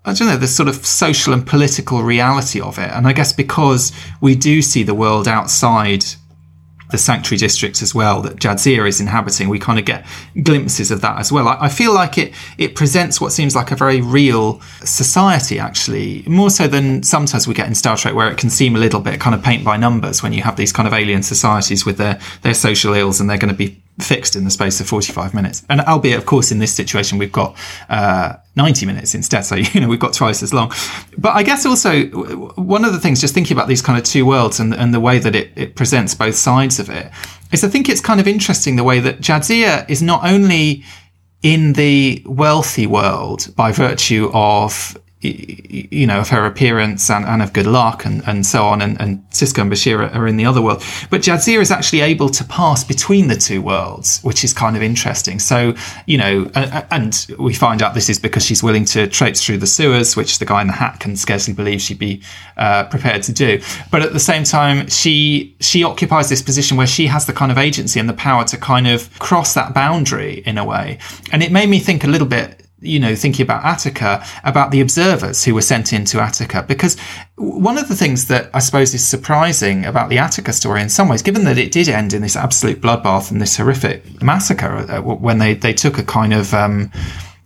I 0.06 0.14
don't 0.14 0.28
know, 0.28 0.38
the 0.38 0.48
sort 0.48 0.70
of 0.70 0.86
social 0.86 1.34
and 1.34 1.46
political 1.46 2.02
reality 2.02 2.62
of 2.62 2.78
it. 2.78 2.90
And 2.92 3.08
I 3.08 3.14
guess 3.14 3.34
because 3.34 3.92
we 4.22 4.36
do 4.36 4.62
see 4.62 4.84
the 4.84 4.94
world 4.94 5.28
outside 5.28 6.06
the 6.92 6.98
sanctuary 6.98 7.38
districts 7.38 7.82
as 7.82 7.96
well 7.96 8.22
that 8.22 8.36
Jadzia 8.38 8.88
is 8.88 9.02
inhabiting, 9.02 9.50
we 9.50 9.60
kind 9.60 9.80
of 9.80 9.86
get 9.86 10.06
glimpses 10.44 10.92
of 10.92 11.02
that 11.02 11.20
as 11.20 11.32
well. 11.32 11.48
I, 11.48 11.58
I, 11.62 11.70
feel 11.70 11.94
like 11.94 12.18
it 12.18 12.34
it 12.58 12.76
presents 12.76 13.20
what 13.20 13.32
seems 13.32 13.56
like 13.56 13.72
a 13.72 13.76
very 13.76 14.02
real 14.02 14.62
society, 14.84 15.60
actually, 15.60 16.24
more 16.28 16.50
so 16.50 16.68
than 16.68 17.04
sometimes 17.04 17.48
we 17.48 17.54
get 17.54 17.68
in 17.68 17.76
Star 17.76 17.98
Trek, 17.98 18.14
where 18.14 18.30
it 18.30 18.38
can 18.38 18.50
seem 18.50 18.76
a 18.76 18.80
little 18.80 19.00
bit 19.00 19.20
kind 19.20 19.36
of 19.36 19.44
paint 19.44 19.64
by 19.64 19.78
numbers 19.78 20.22
when 20.22 20.34
you 20.34 20.44
have 20.44 20.56
these 20.56 20.72
kind 20.72 20.88
of 20.88 20.94
alien 20.94 21.24
societies 21.24 21.86
with 21.86 21.98
their 21.98 22.20
their 22.42 22.54
social 22.54 22.94
ills 22.94 23.20
and 23.20 23.30
they're 23.30 23.38
going 23.38 23.54
to 23.54 23.58
be 23.58 23.82
fixed 24.00 24.36
in 24.36 24.44
the 24.44 24.52
space 24.52 24.80
of 24.80 24.88
45 24.88 25.34
minutes. 25.34 25.64
And 25.70 25.82
albeit, 25.82 26.18
of 26.18 26.26
course, 26.26 26.52
in 26.52 26.60
this 26.60 26.74
situation, 26.74 27.18
we've 27.18 27.32
got 27.32 27.56
uh, 27.90 28.36
90 28.56 28.86
minutes 28.86 29.16
instead. 29.16 29.42
So, 29.42 29.56
you 29.74 29.82
know, 29.82 29.88
we've 29.88 30.00
got 30.00 30.14
twice 30.14 30.44
as 30.44 30.54
long. 30.54 30.72
But 31.18 31.36
I 31.36 31.44
guess 31.44 31.66
also 31.66 32.06
one 32.56 32.86
of 32.86 32.94
the 32.94 33.00
things, 33.00 33.22
just 33.22 33.34
thinking 33.34 33.56
about 33.56 33.68
these 33.68 33.82
kind 33.82 33.98
of 33.98 34.04
two 34.04 34.26
worlds 34.26 34.60
and, 34.60 34.74
and 34.74 34.94
the 34.94 35.00
way 35.00 35.20
that 35.20 35.36
it, 35.36 35.52
it 35.56 35.76
presents 35.76 36.14
both 36.14 36.36
sides 36.36 36.80
of 36.80 36.90
it, 36.90 37.12
is 37.52 37.64
I 37.64 37.68
think 37.68 37.90
it's 37.90 38.02
kind 38.02 38.20
of 38.20 38.28
interesting 38.28 38.76
the 38.76 38.84
way 38.84 39.00
that 39.00 39.20
Jadzia 39.20 39.90
is 39.90 40.02
not 40.02 40.26
only 40.26 40.84
in 41.42 41.74
the 41.74 42.22
wealthy 42.26 42.86
world 42.86 43.48
by 43.56 43.72
virtue 43.72 44.30
of 44.34 44.98
you 45.22 46.08
know, 46.08 46.20
of 46.20 46.30
her 46.30 46.46
appearance 46.46 47.10
and, 47.10 47.26
and 47.26 47.42
of 47.42 47.54
good 47.54 47.68
luck 47.68 48.06
and, 48.06 48.24
and 48.28 48.46
so 48.46 48.64
on. 48.64 48.82
And, 48.82 49.00
and 49.00 49.24
Sisko 49.30 49.62
and 49.62 49.72
Bashir 49.72 50.14
are 50.16 50.28
in 50.28 50.38
the 50.38 50.46
other 50.46 50.62
world. 50.62 50.84
But 51.10 51.22
Jadzia 51.22 51.62
is 51.62 51.72
actually 51.72 52.02
able 52.02 52.30
to 52.30 52.44
pass 52.44 52.84
between 52.84 53.28
the 53.28 53.36
two 53.36 53.62
worlds, 53.62 54.20
which 54.22 54.44
is 54.44 54.54
kind 54.54 54.76
of 54.76 54.82
interesting. 54.82 55.40
So, 55.40 55.76
you 56.08 56.18
know, 56.18 56.50
and 56.56 57.26
we 57.38 57.54
find 57.54 57.82
out 57.84 57.94
this 57.94 58.10
is 58.10 58.20
because 58.20 58.44
she's 58.44 58.64
willing 58.64 58.86
to 58.86 59.08
traipse 59.08 59.46
through 59.46 59.58
the 59.60 59.68
sewers, 59.68 60.16
which 60.16 60.40
the 60.40 60.46
guy 60.46 60.62
in 60.62 60.68
the 60.68 60.74
hat 60.74 61.00
can 61.00 61.16
scarcely 61.16 61.54
believe 61.54 61.82
she'd 61.82 62.00
be 62.00 62.24
uh, 62.58 62.86
prepared 62.86 63.22
to 63.24 63.32
do. 63.32 63.62
But 63.92 64.02
at 64.02 64.14
the 64.14 64.20
same 64.20 64.44
time, 64.44 64.90
she, 64.90 65.56
she 65.60 65.84
occupies 65.84 66.30
this 66.30 66.42
position 66.42 66.78
where 66.78 66.88
she 66.88 67.08
has 67.08 67.28
the 67.28 67.34
kind 67.34 67.52
of 67.52 67.58
agency 67.58 68.00
and 68.00 68.10
the 68.10 68.14
power 68.14 68.44
to 68.46 68.58
kind 68.58 68.88
of 68.88 69.18
cross 69.20 69.54
that 69.54 69.74
boundary 69.74 70.42
in 70.46 70.58
a 70.58 70.66
way. 70.66 70.98
And 71.32 71.44
it 71.44 71.52
made 71.52 71.70
me 71.70 71.80
think 71.80 72.04
a 72.04 72.08
little 72.08 72.28
bit 72.28 72.66
you 72.82 73.00
know, 73.00 73.16
thinking 73.16 73.44
about 73.44 73.64
Attica, 73.64 74.26
about 74.44 74.72
the 74.72 74.82
observers 74.82 75.44
who 75.44 75.54
were 75.54 75.62
sent 75.62 75.94
into 75.94 76.20
Attica. 76.20 76.64
Because 76.68 76.98
one 77.36 77.78
of 77.78 77.88
the 77.88 77.96
things 77.96 78.28
that 78.28 78.50
I 78.54 78.60
suppose 78.60 78.94
is 78.94 79.06
surprising 79.06 79.86
about 79.86 80.10
the 80.10 80.18
Attica 80.18 80.52
story 80.52 80.82
in 80.82 80.90
some 80.90 81.08
ways, 81.08 81.22
given 81.22 81.44
that 81.46 81.58
it 81.58 81.72
did 81.72 81.88
end 81.88 82.14
in 82.14 82.22
this 82.22 82.36
absolute 82.36 82.82
bloodbath 82.82 83.32
and 83.32 83.40
this 83.40 83.58
horrific 83.58 84.22
massacre 84.22 84.86
uh, 84.90 85.02
when 85.02 85.38
they, 85.38 85.54
they 85.54 85.74
took 85.74 85.98
a 85.98 86.04
kind 86.04 86.34
of, 86.34 86.54
um, 86.54 86.92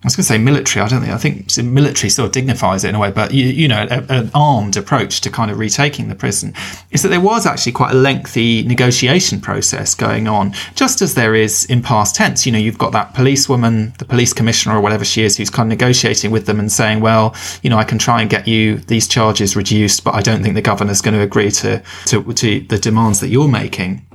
was 0.05 0.15
going 0.15 0.23
to 0.23 0.27
say 0.27 0.37
military. 0.37 0.83
I 0.83 0.87
don't 0.87 1.01
think. 1.01 1.13
I 1.13 1.17
think 1.17 1.57
military 1.63 2.09
sort 2.09 2.27
of 2.27 2.31
dignifies 2.31 2.83
it 2.83 2.89
in 2.89 2.95
a 2.95 2.99
way, 2.99 3.11
but 3.11 3.33
you, 3.33 3.45
you 3.45 3.67
know, 3.67 3.87
a, 3.89 4.03
an 4.11 4.31
armed 4.33 4.77
approach 4.77 5.21
to 5.21 5.29
kind 5.29 5.51
of 5.51 5.59
retaking 5.59 6.07
the 6.07 6.15
prison 6.15 6.53
is 6.91 7.01
that 7.01 7.09
there 7.09 7.21
was 7.21 7.45
actually 7.45 7.71
quite 7.71 7.91
a 7.91 7.97
lengthy 7.97 8.63
negotiation 8.63 9.41
process 9.41 9.95
going 9.95 10.27
on, 10.27 10.53
just 10.75 11.01
as 11.01 11.15
there 11.15 11.35
is 11.35 11.65
in 11.65 11.81
past 11.81 12.15
tense. 12.15 12.45
You 12.45 12.51
know, 12.51 12.59
you've 12.59 12.77
got 12.77 12.91
that 12.93 13.13
policewoman, 13.13 13.93
the 13.97 14.05
police 14.05 14.33
commissioner, 14.33 14.77
or 14.77 14.81
whatever 14.81 15.05
she 15.05 15.23
is, 15.23 15.37
who's 15.37 15.49
kind 15.49 15.71
of 15.71 15.77
negotiating 15.77 16.31
with 16.31 16.45
them 16.45 16.59
and 16.59 16.71
saying, 16.71 16.99
"Well, 16.99 17.35
you 17.63 17.69
know, 17.69 17.77
I 17.77 17.83
can 17.83 17.97
try 17.97 18.21
and 18.21 18.29
get 18.29 18.47
you 18.47 18.77
these 18.77 19.07
charges 19.07 19.55
reduced, 19.55 20.03
but 20.03 20.13
I 20.13 20.21
don't 20.21 20.43
think 20.43 20.55
the 20.55 20.61
governor's 20.61 21.01
going 21.01 21.15
to 21.15 21.21
agree 21.21 21.51
to 21.51 21.81
to, 22.07 22.33
to 22.33 22.59
the 22.61 22.77
demands 22.77 23.19
that 23.19 23.29
you're 23.29 23.47
making." 23.47 24.05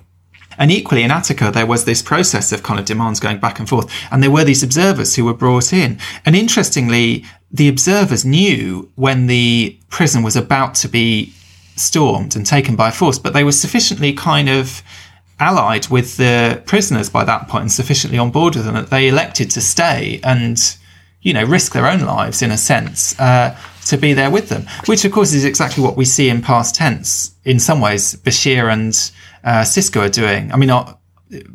And 0.61 0.71
equally 0.71 1.03
in 1.03 1.11
Attica, 1.11 1.51
there 1.51 1.67
was 1.67 1.87
this 1.87 2.03
process 2.03 2.53
of 2.53 2.63
kind 2.63 2.79
of 2.79 2.85
demands 2.85 3.19
going 3.19 3.39
back 3.39 3.59
and 3.59 3.69
forth. 3.69 3.91
And 4.13 4.23
there 4.23 4.31
were 4.31 4.45
these 4.45 4.63
observers 4.63 5.17
who 5.17 5.25
were 5.25 5.35
brought 5.35 5.73
in. 5.73 5.99
And 6.27 6.37
interestingly, 6.37 7.25
the 7.51 7.69
observers 7.69 8.25
knew 8.27 8.91
when 8.95 9.27
the 9.27 9.77
prison 9.89 10.23
was 10.23 10.37
about 10.37 10.75
to 10.77 10.89
be 10.89 11.33
stormed 11.77 12.37
and 12.37 12.45
taken 12.45 12.77
by 12.77 12.91
force, 12.91 13.19
but 13.19 13.33
they 13.33 13.43
were 13.43 13.53
sufficiently 13.53 14.13
kind 14.13 14.51
of 14.51 14.83
allied 15.41 15.89
with 15.89 16.19
the 16.19 16.63
prisoners 16.67 17.09
by 17.09 17.25
that 17.25 17.49
point 17.49 17.63
and 17.63 17.73
sufficiently 17.73 18.19
on 18.19 18.31
board 18.31 18.55
with 18.55 18.67
them 18.67 18.75
that 18.75 18.91
they 18.91 19.09
elected 19.09 19.51
to 19.51 19.63
stay 19.63 20.21
and, 20.23 20.77
you 21.23 21.33
know, 21.33 21.43
risk 21.43 21.73
their 21.73 21.87
own 21.87 22.01
lives 22.01 22.43
in 22.43 22.51
a 22.51 22.59
sense. 22.59 23.19
Uh, 23.19 23.57
to 23.87 23.97
be 23.97 24.13
there 24.13 24.31
with 24.31 24.51
them, 24.51 24.67
which 24.87 25.05
of 25.05 25.11
course 25.11 25.33
is 25.33 25.45
exactly 25.45 25.83
what 25.83 25.97
we 25.97 26.05
see 26.05 26.29
in 26.29 26.43
past 26.43 26.75
tense. 26.75 27.35
In 27.45 27.59
some 27.59 27.81
ways, 27.81 28.15
Bashir 28.17 28.71
and 28.73 28.95
uh, 29.45 29.63
Sisko 29.63 30.07
are 30.07 30.11
doing. 30.11 30.53
I 30.53 30.57
mean, 30.57 30.69
not, 30.69 31.01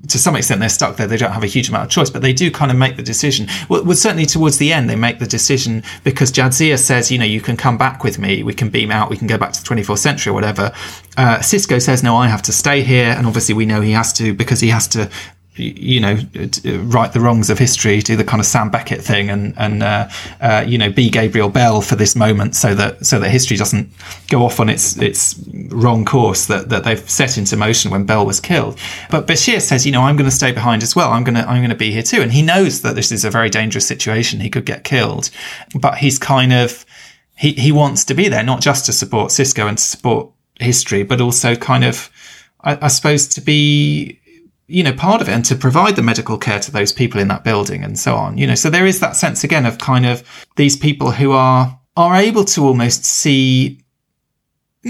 to 0.08 0.18
some 0.18 0.36
extent 0.36 0.62
they're 0.62 0.70
stuck 0.70 0.96
there. 0.96 1.08
They 1.08 1.18
don't 1.18 1.32
have 1.32 1.44
a 1.44 1.48
huge 1.48 1.68
amount 1.68 1.86
of 1.86 1.92
choice, 1.92 2.10
but 2.10 2.22
they 2.22 2.32
do 2.32 2.50
kind 2.50 2.72
of 2.72 2.78
make 2.78 2.96
the 2.96 3.04
decision. 3.04 3.48
Well, 3.68 3.84
well, 3.84 3.96
certainly 3.96 4.26
towards 4.26 4.58
the 4.58 4.72
end, 4.72 4.90
they 4.90 4.96
make 4.96 5.20
the 5.20 5.28
decision 5.28 5.84
because 6.04 6.32
Jadzia 6.32 6.80
says, 6.80 7.12
you 7.12 7.18
know, 7.18 7.26
you 7.26 7.42
can 7.42 7.58
come 7.58 7.78
back 7.78 8.04
with 8.04 8.18
me. 8.18 8.42
We 8.42 8.54
can 8.54 8.70
beam 8.70 8.90
out. 8.90 9.10
We 9.10 9.18
can 9.18 9.28
go 9.28 9.38
back 9.38 9.52
to 9.54 9.62
the 9.62 9.68
24th 9.68 9.98
century 9.98 10.32
or 10.32 10.34
whatever. 10.34 10.72
Uh, 11.18 11.38
Sisko 11.40 11.82
says, 11.82 12.04
no, 12.04 12.16
I 12.16 12.28
have 12.28 12.42
to 12.44 12.54
stay 12.54 12.84
here. 12.84 13.08
And 13.08 13.28
obviously 13.28 13.54
we 13.54 13.66
know 13.66 13.82
he 13.82 13.92
has 13.92 14.14
to 14.14 14.34
because 14.34 14.62
he 14.62 14.70
has 14.70 14.88
to 14.90 15.10
you 15.58 16.00
know, 16.00 16.18
right 16.84 17.12
the 17.14 17.20
wrongs 17.20 17.50
of 17.50 17.58
history, 17.58 18.02
do 18.02 18.16
the 18.16 18.24
kind 18.24 18.40
of 18.40 18.46
Sam 18.46 18.70
Beckett 18.70 19.02
thing, 19.02 19.30
and 19.30 19.54
and 19.58 19.84
uh, 19.84 20.10
uh, 20.42 20.66
you 20.68 20.78
know, 20.78 20.92
be 20.92 21.10
Gabriel 21.10 21.50
Bell 21.50 21.82
for 21.82 21.96
this 21.96 22.16
moment, 22.16 22.56
so 22.56 22.76
that 22.76 23.06
so 23.06 23.20
that 23.20 23.30
history 23.30 23.56
doesn't 23.56 23.90
go 24.28 24.44
off 24.44 24.60
on 24.60 24.70
its 24.70 24.98
its 24.98 25.40
wrong 25.70 26.04
course 26.04 26.48
that, 26.48 26.70
that 26.70 26.84
they've 26.84 27.10
set 27.10 27.38
into 27.38 27.56
motion 27.56 27.92
when 27.92 28.06
Bell 28.06 28.26
was 28.26 28.40
killed. 28.40 28.78
But 29.10 29.28
Bashir 29.28 29.62
says, 29.62 29.86
you 29.86 29.92
know, 29.92 30.02
I'm 30.02 30.18
going 30.18 30.30
to 30.30 30.36
stay 30.36 30.52
behind 30.52 30.84
as 30.84 30.96
well. 30.96 31.12
I'm 31.12 31.24
going 31.24 31.36
to 31.36 31.48
I'm 31.48 31.62
going 31.62 31.70
to 31.70 31.76
be 31.76 31.92
here 31.92 32.04
too, 32.04 32.22
and 32.22 32.34
he 32.34 32.42
knows 32.42 32.82
that 32.82 32.96
this 32.96 33.12
is 33.12 33.24
a 33.24 33.30
very 33.30 33.50
dangerous 33.50 33.88
situation. 33.88 34.42
He 34.42 34.50
could 34.50 34.66
get 34.66 34.84
killed, 34.84 35.30
but 35.74 36.00
he's 36.00 36.20
kind 36.20 36.52
of 36.52 36.86
he 37.38 37.54
he 37.54 37.72
wants 37.72 38.04
to 38.06 38.14
be 38.14 38.28
there, 38.28 38.44
not 38.44 38.62
just 38.62 38.86
to 38.88 38.94
support 38.94 39.32
Sisko 39.32 39.68
and 39.68 39.78
to 39.78 39.84
support 39.84 40.32
history, 40.60 41.04
but 41.04 41.22
also 41.22 41.56
kind 41.56 41.84
of 41.84 42.10
I, 42.62 42.78
I 42.86 42.88
suppose 42.90 43.28
to 43.28 43.42
be 43.42 44.20
you 44.68 44.84
know, 44.84 44.94
part 44.94 45.22
of 45.22 45.30
it 45.30 45.34
and 45.34 45.46
to 45.46 45.56
provide 45.56 45.96
the 45.96 46.02
medical 46.02 46.38
care 46.38 46.60
to 46.60 46.72
those 46.72 46.92
people 46.92 47.20
in 47.20 47.28
that 47.28 47.44
building 47.44 47.84
and 47.84 48.00
so 48.00 48.16
on, 48.16 48.38
you 48.38 48.48
know, 48.48 48.56
so 48.56 48.70
there 48.70 48.86
is 48.86 49.00
that 49.00 49.16
sense 49.16 49.44
again 49.44 49.66
of 49.66 49.78
kind 49.78 50.06
of 50.06 50.24
these 50.56 50.76
people 50.76 51.12
who 51.12 51.32
are, 51.32 51.80
are 51.96 52.16
able 52.16 52.44
to 52.46 52.66
almost 52.66 53.06
see 53.06 53.85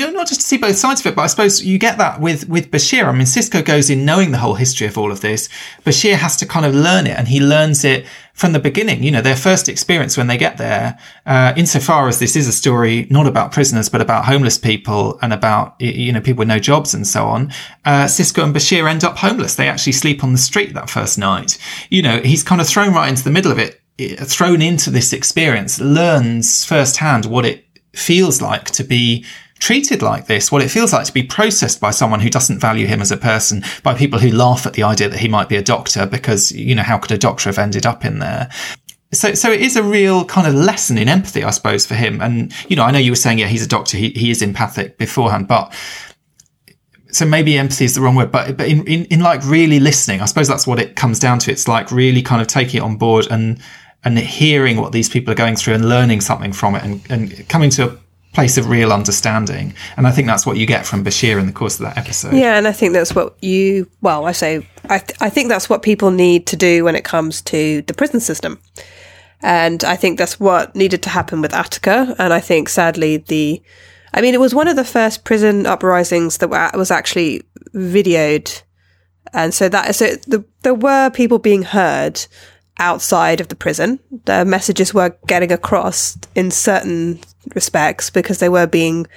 know, 0.01 0.11
not 0.11 0.27
just 0.27 0.41
to 0.41 0.47
see 0.47 0.57
both 0.57 0.75
sides 0.75 0.99
of 0.99 1.05
it, 1.05 1.15
but 1.15 1.21
I 1.21 1.27
suppose 1.27 1.63
you 1.63 1.77
get 1.77 1.97
that 1.99 2.19
with, 2.19 2.49
with 2.49 2.69
Bashir. 2.69 3.05
I 3.05 3.13
mean, 3.13 3.21
Sisko 3.21 3.63
goes 3.63 3.89
in 3.89 4.03
knowing 4.03 4.31
the 4.31 4.37
whole 4.39 4.55
history 4.55 4.87
of 4.87 4.97
all 4.97 5.09
of 5.09 5.21
this. 5.21 5.47
Bashir 5.85 6.15
has 6.15 6.35
to 6.37 6.45
kind 6.45 6.65
of 6.65 6.75
learn 6.75 7.07
it 7.07 7.17
and 7.17 7.29
he 7.29 7.39
learns 7.39 7.85
it 7.85 8.05
from 8.33 8.51
the 8.51 8.59
beginning. 8.59 9.03
You 9.03 9.11
know, 9.11 9.21
their 9.21 9.37
first 9.37 9.69
experience 9.69 10.17
when 10.17 10.27
they 10.27 10.37
get 10.37 10.57
there, 10.57 10.99
uh, 11.25 11.53
insofar 11.55 12.09
as 12.09 12.19
this 12.19 12.35
is 12.35 12.45
a 12.45 12.51
story 12.51 13.07
not 13.09 13.25
about 13.25 13.53
prisoners, 13.53 13.87
but 13.87 14.01
about 14.01 14.25
homeless 14.25 14.57
people 14.57 15.17
and 15.21 15.31
about, 15.31 15.79
you 15.79 16.11
know, 16.11 16.19
people 16.19 16.39
with 16.39 16.49
no 16.49 16.59
jobs 16.59 16.93
and 16.93 17.07
so 17.07 17.25
on. 17.27 17.53
Uh, 17.85 18.03
Sisko 18.03 18.43
and 18.43 18.53
Bashir 18.53 18.89
end 18.89 19.05
up 19.05 19.15
homeless. 19.17 19.55
They 19.55 19.69
actually 19.69 19.93
sleep 19.93 20.25
on 20.25 20.33
the 20.33 20.37
street 20.37 20.73
that 20.73 20.89
first 20.89 21.17
night. 21.17 21.57
You 21.89 22.01
know, 22.01 22.19
he's 22.19 22.43
kind 22.43 22.59
of 22.59 22.67
thrown 22.67 22.93
right 22.93 23.07
into 23.07 23.23
the 23.23 23.31
middle 23.31 23.51
of 23.51 23.59
it, 23.59 23.81
thrown 24.27 24.61
into 24.61 24.89
this 24.89 25.13
experience, 25.13 25.79
learns 25.79 26.65
firsthand 26.65 27.25
what 27.25 27.45
it 27.45 27.65
feels 27.93 28.41
like 28.41 28.65
to 28.65 28.83
be 28.83 29.25
treated 29.60 30.01
like 30.01 30.28
this, 30.28 30.51
what 30.51 30.62
it 30.62 30.70
feels 30.70 30.93
like 30.93 31.06
to 31.06 31.14
be 31.14 31.24
processed 31.24 31.80
by 31.80 31.91
someone 31.91 32.20
who 32.20 32.30
doesn't 32.30 32.60
value 32.60 32.88
him 32.88 33.01
as 33.01 33.12
a 33.12 33.18
person, 33.18 33.64
by 33.84 33.93
people 33.93 34.20
who 34.20 34.30
laugh 34.30 34.66
at 34.66 34.74
the 34.74 34.84
idea 34.84 35.10
that 35.10 35.20
he 35.20 35.28
might 35.28 35.49
be 35.49 35.56
a 35.56 35.64
doctor 35.64 36.06
because, 36.06 36.51
you 36.51 36.76
know, 36.76 36.84
how 36.84 36.97
could 36.97 37.12
a 37.12 37.18
doctor 37.18 37.49
have 37.49 37.58
ended 37.58 37.86
up 37.86 38.06
in 38.06 38.20
there? 38.20 38.49
So, 39.14 39.34
so 39.34 39.51
it 39.51 39.62
is 39.62 39.78
a 39.78 39.84
real 39.84 40.26
kind 40.26 40.45
of 40.45 40.53
lesson 40.53 40.97
in 40.97 41.08
empathy, 41.08 41.43
I 41.43 41.51
suppose, 41.51 41.86
for 41.86 41.95
him. 41.95 42.22
And, 42.22 42.53
you 42.70 42.76
know, 42.76 42.84
I 42.84 42.91
know 42.91 42.99
you 42.99 43.12
were 43.12 43.16
saying, 43.16 43.39
yeah, 43.39 43.47
he's 43.47 43.66
a 43.66 43.68
doctor. 43.68 43.97
He, 43.97 44.10
he 44.10 44.30
is 44.30 44.41
empathic 44.41 44.97
beforehand, 44.97 45.47
but 45.47 45.74
so 47.12 47.26
maybe 47.26 47.58
empathy 47.58 47.86
is 47.86 47.95
the 47.95 48.01
wrong 48.01 48.16
word, 48.16 48.30
but, 48.30 48.58
but 48.58 48.68
in, 48.68 48.86
in, 48.88 49.06
in 49.06 49.22
like 49.22 49.41
really 49.45 49.80
listening, 49.80 50.20
I 50.20 50.26
suppose 50.26 50.49
that's 50.49 50.68
what 50.68 50.80
it 50.80 50.97
comes 50.97 51.18
down 51.18 51.39
to. 51.39 51.51
It's 51.51 51.66
like 51.66 51.91
really 51.91 52.22
kind 52.22 52.41
of 52.41 52.47
taking 52.47 52.82
it 52.82 52.84
on 52.84 52.97
board 52.97 53.28
and, 53.32 53.62
and 54.03 54.20
hearing 54.20 54.78
what 54.78 54.91
these 54.91 55.08
people 55.08 55.32
are 55.32 55.36
going 55.36 55.56
through 55.56 55.76
and 55.76 55.88
learning 55.88 56.20
something 56.20 56.51
from 56.51 56.76
it 56.76 56.84
and, 56.84 57.01
and 57.10 57.47
coming 57.47 57.70
to 57.72 57.89
a 57.89 57.97
place 58.36 58.57
of 58.57 58.69
real 58.69 58.91
understanding. 58.93 59.73
And 59.97 60.05
I 60.05 60.11
think 60.11 60.27
that's 60.27 60.45
what 60.45 60.57
you 60.57 60.65
get 60.67 60.86
from 60.86 61.03
Bashir 61.03 61.39
in 61.39 61.47
the 61.47 61.53
course 61.53 61.79
of 61.79 61.86
that 61.86 61.97
episode. 61.97 62.33
Yeah, 62.33 62.57
and 62.57 62.67
I 62.67 62.71
think 62.73 62.93
that's 62.93 63.15
what 63.15 63.41
you, 63.41 63.89
well, 64.01 64.25
I 64.25 64.33
say, 64.33 64.67
I, 64.89 64.99
th- 64.99 65.17
I 65.21 65.29
think 65.29 65.49
that's 65.49 65.69
what 65.69 65.81
people 65.81 66.11
need 66.11 66.45
to 66.47 66.55
do 66.55 66.83
when 66.83 66.95
it 66.95 67.03
comes 67.03 67.41
to 67.43 67.81
the 67.83 67.93
prison 67.93 68.19
system. 68.19 68.59
And 69.41 69.83
I 69.83 69.95
think 69.95 70.17
that's 70.17 70.39
what 70.39 70.75
needed 70.75 71.01
to 71.03 71.09
happen 71.09 71.41
with 71.41 71.53
Attica. 71.53 72.15
And 72.19 72.33
I 72.33 72.39
think 72.39 72.69
sadly 72.69 73.17
the, 73.17 73.61
I 74.13 74.21
mean, 74.21 74.33
it 74.33 74.39
was 74.39 74.53
one 74.53 74.67
of 74.67 74.75
the 74.75 74.86
first 74.86 75.23
prison 75.23 75.65
uprisings 75.65 76.38
that 76.39 76.49
was 76.49 76.91
actually 76.91 77.41
videoed. 77.73 78.61
And 79.33 79.53
so 79.53 79.69
that, 79.69 79.95
so 79.95 80.15
the, 80.27 80.45
there 80.61 80.73
were 80.73 81.09
people 81.09 81.39
being 81.39 81.63
heard 81.63 82.25
outside 82.79 83.39
of 83.39 83.47
the 83.47 83.55
prison. 83.55 83.99
The 84.25 84.45
messages 84.45 84.93
were 84.93 85.15
getting 85.27 85.51
across 85.51 86.17
in 86.36 86.51
certain 86.51 87.19
respects 87.53 88.09
because 88.09 88.39
they 88.39 88.49
were 88.49 88.67
being 88.67 89.07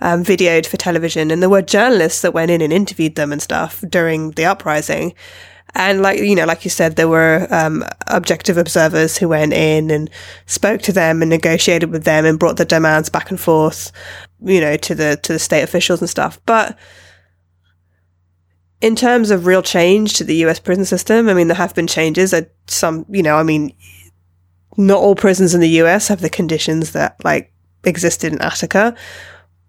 um, 0.00 0.24
videoed 0.24 0.66
for 0.66 0.76
television 0.76 1.30
and 1.30 1.42
there 1.42 1.50
were 1.50 1.62
journalists 1.62 2.22
that 2.22 2.34
went 2.34 2.50
in 2.50 2.60
and 2.60 2.72
interviewed 2.72 3.14
them 3.14 3.32
and 3.32 3.42
stuff 3.42 3.84
during 3.88 4.32
the 4.32 4.44
uprising. 4.44 5.14
And 5.76 6.02
like, 6.02 6.20
you 6.20 6.36
know, 6.36 6.44
like 6.44 6.64
you 6.64 6.70
said, 6.70 6.94
there 6.94 7.08
were 7.08 7.48
um, 7.50 7.84
objective 8.06 8.56
observers 8.56 9.18
who 9.18 9.28
went 9.28 9.52
in 9.52 9.90
and 9.90 10.08
spoke 10.46 10.82
to 10.82 10.92
them 10.92 11.20
and 11.20 11.28
negotiated 11.28 11.90
with 11.90 12.04
them 12.04 12.24
and 12.24 12.38
brought 12.38 12.58
the 12.58 12.64
demands 12.64 13.08
back 13.08 13.30
and 13.30 13.40
forth, 13.40 13.90
you 14.40 14.60
know, 14.60 14.76
to 14.76 14.94
the, 14.94 15.18
to 15.24 15.32
the 15.32 15.38
state 15.38 15.62
officials 15.62 16.00
and 16.00 16.08
stuff. 16.08 16.40
But 16.46 16.78
in 18.80 18.94
terms 18.94 19.30
of 19.30 19.46
real 19.46 19.62
change 19.62 20.14
to 20.18 20.24
the 20.24 20.36
US 20.44 20.60
prison 20.60 20.84
system, 20.84 21.28
I 21.28 21.34
mean, 21.34 21.48
there 21.48 21.56
have 21.56 21.74
been 21.74 21.86
changes. 21.86 22.34
Some, 22.66 23.06
you 23.08 23.22
know, 23.22 23.36
I 23.36 23.42
mean, 23.42 23.74
not 24.76 24.98
all 24.98 25.14
prisons 25.14 25.54
in 25.54 25.62
the 25.62 25.80
US 25.80 26.08
have 26.08 26.20
the 26.20 26.28
conditions 26.28 26.92
that 26.92 27.16
like 27.24 27.53
existed 27.86 28.32
in 28.32 28.40
Attica, 28.40 28.94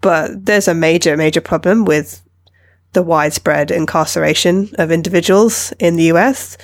but 0.02 0.46
there's 0.46 0.68
a 0.68 0.74
major, 0.74 1.18
major 1.18 1.42
problem 1.42 1.86
with 1.86 2.22
the 2.94 3.04
widespread 3.04 3.72
incarceration 3.72 4.70
of 4.80 4.92
individuals 4.92 5.74
in 5.80 5.96
the 5.96 6.12
US. 6.14 6.58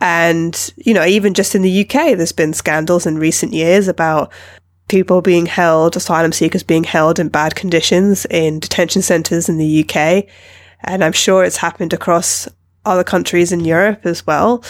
And, 0.00 0.72
you 0.76 0.92
know, 0.92 1.04
even 1.04 1.34
just 1.34 1.54
in 1.54 1.62
the 1.62 1.84
UK, 1.84 2.16
there's 2.16 2.32
been 2.32 2.52
scandals 2.52 3.06
in 3.06 3.18
recent 3.18 3.52
years 3.52 3.86
about 3.86 4.32
people 4.88 5.22
being 5.22 5.46
held, 5.46 5.96
asylum 5.96 6.32
seekers 6.32 6.62
being 6.62 6.84
held 6.84 7.18
in 7.18 7.28
bad 7.28 7.54
conditions 7.54 8.26
in 8.26 8.60
detention 8.60 9.02
centres 9.02 9.48
in 9.48 9.56
the 9.56 9.84
UK. 9.84 10.26
And 10.80 11.04
I'm 11.04 11.12
sure 11.12 11.44
it's 11.44 11.58
happened 11.58 11.92
across 11.92 12.48
other 12.84 13.04
countries 13.04 13.52
in 13.52 13.64
Europe 13.64 14.04
as 14.04 14.26
well. 14.26 14.64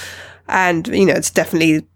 And, 0.49 0.87
you 0.89 1.07
know, 1.07 1.15
it's 1.15 1.31
definitely, 1.31 1.87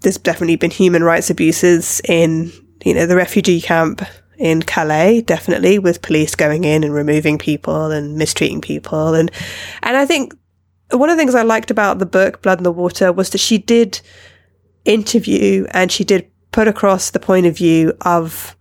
there's 0.00 0.18
definitely 0.18 0.56
been 0.56 0.70
human 0.70 1.04
rights 1.04 1.30
abuses 1.30 2.00
in, 2.08 2.52
you 2.84 2.94
know, 2.94 3.06
the 3.06 3.16
refugee 3.16 3.60
camp 3.60 4.02
in 4.38 4.62
Calais, 4.62 5.20
definitely 5.20 5.78
with 5.78 6.02
police 6.02 6.34
going 6.34 6.64
in 6.64 6.82
and 6.82 6.94
removing 6.94 7.38
people 7.38 7.90
and 7.90 8.16
mistreating 8.16 8.60
people. 8.60 9.14
And, 9.14 9.30
and 9.82 9.96
I 9.96 10.06
think 10.06 10.34
one 10.90 11.10
of 11.10 11.16
the 11.16 11.20
things 11.20 11.34
I 11.34 11.42
liked 11.42 11.70
about 11.70 11.98
the 11.98 12.06
book, 12.06 12.42
Blood 12.42 12.58
in 12.58 12.64
the 12.64 12.72
Water, 12.72 13.12
was 13.12 13.30
that 13.30 13.38
she 13.38 13.58
did 13.58 14.00
interview 14.84 15.66
and 15.72 15.92
she 15.92 16.04
did 16.04 16.30
put 16.52 16.68
across 16.68 17.10
the 17.10 17.20
point 17.20 17.46
of 17.46 17.56
view 17.56 17.92
of 18.00 18.56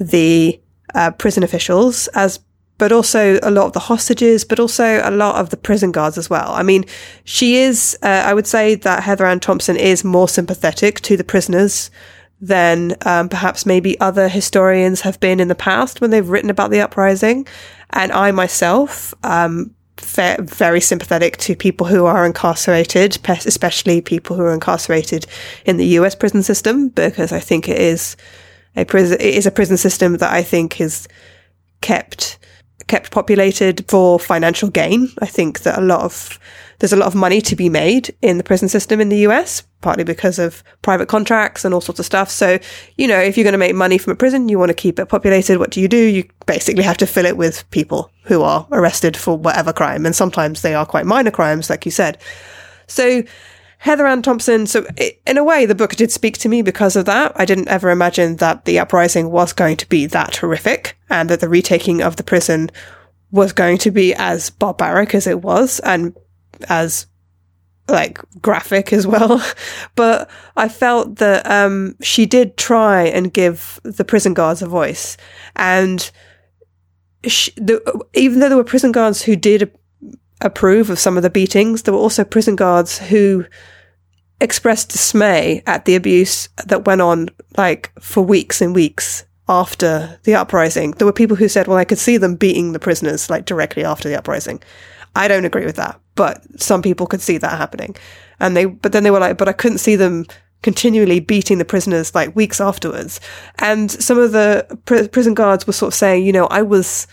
the 0.00 0.60
uh, 0.94 1.12
prison 1.12 1.42
officials 1.42 2.08
as 2.08 2.40
but 2.76 2.90
also 2.90 3.38
a 3.42 3.52
lot 3.52 3.66
of 3.66 3.72
the 3.72 3.78
hostages, 3.78 4.44
but 4.44 4.58
also 4.58 5.00
a 5.04 5.10
lot 5.10 5.36
of 5.36 5.50
the 5.50 5.56
prison 5.56 5.92
guards 5.92 6.18
as 6.18 6.28
well. 6.28 6.52
I 6.52 6.64
mean, 6.64 6.84
she 7.22 7.56
is, 7.56 7.96
uh, 8.02 8.22
I 8.26 8.34
would 8.34 8.48
say 8.48 8.74
that 8.74 9.04
Heather 9.04 9.26
Ann 9.26 9.38
Thompson 9.38 9.76
is 9.76 10.02
more 10.02 10.28
sympathetic 10.28 11.00
to 11.02 11.16
the 11.16 11.22
prisoners 11.22 11.90
than 12.46 12.94
um, 13.06 13.28
perhaps 13.28 13.64
maybe 13.64 13.98
other 14.00 14.28
historians 14.28 15.00
have 15.00 15.18
been 15.18 15.40
in 15.40 15.48
the 15.48 15.54
past 15.54 16.00
when 16.00 16.10
they've 16.10 16.28
written 16.28 16.50
about 16.50 16.70
the 16.70 16.80
uprising. 16.80 17.46
And 17.90 18.12
I 18.12 18.32
myself, 18.32 19.14
um, 19.22 19.74
fa- 19.96 20.36
very 20.40 20.80
sympathetic 20.80 21.38
to 21.38 21.56
people 21.56 21.86
who 21.86 22.04
are 22.04 22.26
incarcerated, 22.26 23.16
especially 23.26 24.02
people 24.02 24.36
who 24.36 24.42
are 24.42 24.52
incarcerated 24.52 25.26
in 25.64 25.78
the 25.78 25.86
US 25.98 26.14
prison 26.14 26.42
system, 26.42 26.90
because 26.90 27.32
I 27.32 27.40
think 27.40 27.66
it 27.68 27.78
is 27.78 28.16
a 28.76 28.84
prison, 28.84 29.16
it 29.20 29.34
is 29.34 29.46
a 29.46 29.50
prison 29.50 29.78
system 29.78 30.18
that 30.18 30.32
I 30.32 30.42
think 30.42 30.80
is 30.80 31.08
kept 31.80 32.38
kept 32.88 33.10
populated 33.10 33.84
for 33.88 34.18
financial 34.18 34.68
gain. 34.68 35.08
I 35.22 35.26
think 35.26 35.60
that 35.60 35.78
a 35.78 35.82
lot 35.82 36.02
of 36.02 36.38
there's 36.78 36.92
a 36.92 36.96
lot 36.96 37.06
of 37.06 37.14
money 37.14 37.40
to 37.42 37.56
be 37.56 37.68
made 37.68 38.14
in 38.22 38.38
the 38.38 38.44
prison 38.44 38.68
system 38.68 39.00
in 39.00 39.08
the 39.08 39.26
US, 39.28 39.62
partly 39.80 40.04
because 40.04 40.38
of 40.38 40.62
private 40.82 41.08
contracts 41.08 41.64
and 41.64 41.74
all 41.74 41.80
sorts 41.80 42.00
of 42.00 42.06
stuff. 42.06 42.30
So, 42.30 42.58
you 42.96 43.06
know, 43.06 43.18
if 43.18 43.36
you're 43.36 43.44
going 43.44 43.52
to 43.52 43.58
make 43.58 43.74
money 43.74 43.98
from 43.98 44.12
a 44.12 44.16
prison, 44.16 44.48
you 44.48 44.58
want 44.58 44.70
to 44.70 44.74
keep 44.74 44.98
it 44.98 45.06
populated. 45.06 45.58
What 45.58 45.70
do 45.70 45.80
you 45.80 45.88
do? 45.88 45.96
You 45.96 46.28
basically 46.46 46.82
have 46.82 46.96
to 46.98 47.06
fill 47.06 47.26
it 47.26 47.36
with 47.36 47.68
people 47.70 48.10
who 48.24 48.42
are 48.42 48.66
arrested 48.72 49.16
for 49.16 49.36
whatever 49.36 49.72
crime. 49.72 50.06
And 50.06 50.14
sometimes 50.14 50.62
they 50.62 50.74
are 50.74 50.86
quite 50.86 51.06
minor 51.06 51.30
crimes, 51.30 51.70
like 51.70 51.84
you 51.84 51.90
said. 51.90 52.18
So, 52.86 53.22
Heather 53.78 54.06
Ann 54.06 54.22
Thompson. 54.22 54.66
So, 54.66 54.86
in 55.26 55.36
a 55.36 55.44
way, 55.44 55.66
the 55.66 55.74
book 55.74 55.94
did 55.94 56.10
speak 56.10 56.38
to 56.38 56.48
me 56.48 56.62
because 56.62 56.96
of 56.96 57.04
that. 57.04 57.32
I 57.36 57.44
didn't 57.44 57.68
ever 57.68 57.90
imagine 57.90 58.36
that 58.36 58.64
the 58.64 58.78
uprising 58.78 59.30
was 59.30 59.52
going 59.52 59.76
to 59.76 59.88
be 59.88 60.06
that 60.06 60.36
horrific 60.36 60.96
and 61.10 61.28
that 61.28 61.40
the 61.40 61.48
retaking 61.50 62.00
of 62.00 62.16
the 62.16 62.22
prison 62.22 62.70
was 63.30 63.52
going 63.52 63.76
to 63.76 63.90
be 63.90 64.14
as 64.14 64.48
barbaric 64.48 65.14
as 65.14 65.26
it 65.26 65.42
was 65.42 65.80
and 65.80 66.16
as 66.68 67.06
like 67.88 68.18
graphic 68.40 68.92
as 68.92 69.06
well. 69.06 69.44
but 69.94 70.30
I 70.56 70.68
felt 70.68 71.16
that 71.16 71.48
um, 71.50 71.96
she 72.02 72.26
did 72.26 72.56
try 72.56 73.04
and 73.04 73.32
give 73.32 73.80
the 73.82 74.04
prison 74.04 74.34
guards 74.34 74.62
a 74.62 74.66
voice. 74.66 75.16
And 75.56 76.10
she, 77.24 77.50
the, 77.52 78.04
even 78.14 78.40
though 78.40 78.48
there 78.48 78.58
were 78.58 78.64
prison 78.64 78.92
guards 78.92 79.22
who 79.22 79.36
did 79.36 79.72
approve 80.40 80.90
of 80.90 80.98
some 80.98 81.16
of 81.16 81.22
the 81.22 81.30
beatings, 81.30 81.82
there 81.82 81.94
were 81.94 82.00
also 82.00 82.24
prison 82.24 82.56
guards 82.56 82.98
who 82.98 83.44
expressed 84.40 84.90
dismay 84.90 85.62
at 85.66 85.84
the 85.84 85.94
abuse 85.94 86.48
that 86.66 86.84
went 86.84 87.00
on 87.00 87.28
like 87.56 87.92
for 88.00 88.22
weeks 88.22 88.60
and 88.60 88.74
weeks 88.74 89.24
after 89.48 90.18
the 90.24 90.34
uprising. 90.34 90.92
There 90.92 91.06
were 91.06 91.12
people 91.12 91.36
who 91.36 91.48
said, 91.48 91.66
well, 91.66 91.78
I 91.78 91.84
could 91.84 91.98
see 91.98 92.16
them 92.16 92.36
beating 92.36 92.72
the 92.72 92.78
prisoners 92.78 93.30
like 93.30 93.44
directly 93.44 93.84
after 93.84 94.08
the 94.08 94.18
uprising. 94.18 94.62
I 95.14 95.28
don't 95.28 95.44
agree 95.44 95.64
with 95.64 95.76
that, 95.76 96.00
but 96.14 96.42
some 96.60 96.82
people 96.82 97.06
could 97.06 97.20
see 97.20 97.38
that 97.38 97.58
happening. 97.58 97.96
And 98.40 98.56
they, 98.56 98.66
but 98.66 98.92
then 98.92 99.02
they 99.02 99.10
were 99.10 99.20
like, 99.20 99.38
but 99.38 99.48
I 99.48 99.52
couldn't 99.52 99.78
see 99.78 99.96
them 99.96 100.26
continually 100.62 101.20
beating 101.20 101.58
the 101.58 101.64
prisoners 101.64 102.14
like 102.14 102.34
weeks 102.34 102.60
afterwards. 102.60 103.20
And 103.58 103.90
some 103.90 104.18
of 104.18 104.32
the 104.32 104.66
pr- 104.86 105.08
prison 105.08 105.34
guards 105.34 105.66
were 105.66 105.72
sort 105.72 105.92
of 105.92 105.94
saying, 105.94 106.24
you 106.24 106.32
know, 106.32 106.46
I 106.46 106.62
was 106.62 107.06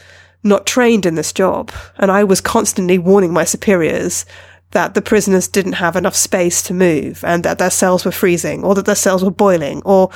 not 0.43 0.65
trained 0.65 1.05
in 1.05 1.15
this 1.15 1.33
job 1.33 1.71
and 1.97 2.09
I 2.09 2.23
was 2.23 2.41
constantly 2.41 2.97
warning 2.97 3.33
my 3.33 3.43
superiors 3.43 4.25
that 4.71 4.93
the 4.93 5.01
prisoners 5.01 5.49
didn't 5.49 5.73
have 5.73 5.97
enough 5.97 6.15
space 6.15 6.63
to 6.63 6.73
move 6.73 7.23
and 7.25 7.43
that 7.43 7.59
their 7.59 7.69
cells 7.69 8.05
were 8.05 8.11
freezing 8.11 8.63
or 8.63 8.73
that 8.73 8.85
their 8.85 8.95
cells 8.95 9.23
were 9.23 9.29
boiling 9.29 9.81
or 9.83 10.09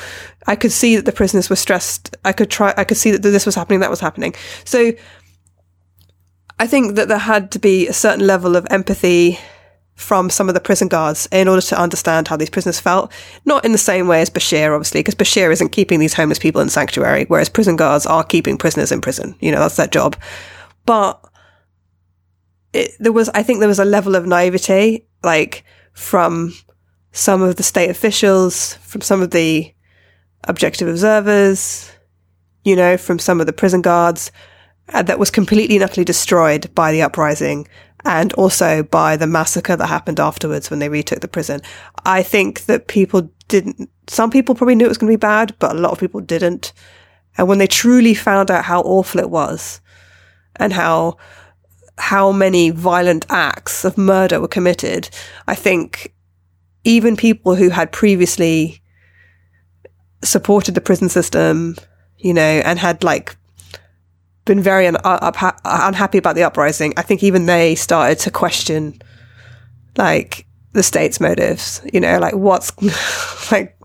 I 0.47 0.55
could 0.55 0.71
see 0.71 0.95
that 0.95 1.05
the 1.05 1.11
prisoners 1.11 1.49
were 1.49 1.57
stressed. 1.57 2.15
I 2.23 2.31
could 2.31 2.49
try, 2.49 2.73
I 2.77 2.85
could 2.85 2.97
see 2.97 3.11
that 3.11 3.21
this 3.21 3.45
was 3.45 3.55
happening, 3.55 3.81
that 3.81 3.89
was 3.89 3.99
happening. 3.99 4.33
So 4.63 4.93
I 6.59 6.67
think 6.67 6.95
that 6.95 7.07
there 7.07 7.17
had 7.17 7.51
to 7.51 7.59
be 7.59 7.87
a 7.87 7.93
certain 7.93 8.25
level 8.25 8.55
of 8.55 8.67
empathy 8.69 9.37
from 9.95 10.29
some 10.29 10.49
of 10.49 10.55
the 10.55 10.61
prison 10.61 10.87
guards 10.87 11.27
in 11.31 11.47
order 11.47 11.61
to 11.61 11.79
understand 11.79 12.27
how 12.27 12.35
these 12.35 12.49
prisoners 12.49 12.79
felt. 12.79 13.11
Not 13.45 13.65
in 13.65 13.71
the 13.71 13.77
same 13.77 14.07
way 14.07 14.21
as 14.21 14.29
Bashir, 14.29 14.73
obviously, 14.73 14.99
because 14.99 15.15
Bashir 15.15 15.51
isn't 15.51 15.69
keeping 15.69 15.99
these 15.99 16.13
homeless 16.13 16.39
people 16.39 16.61
in 16.61 16.69
sanctuary, 16.69 17.25
whereas 17.27 17.49
prison 17.49 17.75
guards 17.75 18.05
are 18.05 18.23
keeping 18.23 18.57
prisoners 18.57 18.91
in 18.91 19.01
prison. 19.01 19.35
You 19.39 19.51
know, 19.51 19.59
that's 19.59 19.77
their 19.77 19.87
job. 19.87 20.17
But 20.85 21.23
it, 22.73 22.91
there 22.99 23.13
was, 23.13 23.29
I 23.29 23.41
think 23.41 23.59
there 23.59 23.69
was 23.69 23.79
a 23.79 23.85
level 23.85 24.15
of 24.15 24.25
naivety, 24.25 25.07
like 25.23 25.63
from 25.93 26.53
some 27.13 27.41
of 27.41 27.55
the 27.55 27.63
state 27.63 27.89
officials, 27.89 28.73
from 28.75 28.99
some 28.99 29.21
of 29.21 29.31
the 29.31 29.73
objective 30.43 30.89
observers, 30.89 31.89
you 32.65 32.75
know, 32.75 32.97
from 32.97 33.17
some 33.17 33.39
of 33.39 33.45
the 33.45 33.53
prison 33.53 33.81
guards, 33.81 34.31
uh, 34.93 35.01
that 35.03 35.19
was 35.19 35.31
completely 35.31 35.75
and 35.75 35.83
utterly 35.83 36.05
destroyed 36.05 36.73
by 36.75 36.91
the 36.91 37.01
uprising 37.01 37.67
and 38.03 38.33
also 38.33 38.83
by 38.83 39.17
the 39.17 39.27
massacre 39.27 39.75
that 39.75 39.87
happened 39.87 40.19
afterwards 40.19 40.69
when 40.69 40.79
they 40.79 40.89
retook 40.89 41.21
the 41.21 41.27
prison. 41.27 41.61
I 42.05 42.21
think 42.21 42.65
that 42.65 42.87
people 42.87 43.29
didn't, 43.47 43.89
some 44.07 44.29
people 44.29 44.53
probably 44.53 44.75
knew 44.75 44.85
it 44.85 44.89
was 44.89 44.97
going 44.97 45.11
to 45.11 45.17
be 45.17 45.19
bad, 45.19 45.55
but 45.59 45.75
a 45.75 45.79
lot 45.79 45.91
of 45.91 45.99
people 45.99 46.21
didn't. 46.21 46.71
And 47.37 47.47
when 47.47 47.57
they 47.57 47.67
truly 47.67 48.13
found 48.13 48.51
out 48.51 48.65
how 48.65 48.81
awful 48.81 49.19
it 49.19 49.29
was 49.29 49.81
and 50.55 50.71
how 50.71 51.17
how 51.97 52.29
many 52.29 52.71
violent 52.71 53.25
acts 53.29 53.85
of 53.85 53.97
murder 53.97 54.41
were 54.41 54.49
committed, 54.49 55.09
I 55.47 55.55
think 55.55 56.13
even 56.83 57.15
people 57.15 57.55
who 57.55 57.69
had 57.69 57.91
previously 57.91 58.81
supported 60.21 60.75
the 60.75 60.81
prison 60.81 61.07
system, 61.07 61.77
you 62.17 62.33
know, 62.33 62.41
and 62.41 62.77
had 62.79 63.03
like 63.03 63.37
been 64.45 64.61
very 64.61 64.87
un- 64.87 64.97
up- 65.03 65.59
unhappy 65.65 66.17
about 66.17 66.35
the 66.35 66.43
uprising, 66.43 66.93
I 66.97 67.01
think 67.01 67.23
even 67.23 67.45
they 67.45 67.75
started 67.75 68.19
to 68.19 68.31
question 68.31 69.01
like 69.97 70.45
the 70.73 70.83
state's 70.83 71.19
motives, 71.19 71.81
you 71.91 71.99
know, 71.99 72.19
like 72.19 72.35
what's 72.35 72.71
like 73.51 73.77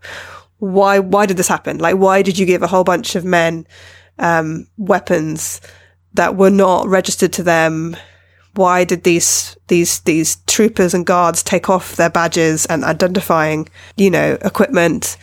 why 0.58 0.98
why 0.98 1.26
did 1.26 1.36
this 1.36 1.48
happen? 1.48 1.78
Like 1.78 1.96
why 1.96 2.22
did 2.22 2.38
you 2.38 2.46
give 2.46 2.62
a 2.62 2.66
whole 2.66 2.84
bunch 2.84 3.16
of 3.16 3.24
men 3.24 3.66
um, 4.20 4.66
weapons 4.76 5.60
that 6.14 6.36
were 6.36 6.50
not 6.50 6.86
registered 6.86 7.32
to 7.34 7.42
them. 7.42 7.96
Why 8.54 8.84
did 8.84 9.04
these 9.04 9.56
these 9.68 10.00
these 10.00 10.36
troopers 10.46 10.92
and 10.92 11.06
guards 11.06 11.42
take 11.42 11.70
off 11.70 11.96
their 11.96 12.10
badges 12.10 12.66
and 12.66 12.84
identifying, 12.84 13.68
you 13.96 14.10
know, 14.10 14.38
equipment? 14.42 15.16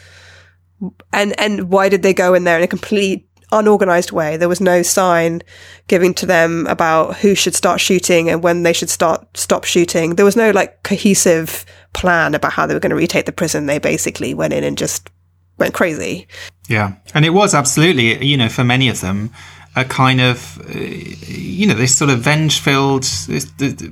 And 1.12 1.40
and 1.40 1.70
why 1.70 1.90
did 1.90 2.04
they 2.04 2.14
go 2.14 2.34
in 2.34 2.46
there 2.46 2.58
in 2.58 2.64
a 2.64 2.68
complete 2.68 3.27
unorganized 3.52 4.12
way? 4.12 4.38
There 4.38 4.50
was 4.50 4.62
no 4.62 4.82
sign 4.82 5.42
giving 5.88 6.14
to 6.16 6.26
them 6.26 6.68
about 6.68 7.18
who 7.18 7.36
should 7.36 7.56
start 7.56 7.80
shooting 7.80 8.30
and 8.30 8.44
when 8.44 8.64
they 8.64 8.74
should 8.74 8.90
start 8.90 9.26
stop 9.38 9.64
shooting. 9.64 10.16
There 10.16 10.26
was 10.26 10.36
no 10.36 10.52
like 10.52 10.84
cohesive 10.84 11.66
plan 11.94 12.36
about 12.36 12.54
how 12.54 12.66
they 12.66 12.74
were 12.74 12.80
going 12.80 12.92
to 12.92 12.96
retake 12.96 13.26
the 13.26 13.32
prison. 13.32 13.66
They 13.66 13.80
basically 13.80 14.34
went 14.34 14.54
in 14.54 14.64
and 14.64 14.78
just 14.78 15.10
went 15.58 15.74
crazy. 15.74 16.28
Yeah. 16.68 16.94
And 17.14 17.26
it 17.26 17.32
was 17.32 17.56
absolutely, 17.56 18.24
you 18.26 18.38
know, 18.38 18.50
for 18.50 18.64
many 18.64 18.90
of 18.90 19.02
them, 19.02 19.32
a 19.76 19.86
kind 19.86 20.20
of, 20.22 20.60
you 20.76 21.68
know, 21.68 21.76
this 21.76 21.96
sort 21.96 22.10
of 22.10 22.20
venge-filled, 22.20 23.06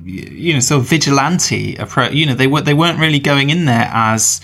you 0.06 0.54
know, 0.54 0.60
sort 0.60 0.82
of 0.82 0.88
vigilante 0.88 1.76
approach. 1.76 2.12
You 2.14 2.26
know, 2.26 2.34
they 2.34 2.48
were 2.48 2.62
they 2.62 2.74
weren't 2.74 3.00
really 3.00 3.20
going 3.20 3.52
in 3.52 3.66
there 3.66 3.90
as 3.94 4.42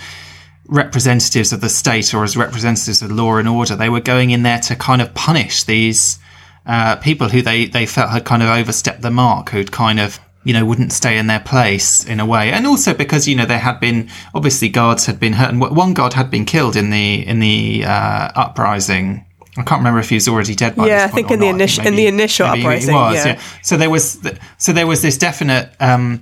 representatives 0.72 1.54
of 1.54 1.62
the 1.62 1.70
state 1.70 2.14
or 2.14 2.24
as 2.24 2.36
representatives 2.36 3.04
of 3.04 3.12
law 3.12 3.38
and 3.38 3.48
order. 3.48 3.76
They 3.76 3.90
were 3.90 4.02
going 4.02 4.32
in 4.32 4.42
there 4.42 4.60
to 4.62 4.76
kind 4.76 5.02
of 5.02 5.14
punish 5.14 5.66
these 5.66 6.18
uh, 6.66 6.96
people 6.96 7.30
who 7.30 7.44
they 7.44 7.66
they 7.66 7.86
felt 7.86 8.10
had 8.10 8.26
kind 8.26 8.42
of 8.42 8.50
overstepped 8.50 9.02
the 9.02 9.12
mark, 9.12 9.50
who'd 9.50 9.72
kind 9.72 10.00
of 10.00 10.20
you 10.44 10.54
know, 10.54 10.66
wouldn't 10.66 10.92
stay 10.92 11.18
in 11.18 11.28
their 11.28 11.40
place 11.40 12.04
in 12.04 12.20
a 12.20 12.26
way. 12.26 12.52
And 12.52 12.66
also 12.66 12.94
because, 12.94 13.28
you 13.28 13.36
know, 13.36 13.46
there 13.46 13.60
had 13.60 13.80
been, 13.80 14.10
obviously 14.34 14.70
guards 14.70 15.06
had 15.06 15.20
been 15.20 15.34
hurt 15.34 15.50
and 15.50 15.62
one 15.62 15.94
guard 15.94 16.14
had 16.14 16.32
been 16.32 16.46
killed 16.46 16.76
in 16.76 16.90
the, 16.90 17.28
in 17.28 17.40
the, 17.40 17.86
uh, 17.86 18.32
uprising. 18.36 19.26
I 19.58 19.64
can't 19.64 19.80
remember 19.80 20.00
if 20.00 20.10
he 20.10 20.16
was 20.16 20.28
already 20.28 20.56
dead 20.56 20.76
by 20.76 20.88
yeah, 20.88 21.06
this 21.06 21.12
I 21.12 21.16
think 21.16 21.30
in 21.30 21.40
the 21.40 21.46
or 21.46 21.52
not. 21.52 21.62
initial, 21.62 21.86
in 21.86 21.96
the 21.96 22.08
initial 22.08 22.48
maybe 22.48 22.62
he 22.62 22.66
uprising. 22.66 22.96
was, 22.96 23.26
yeah. 23.26 23.42
So 23.62 23.78
there 23.78 23.90
was, 23.90 24.16
th- 24.16 24.38
so 24.58 24.74
there 24.74 24.88
was 24.88 25.04
this 25.04 25.18
definite, 25.18 25.72
um, 25.80 26.22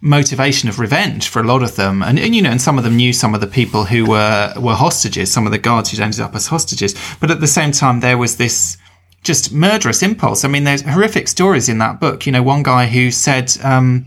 motivation 0.00 0.68
of 0.68 0.78
revenge 0.78 1.28
for 1.28 1.40
a 1.40 1.46
lot 1.46 1.62
of 1.62 1.76
them. 1.76 2.02
And, 2.02 2.18
and, 2.18 2.34
you 2.34 2.42
know, 2.42 2.50
and 2.50 2.60
some 2.60 2.78
of 2.78 2.84
them 2.84 2.96
knew 2.96 3.12
some 3.12 3.34
of 3.34 3.40
the 3.40 3.46
people 3.46 3.84
who 3.84 4.06
were, 4.06 4.52
were 4.58 4.74
hostages, 4.74 5.32
some 5.32 5.46
of 5.46 5.52
the 5.52 5.58
guards 5.58 5.90
who'd 5.90 6.00
ended 6.00 6.20
up 6.20 6.34
as 6.34 6.46
hostages. 6.48 6.94
But 7.20 7.30
at 7.30 7.40
the 7.40 7.46
same 7.46 7.72
time, 7.72 8.00
there 8.00 8.18
was 8.18 8.36
this, 8.36 8.76
just 9.22 9.52
murderous 9.52 10.02
impulse. 10.02 10.44
I 10.44 10.48
mean, 10.48 10.64
there's 10.64 10.82
horrific 10.82 11.26
stories 11.28 11.68
in 11.68 11.78
that 11.78 11.98
book. 11.98 12.26
You 12.26 12.32
know, 12.32 12.44
one 12.44 12.62
guy 12.62 12.86
who 12.86 13.10
said, 13.10 13.52
um, 13.64 14.06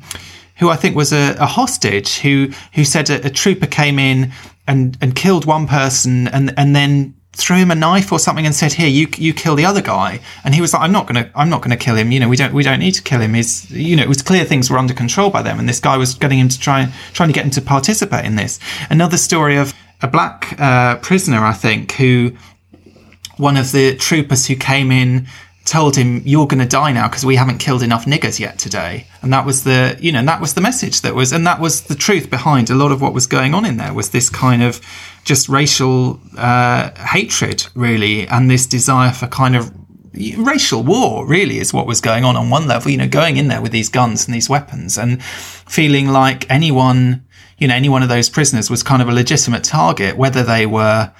who 0.60 0.70
I 0.70 0.78
think 0.78 0.96
was 0.96 1.12
a, 1.12 1.36
a 1.40 1.46
hostage, 1.46 2.20
who 2.20 2.50
who 2.74 2.84
said 2.86 3.10
a, 3.10 3.26
a 3.26 3.30
trooper 3.30 3.68
came 3.68 4.00
in 4.00 4.32
and 4.68 4.98
and 5.02 5.16
killed 5.16 5.46
one 5.46 5.68
person, 5.68 6.28
and 6.30 6.54
and 6.58 6.76
then 6.76 7.16
threw 7.40 7.58
him 7.58 7.72
a 7.72 7.76
knife 7.76 8.12
or 8.12 8.20
something 8.20 8.46
and 8.46 8.54
said, 8.54 8.74
"Here, 8.74 8.88
you 8.88 9.08
you 9.18 9.34
kill 9.34 9.56
the 9.56 9.66
other 9.66 9.82
guy." 9.82 10.20
And 10.44 10.54
he 10.54 10.62
was 10.62 10.74
like, 10.74 10.84
"I'm 10.84 10.92
not 10.92 11.08
gonna 11.08 11.30
I'm 11.36 11.50
not 11.50 11.62
gonna 11.62 11.78
kill 11.78 11.96
him. 11.96 12.12
You 12.12 12.20
know, 12.20 12.30
we 12.30 12.36
don't 12.36 12.54
we 12.54 12.64
don't 12.64 12.80
need 12.80 12.94
to 12.94 13.02
kill 13.02 13.22
him. 13.22 13.34
He's 13.34 13.70
you 13.72 13.96
know, 13.96 14.04
it 14.04 14.10
was 14.10 14.22
clear 14.22 14.46
things 14.46 14.70
were 14.70 14.78
under 14.78 14.94
control 14.94 15.30
by 15.30 15.42
them, 15.42 15.60
and 15.60 15.68
this 15.68 15.80
guy 15.80 15.98
was 15.98 16.14
getting 16.14 16.40
him 16.40 16.50
to 16.50 16.60
try 16.60 16.92
trying 17.14 17.30
to 17.30 17.34
get 17.34 17.46
him 17.46 17.52
to 17.52 17.62
participate 17.62 18.26
in 18.26 18.36
this." 18.36 18.60
Another 18.90 19.18
story 19.18 19.58
of 19.58 19.74
a 20.02 20.08
black 20.08 20.56
uh, 20.60 20.98
prisoner, 20.98 21.44
I 21.44 21.54
think, 21.54 21.94
who 21.94 22.32
one 23.38 23.58
of 23.58 23.72
the 23.72 23.96
troopers 23.96 24.48
who 24.48 24.56
came 24.56 24.92
in 24.92 25.28
told 25.70 25.96
him 25.96 26.22
you're 26.26 26.48
going 26.48 26.60
to 26.60 26.68
die 26.68 26.92
now 26.92 27.08
because 27.08 27.24
we 27.24 27.36
haven't 27.36 27.60
killed 27.60 27.84
enough 27.84 28.06
niggers 28.06 28.40
yet 28.40 28.58
today 28.58 29.06
and 29.22 29.32
that 29.32 29.46
was 29.46 29.64
the 29.66 29.96
you 30.00 30.12
know 30.12 30.26
that 30.26 30.42
was 30.42 30.56
the 30.56 30.62
message 30.62 31.02
that 31.02 31.14
was 31.14 31.32
and 31.32 31.46
that 31.46 31.60
was 31.60 31.84
the 31.84 31.96
truth 31.96 32.30
behind 32.30 32.72
a 32.72 32.76
lot 32.76 32.92
of 32.92 33.02
what 33.02 33.14
was 33.14 33.28
going 33.28 33.54
on 33.54 33.66
in 33.66 33.78
there 33.78 33.94
was 33.94 34.10
this 34.10 34.30
kind 34.32 34.64
of 34.64 34.82
just 35.30 35.48
racial 35.48 36.20
uh, 36.38 36.90
hatred 37.16 37.60
really 37.76 38.28
and 38.28 38.50
this 38.50 38.66
desire 38.66 39.12
for 39.12 39.28
kind 39.28 39.56
of 39.56 39.72
racial 40.38 40.82
war 40.84 41.26
really 41.26 41.60
is 41.60 41.74
what 41.74 41.86
was 41.86 42.02
going 42.02 42.26
on 42.26 42.36
on 42.36 42.50
one 42.50 42.68
level 42.68 42.92
you 42.92 42.98
know 42.98 43.08
going 43.08 43.38
in 43.38 43.48
there 43.48 43.62
with 43.62 43.72
these 43.72 43.90
guns 43.90 44.26
and 44.26 44.34
these 44.34 44.50
weapons 44.50 44.98
and 44.98 45.24
feeling 45.24 46.08
like 46.08 46.50
anyone 46.50 47.24
you 47.60 47.68
know 47.68 47.76
any 47.76 47.90
one 47.90 48.04
of 48.04 48.10
those 48.10 48.28
prisoners 48.30 48.70
was 48.70 48.82
kind 48.82 49.02
of 49.02 49.08
a 49.08 49.12
legitimate 49.12 49.64
target 49.64 50.18
whether 50.18 50.44
they 50.44 50.66
were 50.66 51.12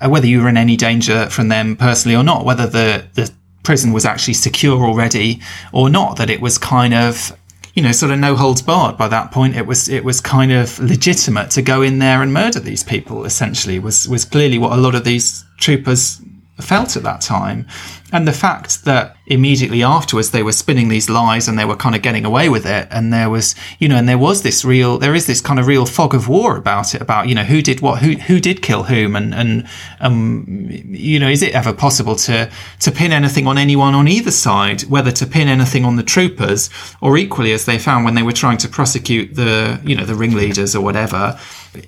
uh, 0.00 0.08
whether 0.08 0.26
you 0.26 0.42
were 0.42 0.48
in 0.48 0.56
any 0.56 0.76
danger 0.76 1.28
from 1.30 1.48
them 1.48 1.76
personally 1.76 2.16
or 2.16 2.22
not, 2.22 2.44
whether 2.44 2.66
the, 2.66 3.06
the 3.14 3.32
prison 3.62 3.92
was 3.92 4.04
actually 4.04 4.34
secure 4.34 4.84
already 4.84 5.40
or 5.72 5.88
not, 5.88 6.16
that 6.16 6.30
it 6.30 6.40
was 6.40 6.58
kind 6.58 6.94
of, 6.94 7.36
you 7.76 7.82
know, 7.82 7.92
sort 7.92 8.10
of 8.10 8.18
no 8.18 8.34
holds 8.34 8.62
barred 8.62 8.96
by 8.96 9.06
that 9.06 9.30
point. 9.30 9.54
It 9.54 9.66
was, 9.66 9.88
it 9.88 10.02
was 10.02 10.20
kind 10.20 10.50
of 10.50 10.80
legitimate 10.80 11.50
to 11.50 11.62
go 11.62 11.82
in 11.82 11.98
there 11.98 12.22
and 12.22 12.32
murder 12.32 12.58
these 12.58 12.82
people, 12.82 13.26
essentially, 13.26 13.78
was, 13.78 14.08
was 14.08 14.24
clearly 14.24 14.56
what 14.58 14.72
a 14.72 14.80
lot 14.80 14.94
of 14.94 15.04
these 15.04 15.44
troopers 15.58 16.20
felt 16.62 16.96
at 16.96 17.02
that 17.02 17.20
time. 17.20 17.66
And 18.12 18.26
the 18.26 18.32
fact 18.32 18.84
that 18.84 19.16
immediately 19.26 19.82
afterwards 19.82 20.30
they 20.30 20.42
were 20.42 20.52
spinning 20.52 20.88
these 20.88 21.10
lies 21.10 21.48
and 21.48 21.58
they 21.58 21.64
were 21.64 21.76
kind 21.76 21.94
of 21.94 22.02
getting 22.02 22.24
away 22.24 22.48
with 22.48 22.64
it. 22.64 22.86
And 22.90 23.12
there 23.12 23.28
was, 23.28 23.54
you 23.78 23.88
know, 23.88 23.96
and 23.96 24.08
there 24.08 24.16
was 24.16 24.42
this 24.42 24.64
real, 24.64 24.96
there 24.96 25.14
is 25.14 25.26
this 25.26 25.40
kind 25.40 25.58
of 25.58 25.66
real 25.66 25.84
fog 25.84 26.14
of 26.14 26.28
war 26.28 26.56
about 26.56 26.94
it, 26.94 27.02
about, 27.02 27.28
you 27.28 27.34
know, 27.34 27.42
who 27.42 27.60
did 27.60 27.80
what, 27.80 28.00
who, 28.00 28.12
who 28.12 28.40
did 28.40 28.62
kill 28.62 28.84
whom 28.84 29.16
and, 29.16 29.34
and, 29.34 29.68
um, 30.00 30.66
you 30.70 31.18
know, 31.18 31.28
is 31.28 31.42
it 31.42 31.54
ever 31.54 31.72
possible 31.72 32.14
to, 32.16 32.50
to 32.80 32.92
pin 32.92 33.12
anything 33.12 33.46
on 33.46 33.58
anyone 33.58 33.94
on 33.94 34.06
either 34.06 34.30
side, 34.30 34.82
whether 34.82 35.10
to 35.10 35.26
pin 35.26 35.48
anything 35.48 35.84
on 35.84 35.96
the 35.96 36.04
troopers 36.04 36.70
or 37.00 37.18
equally 37.18 37.52
as 37.52 37.66
they 37.66 37.78
found 37.78 38.04
when 38.04 38.14
they 38.14 38.22
were 38.22 38.32
trying 38.32 38.58
to 38.58 38.68
prosecute 38.68 39.34
the, 39.34 39.80
you 39.84 39.96
know, 39.96 40.04
the 40.04 40.14
ringleaders 40.14 40.76
or 40.76 40.82
whatever, 40.82 41.38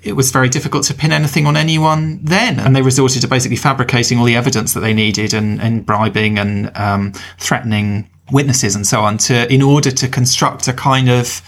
it 0.03 0.13
was 0.13 0.31
very 0.31 0.49
difficult 0.49 0.83
to 0.85 0.93
pin 0.93 1.11
anything 1.11 1.45
on 1.45 1.57
anyone 1.57 2.19
then. 2.23 2.59
And 2.59 2.75
they 2.75 2.81
resorted 2.81 3.21
to 3.21 3.27
basically 3.27 3.57
fabricating 3.57 4.19
all 4.19 4.25
the 4.25 4.35
evidence 4.35 4.73
that 4.73 4.81
they 4.81 4.93
needed 4.93 5.33
and, 5.33 5.61
and 5.61 5.85
bribing 5.85 6.37
and 6.37 6.75
um, 6.77 7.13
threatening 7.37 8.09
witnesses 8.31 8.75
and 8.75 8.85
so 8.85 9.01
on 9.01 9.17
to 9.17 9.51
in 9.51 9.61
order 9.61 9.91
to 9.91 10.07
construct 10.07 10.67
a 10.67 10.73
kind 10.73 11.09
of 11.09 11.41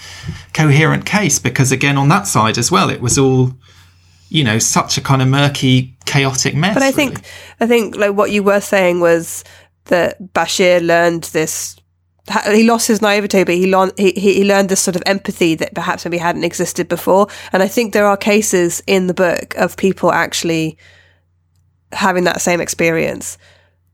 coherent 0.53 1.05
case. 1.05 1.39
Because 1.39 1.72
again, 1.72 1.97
on 1.97 2.09
that 2.09 2.27
side 2.27 2.57
as 2.57 2.72
well, 2.72 2.89
it 2.89 3.01
was 3.01 3.18
all 3.18 3.53
you 4.30 4.43
know 4.43 4.59
such 4.59 4.97
a 4.97 5.01
kind 5.01 5.22
of 5.22 5.27
murky, 5.27 5.95
chaotic 6.05 6.55
mess. 6.55 6.73
But 6.73 6.84
I 6.84 6.88
really. 6.88 6.95
think 6.95 7.22
I 7.59 7.68
think 7.68 7.95
like 7.95 8.15
what 8.15 8.31
you 8.31 8.43
were 8.43 8.61
saying 8.61 8.99
was 8.99 9.43
that 9.85 10.22
Bashir 10.34 10.85
learned 10.85 11.23
this. 11.26 11.76
He 12.45 12.64
lost 12.64 12.88
his 12.88 13.02
naivete, 13.02 13.43
but 13.43 13.56
he, 13.56 13.68
learned 13.68 13.93
he 13.98 14.11
he 14.11 14.43
learned 14.45 14.69
this 14.69 14.80
sort 14.80 14.95
of 14.95 15.03
empathy 15.06 15.56
that 15.56 15.73
perhaps 15.73 16.06
maybe 16.06 16.19
hadn't 16.19 16.43
existed 16.43 16.88
before. 16.88 17.27
And 17.52 17.64
I 17.64 17.68
think 17.68 17.93
there 17.93 18.06
are 18.06 18.15
cases 18.15 18.81
in 18.85 19.07
the 19.07 19.14
book 19.14 19.56
of 19.56 19.76
people 19.76 20.11
actually 20.11 20.77
having 21.91 22.26
that 22.26 22.41
same 22.41 22.61
experience. 22.61 23.38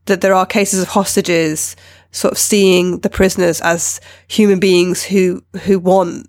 That 0.04 0.20
there 0.20 0.34
are 0.34 0.46
cases 0.46 0.82
of 0.82 0.88
hostages 0.88 1.74
sort 2.12 2.32
of 2.32 2.38
seeing 2.38 3.00
the 3.00 3.10
prisoners 3.10 3.60
as 3.60 4.00
human 4.28 4.60
beings 4.60 5.02
who 5.02 5.42
who 5.64 5.78
want 5.78 6.28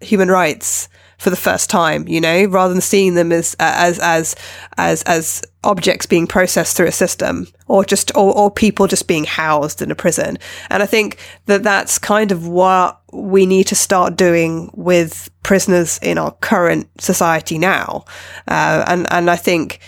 human 0.00 0.28
rights 0.28 0.88
for 1.18 1.30
the 1.30 1.36
first 1.36 1.70
time, 1.70 2.06
you 2.06 2.20
know, 2.20 2.44
rather 2.44 2.72
than 2.72 2.82
seeing 2.82 3.14
them 3.14 3.32
as 3.32 3.56
as 3.58 3.98
as 4.00 4.36
as 4.76 5.02
as 5.02 5.42
objects 5.64 6.06
being 6.06 6.26
processed 6.26 6.76
through 6.76 6.86
a 6.86 6.92
system 6.92 7.46
or 7.66 7.84
just 7.84 8.14
or, 8.14 8.36
or 8.36 8.50
people 8.50 8.86
just 8.86 9.08
being 9.08 9.24
housed 9.24 9.82
in 9.82 9.90
a 9.90 9.94
prison. 9.94 10.38
And 10.70 10.82
I 10.82 10.86
think 10.86 11.18
that 11.46 11.62
that's 11.62 11.98
kind 11.98 12.32
of 12.32 12.46
what 12.46 13.00
we 13.12 13.46
need 13.46 13.66
to 13.68 13.74
start 13.74 14.16
doing 14.16 14.70
with 14.74 15.30
prisoners 15.42 15.98
in 16.02 16.18
our 16.18 16.32
current 16.32 16.88
society 17.00 17.58
now. 17.58 18.04
Uh, 18.46 18.84
and 18.86 19.06
and 19.10 19.30
I 19.30 19.36
think 19.36 19.80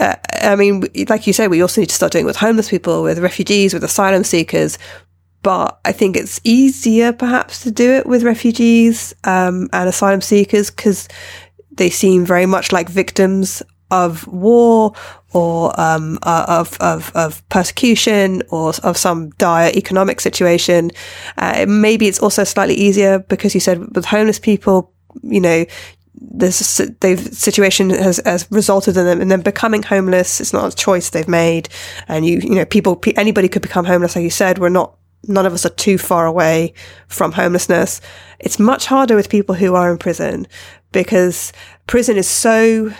uh, 0.00 0.14
I 0.42 0.54
mean, 0.54 0.84
like 1.08 1.26
you 1.26 1.32
say, 1.32 1.48
we 1.48 1.60
also 1.60 1.80
need 1.80 1.88
to 1.88 1.94
start 1.94 2.12
doing 2.12 2.24
with 2.24 2.36
homeless 2.36 2.68
people, 2.68 3.02
with 3.02 3.18
refugees, 3.18 3.74
with 3.74 3.82
asylum 3.82 4.24
seekers. 4.24 4.78
But 5.48 5.80
I 5.86 5.92
think 5.92 6.14
it's 6.14 6.42
easier 6.44 7.10
perhaps 7.10 7.62
to 7.62 7.70
do 7.70 7.90
it 7.92 8.06
with 8.06 8.22
refugees 8.22 9.14
um, 9.24 9.70
and 9.72 9.88
asylum 9.88 10.20
seekers 10.20 10.68
because 10.70 11.08
they 11.72 11.88
seem 11.88 12.26
very 12.26 12.44
much 12.44 12.70
like 12.70 12.90
victims 12.90 13.62
of 13.90 14.26
war 14.26 14.92
or 15.32 15.72
um, 15.80 16.18
uh, 16.22 16.44
of, 16.46 16.76
of, 16.82 17.10
of 17.14 17.48
persecution 17.48 18.42
or 18.50 18.74
of 18.82 18.98
some 18.98 19.30
dire 19.38 19.72
economic 19.74 20.20
situation. 20.20 20.90
Uh, 21.38 21.64
maybe 21.66 22.08
it's 22.08 22.18
also 22.18 22.44
slightly 22.44 22.74
easier 22.74 23.20
because 23.20 23.54
you 23.54 23.60
said 23.60 23.78
with 23.96 24.04
homeless 24.04 24.38
people, 24.38 24.92
you 25.22 25.40
know, 25.40 25.64
this 26.20 26.76
they've 27.00 27.20
situation 27.20 27.88
has, 27.88 28.20
has 28.26 28.46
resulted 28.50 28.98
in 28.98 29.06
them 29.06 29.22
in 29.22 29.28
them 29.28 29.40
becoming 29.40 29.82
homeless. 29.82 30.42
It's 30.42 30.52
not 30.52 30.74
a 30.74 30.76
choice 30.76 31.08
they've 31.08 31.26
made, 31.26 31.70
and 32.06 32.26
you 32.26 32.40
you 32.40 32.56
know 32.56 32.64
people 32.64 33.00
anybody 33.16 33.48
could 33.48 33.62
become 33.62 33.84
homeless. 33.84 34.16
Like 34.16 34.24
you 34.24 34.30
said, 34.30 34.58
we're 34.58 34.68
not 34.68 34.97
none 35.26 35.46
of 35.46 35.52
us 35.52 35.66
are 35.66 35.70
too 35.70 35.98
far 35.98 36.26
away 36.26 36.74
from 37.08 37.32
homelessness. 37.32 38.00
It's 38.38 38.58
much 38.58 38.86
harder 38.86 39.16
with 39.16 39.28
people 39.28 39.54
who 39.54 39.74
are 39.74 39.90
in 39.90 39.98
prison 39.98 40.46
because 40.92 41.52
prison 41.86 42.16
is 42.16 42.28
so 42.28 42.92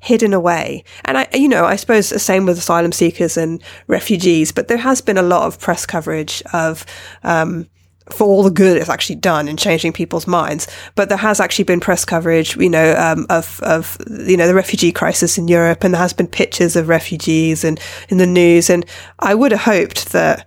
hidden 0.00 0.32
away. 0.32 0.84
And 1.04 1.18
I, 1.18 1.28
you 1.32 1.48
know, 1.48 1.64
I 1.64 1.76
suppose 1.76 2.10
the 2.10 2.18
same 2.18 2.46
with 2.46 2.58
asylum 2.58 2.92
seekers 2.92 3.36
and 3.36 3.62
refugees, 3.86 4.52
but 4.52 4.68
there 4.68 4.78
has 4.78 5.00
been 5.00 5.18
a 5.18 5.22
lot 5.22 5.46
of 5.46 5.58
press 5.58 5.86
coverage 5.86 6.42
of, 6.52 6.86
um, 7.24 7.68
for 8.10 8.26
all 8.26 8.42
the 8.42 8.50
good 8.50 8.78
it's 8.78 8.88
actually 8.88 9.16
done 9.16 9.48
in 9.48 9.56
changing 9.56 9.92
people's 9.92 10.26
minds. 10.26 10.66
But 10.94 11.08
there 11.08 11.18
has 11.18 11.40
actually 11.40 11.64
been 11.64 11.80
press 11.80 12.04
coverage, 12.04 12.56
you 12.56 12.70
know, 12.70 12.94
um, 12.96 13.26
of, 13.28 13.60
of, 13.62 13.98
you 14.08 14.36
know, 14.36 14.46
the 14.46 14.54
refugee 14.54 14.92
crisis 14.92 15.36
in 15.36 15.48
Europe 15.48 15.84
and 15.84 15.92
there 15.92 16.00
has 16.00 16.12
been 16.12 16.28
pictures 16.28 16.76
of 16.76 16.88
refugees 16.88 17.64
and 17.64 17.80
in 18.08 18.18
the 18.18 18.26
news. 18.26 18.70
And 18.70 18.86
I 19.18 19.34
would 19.34 19.52
have 19.52 19.62
hoped 19.62 20.12
that, 20.12 20.46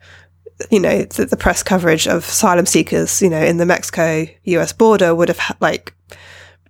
you 0.70 0.80
know, 0.80 1.04
that 1.04 1.30
the 1.30 1.38
press 1.38 1.64
coverage 1.64 2.08
of 2.08 2.20
asylum 2.20 2.66
seekers, 2.66 3.22
you 3.22 3.30
know, 3.30 3.42
in 3.42 3.58
the 3.58 3.66
Mexico 3.66 4.26
US 4.44 4.74
border 4.74 5.16
would 5.16 5.30
have 5.30 5.58
like 5.60 5.94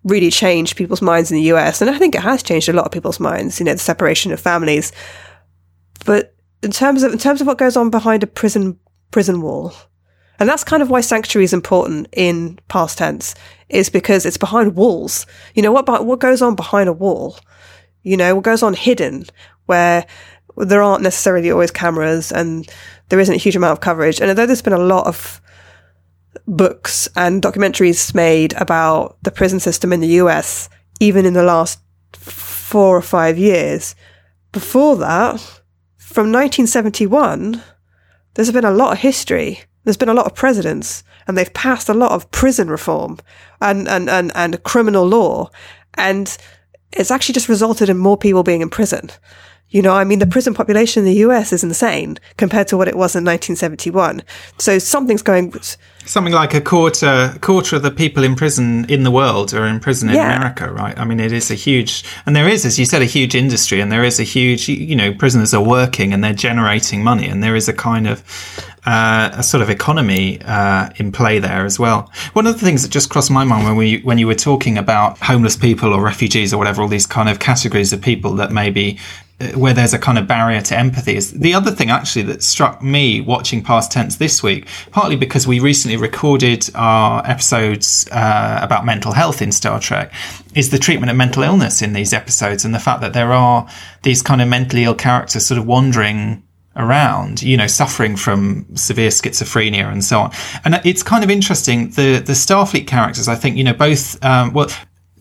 really 0.04 0.32
changed 0.32 0.76
people's 0.76 1.02
minds 1.02 1.32
in 1.32 1.38
the 1.38 1.54
US. 1.54 1.82
And 1.82 1.90
I 1.90 1.98
think 1.98 2.16
it 2.16 2.22
has 2.22 2.44
changed 2.44 2.70
a 2.70 2.74
lot 2.74 2.86
of 2.86 2.92
people's 2.92 3.20
minds, 3.20 3.60
you 3.60 3.66
know, 3.66 3.74
the 3.74 3.80
separation 3.80 4.32
of 4.32 4.40
families. 4.40 4.92
But 6.06 6.36
in 6.64 6.72
terms 6.72 7.04
of, 7.04 7.12
in 7.12 7.20
terms 7.20 7.42
of 7.42 7.48
what 7.48 7.58
goes 7.58 7.78
on 7.78 7.90
behind 7.90 8.24
a 8.24 8.28
prison, 8.28 8.80
prison 9.12 9.42
wall, 9.42 9.74
and 10.40 10.50
that's 10.50 10.64
kind 10.64 10.82
of 10.82 10.90
why 10.90 11.02
sanctuary 11.02 11.44
is 11.44 11.54
important 11.54 12.08
in 12.14 12.58
past 12.68 12.98
tense, 12.98 13.36
is 13.70 13.90
because 13.90 14.26
it's 14.26 14.38
behind 14.38 14.76
walls. 14.76 15.28
You 15.54 15.62
know, 15.62 15.72
what, 15.72 15.88
what 16.06 16.20
goes 16.20 16.42
on 16.42 16.56
behind 16.56 16.90
a 16.90 16.94
wall? 16.94 17.38
You 18.02 18.18
know, 18.18 18.34
what 18.34 18.44
goes 18.44 18.64
on 18.64 18.74
hidden, 18.74 19.26
where 19.68 20.06
there 20.58 20.82
aren't 20.82 21.04
necessarily 21.04 21.52
always 21.52 21.70
cameras 21.70 22.32
and 22.32 22.68
there 23.12 23.20
isn't 23.20 23.36
a 23.36 23.38
huge 23.38 23.58
amount 23.58 23.74
of 23.74 23.82
coverage. 23.82 24.22
And 24.22 24.30
although 24.30 24.46
there's 24.46 24.62
been 24.62 24.72
a 24.72 24.78
lot 24.78 25.06
of 25.06 25.42
books 26.48 27.10
and 27.18 27.42
documentaries 27.42 28.16
made 28.16 28.54
about 28.54 29.18
the 29.22 29.32
prison 29.32 29.60
system 29.60 29.92
in 29.92 30.00
the 30.00 30.16
US, 30.22 30.70
even 31.02 31.26
in 31.26 31.34
the 31.34 31.44
last 31.44 31.82
four 32.14 32.96
or 32.96 33.02
five 33.02 33.38
years, 33.38 33.96
before 34.54 34.96
that, 34.96 35.42
from 35.98 36.32
1971, 36.32 37.62
there's 38.36 38.52
been 38.54 38.64
a 38.64 38.72
lot 38.72 38.94
of 38.94 39.00
history. 39.00 39.60
There's 39.84 39.98
been 39.98 40.08
a 40.08 40.14
lot 40.14 40.28
of 40.28 40.34
presidents 40.34 41.04
and 41.28 41.38
they've 41.38 41.54
passed 41.54 41.90
a 41.90 41.94
lot 41.94 42.14
of 42.14 42.32
prison 42.32 42.70
reform 42.70 43.18
and, 43.60 43.90
and, 43.90 44.10
and, 44.10 44.32
and 44.36 44.64
criminal 44.64 45.06
law. 45.06 45.50
And 45.96 46.38
it's 46.94 47.12
actually 47.12 47.34
just 47.34 47.50
resulted 47.50 47.90
in 47.90 47.98
more 47.98 48.16
people 48.16 48.44
being 48.44 48.62
in 48.62 48.70
prison. 48.70 49.10
You 49.72 49.82
know, 49.82 49.94
I 49.94 50.04
mean, 50.04 50.20
the 50.20 50.28
prison 50.28 50.54
population 50.54 51.02
in 51.02 51.06
the 51.06 51.20
US 51.28 51.54
is 51.54 51.64
insane 51.64 52.18
compared 52.38 52.68
to 52.68 52.78
what 52.78 52.88
it 52.88 52.96
was 52.96 53.16
in 53.16 53.24
1971. 53.24 54.22
So 54.58 54.78
something's 54.80 55.22
going. 55.22 55.54
Something 56.06 56.34
like 56.34 56.54
a 56.54 56.62
quarter 56.62 57.38
quarter 57.42 57.78
of 57.78 57.84
the 57.84 57.92
people 57.92 58.24
in 58.24 58.36
prison 58.36 58.86
in 58.90 59.04
the 59.04 59.12
world 59.12 59.54
are 59.54 59.66
in 59.66 59.80
prison 59.80 60.10
in 60.10 60.16
Yeah. 60.16 60.36
America, 60.36 60.72
right? 60.72 60.98
I 61.00 61.06
mean, 61.06 61.20
it 61.20 61.32
is 61.32 61.50
a 61.52 61.56
huge, 61.56 62.04
and 62.26 62.36
there 62.36 62.50
is, 62.50 62.66
as 62.66 62.78
you 62.78 62.86
said, 62.86 63.02
a 63.02 63.06
huge 63.06 63.34
industry, 63.34 63.80
and 63.80 63.92
there 63.92 64.04
is 64.04 64.20
a 64.20 64.24
huge, 64.24 64.68
you 64.68 64.96
know, 64.96 65.14
prisoners 65.14 65.54
are 65.54 65.64
working 65.64 66.12
and 66.14 66.24
they're 66.24 66.34
generating 66.34 67.04
money, 67.04 67.28
and 67.28 67.42
there 67.44 67.56
is 67.56 67.70
a 67.70 67.74
kind 67.74 68.08
of 68.08 68.24
uh, 68.86 69.30
a 69.34 69.44
sort 69.44 69.62
of 69.62 69.70
economy 69.70 70.42
uh, 70.44 70.90
in 70.96 71.12
play 71.12 71.40
there 71.40 71.66
as 71.66 71.78
well. 71.80 72.12
One 72.34 72.48
of 72.48 72.60
the 72.60 72.66
things 72.66 72.82
that 72.82 72.90
just 72.92 73.10
crossed 73.10 73.30
my 73.32 73.44
mind 73.44 73.66
when 73.66 73.76
we 73.76 74.02
when 74.02 74.18
you 74.18 74.28
were 74.28 74.36
talking 74.36 74.78
about 74.78 75.20
homeless 75.20 75.56
people 75.56 75.94
or 75.94 76.02
refugees 76.04 76.54
or 76.54 76.58
whatever, 76.58 76.82
all 76.82 76.88
these 76.88 77.06
kind 77.08 77.30
of 77.30 77.40
categories 77.40 77.94
of 77.94 78.02
people 78.02 78.34
that 78.36 78.52
maybe 78.52 78.98
where 79.56 79.74
there's 79.74 79.94
a 79.94 80.00
kind 80.00 80.18
of 80.18 80.28
barrier 80.28 80.62
to 80.62 80.78
empathy 80.78 81.16
is 81.16 81.32
the 81.32 81.54
other 81.54 81.72
thing 81.72 81.90
actually 81.90 82.22
that 82.22 82.44
struck 82.44 82.82
me 82.82 83.22
watching 83.22 83.64
past 83.64 83.92
tense 83.92 84.18
this 84.18 84.42
week 84.44 84.68
partly 84.92 85.16
because 85.16 85.48
we 85.48 85.60
recently 85.60 85.98
recorded 85.98 86.70
our 86.76 87.26
episodes 87.28 88.08
uh, 88.12 88.60
about 88.62 88.86
mental 88.86 89.12
health 89.12 89.42
in 89.42 89.52
star 89.52 89.80
trek 89.80 90.14
is 90.56 90.70
the 90.70 90.78
treatment 90.78 91.10
of 91.10 91.18
mental 91.18 91.44
illness 91.44 91.82
in 91.82 91.94
these 91.94 92.14
episodes 92.14 92.66
and 92.66 92.74
the 92.74 92.80
fact 92.80 93.02
that 93.02 93.14
there 93.14 93.32
are 93.32 93.68
these 94.04 94.22
kind 94.22 94.42
of 94.42 94.48
mentally 94.48 94.84
ill 94.84 94.96
characters 94.96 95.46
sort 95.46 95.58
of 95.58 95.66
wandering 95.66 96.44
around, 96.76 97.42
you 97.42 97.58
know, 97.58 97.68
suffering 97.68 98.16
from 98.16 98.66
severe 98.76 99.10
schizophrenia 99.10 99.92
and 99.92 100.04
so 100.04 100.20
on. 100.20 100.32
And 100.64 100.80
it's 100.86 101.04
kind 101.04 101.24
of 101.24 101.30
interesting. 101.30 101.90
The 101.92 102.20
the 102.20 102.34
Starfleet 102.34 102.88
characters, 102.88 103.28
I 103.28 103.36
think, 103.36 103.58
you 103.58 103.64
know, 103.64 103.74
both 103.74 104.24
um, 104.24 104.54
well. 104.54 104.70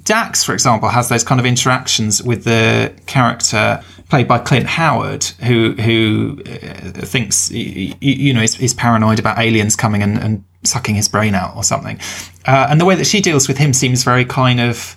Dax, 0.03 0.43
for 0.43 0.55
example, 0.55 0.89
has 0.89 1.11
those 1.11 1.23
kind 1.23 1.39
of 1.39 1.45
interactions 1.45 2.23
with 2.23 2.45
the 2.45 2.93
character 3.07 3.85
played 4.11 4.29
by 4.29 4.39
Clint 4.39 4.67
Howard, 4.67 5.25
who 5.25 5.73
who 5.73 6.43
uh, 6.47 7.07
thinks 7.07 7.51
y- 7.51 7.93
y- 7.93 7.97
you 8.01 8.35
know 8.35 8.43
is, 8.43 8.61
is 8.61 8.75
paranoid 8.75 9.19
about 9.19 9.39
aliens 9.39 9.77
coming 9.77 10.03
and, 10.03 10.19
and 10.19 10.45
sucking 10.65 10.95
his 10.97 11.09
brain 11.09 11.35
out 11.35 11.57
or 11.57 11.65
something. 11.65 11.99
Uh, 12.47 12.67
and 12.69 12.81
the 12.81 12.85
way 12.85 12.95
that 12.97 13.07
she 13.07 13.21
deals 13.21 13.49
with 13.49 13.57
him 13.57 13.73
seems 13.73 14.05
very 14.05 14.25
kind 14.25 14.61
of 14.61 14.97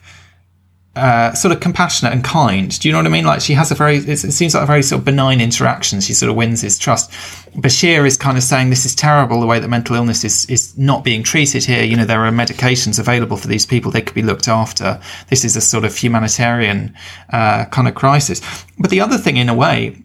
uh, 0.96 1.34
sort 1.34 1.52
of 1.52 1.60
compassionate 1.60 2.14
and 2.14 2.24
kind. 2.24 2.80
Do 2.80 2.88
you 2.88 2.92
know 2.92 3.00
what 3.00 3.08
I 3.08 3.10
mean? 3.10 3.26
Like 3.26 3.42
she 3.42 3.54
has 3.54 3.72
a 3.72 3.76
very, 3.76 3.98
it 3.98 4.18
seems 4.18 4.54
like 4.54 4.64
a 4.64 4.68
very 4.68 4.84
sort 4.84 5.00
of 5.00 5.06
benign 5.06 5.42
interaction. 5.42 6.02
She 6.02 6.14
sort 6.14 6.30
of 6.30 6.36
wins 6.36 6.62
his 6.62 6.78
trust. 6.78 7.10
Bashir 7.56 8.06
is 8.06 8.16
kind 8.16 8.38
of 8.38 8.44
saying 8.44 8.70
this 8.70 8.86
is 8.86 8.94
terrible. 8.94 9.40
The 9.40 9.48
way 9.48 9.60
that 9.60 9.68
mental 9.68 9.96
illness 9.96 10.24
is 10.24 10.46
is 10.48 10.78
not 10.78 11.04
being 11.04 11.24
treated 11.24 11.64
here. 11.64 11.84
You 11.84 11.96
know, 11.96 12.06
there 12.06 12.24
are 12.26 12.32
medications 12.32 13.00
available 13.00 13.38
for 13.38 13.48
these 13.48 13.66
people. 13.66 13.92
They 13.92 14.02
could 14.02 14.14
be 14.14 14.22
looked 14.22 14.48
after. 14.48 15.02
This 15.30 15.44
is 15.44 15.56
a 15.56 15.62
sort 15.62 15.84
of 15.84 15.98
humanitarian 15.98 16.94
uh, 17.32 17.66
kind 17.66 17.88
of 17.88 17.96
crisis. 17.96 18.42
But 18.78 18.92
the 18.92 19.02
other 19.02 19.18
thing, 19.18 19.38
in 19.38 19.50
a 19.50 19.56
way, 19.56 20.04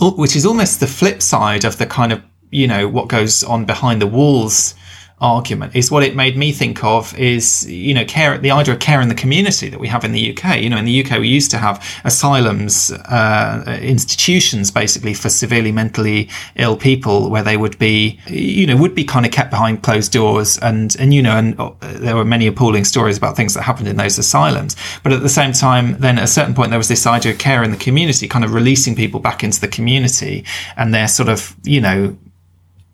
which 0.00 0.34
is 0.34 0.44
almost 0.44 0.80
the 0.80 0.86
flip 0.88 1.22
side 1.22 1.64
of 1.64 1.78
the 1.78 1.86
kind 1.86 2.12
of 2.12 2.22
you 2.50 2.66
know 2.66 2.88
what 2.88 3.08
goes 3.08 3.44
on 3.44 3.66
behind 3.66 4.02
the 4.02 4.06
walls 4.06 4.74
argument 5.20 5.74
is 5.74 5.90
what 5.90 6.02
it 6.02 6.14
made 6.14 6.36
me 6.36 6.52
think 6.52 6.84
of 6.84 7.16
is 7.18 7.68
you 7.68 7.92
know 7.92 8.04
care 8.04 8.38
the 8.38 8.50
idea 8.50 8.74
of 8.74 8.80
care 8.80 9.00
in 9.00 9.08
the 9.08 9.14
community 9.14 9.68
that 9.68 9.80
we 9.80 9.88
have 9.88 10.04
in 10.04 10.12
the 10.12 10.30
UK 10.36 10.60
you 10.60 10.70
know 10.70 10.76
in 10.76 10.84
the 10.84 11.04
UK 11.04 11.18
we 11.18 11.28
used 11.28 11.50
to 11.50 11.58
have 11.58 11.84
asylums 12.04 12.92
uh, 12.92 13.78
institutions 13.82 14.70
basically 14.70 15.14
for 15.14 15.28
severely 15.28 15.72
mentally 15.72 16.28
ill 16.56 16.76
people 16.76 17.30
where 17.30 17.42
they 17.42 17.56
would 17.56 17.78
be 17.78 18.18
you 18.26 18.66
know 18.66 18.76
would 18.76 18.94
be 18.94 19.04
kind 19.04 19.26
of 19.26 19.32
kept 19.32 19.50
behind 19.50 19.82
closed 19.82 20.12
doors. 20.12 20.58
And 20.58 20.96
and 20.98 21.12
you 21.12 21.22
know 21.22 21.36
and 21.36 21.58
uh, 21.58 21.72
there 21.80 22.16
were 22.16 22.24
many 22.24 22.46
appalling 22.46 22.84
stories 22.84 23.18
about 23.18 23.36
things 23.36 23.54
that 23.54 23.62
happened 23.62 23.88
in 23.88 23.96
those 23.96 24.18
asylums. 24.18 24.76
But 25.02 25.12
at 25.12 25.22
the 25.22 25.28
same 25.28 25.52
time 25.52 25.98
then 25.98 26.18
at 26.18 26.24
a 26.24 26.28
certain 26.28 26.54
point 26.54 26.70
there 26.70 26.78
was 26.78 26.88
this 26.88 27.06
idea 27.06 27.32
of 27.32 27.38
care 27.38 27.62
in 27.62 27.70
the 27.70 27.76
community 27.76 28.28
kind 28.28 28.44
of 28.44 28.52
releasing 28.54 28.94
people 28.94 29.20
back 29.20 29.42
into 29.42 29.60
the 29.60 29.68
community 29.68 30.44
and 30.76 30.94
they're 30.94 31.08
sort 31.08 31.28
of 31.28 31.56
you 31.64 31.80
know 31.80 32.16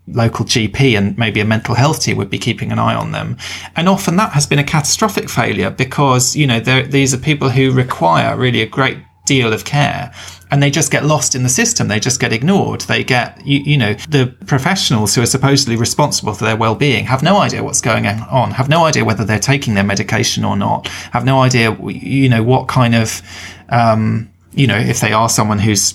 local 0.07 0.45
GP 0.45 0.97
and 0.99 1.17
maybe 1.17 1.41
a 1.41 1.45
mental 1.45 1.75
health 1.75 2.03
team 2.03 2.17
would 2.19 2.31
be 2.31 2.39
keeping 2.39 2.71
an 2.73 2.79
eye 2.79 2.95
on 2.95 3.13
them. 3.13 3.37
And 3.77 3.89
often 3.89 4.17
that 4.17 4.33
has 4.33 4.47
been 4.47 4.59
a 4.59 4.65
catastrophic 4.65 5.31
failure 5.31 5.71
because, 5.71 6.37
you 6.37 6.47
know, 6.47 6.61
these 6.61 7.15
are 7.15 7.19
people 7.19 7.51
who 7.51 7.73
require 7.73 8.37
really 8.37 8.61
a 8.61 8.67
great 8.67 8.99
deal 9.25 9.55
of 9.55 9.65
care 9.65 10.13
and 10.51 10.63
they 10.63 10.71
just 10.71 10.93
get 10.93 11.05
lost 11.05 11.35
in 11.35 11.43
the 11.43 11.49
system. 11.49 11.89
They 11.89 11.99
just 11.99 12.21
get 12.21 12.33
ignored. 12.33 12.83
They 12.83 13.03
get, 13.03 13.45
you, 13.47 13.61
you 13.61 13.77
know, 13.77 13.95
the 14.09 14.35
professionals 14.47 15.15
who 15.15 15.23
are 15.23 15.27
supposedly 15.27 15.77
responsible 15.77 16.35
for 16.35 16.45
their 16.45 16.57
well-being 16.57 17.07
have 17.07 17.23
no 17.23 17.39
idea 17.39 17.65
what's 17.65 17.81
going 17.81 18.07
on, 18.07 18.51
have 18.53 18.69
no 18.69 18.85
idea 18.85 19.05
whether 19.05 19.25
they're 19.25 19.39
taking 19.39 19.75
their 19.75 19.85
medication 19.85 20.45
or 20.45 20.57
not, 20.57 20.87
have 21.13 21.25
no 21.25 21.41
idea, 21.41 21.77
you 21.89 22.29
know, 22.29 22.43
what 22.43 22.69
kind 22.69 22.95
of, 22.95 23.23
um, 23.71 24.31
you 24.53 24.67
know, 24.67 24.77
if 24.77 25.01
they 25.01 25.13
are 25.13 25.29
someone 25.29 25.59
who's 25.59 25.95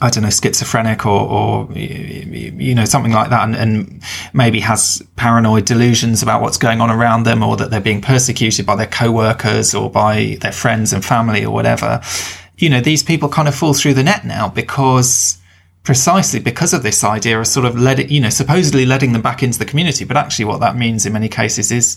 I 0.00 0.10
don't 0.10 0.22
know, 0.22 0.30
schizophrenic 0.30 1.06
or, 1.06 1.20
or 1.20 1.72
you 1.72 2.74
know, 2.74 2.84
something 2.84 3.12
like 3.12 3.30
that, 3.30 3.42
and, 3.42 3.56
and, 3.56 4.02
maybe 4.32 4.60
has 4.60 5.02
paranoid 5.16 5.64
delusions 5.64 6.22
about 6.22 6.40
what's 6.40 6.56
going 6.56 6.80
on 6.80 6.90
around 6.90 7.24
them, 7.24 7.42
or 7.42 7.56
that 7.56 7.70
they're 7.70 7.80
being 7.80 8.00
persecuted 8.00 8.64
by 8.64 8.76
their 8.76 8.86
co-workers 8.86 9.74
or 9.74 9.90
by 9.90 10.36
their 10.40 10.52
friends 10.52 10.92
and 10.92 11.04
family 11.04 11.44
or 11.44 11.50
whatever. 11.50 12.00
You 12.58 12.70
know, 12.70 12.80
these 12.80 13.02
people 13.02 13.28
kind 13.28 13.48
of 13.48 13.54
fall 13.54 13.74
through 13.74 13.94
the 13.94 14.04
net 14.04 14.24
now 14.24 14.48
because 14.48 15.38
precisely 15.82 16.38
because 16.38 16.74
of 16.74 16.82
this 16.82 17.02
idea 17.02 17.40
of 17.40 17.46
sort 17.46 17.64
of 17.64 17.78
let 17.78 17.98
it, 17.98 18.10
you 18.10 18.20
know, 18.20 18.28
supposedly 18.28 18.84
letting 18.84 19.12
them 19.12 19.22
back 19.22 19.42
into 19.42 19.58
the 19.58 19.64
community. 19.64 20.04
But 20.04 20.18
actually 20.18 20.44
what 20.44 20.60
that 20.60 20.76
means 20.76 21.06
in 21.06 21.14
many 21.14 21.28
cases 21.28 21.72
is, 21.72 21.96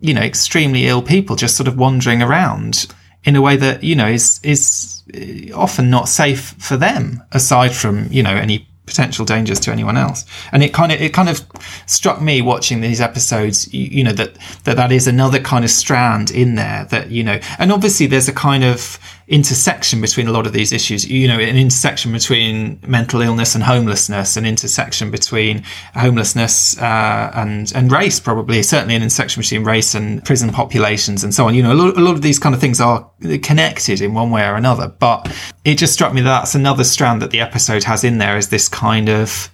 you 0.00 0.14
know, 0.14 0.20
extremely 0.20 0.86
ill 0.86 1.02
people 1.02 1.36
just 1.36 1.56
sort 1.56 1.66
of 1.66 1.76
wandering 1.76 2.22
around 2.22 2.86
in 3.24 3.36
a 3.36 3.40
way 3.40 3.56
that, 3.56 3.82
you 3.82 3.94
know, 3.94 4.08
is, 4.08 4.40
is 4.42 5.02
eh, 5.14 5.50
often 5.54 5.90
not 5.90 6.08
safe 6.08 6.54
for 6.58 6.76
them 6.76 7.22
aside 7.32 7.72
from, 7.72 8.06
you 8.10 8.22
know, 8.22 8.34
any 8.34 8.66
potential 8.86 9.24
dangers 9.24 9.60
to 9.60 9.70
anyone 9.70 9.96
else. 9.96 10.24
And 10.50 10.62
it 10.62 10.74
kind 10.74 10.90
of, 10.92 11.00
it 11.00 11.14
kind 11.14 11.28
of 11.28 11.40
struck 11.86 12.20
me 12.20 12.42
watching 12.42 12.80
these 12.80 13.00
episodes, 13.00 13.72
you, 13.72 13.84
you 13.84 14.04
know, 14.04 14.12
that, 14.12 14.36
that 14.64 14.76
that 14.76 14.90
is 14.90 15.06
another 15.06 15.40
kind 15.40 15.64
of 15.64 15.70
strand 15.70 16.30
in 16.30 16.56
there 16.56 16.86
that, 16.90 17.10
you 17.10 17.22
know, 17.22 17.38
and 17.58 17.72
obviously 17.72 18.06
there's 18.06 18.28
a 18.28 18.32
kind 18.32 18.64
of 18.64 18.98
intersection 19.32 20.02
between 20.02 20.28
a 20.28 20.30
lot 20.30 20.46
of 20.46 20.52
these 20.52 20.72
issues, 20.72 21.08
you 21.08 21.26
know, 21.26 21.38
an 21.40 21.56
intersection 21.56 22.12
between 22.12 22.78
mental 22.86 23.22
illness 23.22 23.54
and 23.54 23.64
homelessness, 23.64 24.36
an 24.36 24.44
intersection 24.44 25.10
between 25.10 25.64
homelessness, 25.94 26.76
uh, 26.78 27.32
and, 27.34 27.72
and 27.74 27.90
race, 27.90 28.20
probably, 28.20 28.62
certainly 28.62 28.94
an 28.94 29.02
intersection 29.02 29.40
between 29.40 29.64
race 29.64 29.94
and 29.94 30.22
prison 30.26 30.50
populations 30.50 31.24
and 31.24 31.34
so 31.34 31.46
on. 31.46 31.54
You 31.54 31.62
know, 31.62 31.72
a 31.72 31.74
lot, 31.74 31.96
a 31.96 32.00
lot 32.00 32.14
of 32.14 32.20
these 32.20 32.38
kind 32.38 32.54
of 32.54 32.60
things 32.60 32.78
are 32.78 33.10
connected 33.42 34.02
in 34.02 34.12
one 34.12 34.30
way 34.30 34.46
or 34.46 34.54
another, 34.54 34.88
but 34.88 35.34
it 35.64 35.78
just 35.78 35.94
struck 35.94 36.12
me 36.12 36.20
that 36.20 36.40
that's 36.40 36.54
another 36.54 36.84
strand 36.84 37.22
that 37.22 37.30
the 37.30 37.40
episode 37.40 37.84
has 37.84 38.04
in 38.04 38.18
there 38.18 38.36
is 38.36 38.50
this 38.50 38.68
kind 38.68 39.08
of 39.08 39.50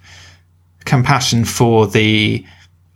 compassion 0.83 1.45
for 1.45 1.87
the, 1.87 2.45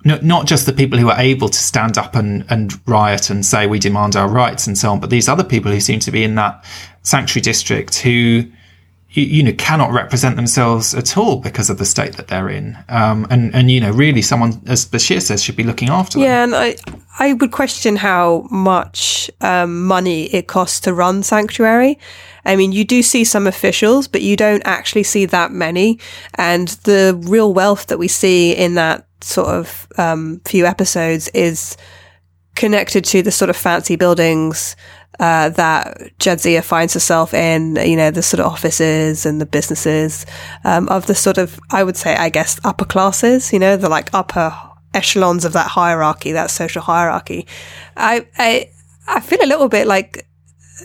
no, 0.03 0.19
not 0.21 0.47
just 0.47 0.65
the 0.65 0.73
people 0.73 0.99
who 0.99 1.09
are 1.09 1.19
able 1.19 1.49
to 1.49 1.57
stand 1.57 1.97
up 1.97 2.15
and, 2.15 2.45
and 2.49 2.73
riot 2.87 3.29
and 3.29 3.45
say 3.45 3.67
we 3.67 3.79
demand 3.79 4.15
our 4.15 4.27
rights 4.27 4.67
and 4.67 4.77
so 4.77 4.91
on, 4.91 4.99
but 4.99 5.09
these 5.09 5.29
other 5.29 5.43
people 5.43 5.71
who 5.71 5.79
seem 5.79 5.99
to 6.01 6.11
be 6.11 6.23
in 6.23 6.35
that 6.35 6.63
sanctuary 7.03 7.41
district 7.41 7.99
who, 7.99 8.43
you, 9.11 9.43
know, 9.43 9.53
cannot 9.53 9.91
represent 9.91 10.35
themselves 10.35 10.93
at 10.93 11.17
all 11.17 11.37
because 11.37 11.69
of 11.69 11.77
the 11.77 11.85
state 11.85 12.17
that 12.17 12.27
they're 12.27 12.49
in. 12.49 12.77
Um, 12.89 13.27
and, 13.29 13.53
and, 13.55 13.71
you 13.71 13.79
know, 13.79 13.91
really 13.91 14.21
someone, 14.21 14.61
as 14.65 14.85
Bashir 14.85 15.21
says, 15.21 15.41
should 15.41 15.55
be 15.55 15.63
looking 15.63 15.89
after 15.89 16.17
them. 16.17 16.23
Yeah, 16.23 16.43
and 16.43 16.55
I, 16.55 16.75
I 17.19 17.33
would 17.33 17.51
question 17.51 17.95
how 17.95 18.47
much 18.49 19.29
um, 19.39 19.85
money 19.85 20.25
it 20.33 20.47
costs 20.47 20.79
to 20.81 20.93
run 20.93 21.23
Sanctuary. 21.23 21.99
I 22.43 22.55
mean, 22.55 22.71
you 22.71 22.83
do 22.83 23.03
see 23.03 23.23
some 23.23 23.47
officials, 23.47 24.07
but 24.07 24.21
you 24.21 24.35
don't 24.35 24.63
actually 24.65 25.03
see 25.03 25.25
that 25.27 25.51
many. 25.51 25.99
And 26.35 26.69
the 26.83 27.17
real 27.23 27.53
wealth 27.53 27.87
that 27.87 27.99
we 27.99 28.09
see 28.09 28.51
in 28.53 28.73
that 28.75 29.07
sort 29.23 29.47
of 29.47 29.87
um, 29.97 30.41
few 30.45 30.65
episodes 30.65 31.27
is 31.29 31.77
connected 32.55 33.03
to 33.05 33.21
the 33.21 33.31
sort 33.31 33.49
of 33.49 33.57
fancy 33.57 33.95
buildings 33.95 34.75
uh, 35.19 35.49
that 35.49 35.97
Jadzia 36.19 36.63
finds 36.63 36.93
herself 36.93 37.33
in, 37.33 37.75
you 37.77 37.95
know, 37.95 38.11
the 38.11 38.23
sort 38.23 38.39
of 38.39 38.47
offices 38.47 39.25
and 39.25 39.39
the 39.39 39.45
businesses 39.45 40.25
um, 40.63 40.87
of 40.89 41.05
the 41.05 41.15
sort 41.15 41.37
of, 41.37 41.59
I 41.71 41.83
would 41.83 41.97
say, 41.97 42.15
I 42.15 42.29
guess, 42.29 42.59
upper 42.63 42.85
classes, 42.85 43.53
you 43.53 43.59
know, 43.59 43.77
the 43.77 43.89
like 43.89 44.13
upper 44.13 44.53
echelons 44.93 45.45
of 45.45 45.53
that 45.53 45.67
hierarchy, 45.67 46.31
that 46.31 46.51
social 46.51 46.81
hierarchy. 46.81 47.47
I, 47.95 48.27
I, 48.37 48.69
I 49.07 49.19
feel 49.19 49.39
a 49.43 49.47
little 49.47 49.69
bit 49.69 49.87
like 49.87 50.25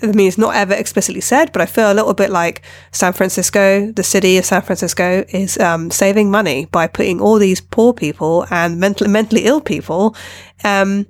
I 0.02 0.06
mean, 0.06 0.28
it's 0.28 0.39
not 0.39 0.55
ever 0.55 0.74
explicitly 0.74 1.20
said, 1.20 1.52
but 1.52 1.62
I 1.62 1.66
feel 1.66 1.90
a 1.90 1.94
little 1.94 2.15
bit 2.15 2.31
like 2.31 2.62
San 2.93 3.12
Francisco, 3.12 3.90
the 3.93 4.02
city 4.02 4.36
of 4.36 4.44
San 4.44 4.62
Francisco, 4.62 5.24
is 5.31 5.59
um, 5.59 5.90
saving 5.90 6.31
money 6.31 6.66
by 6.66 6.86
putting 6.86 7.20
all 7.20 7.39
these 7.39 7.60
poor 7.60 7.93
people 7.93 8.47
and 8.51 8.78
mentally 8.78 9.10
mentally 9.10 9.44
ill 9.44 9.60
people 9.60 10.15
um, 10.62 11.06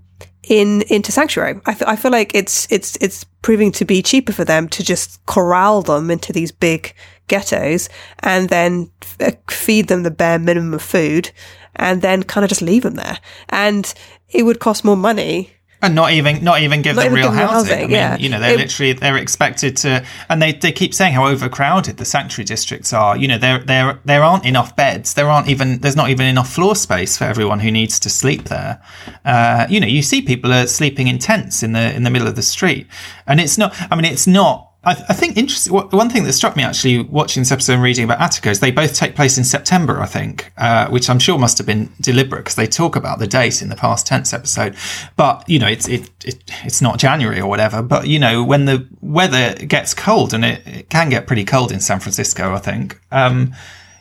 in 0.48 0.82
into 0.82 1.12
sanctuary. 1.12 1.60
I, 1.66 1.72
f- 1.72 1.82
I 1.86 1.96
feel 1.96 2.12
like 2.12 2.34
it's 2.34 2.70
it's 2.70 2.96
it's 2.96 3.24
proving 3.42 3.72
to 3.72 3.84
be 3.84 4.02
cheaper 4.02 4.32
for 4.32 4.44
them 4.44 4.68
to 4.70 4.84
just 4.84 5.24
corral 5.26 5.82
them 5.82 6.10
into 6.10 6.32
these 6.32 6.52
big 6.52 6.94
ghettos 7.26 7.88
and 8.20 8.48
then 8.48 8.90
f- 9.20 9.36
feed 9.50 9.88
them 9.88 10.02
the 10.02 10.10
bare 10.10 10.38
minimum 10.38 10.74
of 10.74 10.82
food 10.82 11.30
and 11.76 12.02
then 12.02 12.22
kind 12.22 12.44
of 12.44 12.48
just 12.48 12.62
leave 12.62 12.82
them 12.82 12.94
there. 12.94 13.18
And 13.48 13.92
it 14.30 14.44
would 14.44 14.60
cost 14.60 14.84
more 14.84 14.96
money 14.96 15.52
and 15.80 15.94
not 15.94 16.10
even 16.12 16.42
not 16.42 16.60
even 16.62 16.82
give 16.82 16.96
Not 16.96 17.04
them 17.04 17.12
even 17.12 17.24
real 17.24 17.30
housing. 17.32 17.54
housing, 17.54 17.78
I 17.78 17.82
mean, 17.82 17.90
yeah. 17.90 18.16
you 18.16 18.28
know, 18.28 18.40
they're 18.40 18.54
It- 18.54 18.58
literally 18.58 18.92
they're 18.94 19.16
expected 19.16 19.76
to, 19.78 20.04
and 20.28 20.42
they, 20.42 20.52
they 20.52 20.72
keep 20.72 20.92
saying 20.92 21.12
how 21.14 21.26
overcrowded 21.26 21.96
the 21.98 22.04
sanctuary 22.04 22.44
districts 22.46 22.92
are. 22.92 23.16
You 23.16 23.28
know, 23.28 23.38
there 23.38 23.58
there 23.60 23.98
there 24.04 24.22
aren't 24.24 24.44
enough 24.44 24.74
beds. 24.74 25.14
There 25.14 25.28
aren't 25.30 25.48
even 25.48 25.78
there's 25.78 25.96
not 25.96 26.10
even 26.10 26.26
enough 26.26 26.52
floor 26.52 26.74
space 26.74 27.16
for 27.16 27.24
everyone 27.24 27.60
who 27.60 27.70
needs 27.70 28.00
to 28.00 28.10
sleep 28.10 28.44
there. 28.44 28.80
Uh, 29.24 29.66
you 29.68 29.78
know, 29.80 29.86
you 29.86 30.02
see 30.02 30.20
people 30.22 30.52
are 30.52 30.66
sleeping 30.66 31.06
in 31.08 31.18
tents 31.18 31.62
in 31.62 31.72
the 31.72 31.94
in 31.94 32.02
the 32.02 32.10
middle 32.10 32.26
of 32.28 32.34
the 32.36 32.42
street, 32.42 32.86
and 33.26 33.40
it's 33.40 33.56
not. 33.58 33.74
I 33.90 33.94
mean, 33.96 34.04
it's 34.04 34.26
not. 34.26 34.67
I, 34.88 34.92
I 35.10 35.12
think 35.12 35.36
interesting. 35.36 35.74
One 35.74 36.08
thing 36.08 36.24
that 36.24 36.32
struck 36.32 36.56
me 36.56 36.62
actually 36.62 37.00
watching 37.00 37.42
this 37.42 37.52
episode 37.52 37.74
and 37.74 37.82
reading 37.82 38.04
about 38.04 38.20
Attica 38.22 38.48
is 38.48 38.60
they 38.60 38.70
both 38.70 38.94
take 38.94 39.14
place 39.14 39.36
in 39.36 39.44
September, 39.44 40.00
I 40.00 40.06
think, 40.06 40.50
uh, 40.56 40.88
which 40.88 41.10
I'm 41.10 41.18
sure 41.18 41.38
must 41.38 41.58
have 41.58 41.66
been 41.66 41.92
deliberate 42.00 42.40
because 42.40 42.54
they 42.54 42.66
talk 42.66 42.96
about 42.96 43.18
the 43.18 43.26
date 43.26 43.60
in 43.60 43.68
the 43.68 43.76
past 43.76 44.06
tense 44.06 44.32
episode. 44.32 44.74
But 45.16 45.46
you 45.46 45.58
know, 45.58 45.66
it's 45.66 45.86
it, 45.88 46.10
it 46.24 46.42
it's 46.64 46.80
not 46.80 46.98
January 46.98 47.38
or 47.38 47.48
whatever. 47.48 47.82
But 47.82 48.08
you 48.08 48.18
know, 48.18 48.42
when 48.42 48.64
the 48.64 48.88
weather 49.02 49.54
gets 49.56 49.92
cold 49.92 50.32
and 50.32 50.42
it, 50.42 50.66
it 50.66 50.88
can 50.88 51.10
get 51.10 51.26
pretty 51.26 51.44
cold 51.44 51.70
in 51.70 51.80
San 51.80 52.00
Francisco, 52.00 52.54
I 52.54 52.58
think 52.58 52.98
um, 53.12 53.54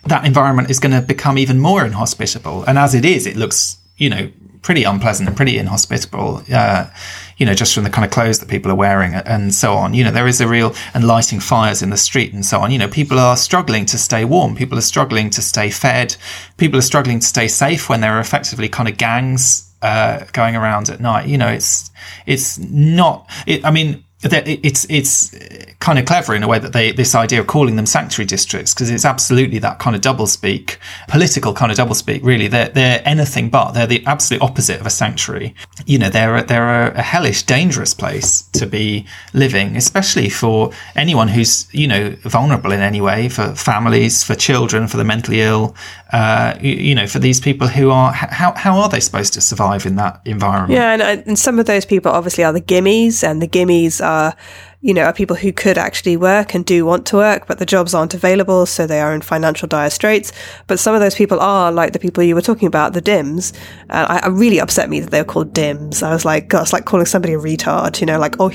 that 0.05 0.23
environment 0.25 0.69
is 0.69 0.79
going 0.79 0.93
to 0.93 1.01
become 1.01 1.37
even 1.37 1.59
more 1.59 1.85
inhospitable. 1.85 2.63
And 2.63 2.77
as 2.77 2.95
it 2.95 3.03
is, 3.03 3.27
it 3.27 3.35
looks 3.35 3.77
you 3.97 4.09
know 4.09 4.31
pretty 4.67 4.83
unpleasant 4.83 5.29
and 5.29 5.37
pretty 5.37 5.57
inhospitable. 5.57 6.43
Uh, 6.53 6.89
you 7.37 7.45
know, 7.45 7.53
just 7.53 7.73
from 7.73 7.85
the 7.85 7.89
kind 7.89 8.03
of 8.03 8.11
clothes 8.11 8.39
that 8.39 8.49
people 8.49 8.69
are 8.69 8.75
wearing 8.75 9.13
and 9.13 9.53
so 9.53 9.75
on. 9.75 9.93
You 9.93 10.03
know, 10.03 10.11
there 10.11 10.27
is 10.27 10.41
a 10.41 10.47
real 10.47 10.75
and 10.93 11.07
lighting 11.07 11.39
fires 11.39 11.81
in 11.81 11.89
the 11.89 11.95
street 11.95 12.33
and 12.33 12.45
so 12.45 12.59
on. 12.59 12.69
You 12.69 12.77
know, 12.77 12.89
people 12.89 13.17
are 13.17 13.37
struggling 13.37 13.85
to 13.85 13.97
stay 13.97 14.25
warm. 14.25 14.57
People 14.57 14.77
are 14.77 14.81
struggling 14.81 15.29
to 15.29 15.41
stay 15.41 15.69
fed. 15.69 16.17
People 16.57 16.79
are 16.79 16.81
struggling 16.81 17.21
to 17.21 17.25
stay 17.25 17.47
safe 17.47 17.87
when 17.87 18.01
there 18.01 18.11
are 18.11 18.19
effectively 18.19 18.67
kind 18.67 18.89
of 18.89 18.97
gangs 18.97 19.73
uh, 19.81 20.25
going 20.33 20.57
around 20.57 20.89
at 20.89 20.99
night. 20.99 21.27
You 21.27 21.37
know, 21.37 21.47
it's 21.47 21.89
it's 22.25 22.59
not. 22.59 23.29
It, 23.45 23.63
I 23.63 23.71
mean. 23.71 24.03
It's 24.23 24.87
it's 24.89 25.35
kind 25.79 25.99
of 25.99 26.05
clever 26.05 26.33
in 26.33 26.41
a 26.41 26.47
way 26.47 26.57
that 26.57 26.73
they 26.73 26.91
this 26.91 27.13
idea 27.13 27.39
of 27.39 27.45
calling 27.45 27.75
them 27.75 27.85
sanctuary 27.85 28.25
districts 28.25 28.73
because 28.73 28.89
it's 28.89 29.05
absolutely 29.05 29.59
that 29.59 29.77
kind 29.77 29.95
of 29.95 30.01
doublespeak, 30.01 30.77
political 31.07 31.53
kind 31.53 31.71
of 31.71 31.77
doublespeak. 31.77 32.23
Really, 32.23 32.47
they're 32.47 32.69
they're 32.69 33.01
anything 33.05 33.51
but. 33.51 33.73
They're 33.73 33.85
the 33.85 34.03
absolute 34.07 34.41
opposite 34.41 34.79
of 34.79 34.87
a 34.87 34.89
sanctuary. 34.89 35.53
You 35.85 35.99
know, 35.99 36.09
they're 36.09 36.37
a, 36.37 36.43
they're 36.43 36.91
a 36.93 37.01
hellish, 37.03 37.43
dangerous 37.43 37.93
place 37.93 38.41
to 38.53 38.65
be 38.65 39.05
living, 39.33 39.77
especially 39.77 40.29
for 40.29 40.71
anyone 40.95 41.27
who's 41.27 41.71
you 41.71 41.87
know 41.87 42.15
vulnerable 42.23 42.71
in 42.71 42.81
any 42.81 43.01
way, 43.01 43.29
for 43.29 43.53
families, 43.53 44.23
for 44.23 44.33
children, 44.33 44.87
for 44.87 44.97
the 44.97 45.03
mentally 45.03 45.41
ill. 45.41 45.75
Uh, 46.13 46.57
you, 46.61 46.71
you 46.71 46.95
know, 46.95 47.05
for 47.05 47.19
these 47.19 47.41
people 47.41 47.67
who 47.67 47.89
are 47.91 48.13
how 48.13 48.53
how 48.55 48.79
are 48.79 48.87
they 48.87 48.99
supposed 48.99 49.33
to 49.33 49.41
survive 49.41 49.85
in 49.85 49.97
that 49.97 50.21
environment? 50.25 50.71
Yeah, 50.71 50.93
and, 50.93 51.01
uh, 51.01 51.23
and 51.25 51.37
some 51.37 51.59
of 51.59 51.65
those 51.65 51.85
people 51.85 52.11
obviously 52.11 52.43
are 52.45 52.53
the 52.53 52.61
gimmes, 52.61 53.23
and 53.23 53.41
the 53.41 53.47
gimmes 53.47 53.99
are, 53.99 54.33
you 54.79 54.93
know, 54.93 55.03
are 55.03 55.11
people 55.11 55.35
who 55.35 55.51
could 55.51 55.77
actually 55.77 56.15
work 56.15 56.55
and 56.55 56.65
do 56.65 56.85
want 56.85 57.05
to 57.07 57.17
work, 57.17 57.45
but 57.45 57.59
the 57.59 57.65
jobs 57.65 57.93
aren't 57.93 58.13
available, 58.13 58.65
so 58.65 58.87
they 58.87 59.01
are 59.01 59.13
in 59.13 59.19
financial 59.21 59.67
dire 59.67 59.89
straits. 59.89 60.31
But 60.67 60.79
some 60.79 60.95
of 60.95 61.01
those 61.01 61.15
people 61.15 61.41
are 61.41 61.73
like 61.73 61.91
the 61.91 61.99
people 61.99 62.23
you 62.23 62.35
were 62.35 62.41
talking 62.41 62.67
about, 62.67 62.93
the 62.93 63.01
dims. 63.01 63.51
And 63.89 64.07
I, 64.07 64.27
it 64.27 64.31
really 64.31 64.59
upset 64.59 64.89
me 64.89 65.01
that 65.01 65.11
they 65.11 65.21
were 65.21 65.25
called 65.25 65.53
dims. 65.53 66.03
I 66.03 66.13
was 66.13 66.23
like, 66.23 66.47
God, 66.47 66.61
it's 66.61 66.73
like 66.73 66.85
calling 66.85 67.05
somebody 67.05 67.33
a 67.33 67.37
retard, 67.37 67.99
you 67.99 68.05
know, 68.05 68.17
like, 68.17 68.37
oh, 68.39 68.51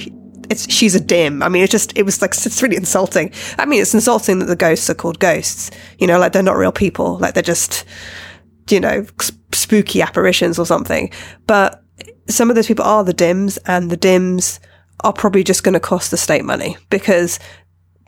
it's 0.50 0.70
she's 0.72 0.94
a 0.94 1.00
dim. 1.00 1.42
I 1.42 1.48
mean, 1.48 1.62
it 1.62 1.70
just 1.70 1.96
it 1.96 2.04
was 2.04 2.20
like 2.20 2.32
it's 2.32 2.62
really 2.62 2.76
insulting. 2.76 3.32
I 3.58 3.66
mean, 3.66 3.82
it's 3.82 3.94
insulting 3.94 4.38
that 4.40 4.46
the 4.46 4.56
ghosts 4.56 4.88
are 4.90 4.94
called 4.94 5.18
ghosts. 5.18 5.70
You 5.98 6.06
know, 6.06 6.18
like 6.18 6.32
they're 6.32 6.42
not 6.42 6.56
real 6.56 6.72
people. 6.72 7.18
Like 7.18 7.34
they're 7.34 7.42
just 7.42 7.84
you 8.70 8.80
know, 8.80 9.06
spooky 9.52 10.02
apparitions 10.02 10.58
or 10.58 10.66
something. 10.66 11.10
But 11.46 11.82
some 12.28 12.50
of 12.50 12.56
those 12.56 12.66
people 12.66 12.84
are 12.84 13.04
the 13.04 13.12
dims, 13.12 13.58
and 13.58 13.90
the 13.90 13.96
dims 13.96 14.60
are 15.00 15.12
probably 15.12 15.44
just 15.44 15.64
going 15.64 15.74
to 15.74 15.80
cost 15.80 16.10
the 16.10 16.16
state 16.16 16.44
money 16.44 16.76
because 16.90 17.38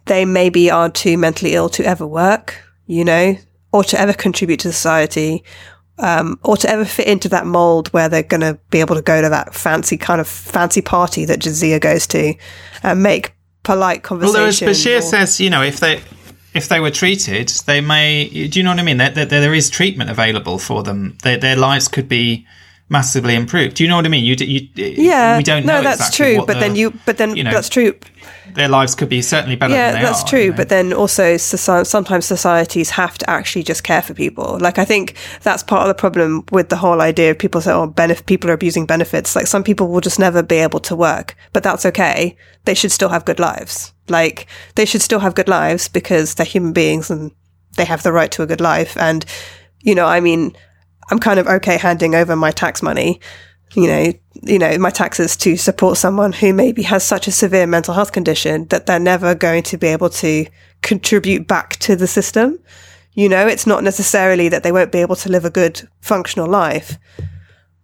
they 0.06 0.24
maybe 0.24 0.70
are 0.70 0.90
too 0.90 1.18
mentally 1.18 1.54
ill 1.54 1.68
to 1.70 1.84
ever 1.84 2.06
work, 2.06 2.62
you 2.86 3.04
know, 3.04 3.36
or 3.72 3.82
to 3.84 4.00
ever 4.00 4.12
contribute 4.12 4.60
to 4.60 4.72
society, 4.72 5.42
um, 5.98 6.38
or 6.42 6.56
to 6.56 6.68
ever 6.68 6.84
fit 6.84 7.06
into 7.06 7.28
that 7.28 7.46
mold 7.46 7.88
where 7.88 8.08
they're 8.08 8.22
going 8.22 8.40
to 8.40 8.58
be 8.70 8.80
able 8.80 8.96
to 8.96 9.02
go 9.02 9.22
to 9.22 9.28
that 9.28 9.54
fancy 9.54 9.96
kind 9.96 10.20
of 10.20 10.26
fancy 10.28 10.82
party 10.82 11.24
that 11.24 11.38
Jadzia 11.40 11.80
goes 11.80 12.06
to 12.08 12.34
and 12.82 13.02
make 13.02 13.32
polite 13.62 14.08
Well, 14.10 14.32
there 14.32 14.46
is, 14.46 14.58
conversation. 14.58 14.68
Bashir 14.68 14.98
or- 14.98 15.02
says, 15.02 15.40
you 15.40 15.50
know, 15.50 15.62
if 15.62 15.80
they 15.80 16.00
if 16.52 16.68
they 16.68 16.78
were 16.80 16.90
treated, 16.90 17.48
they 17.66 17.80
may. 17.80 18.28
Do 18.28 18.58
you 18.58 18.62
know 18.62 18.70
what 18.70 18.78
I 18.78 18.82
mean? 18.82 18.98
There, 18.98 19.10
there, 19.10 19.26
there 19.26 19.54
is 19.54 19.70
treatment 19.70 20.08
available 20.10 20.58
for 20.58 20.82
them. 20.84 21.18
Their, 21.24 21.36
their 21.36 21.56
lives 21.56 21.88
could 21.88 22.08
be 22.08 22.46
massively 22.88 23.34
improved. 23.34 23.76
Do 23.76 23.82
you 23.82 23.88
know 23.88 23.96
what 23.96 24.04
I 24.04 24.08
mean? 24.08 24.24
You, 24.24 24.36
you 24.38 24.68
yeah, 24.76 25.36
we 25.36 25.42
don't 25.42 25.66
no, 25.66 25.78
know. 25.78 25.82
that's 25.82 26.00
exactly 26.00 26.26
true. 26.26 26.36
what 26.38 26.46
But 26.46 26.54
the- 26.54 26.60
then 26.60 26.76
you, 26.76 26.92
but 27.06 27.16
then 27.16 27.34
you 27.36 27.42
know, 27.42 27.50
that's 27.50 27.68
true. 27.68 27.94
Their 28.54 28.68
lives 28.68 28.94
could 28.94 29.08
be 29.08 29.20
certainly 29.22 29.56
better. 29.56 29.74
yeah, 29.74 29.92
that's 30.00 30.22
are, 30.22 30.26
true. 30.26 30.40
you 30.40 30.50
know? 30.50 30.56
But 30.56 30.68
then 30.68 30.92
also, 30.92 31.34
soci- 31.34 31.86
sometimes 31.86 32.24
societies 32.24 32.90
have 32.90 33.18
to 33.18 33.28
actually 33.28 33.64
just 33.64 33.84
care 33.84 34.02
for 34.02 34.14
people. 34.14 34.58
Like 34.60 34.78
I 34.78 34.84
think 34.84 35.14
that's 35.42 35.62
part 35.62 35.82
of 35.82 35.88
the 35.88 36.00
problem 36.00 36.44
with 36.52 36.68
the 36.68 36.76
whole 36.76 37.00
idea 37.00 37.32
of 37.32 37.38
people 37.38 37.60
say, 37.60 37.72
"Oh, 37.72 37.88
benef- 37.88 38.26
people 38.26 38.50
are 38.50 38.54
abusing 38.54 38.86
benefits." 38.86 39.34
Like 39.36 39.46
some 39.46 39.64
people 39.64 39.88
will 39.88 40.00
just 40.00 40.18
never 40.18 40.42
be 40.42 40.56
able 40.56 40.80
to 40.80 40.96
work, 40.96 41.36
but 41.52 41.62
that's 41.62 41.84
okay. 41.86 42.36
They 42.64 42.74
should 42.74 42.92
still 42.92 43.08
have 43.08 43.24
good 43.24 43.40
lives. 43.40 43.92
Like 44.08 44.46
they 44.74 44.84
should 44.84 45.02
still 45.02 45.20
have 45.20 45.34
good 45.34 45.48
lives 45.48 45.88
because 45.88 46.34
they're 46.34 46.46
human 46.46 46.72
beings 46.72 47.10
and 47.10 47.32
they 47.76 47.84
have 47.84 48.02
the 48.02 48.12
right 48.12 48.30
to 48.32 48.42
a 48.42 48.46
good 48.46 48.60
life. 48.60 48.96
And 48.96 49.24
you 49.80 49.94
know, 49.94 50.06
I 50.06 50.20
mean, 50.20 50.56
I'm 51.10 51.18
kind 51.18 51.38
of 51.38 51.46
okay 51.46 51.76
handing 51.76 52.14
over 52.14 52.36
my 52.36 52.50
tax 52.50 52.82
money 52.82 53.20
you 53.74 53.86
know, 53.86 54.12
you 54.42 54.58
know, 54.58 54.76
my 54.78 54.90
taxes 54.90 55.36
to 55.38 55.56
support 55.56 55.96
someone 55.96 56.32
who 56.32 56.52
maybe 56.52 56.82
has 56.82 57.04
such 57.04 57.26
a 57.26 57.32
severe 57.32 57.66
mental 57.66 57.94
health 57.94 58.12
condition 58.12 58.66
that 58.66 58.86
they're 58.86 58.98
never 58.98 59.34
going 59.34 59.62
to 59.64 59.76
be 59.76 59.88
able 59.88 60.10
to 60.10 60.46
contribute 60.82 61.46
back 61.46 61.76
to 61.76 61.96
the 61.96 62.06
system. 62.06 62.58
You 63.12 63.28
know, 63.28 63.46
it's 63.46 63.66
not 63.66 63.84
necessarily 63.84 64.48
that 64.48 64.62
they 64.62 64.72
won't 64.72 64.92
be 64.92 64.98
able 64.98 65.16
to 65.16 65.28
live 65.28 65.44
a 65.44 65.50
good 65.50 65.88
functional 66.00 66.48
life, 66.48 66.98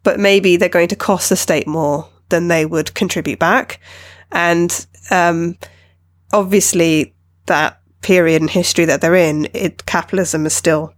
but 0.03 0.19
maybe 0.19 0.57
they're 0.57 0.69
going 0.69 0.89
to 0.89 0.97
cost 0.97 1.29
the 1.29 1.37
state 1.37 1.67
more 1.67 2.09
than 2.29 2.49
they 2.49 2.67
would 2.67 2.95
contribute 2.95 3.39
back. 3.39 3.81
And, 4.33 4.87
um, 5.11 5.57
obviously 6.33 7.15
that 7.47 7.81
period 8.03 8.43
in 8.43 8.49
history 8.49 8.85
that 8.85 9.01
they're 9.01 9.15
in, 9.15 9.49
it, 9.53 9.85
capitalism 9.87 10.47
is 10.47 10.55
still 10.55 10.95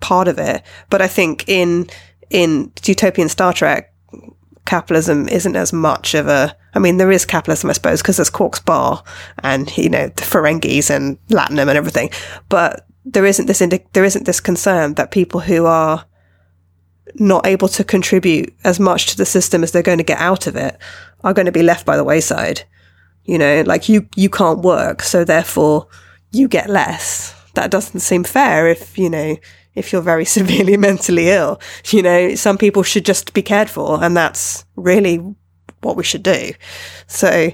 part 0.00 0.28
of 0.28 0.38
it. 0.38 0.62
But 0.90 1.02
I 1.02 1.08
think 1.08 1.48
in, 1.48 1.88
in 2.30 2.72
utopian 2.84 3.28
Star 3.28 3.52
Trek, 3.52 3.92
capitalism 4.66 5.28
isn't 5.28 5.56
as 5.56 5.72
much 5.72 6.14
of 6.14 6.28
a. 6.28 6.56
I 6.74 6.78
mean, 6.78 6.98
there 6.98 7.10
is 7.10 7.24
capitalism, 7.24 7.70
I 7.70 7.72
suppose, 7.72 8.02
because 8.02 8.16
there's 8.16 8.30
Quark's 8.30 8.60
Bar 8.60 9.02
and 9.42 9.74
you 9.76 9.88
know 9.88 10.08
the 10.08 10.22
Ferengis 10.22 10.90
and 10.90 11.18
Latinum 11.28 11.68
and 11.68 11.78
everything, 11.78 12.10
but 12.48 12.86
there 13.04 13.24
isn't 13.24 13.46
this 13.46 13.60
indi- 13.60 13.86
there 13.92 14.04
isn't 14.04 14.26
this 14.26 14.40
concern 14.40 14.94
that 14.94 15.10
people 15.10 15.40
who 15.40 15.64
are 15.64 16.04
not 17.14 17.46
able 17.46 17.68
to 17.68 17.84
contribute 17.84 18.52
as 18.64 18.80
much 18.80 19.06
to 19.06 19.16
the 19.16 19.24
system 19.24 19.62
as 19.62 19.70
they're 19.70 19.82
going 19.82 19.98
to 19.98 20.04
get 20.04 20.18
out 20.18 20.46
of 20.46 20.56
it 20.56 20.76
are 21.22 21.32
going 21.32 21.46
to 21.46 21.52
be 21.52 21.62
left 21.62 21.86
by 21.86 21.96
the 21.96 22.04
wayside. 22.04 22.64
You 23.24 23.38
know, 23.38 23.62
like 23.66 23.88
you 23.88 24.08
you 24.16 24.28
can't 24.28 24.60
work, 24.60 25.02
so 25.02 25.24
therefore 25.24 25.88
you 26.32 26.48
get 26.48 26.68
less. 26.68 27.34
That 27.54 27.70
doesn't 27.70 28.00
seem 28.00 28.24
fair 28.24 28.68
if 28.68 28.98
you 28.98 29.08
know 29.08 29.36
if 29.76 29.92
you're 29.92 30.02
very 30.02 30.24
severely 30.38 30.76
mentally 30.76 31.30
ill. 31.30 31.60
You 31.90 32.02
know, 32.02 32.34
some 32.34 32.58
people 32.58 32.82
should 32.82 33.04
just 33.04 33.32
be 33.32 33.42
cared 33.42 33.70
for, 33.70 34.02
and 34.02 34.16
that's 34.16 34.64
really 34.74 35.36
what 35.82 35.96
we 35.96 36.02
should 36.02 36.22
do. 36.22 36.52
So, 37.06 37.52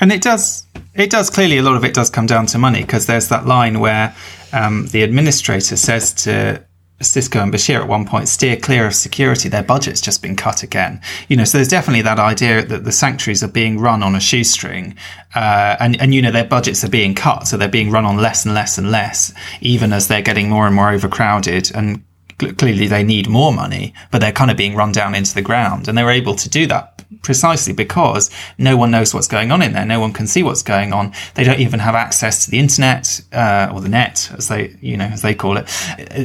And 0.00 0.12
it 0.12 0.22
does, 0.22 0.66
it 0.94 1.10
does 1.10 1.28
clearly 1.28 1.58
a 1.58 1.62
lot 1.62 1.76
of 1.76 1.84
it 1.84 1.92
does 1.92 2.08
come 2.08 2.26
down 2.26 2.46
to 2.46 2.58
money 2.58 2.80
because 2.80 3.06
there's 3.06 3.28
that 3.28 3.46
line 3.46 3.80
where 3.80 4.14
um, 4.52 4.86
the 4.86 5.02
administrator 5.02 5.76
says 5.76 6.12
to 6.24 6.64
Sisko 7.00 7.42
and 7.42 7.52
Bashir 7.52 7.80
at 7.80 7.88
one 7.88 8.04
point, 8.04 8.28
steer 8.28 8.56
clear 8.56 8.86
of 8.86 8.94
security. 8.94 9.48
Their 9.48 9.62
budget's 9.62 10.00
just 10.00 10.20
been 10.20 10.34
cut 10.34 10.62
again. 10.62 11.00
You 11.28 11.36
know, 11.36 11.44
so 11.44 11.58
there's 11.58 11.68
definitely 11.68 12.02
that 12.02 12.18
idea 12.18 12.64
that 12.64 12.84
the 12.84 12.92
sanctuaries 12.92 13.42
are 13.44 13.48
being 13.48 13.78
run 13.78 14.02
on 14.02 14.16
a 14.16 14.20
shoestring. 14.20 14.96
Uh, 15.34 15.76
and, 15.78 16.00
and, 16.00 16.12
you 16.12 16.20
know, 16.20 16.32
their 16.32 16.44
budgets 16.44 16.82
are 16.82 16.90
being 16.90 17.14
cut. 17.14 17.46
So 17.46 17.56
they're 17.56 17.68
being 17.68 17.90
run 17.90 18.04
on 18.04 18.16
less 18.16 18.44
and 18.44 18.54
less 18.54 18.78
and 18.78 18.90
less, 18.90 19.32
even 19.60 19.92
as 19.92 20.08
they're 20.08 20.22
getting 20.22 20.50
more 20.50 20.66
and 20.66 20.74
more 20.74 20.90
overcrowded. 20.90 21.70
And 21.72 22.02
cl- 22.40 22.54
clearly 22.54 22.88
they 22.88 23.04
need 23.04 23.28
more 23.28 23.52
money, 23.52 23.94
but 24.10 24.20
they're 24.20 24.32
kind 24.32 24.50
of 24.50 24.56
being 24.56 24.74
run 24.74 24.90
down 24.90 25.14
into 25.14 25.34
the 25.34 25.42
ground. 25.42 25.86
And 25.86 25.96
they're 25.96 26.10
able 26.10 26.34
to 26.34 26.48
do 26.48 26.66
that 26.66 26.97
precisely 27.22 27.72
because 27.72 28.30
no 28.58 28.76
one 28.76 28.90
knows 28.90 29.14
what's 29.14 29.28
going 29.28 29.50
on 29.50 29.62
in 29.62 29.72
there. 29.72 29.86
No 29.86 30.00
one 30.00 30.12
can 30.12 30.26
see 30.26 30.42
what's 30.42 30.62
going 30.62 30.92
on. 30.92 31.12
They 31.34 31.44
don't 31.44 31.60
even 31.60 31.80
have 31.80 31.94
access 31.94 32.44
to 32.44 32.50
the 32.50 32.58
internet 32.58 33.20
uh, 33.32 33.70
or 33.72 33.80
the 33.80 33.88
net, 33.88 34.30
as 34.36 34.48
they 34.48 34.76
you 34.80 34.96
know 34.96 35.06
as 35.06 35.22
they 35.22 35.34
call 35.34 35.56
it. 35.56 35.68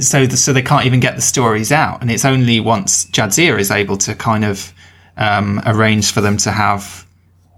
So 0.03 0.25
the, 0.25 0.37
so 0.37 0.53
they 0.53 0.61
can't 0.61 0.85
even 0.85 0.99
get 0.99 1.15
the 1.15 1.21
stories 1.21 1.71
out. 1.71 2.01
And 2.01 2.11
it's 2.11 2.25
only 2.25 2.59
once 2.59 3.05
Jadzia 3.05 3.59
is 3.59 3.71
able 3.71 3.97
to 3.97 4.15
kind 4.15 4.43
of 4.45 4.73
um, 5.17 5.61
arrange 5.65 6.11
for 6.11 6.21
them 6.21 6.37
to 6.37 6.51
have 6.51 7.05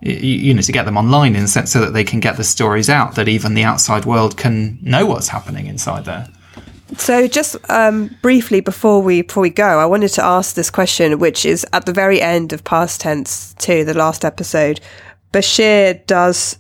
you 0.02 0.54
know 0.54 0.62
to 0.62 0.72
get 0.72 0.86
them 0.86 0.98
online 0.98 1.36
in 1.36 1.42
the 1.44 1.48
sense 1.48 1.72
so 1.72 1.80
that 1.82 1.94
they 1.94 2.04
can 2.04 2.20
get 2.20 2.38
the 2.38 2.44
stories 2.44 2.90
out 2.90 3.16
that 3.16 3.28
even 3.28 3.56
the 3.56 3.64
outside 3.64 4.06
world 4.06 4.38
can 4.38 4.78
know 4.82 5.06
what's 5.06 5.30
happening 5.30 5.68
inside 5.68 6.06
there. 6.06 6.28
So, 6.98 7.28
just 7.28 7.58
um, 7.70 8.16
briefly 8.22 8.62
before 8.62 9.02
we 9.02 9.24
before 9.24 9.42
we 9.42 9.50
go, 9.50 9.80
I 9.80 9.86
wanted 9.86 10.10
to 10.10 10.24
ask 10.24 10.56
this 10.56 10.70
question, 10.70 11.18
which 11.18 11.46
is 11.46 11.66
at 11.74 11.86
the 11.86 11.94
very 11.94 12.22
end 12.22 12.54
of 12.54 12.64
past 12.64 13.02
tense 13.02 13.56
two, 13.58 13.84
the 13.84 13.96
last 13.96 14.24
episode. 14.24 14.80
Bashir 15.34 16.06
does 16.06 16.58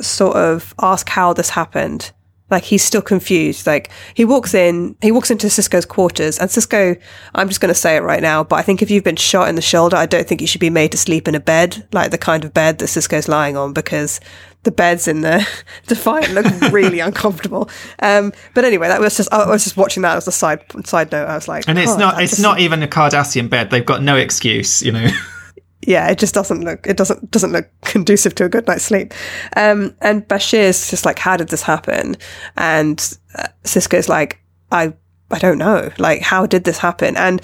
sort 0.00 0.36
of 0.36 0.74
ask 0.80 1.08
how 1.08 1.32
this 1.32 1.50
happened. 1.50 2.10
Like 2.50 2.64
he's 2.64 2.84
still 2.84 3.00
confused. 3.00 3.66
Like 3.66 3.90
he 4.14 4.24
walks 4.24 4.52
in, 4.52 4.96
he 5.00 5.12
walks 5.12 5.30
into 5.30 5.46
Sisko's 5.46 5.86
quarters, 5.86 6.38
and 6.38 6.50
Sisko, 6.50 7.00
I'm 7.34 7.48
just 7.48 7.60
going 7.60 7.72
to 7.72 7.80
say 7.80 7.96
it 7.96 8.02
right 8.02 8.20
now, 8.20 8.44
but 8.44 8.56
I 8.56 8.62
think 8.62 8.82
if 8.82 8.90
you've 8.90 9.04
been 9.04 9.16
shot 9.16 9.48
in 9.48 9.54
the 9.54 9.62
shoulder, 9.62 9.96
I 9.96 10.06
don't 10.06 10.26
think 10.26 10.40
you 10.40 10.46
should 10.46 10.60
be 10.60 10.70
made 10.70 10.92
to 10.92 10.98
sleep 10.98 11.28
in 11.28 11.34
a 11.34 11.40
bed 11.40 11.86
like 11.92 12.10
the 12.10 12.18
kind 12.18 12.44
of 12.44 12.52
bed 12.52 12.78
that 12.78 12.86
Sisko's 12.86 13.28
lying 13.28 13.56
on 13.56 13.72
because 13.72 14.20
the 14.64 14.70
beds 14.70 15.08
in 15.08 15.22
the 15.22 15.46
Defiant 15.86 16.32
look 16.32 16.72
really 16.72 17.00
uncomfortable. 17.08 17.68
Um, 18.00 18.32
but 18.54 18.64
anyway, 18.64 18.88
that 18.88 19.00
was 19.00 19.16
just 19.16 19.32
I 19.32 19.48
was 19.48 19.64
just 19.64 19.76
watching 19.76 20.02
that 20.02 20.16
as 20.16 20.28
a 20.28 20.32
side 20.32 20.64
side 20.86 21.12
note. 21.12 21.26
I 21.26 21.34
was 21.34 21.48
like, 21.48 21.68
and 21.68 21.78
it's 21.78 21.92
oh, 21.92 21.98
not 21.98 22.22
it's 22.22 22.32
just, 22.32 22.42
not 22.42 22.60
even 22.60 22.82
a 22.82 22.88
Cardassian 22.88 23.48
bed. 23.48 23.70
They've 23.70 23.84
got 23.84 24.02
no 24.02 24.16
excuse, 24.16 24.82
you 24.82 24.92
know. 24.92 25.08
yeah, 25.82 26.08
it 26.08 26.18
just 26.18 26.34
doesn't 26.34 26.64
look 26.64 26.86
it 26.86 26.96
doesn't 26.96 27.30
doesn't 27.30 27.52
look 27.52 27.68
conducive 27.82 28.34
to 28.36 28.44
a 28.44 28.48
good 28.48 28.66
night's 28.66 28.84
sleep. 28.84 29.12
Um, 29.56 29.94
and 30.00 30.26
Bashir's 30.28 30.90
just 30.90 31.04
like, 31.04 31.18
how 31.18 31.36
did 31.36 31.48
this 31.48 31.62
happen? 31.62 32.16
And 32.56 32.98
uh, 33.36 33.48
Sisko's 33.64 34.08
like, 34.08 34.40
I 34.70 34.94
I 35.30 35.38
don't 35.38 35.58
know. 35.58 35.90
Like, 35.98 36.20
how 36.20 36.46
did 36.46 36.64
this 36.64 36.78
happen? 36.78 37.16
And 37.16 37.40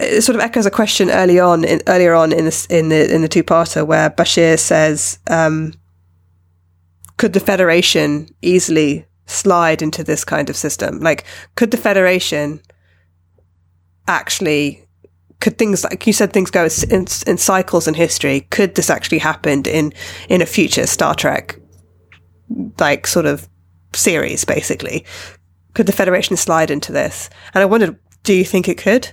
it 0.00 0.22
sort 0.22 0.36
of 0.36 0.42
echoes 0.42 0.66
a 0.66 0.70
question 0.70 1.10
early 1.10 1.38
on 1.38 1.64
in, 1.64 1.80
earlier 1.86 2.14
on 2.14 2.32
in 2.32 2.46
the 2.46 2.66
in 2.68 2.88
the 2.88 3.14
in 3.14 3.22
the 3.22 3.28
two 3.28 3.42
parter 3.42 3.86
where 3.86 4.10
Bashir 4.10 4.58
says. 4.58 5.18
Um, 5.28 5.74
could 7.22 7.34
the 7.34 7.38
Federation 7.38 8.26
easily 8.42 9.06
slide 9.26 9.80
into 9.80 10.02
this 10.02 10.24
kind 10.24 10.50
of 10.50 10.56
system? 10.56 10.98
Like, 10.98 11.24
could 11.54 11.70
the 11.70 11.76
Federation 11.76 12.60
actually, 14.08 14.84
could 15.38 15.56
things, 15.56 15.84
like 15.84 16.04
you 16.04 16.12
said, 16.12 16.32
things 16.32 16.50
go 16.50 16.66
in, 16.90 17.06
in 17.28 17.38
cycles 17.38 17.86
in 17.86 17.94
history? 17.94 18.40
Could 18.50 18.74
this 18.74 18.90
actually 18.90 19.18
happen 19.18 19.62
in, 19.66 19.92
in 20.28 20.42
a 20.42 20.46
future 20.46 20.84
Star 20.84 21.14
Trek, 21.14 21.60
like, 22.80 23.06
sort 23.06 23.26
of 23.26 23.48
series, 23.94 24.44
basically? 24.44 25.04
Could 25.74 25.86
the 25.86 25.92
Federation 25.92 26.36
slide 26.36 26.72
into 26.72 26.90
this? 26.90 27.30
And 27.54 27.62
I 27.62 27.66
wondered, 27.66 28.00
do 28.24 28.34
you 28.34 28.44
think 28.44 28.68
it 28.68 28.78
could? 28.78 29.12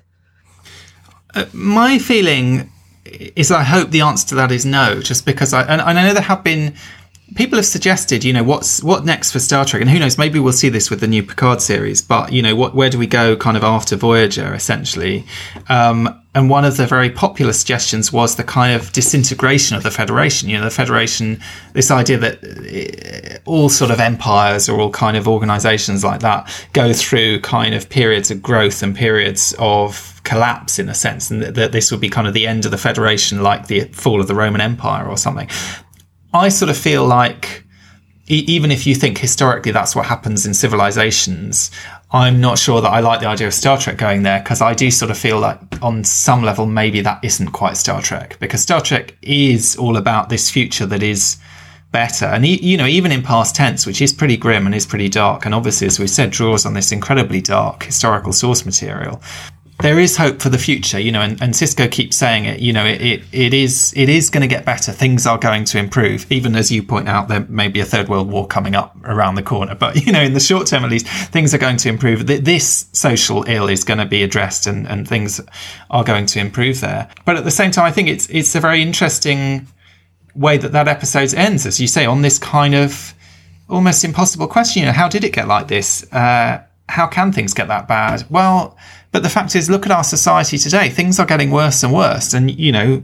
Uh, 1.36 1.46
my 1.54 2.00
feeling 2.00 2.72
is 3.06 3.52
I 3.52 3.62
hope 3.62 3.92
the 3.92 4.02
answer 4.02 4.30
to 4.30 4.36
that 4.36 4.52
is 4.52 4.66
no, 4.66 5.00
just 5.00 5.28
because 5.28 5.54
I, 5.54 5.62
and, 5.62 5.80
and 5.80 6.00
I 6.00 6.08
know 6.08 6.14
there 6.16 6.24
have 6.24 6.44
been 6.44 6.74
people 7.36 7.58
have 7.58 7.66
suggested, 7.66 8.24
you 8.24 8.34
know, 8.34 8.44
what's 8.44 8.84
what 8.84 9.06
next 9.06 9.32
for 9.32 9.40
Star 9.40 9.66
Trek, 9.66 9.82
and 9.82 9.90
who 9.90 10.00
knows, 10.00 10.18
maybe 10.18 10.40
we'll 10.40 10.54
see 10.54 10.70
this 10.70 10.90
with 10.90 11.00
the 11.00 11.08
new 11.08 11.24
Picard 11.24 11.62
series. 11.62 12.02
But 12.02 12.34
you 12.34 12.42
know, 12.42 12.56
what 12.56 12.76
where 12.76 12.90
do 12.90 12.98
we 12.98 13.08
go, 13.08 13.36
kind 13.36 13.58
of 13.58 13.64
after 13.64 13.96
Voyager, 13.96 14.54
essentially? 14.54 15.26
Um, 15.68 16.22
and 16.36 16.50
one 16.50 16.64
of 16.64 16.78
the 16.78 16.86
very 16.86 17.10
popular 17.10 17.54
suggestions 17.54 18.14
was 18.14 18.36
the 18.36 18.44
kind 18.44 18.80
of 18.80 18.92
disintegration 18.92 19.76
of 19.76 19.84
the 19.84 19.92
Federation. 19.92 20.48
You 20.48 20.60
know, 20.60 20.66
the 20.66 20.72
Federation, 20.72 21.42
this 21.74 21.90
idea 21.90 22.18
that 22.20 22.44
eh, 22.68 23.40
all 23.46 23.70
sort 23.70 23.90
of 23.90 24.00
empires 24.00 24.70
or 24.70 24.80
all 24.80 24.92
kind 24.92 25.18
of 25.18 25.28
organizations 25.28 26.04
like 26.04 26.20
that 26.22 26.48
go 26.74 26.94
through 26.94 27.42
kind 27.42 27.74
of 27.74 27.90
periods 27.90 28.30
of 28.30 28.44
growth 28.44 28.84
and 28.84 28.96
periods 28.96 29.56
of 29.58 30.22
collapse 30.24 30.78
in 30.78 30.88
a 30.88 30.94
sense, 30.94 31.32
and 31.32 31.42
that 31.42 31.72
this 31.72 31.92
would 31.92 32.00
be 32.00 32.10
kind 32.10 32.28
of 32.28 32.34
the 32.34 32.46
end 32.46 32.66
of 32.66 32.72
the 32.72 32.78
Federation, 32.78 33.42
like 33.42 33.68
the 33.68 33.86
fall 33.86 34.22
of 34.22 34.28
the 34.28 34.36
Roman 34.36 34.62
Empire 34.62 35.08
or 35.08 35.18
something. 35.18 35.50
I 36.34 36.50
sort 36.50 36.70
of 36.70 36.78
feel 36.78 37.06
like 37.06 37.64
even 38.28 38.70
if 38.70 38.86
you 38.86 38.94
think 38.94 39.18
historically 39.18 39.72
that's 39.72 39.96
what 39.96 40.06
happens 40.06 40.46
in 40.46 40.54
civilizations, 40.54 41.72
I'm 42.12 42.40
not 42.40 42.60
sure 42.60 42.80
that 42.82 42.90
I 42.90 43.00
like 43.00 43.22
the 43.22 43.26
idea 43.28 43.48
of 43.48 43.54
Star 43.54 43.78
Trek 43.78 43.98
going 43.98 44.22
there 44.22 44.40
because 44.40 44.62
I 44.62 44.76
do 44.76 44.92
sort 44.92 45.10
of 45.10 45.18
feel 45.18 45.40
like 45.40 45.60
on 45.82 46.04
some 46.04 46.44
level 46.44 46.68
maybe 46.68 47.02
that 47.02 47.24
isn't 47.24 47.52
quite 47.52 47.76
Star 47.78 48.02
Trek 48.02 48.38
because 48.40 48.62
Star 48.62 48.82
Trek 48.82 49.18
is 49.24 49.76
all 49.78 49.98
about 49.98 50.30
this 50.30 50.52
future 50.52 50.86
that 50.86 51.02
is 51.02 51.38
better. 51.92 52.26
And 52.26 52.46
you 52.46 52.78
know 52.78 52.86
even 52.86 53.12
in 53.12 53.24
past 53.24 53.56
tense 53.56 53.88
which 53.88 54.00
is 54.00 54.14
pretty 54.14 54.38
grim 54.38 54.68
and 54.68 54.76
is 54.76 54.86
pretty 54.86 55.10
dark 55.10 55.46
and 55.46 55.56
obviously 55.56 55.88
as 55.88 56.00
we 56.00 56.06
said 56.06 56.30
draws 56.30 56.66
on 56.66 56.76
this 56.76 56.92
incredibly 56.92 57.42
dark 57.42 57.84
historical 57.84 58.32
source 58.32 58.64
material 58.64 59.22
there 59.82 59.98
is 59.98 60.18
hope 60.18 60.42
for 60.42 60.50
the 60.50 60.58
future, 60.58 61.00
you 61.00 61.12
know, 61.12 61.22
and, 61.22 61.42
and 61.42 61.54
Sisko 61.54 61.90
keeps 61.90 62.18
saying 62.18 62.44
it, 62.44 62.60
you 62.60 62.74
know, 62.74 62.86
it, 62.86 63.02
it, 63.02 63.24
it 63.32 63.54
is, 63.54 63.94
it 63.96 64.10
is 64.10 64.30
going 64.30 64.42
to 64.42 64.48
get 64.48 64.66
better. 64.66 64.92
Things 64.92 65.26
are 65.26 65.38
going 65.38 65.64
to 65.66 65.80
improve. 65.80 66.30
Even 66.30 66.56
as 66.56 66.70
you 66.70 66.84
point 66.84 67.08
out, 67.08 67.30
there 67.30 67.46
may 67.48 67.70
be 67.70 67.80
a 67.80 67.86
third 67.86 68.10
world 68.10 68.30
war 68.30 68.46
coming 68.46 68.76
up 68.76 68.98
around 69.06 69.36
the 69.36 69.44
corner, 69.44 69.76
but, 69.76 70.06
you 70.06 70.12
know, 70.12 70.22
in 70.22 70.34
the 70.34 70.40
short 70.42 70.68
term, 70.68 70.84
at 70.84 70.92
least 70.92 71.08
things 71.08 71.54
are 71.54 71.58
going 71.58 71.78
to 71.78 71.88
improve. 71.88 72.28
This 72.28 72.88
social 72.92 73.46
ill 73.48 73.70
is 73.70 73.86
going 73.86 74.00
to 74.00 74.06
be 74.06 74.22
addressed 74.22 74.68
and, 74.68 74.86
and 74.86 75.08
things 75.08 75.40
are 75.90 76.04
going 76.04 76.26
to 76.26 76.40
improve 76.40 76.82
there. 76.82 77.10
But 77.24 77.38
at 77.38 77.46
the 77.46 77.52
same 77.52 77.72
time, 77.72 77.86
I 77.86 77.92
think 77.92 78.10
it's, 78.10 78.30
it's 78.30 78.54
a 78.56 78.60
very 78.60 78.82
interesting 78.82 79.66
way 80.36 80.58
that 80.58 80.74
that 80.74 80.90
episode 80.90 81.34
ends, 81.34 81.66
as 81.66 81.80
you 81.80 81.88
say, 81.88 82.06
on 82.06 82.22
this 82.22 82.38
kind 82.38 82.76
of 82.76 83.14
almost 83.70 84.04
impossible 84.04 84.48
question. 84.48 84.82
You 84.82 84.88
know, 84.88 84.94
how 84.94 85.08
did 85.08 85.24
it 85.24 85.32
get 85.32 85.48
like 85.48 85.70
this? 85.70 86.12
Uh, 86.12 86.64
how 86.90 87.08
can 87.08 87.32
things 87.32 87.54
get 87.54 87.68
that 87.70 87.88
bad? 87.88 88.26
Well, 88.30 88.76
but 89.12 89.24
the 89.24 89.30
fact 89.30 89.56
is, 89.56 89.70
look 89.70 89.86
at 89.86 89.92
our 89.92 90.04
society 90.04 90.58
today. 90.58 90.90
Things 90.90 91.20
are 91.20 91.26
getting 91.26 91.52
worse 91.52 91.84
and 91.84 91.94
worse. 91.94 92.34
And, 92.34 92.52
you 92.52 92.72
know, 92.72 93.04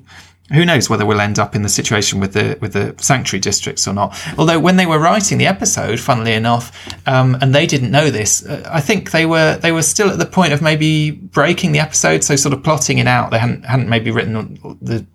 who 0.53 0.63
knows 0.63 0.89
whether 0.89 1.05
we'll 1.05 1.21
end 1.21 1.39
up 1.39 1.55
in 1.55 1.63
the 1.63 1.69
situation 1.69 2.19
with 2.19 2.33
the 2.33 2.57
with 2.61 2.73
the 2.73 2.93
sanctuary 3.01 3.41
districts 3.41 3.87
or 3.87 3.93
not. 3.93 4.15
Although 4.37 4.59
when 4.59 4.75
they 4.75 4.85
were 4.85 4.99
writing 4.99 5.39
the 5.39 5.47
episode, 5.47 5.99
funnily 5.99 6.33
enough, 6.33 6.71
um, 7.07 7.35
and 7.41 7.53
they 7.55 7.65
didn't 7.65 7.89
know 7.89 8.11
this, 8.11 8.45
uh, 8.45 8.67
I 8.71 8.79
think 8.79 9.11
they 9.11 9.25
were 9.25 9.57
they 9.57 9.71
were 9.71 9.81
still 9.81 10.09
at 10.09 10.19
the 10.19 10.25
point 10.25 10.53
of 10.53 10.61
maybe 10.61 11.11
breaking 11.11 11.71
the 11.71 11.79
episode, 11.79 12.23
so 12.23 12.35
sort 12.35 12.53
of 12.53 12.63
plotting 12.63 12.99
it 12.99 13.07
out. 13.07 13.31
They 13.31 13.39
hadn't 13.39 13.65
hadn't 13.65 13.89
maybe 13.89 14.11
written 14.11 14.77
the 14.81 15.05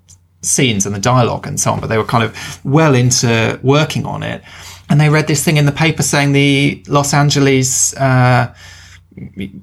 scenes 0.42 0.84
and 0.84 0.94
the 0.94 1.00
dialogue 1.00 1.46
and 1.46 1.60
so 1.60 1.72
on, 1.72 1.80
but 1.80 1.88
they 1.88 1.98
were 1.98 2.04
kind 2.04 2.24
of 2.24 2.64
well 2.64 2.94
into 2.94 3.60
working 3.62 4.06
on 4.06 4.24
it. 4.24 4.42
And 4.88 5.00
they 5.00 5.10
read 5.10 5.28
this 5.28 5.44
thing 5.44 5.58
in 5.58 5.66
the 5.66 5.72
paper 5.72 6.02
saying 6.02 6.32
the 6.32 6.82
Los 6.88 7.14
Angeles. 7.14 7.94
Uh, 7.96 8.52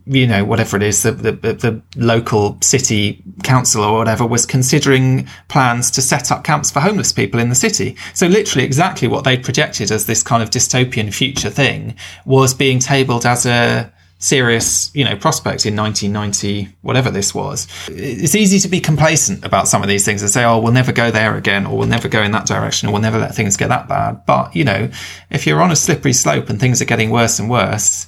you 0.06 0.28
know, 0.28 0.46
whatever 0.46 0.78
it 0.78 0.84
is, 0.84 1.04
the, 1.04 1.12
the, 1.12 1.32
the, 1.32 1.82
local 1.96 2.58
city 2.62 3.24
council 3.44 3.84
or 3.84 3.98
whatever 3.98 4.26
was 4.26 4.46
considering 4.46 5.28
plans 5.48 5.90
to 5.92 6.02
set 6.02 6.32
up 6.32 6.44
camps 6.44 6.70
for 6.70 6.80
homeless 6.80 7.12
people 7.12 7.40
in 7.40 7.50
the 7.50 7.56
city. 7.56 7.96
So 8.14 8.28
literally 8.28 8.66
exactly 8.66 9.08
what 9.08 9.24
they 9.24 9.38
projected 9.38 9.92
as 9.92 10.06
this 10.06 10.22
kind 10.22 10.44
of 10.44 10.50
dystopian 10.50 11.14
future 11.14 11.50
thing 11.50 11.96
was 12.26 12.54
being 12.54 12.80
tabled 12.80 13.26
as 13.26 13.46
a 13.46 13.92
serious, 14.20 14.94
you 14.96 15.04
know, 15.04 15.16
prospect 15.16 15.66
in 15.66 15.76
1990, 15.76 16.76
whatever 16.82 17.12
this 17.12 17.36
was. 17.36 17.68
It's 17.88 18.36
easy 18.36 18.60
to 18.60 18.68
be 18.68 18.80
complacent 18.80 19.46
about 19.46 19.68
some 19.68 19.84
of 19.84 19.88
these 19.88 20.06
things 20.06 20.22
and 20.22 20.32
say, 20.32 20.44
oh, 20.44 20.60
we'll 20.60 20.74
never 20.74 20.92
go 20.92 21.12
there 21.12 21.36
again, 21.36 21.66
or 21.66 21.78
we'll 21.78 21.88
never 21.88 22.08
go 22.08 22.22
in 22.24 22.32
that 22.32 22.48
direction, 22.48 22.90
or 22.90 22.94
we'll 22.94 23.02
never 23.02 23.20
let 23.20 23.36
things 23.36 23.58
get 23.58 23.70
that 23.70 23.88
bad. 23.88 24.26
But, 24.26 24.56
you 24.56 24.64
know, 24.64 24.90
if 25.30 25.46
you're 25.46 25.62
on 25.62 25.72
a 25.72 25.76
slippery 25.76 26.14
slope 26.14 26.50
and 26.50 26.60
things 26.60 26.82
are 26.82 26.86
getting 26.86 27.12
worse 27.12 27.40
and 27.40 27.50
worse, 27.50 28.08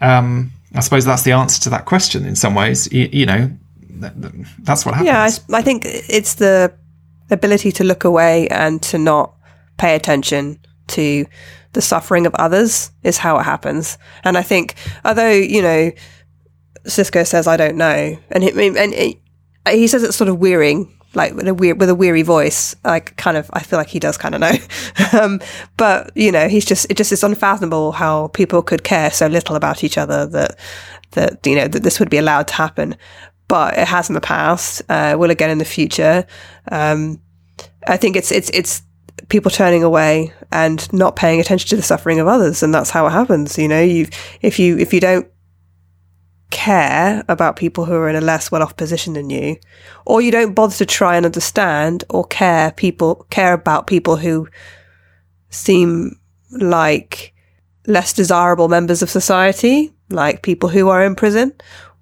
um, 0.00 0.52
I 0.74 0.80
suppose 0.80 1.04
that's 1.04 1.22
the 1.22 1.32
answer 1.32 1.60
to 1.62 1.70
that 1.70 1.86
question 1.86 2.26
in 2.26 2.36
some 2.36 2.54
ways. 2.54 2.92
You, 2.92 3.08
you 3.10 3.26
know, 3.26 3.50
that's 3.90 4.84
what 4.84 4.94
happens. 4.94 5.06
Yeah, 5.06 5.54
I, 5.54 5.58
I, 5.58 5.62
think 5.62 5.82
it's 5.84 6.34
the 6.34 6.72
ability 7.30 7.72
to 7.72 7.84
look 7.84 8.04
away 8.04 8.48
and 8.48 8.82
to 8.82 8.98
not 8.98 9.34
pay 9.76 9.94
attention 9.94 10.58
to 10.88 11.26
the 11.72 11.80
suffering 11.80 12.26
of 12.26 12.34
others 12.34 12.90
is 13.02 13.18
how 13.18 13.38
it 13.38 13.44
happens. 13.44 13.98
And 14.24 14.36
I 14.36 14.42
think, 14.42 14.74
although, 15.04 15.30
you 15.30 15.62
know, 15.62 15.92
Sisko 16.84 17.26
says, 17.26 17.46
I 17.46 17.56
don't 17.56 17.76
know, 17.76 18.18
and, 18.30 18.42
he, 18.42 18.50
and 18.50 18.94
he, 18.94 19.20
he 19.68 19.86
says 19.86 20.02
it's 20.02 20.16
sort 20.16 20.28
of 20.28 20.38
wearying 20.38 20.97
like 21.14 21.34
with 21.34 21.48
a 21.48 21.54
weird, 21.54 21.80
with 21.80 21.88
a 21.88 21.94
weary 21.94 22.22
voice. 22.22 22.74
Like 22.84 23.16
kind 23.16 23.36
of, 23.36 23.50
I 23.52 23.62
feel 23.62 23.78
like 23.78 23.88
he 23.88 23.98
does 23.98 24.16
kind 24.16 24.34
of 24.34 24.40
know. 24.40 24.52
um, 25.20 25.40
but 25.76 26.10
you 26.14 26.32
know, 26.32 26.48
he's 26.48 26.64
just, 26.64 26.86
it 26.90 26.96
just 26.96 27.12
is 27.12 27.22
unfathomable 27.22 27.92
how 27.92 28.28
people 28.28 28.62
could 28.62 28.84
care 28.84 29.10
so 29.10 29.26
little 29.26 29.56
about 29.56 29.84
each 29.84 29.98
other 29.98 30.26
that, 30.26 30.58
that, 31.12 31.46
you 31.46 31.56
know, 31.56 31.68
that 31.68 31.82
this 31.82 31.98
would 31.98 32.10
be 32.10 32.18
allowed 32.18 32.48
to 32.48 32.54
happen. 32.54 32.96
But 33.48 33.78
it 33.78 33.88
has 33.88 34.10
in 34.10 34.14
the 34.14 34.20
past, 34.20 34.82
uh, 34.90 35.16
will 35.18 35.30
again 35.30 35.50
in 35.50 35.58
the 35.58 35.64
future. 35.64 36.26
Um, 36.70 37.20
I 37.86 37.96
think 37.96 38.14
it's, 38.14 38.30
it's, 38.30 38.50
it's 38.50 38.82
people 39.30 39.50
turning 39.50 39.82
away 39.82 40.32
and 40.52 40.90
not 40.92 41.16
paying 41.16 41.40
attention 41.40 41.68
to 41.70 41.76
the 41.76 41.82
suffering 41.82 42.20
of 42.20 42.26
others. 42.26 42.62
And 42.62 42.74
that's 42.74 42.90
how 42.90 43.06
it 43.06 43.10
happens. 43.10 43.56
You 43.56 43.68
know, 43.68 43.80
you, 43.80 44.06
if 44.42 44.58
you, 44.58 44.76
if 44.76 44.92
you 44.92 45.00
don't 45.00 45.26
care 46.50 47.24
about 47.28 47.56
people 47.56 47.84
who 47.84 47.94
are 47.94 48.08
in 48.08 48.16
a 48.16 48.20
less 48.20 48.50
well 48.50 48.62
off 48.62 48.76
position 48.76 49.14
than 49.14 49.30
you, 49.30 49.56
or 50.06 50.20
you 50.20 50.30
don't 50.30 50.54
bother 50.54 50.74
to 50.74 50.86
try 50.86 51.16
and 51.16 51.26
understand 51.26 52.04
or 52.08 52.24
care 52.24 52.72
people 52.72 53.26
care 53.30 53.52
about 53.52 53.86
people 53.86 54.16
who 54.16 54.48
seem 55.50 56.18
like 56.50 57.34
less 57.86 58.12
desirable 58.12 58.68
members 58.68 59.02
of 59.02 59.10
society, 59.10 59.92
like 60.10 60.42
people 60.42 60.68
who 60.68 60.88
are 60.88 61.04
in 61.04 61.14
prison, 61.14 61.52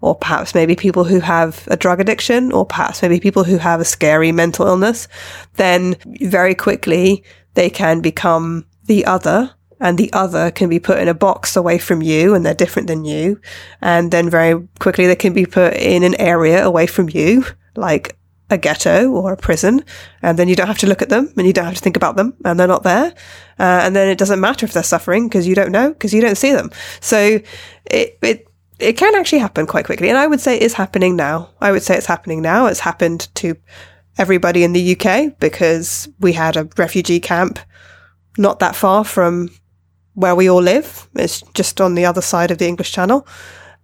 or 0.01 0.15
perhaps 0.15 0.55
maybe 0.55 0.77
people 0.77 1.05
who 1.05 1.21
have 1.21 1.67
a 1.69 1.77
drug 1.77 2.01
addiction, 2.01 2.53
or 2.53 2.65
perhaps 2.65 3.03
maybe 3.03 3.19
people 3.21 3.45
who 3.45 3.59
have 3.59 3.81
a 3.81 3.85
scary 3.85 4.33
mental 4.33 4.67
illness, 4.67 5.09
then 5.55 5.97
very 6.21 6.55
quickly 6.55 7.25
they 7.55 7.71
can 7.71 8.01
become 8.01 8.67
the 8.85 9.05
other 9.07 9.51
and 9.81 9.99
the 9.99 10.13
other 10.13 10.51
can 10.51 10.69
be 10.69 10.79
put 10.79 10.99
in 10.99 11.09
a 11.09 11.15
box 11.15 11.57
away 11.57 11.79
from 11.79 12.03
you 12.03 12.35
and 12.35 12.45
they're 12.45 12.55
different 12.55 12.89
than 12.89 13.05
you. 13.05 13.41
And 13.81 14.11
then 14.11 14.31
very 14.31 14.67
quickly 14.79 15.07
they 15.07 15.17
can 15.17 15.33
be 15.33 15.47
put 15.47 15.75
in 15.75 16.03
an 16.03 16.19
area 16.21 16.65
away 16.65 16.87
from 16.87 17.09
you, 17.11 17.45
like 17.75 18.17
a 18.49 18.57
ghetto 18.57 19.11
or 19.11 19.33
a 19.33 19.37
prison. 19.37 19.85
And 20.23 20.39
then 20.39 20.49
you 20.49 20.57
don't 20.57 20.67
have 20.67 20.79
to 20.79 20.87
look 20.87 21.03
at 21.03 21.11
them 21.11 21.33
and 21.37 21.47
you 21.47 21.53
don't 21.53 21.67
have 21.67 21.75
to 21.75 21.81
think 21.81 21.97
about 21.97 22.17
them 22.17 22.35
and 22.45 22.59
they're 22.59 22.67
not 22.67 22.85
there. 22.85 23.13
Uh, 23.59 23.81
and 23.85 23.95
then 23.95 24.09
it 24.09 24.19
doesn't 24.19 24.41
matter 24.41 24.65
if 24.65 24.73
they're 24.73 24.83
suffering 24.83 25.29
because 25.29 25.47
you 25.47 25.55
don't 25.55 25.73
know 25.73 25.91
because 25.91 26.15
you 26.15 26.23
don't 26.23 26.37
see 26.37 26.53
them. 26.53 26.71
So 27.01 27.41
it, 27.87 28.19
it, 28.23 28.47
it 28.79 28.95
can 28.95 29.15
actually 29.15 29.41
happen 29.41 29.67
quite 29.67 29.85
quickly. 29.85 30.09
And 30.09 30.19
I 30.19 30.27
would 30.27 30.41
say 30.41 30.59
it's 30.59 30.75
happening 30.75 31.17
now. 31.17 31.51
I 31.61 31.71
would 31.71 31.83
say 31.83 31.97
it's 31.97 32.07
happening 32.07 32.41
now. 32.41 32.67
It's 32.67 32.81
happened 32.81 33.29
to 33.37 33.57
everybody 34.17 34.65
in 34.65 34.73
the 34.73 34.97
UK 34.97 35.39
because 35.39 36.09
we 36.21 36.33
had 36.33 36.57
a 36.57 36.69
refugee 36.79 37.21
camp 37.21 37.59
not 38.39 38.59
that 38.59 38.77
far 38.77 39.05
from 39.05 39.51
where 40.17 40.35
we 40.35 40.51
all 40.51 40.63
live. 40.63 41.09
It's 41.15 41.43
just 41.55 41.81
on 41.81 41.95
the 41.95 42.07
other 42.07 42.23
side 42.23 42.51
of 42.51 42.59
the 42.59 42.67
English 42.67 42.91
Channel. 42.91 43.27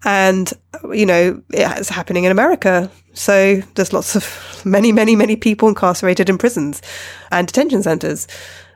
And, 0.05 0.53
you 0.93 1.07
know, 1.07 1.43
it's 1.51 1.91
happening 1.91 2.25
in 2.25 2.33
America. 2.33 2.91
So 3.13 3.61
there's 3.75 3.93
lots 3.93 4.17
of 4.17 4.63
many, 4.65 4.91
many, 4.91 5.15
many 5.15 5.37
people 5.37 5.69
incarcerated 5.69 6.29
in 6.29 6.39
prisons 6.39 6.83
and 7.31 7.47
detention 7.47 7.83
centers, 7.83 8.27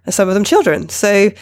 and 0.05 0.15
some 0.15 0.29
of 0.29 0.35
them 0.35 0.45
children. 0.45 0.89
So 0.91 1.33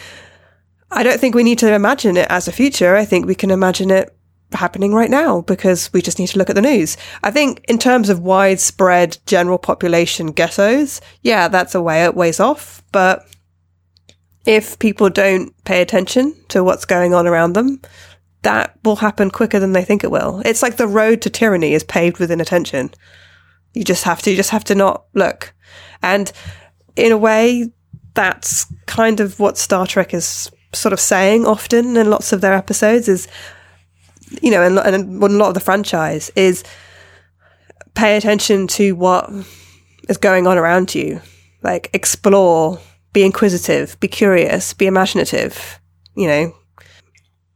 I 0.89 1.03
don't 1.03 1.19
think 1.19 1.35
we 1.35 1.43
need 1.43 1.59
to 1.59 1.73
imagine 1.73 2.17
it 2.17 2.27
as 2.29 2.47
a 2.47 2.53
future. 2.53 2.95
I 2.95 3.05
think 3.05 3.25
we 3.25 3.35
can 3.35 3.51
imagine 3.51 3.91
it 3.91 4.15
happening 4.53 4.93
right 4.93 5.09
now 5.09 5.41
because 5.41 5.91
we 5.91 6.01
just 6.01 6.17
need 6.17 6.27
to 6.27 6.37
look 6.37 6.49
at 6.49 6.55
the 6.55 6.61
news. 6.61 6.95
I 7.23 7.31
think 7.31 7.63
in 7.67 7.77
terms 7.77 8.09
of 8.09 8.21
widespread 8.21 9.17
general 9.25 9.57
population 9.57 10.27
ghettos, 10.27 11.01
yeah, 11.21 11.49
that's 11.49 11.75
a 11.75 11.81
way 11.81 12.05
it 12.05 12.15
ways 12.15 12.39
off, 12.39 12.81
but 12.93 13.27
if 14.45 14.77
people 14.79 15.09
don't 15.09 15.51
pay 15.63 15.81
attention 15.81 16.35
to 16.49 16.63
what's 16.63 16.85
going 16.85 17.13
on 17.13 17.27
around 17.27 17.53
them, 17.53 17.81
that 18.43 18.77
will 18.83 18.97
happen 18.97 19.31
quicker 19.31 19.59
than 19.59 19.73
they 19.73 19.83
think 19.83 20.03
it 20.03 20.11
will. 20.11 20.41
It's 20.45 20.61
like 20.61 20.77
the 20.77 20.87
road 20.87 21.21
to 21.23 21.29
tyranny 21.29 21.73
is 21.73 21.83
paved 21.83 22.19
with 22.19 22.29
inattention. 22.29 22.91
You 23.73 23.83
just 23.83 24.03
have 24.03 24.21
to, 24.21 24.29
you 24.29 24.37
just 24.37 24.51
have 24.51 24.63
to 24.65 24.75
not 24.75 25.05
look. 25.13 25.53
And 26.03 26.31
in 26.95 27.11
a 27.11 27.17
way, 27.17 27.71
that's 28.13 28.71
kind 28.85 29.19
of 29.19 29.39
what 29.39 29.57
Star 29.57 29.87
Trek 29.87 30.13
is 30.13 30.51
sort 30.73 30.93
of 30.93 30.99
saying 30.99 31.45
often 31.45 31.97
in 31.97 32.09
lots 32.09 32.31
of 32.31 32.41
their 32.41 32.53
episodes 32.53 33.07
is, 33.07 33.27
you 34.41 34.51
know, 34.51 34.61
and, 34.61 34.77
and 34.77 35.23
a 35.23 35.27
lot 35.27 35.49
of 35.49 35.53
the 35.55 35.59
franchise 35.59 36.29
is 36.35 36.63
pay 37.95 38.15
attention 38.17 38.67
to 38.67 38.93
what 38.93 39.29
is 40.07 40.17
going 40.17 40.45
on 40.45 40.57
around 40.57 40.93
you. 40.93 41.19
Like 41.63 41.89
explore 41.93 42.79
be 43.15 43.23
inquisitive, 43.23 43.97
be 44.01 44.09
curious, 44.09 44.73
be 44.73 44.85
imaginative, 44.85 45.79
you 46.15 46.27
know. 46.27 46.53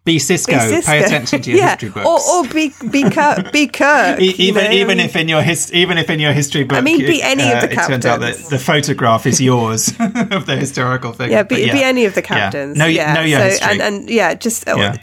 Be 0.05 0.15
Sisko. 0.15 0.47
Be 0.47 0.53
Sisko. 0.77 0.85
Pay 0.85 1.03
attention 1.03 1.41
to 1.41 1.49
your 1.51 1.59
yeah. 1.63 1.69
history 1.71 1.89
books. 1.89 2.07
Or, 2.07 2.37
or 2.37 2.47
be 2.47 2.71
be 2.89 3.09
Kirk. 3.09 3.51
Be 3.51 3.67
Kirk 3.67 4.19
even 4.21 4.63
know? 4.63 4.71
even 4.71 4.99
if 5.01 5.17
in 5.17 5.27
your 5.27 5.41
his, 5.41 5.71
even 5.73 5.97
if 5.97 6.09
in 6.09 6.21
your 6.21 6.31
history 6.31 6.63
book, 6.63 6.77
I 6.77 6.81
mean, 6.81 6.99
be 6.99 7.21
any 7.21 7.43
uh, 7.43 7.55
of 7.55 7.61
the 7.61 7.67
captains. 7.67 7.87
It 7.87 7.91
turns 7.91 8.05
out 8.05 8.19
that 8.21 8.37
the 8.49 8.57
photograph 8.57 9.27
is 9.27 9.41
yours 9.41 9.89
of 9.99 10.45
the 10.45 10.55
historical 10.57 11.11
figure. 11.11 11.35
Yeah, 11.35 11.43
be, 11.43 11.65
yeah. 11.65 11.73
be 11.73 11.83
any 11.83 12.05
of 12.05 12.15
the 12.15 12.21
captains. 12.21 12.77
Yeah. 12.77 12.83
Know, 12.83 12.89
yeah. 12.89 13.13
know 13.13 13.21
your 13.21 13.39
so, 13.39 13.45
history. 13.45 13.71
And, 13.71 13.81
and 13.81 14.09
yeah, 14.09 14.33
just 14.35 14.63
oh, 14.69 14.77
yeah. 14.77 14.95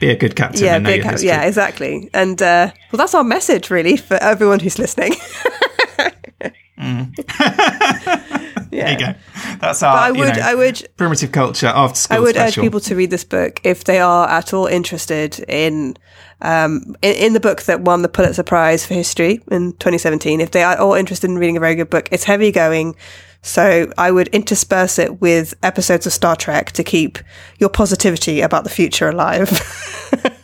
be 0.00 0.10
a 0.10 0.16
good 0.16 0.36
captain. 0.36 0.64
Yeah, 0.64 0.78
be 0.78 0.92
a 0.92 1.02
cap- 1.02 1.18
yeah, 1.20 1.42
exactly. 1.42 2.08
And 2.14 2.40
uh, 2.40 2.70
well, 2.92 2.98
that's 2.98 3.16
our 3.16 3.24
message 3.24 3.68
really 3.68 3.96
for 3.96 4.14
everyone 4.14 4.60
who's 4.60 4.78
listening. 4.78 5.14
mm. 6.78 8.28
Yeah. 8.72 8.84
There 8.84 8.92
you 8.92 9.14
go. 9.14 9.18
That's 9.60 9.82
our. 9.82 9.94
But 9.94 10.02
I 10.02 10.10
would, 10.12 10.36
know, 10.36 10.42
I 10.42 10.54
would 10.54 10.88
primitive 10.96 11.30
culture 11.30 11.66
after 11.66 11.94
school. 11.94 12.16
I 12.16 12.20
would 12.20 12.34
special. 12.34 12.62
urge 12.62 12.66
people 12.66 12.80
to 12.80 12.96
read 12.96 13.10
this 13.10 13.22
book 13.22 13.60
if 13.64 13.84
they 13.84 14.00
are 14.00 14.26
at 14.26 14.54
all 14.54 14.66
interested 14.66 15.38
in, 15.40 15.98
um, 16.40 16.96
in, 17.02 17.14
in 17.16 17.32
the 17.34 17.40
book 17.40 17.62
that 17.64 17.82
won 17.82 18.00
the 18.00 18.08
Pulitzer 18.08 18.42
Prize 18.42 18.86
for 18.86 18.94
history 18.94 19.42
in 19.50 19.72
2017. 19.72 20.40
If 20.40 20.52
they 20.52 20.62
are 20.62 20.78
all 20.78 20.94
interested 20.94 21.30
in 21.30 21.36
reading 21.36 21.58
a 21.58 21.60
very 21.60 21.74
good 21.74 21.90
book, 21.90 22.08
it's 22.10 22.24
heavy 22.24 22.50
going. 22.50 22.96
So 23.42 23.92
I 23.98 24.10
would 24.10 24.28
intersperse 24.28 24.98
it 24.98 25.20
with 25.20 25.52
episodes 25.62 26.06
of 26.06 26.14
Star 26.14 26.34
Trek 26.34 26.72
to 26.72 26.82
keep 26.82 27.18
your 27.58 27.68
positivity 27.68 28.40
about 28.40 28.64
the 28.64 28.70
future 28.70 29.08
alive. 29.08 29.50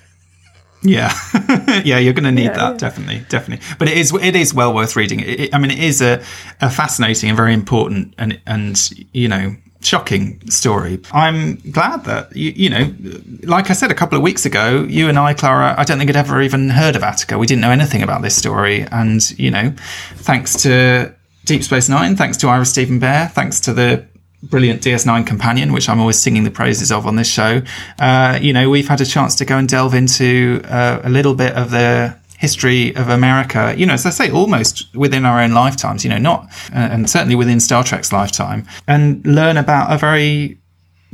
Yeah, 0.82 1.12
yeah, 1.84 1.98
you're 1.98 2.12
going 2.12 2.24
to 2.24 2.32
need 2.32 2.44
yeah, 2.44 2.56
that 2.56 2.70
yeah. 2.72 2.76
definitely, 2.76 3.24
definitely. 3.28 3.66
But 3.78 3.88
it 3.88 3.98
is 3.98 4.14
it 4.14 4.36
is 4.36 4.54
well 4.54 4.72
worth 4.72 4.94
reading. 4.94 5.20
It, 5.20 5.40
it, 5.40 5.54
I 5.54 5.58
mean, 5.58 5.70
it 5.70 5.80
is 5.80 6.00
a, 6.00 6.22
a 6.60 6.70
fascinating 6.70 7.30
and 7.30 7.36
very 7.36 7.52
important 7.52 8.14
and 8.16 8.40
and 8.46 8.90
you 9.12 9.28
know 9.28 9.56
shocking 9.80 10.40
story. 10.50 11.00
I'm 11.12 11.56
glad 11.56 12.04
that 12.04 12.34
you, 12.34 12.52
you 12.54 12.70
know, 12.70 12.94
like 13.42 13.70
I 13.70 13.72
said 13.72 13.90
a 13.90 13.94
couple 13.94 14.16
of 14.16 14.22
weeks 14.22 14.44
ago, 14.44 14.84
you 14.88 15.08
and 15.08 15.18
I, 15.18 15.34
Clara, 15.34 15.74
I 15.76 15.84
don't 15.84 15.98
think 15.98 16.08
had 16.08 16.16
ever 16.16 16.40
even 16.42 16.70
heard 16.70 16.96
of 16.96 17.02
Attica. 17.02 17.38
We 17.38 17.46
didn't 17.46 17.62
know 17.62 17.70
anything 17.70 18.02
about 18.02 18.22
this 18.22 18.36
story, 18.36 18.82
and 18.82 19.28
you 19.38 19.50
know, 19.50 19.74
thanks 20.16 20.62
to 20.62 21.14
Deep 21.44 21.64
Space 21.64 21.88
Nine, 21.88 22.16
thanks 22.16 22.36
to 22.38 22.48
Ira 22.48 22.64
Steven 22.64 23.00
Behr, 23.00 23.30
thanks 23.30 23.60
to 23.60 23.72
the 23.72 24.06
brilliant 24.42 24.82
DS9 24.82 25.26
companion, 25.26 25.72
which 25.72 25.88
I'm 25.88 26.00
always 26.00 26.20
singing 26.20 26.44
the 26.44 26.50
praises 26.50 26.92
of 26.92 27.06
on 27.06 27.16
this 27.16 27.28
show, 27.28 27.62
uh, 27.98 28.38
you 28.40 28.52
know, 28.52 28.70
we've 28.70 28.88
had 28.88 29.00
a 29.00 29.06
chance 29.06 29.34
to 29.36 29.44
go 29.44 29.58
and 29.58 29.68
delve 29.68 29.94
into 29.94 30.60
uh, 30.64 31.00
a 31.02 31.10
little 31.10 31.34
bit 31.34 31.54
of 31.54 31.70
the 31.70 32.16
history 32.38 32.94
of 32.94 33.08
America, 33.08 33.74
you 33.76 33.84
know, 33.84 33.94
as 33.94 34.06
I 34.06 34.10
say, 34.10 34.30
almost 34.30 34.94
within 34.94 35.24
our 35.24 35.40
own 35.40 35.52
lifetimes, 35.52 36.04
you 36.04 36.10
know, 36.10 36.18
not, 36.18 36.44
uh, 36.72 36.76
and 36.76 37.10
certainly 37.10 37.34
within 37.34 37.58
Star 37.58 37.82
Trek's 37.82 38.12
lifetime, 38.12 38.66
and 38.86 39.26
learn 39.26 39.56
about 39.56 39.92
a 39.92 39.98
very 39.98 40.58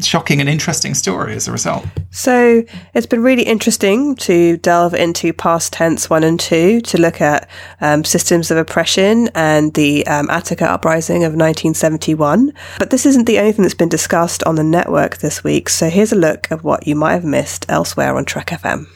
shocking 0.01 0.41
and 0.41 0.49
interesting 0.49 0.95
story 0.95 1.35
as 1.35 1.47
a 1.47 1.53
result. 1.53 1.85
So 2.11 2.65
it's 2.95 3.07
been 3.07 3.23
really 3.23 3.45
interesting 3.45 4.16
to 4.16 4.57
delve 4.59 4.95
into 4.95 5.33
past 5.33 5.73
tense 5.73 6.11
one 6.11 6.25
and 6.25 6.39
two 6.39 6.81
to 6.83 7.01
look 7.01 7.21
at 7.21 7.49
um, 7.81 8.05
systems 8.05 8.51
of 8.51 8.59
oppression 8.59 9.29
and 9.35 9.73
the 9.75 10.07
um, 10.07 10.29
Attica 10.31 10.66
uprising 10.66 11.25
of 11.25 11.33
1971. 11.33 12.53
But 12.79 12.91
this 12.91 13.07
isn't 13.07 13.27
the 13.27 13.39
only 13.39 13.53
thing 13.53 13.62
that's 13.62 13.75
been 13.75 13.89
discussed 13.89 14.43
on 14.45 14.57
the 14.57 14.65
network 14.65 15.19
this 15.19 15.45
week. 15.45 15.69
So 15.69 15.89
here's 15.89 16.12
a 16.12 16.16
look 16.16 16.51
at 16.51 16.65
what 16.65 16.87
you 16.87 16.95
might 16.95 17.12
have 17.12 17.25
missed 17.25 17.66
elsewhere 17.69 18.16
on 18.16 18.25
Trek 18.25 18.49
FM. 18.49 18.87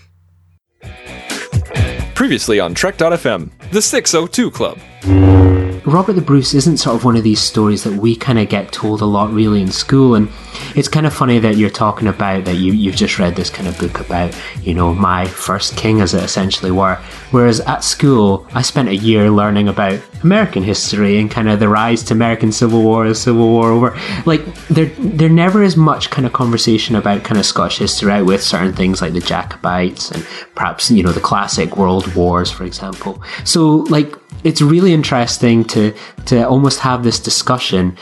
Previously 2.15 2.59
on 2.59 2.75
Trek.fm, 2.75 3.51
the 3.71 3.81
602 3.81 4.51
Club. 4.51 5.48
Robert 5.85 6.15
the 6.15 6.21
Bruce 6.21 6.55
isn't 6.55 6.79
sort 6.79 6.97
of 6.97 7.05
one 7.05 7.17
of 7.17 7.23
these 7.23 7.41
stories 7.41 7.85
that 7.85 7.95
we 7.95 8.17
kind 8.17 8.39
of 8.39 8.49
get 8.49 8.73
told 8.73 9.01
a 9.01 9.05
lot 9.05 9.33
really 9.33 9.61
in 9.61 9.71
school 9.71 10.15
and 10.15 10.29
it's 10.75 10.89
kind 10.89 11.07
of 11.07 11.13
funny 11.13 11.39
that 11.39 11.57
you're 11.57 11.71
talking 11.71 12.09
about 12.09 12.45
that 12.45 12.57
you, 12.57 12.73
you've 12.73 12.97
just 12.97 13.19
read 13.19 13.37
this 13.37 13.51
kind 13.51 13.69
of 13.69 13.79
book 13.79 14.01
about 14.01 14.35
you 14.63 14.75
know 14.75 14.95
my 14.95 15.27
first 15.27 15.77
king 15.77 16.01
as 16.01 16.15
it 16.15 16.23
essentially 16.23 16.71
were. 16.71 16.97
Whereas 17.31 17.61
at 17.61 17.85
school 17.85 18.47
I 18.55 18.63
spent 18.63 18.89
a 18.89 18.97
year 18.97 19.31
learning 19.31 19.69
about 19.69 20.01
American 20.23 20.63
history 20.63 21.19
and 21.19 21.31
kind 21.31 21.49
of 21.49 21.61
the 21.61 21.69
rise 21.69 22.03
to 22.05 22.15
American 22.15 22.53
Civil 22.53 22.83
War 22.83 23.07
as 23.07 23.21
Civil 23.21 23.49
War 23.49 23.71
over. 23.71 23.99
Like 24.27 24.45
there 24.67 24.87
there 24.99 25.29
never 25.29 25.63
is 25.63 25.77
much 25.77 26.11
kind 26.11 26.27
of 26.27 26.33
conversation 26.33 26.97
about 26.97 27.25
kind 27.25 27.39
of 27.39 27.47
Scottish 27.47 27.79
history 27.79 28.13
out 28.13 28.27
with 28.27 28.43
certain 28.43 28.73
things 28.73 29.01
like 29.01 29.13
the 29.13 29.21
Jacobites 29.21 30.11
and 30.11 30.27
perhaps 30.55 30.91
you 30.91 31.03
know 31.03 31.13
the 31.13 31.21
classic 31.21 31.77
world 31.77 32.13
wars 32.15 32.51
for 32.51 32.65
example. 32.65 33.23
So 33.45 33.79
like 33.91 34.15
it's 34.45 34.63
really 34.63 34.93
interesting 34.93 35.65
to 35.65 35.95
to 36.27 36.47
almost 36.47 36.81
have 36.81 37.03
this 37.03 37.19
discussion. 37.19 37.97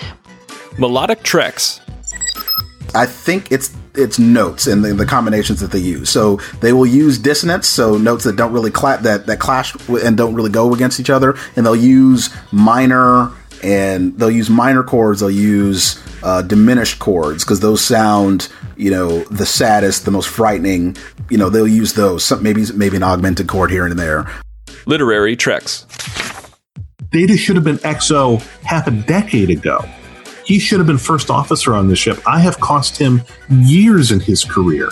Melodic 0.79 1.23
treks. 1.23 1.81
I 2.95 3.07
think 3.07 3.51
it's 3.51 3.75
it's 3.95 4.19
notes 4.19 4.67
and 4.67 4.85
the, 4.85 4.93
the, 4.95 5.07
combinations 5.07 5.61
that 5.61 5.71
they 5.71 5.79
use. 5.79 6.11
So 6.11 6.37
they 6.61 6.73
will 6.73 6.87
use 6.87 7.19
dissonance, 7.19 7.67
so 7.67 7.97
notes 7.97 8.25
that 8.25 8.37
don't 8.37 8.53
really 8.53 8.71
clap 8.71 9.01
that 9.01 9.27
that 9.27 9.41
clash 9.41 9.75
and 9.89 10.17
don't 10.17 10.35
really 10.35 10.51
go 10.51 10.75
against 10.75 11.01
each 11.01 11.11
other, 11.11 11.37
and 11.57 11.65
they'll 11.65 11.75
use 11.75 12.35
minor 12.53 13.33
and 13.63 14.19
they'll 14.19 14.31
use 14.31 14.51
minor 14.51 14.83
chords. 14.83 15.21
They'll 15.21 15.31
use 15.31 16.03
uh, 16.23 16.43
diminished 16.43 16.99
chords 16.99 17.45
because 17.45 17.61
those 17.61 17.83
sound, 17.83 18.49
you 18.77 18.91
know, 18.91 19.21
the 19.25 19.47
saddest, 19.47 20.05
the 20.05 20.11
most 20.11 20.29
frightening. 20.29 20.97
You 21.31 21.39
know, 21.39 21.51
they'll 21.51 21.67
use 21.67 21.95
those. 21.95 22.25
Some, 22.25 22.43
maybe 22.43 22.65
maybe 22.75 22.97
an 22.97 23.03
augmented 23.03 23.49
chord 23.49 23.71
here 23.71 23.87
and 23.87 23.99
there. 23.99 24.27
Literary 24.87 25.37
treks. 25.37 25.87
Data 27.11 27.37
should 27.37 27.57
have 27.57 27.65
been 27.65 27.79
XO 27.79 28.41
half 28.63 28.87
a 28.87 28.91
decade 28.91 29.51
ago. 29.51 29.85
He 30.45 30.59
should 30.59 30.79
have 30.79 30.87
been 30.87 30.99
first 30.99 31.29
officer 31.31 31.75
on 31.75 31.89
the 31.89 31.97
ship. 31.97 32.19
I 32.27 32.39
have 32.41 32.61
cost 32.61 32.97
him 32.97 33.23
years 33.49 34.13
in 34.13 34.21
his 34.21 34.45
career 34.45 34.89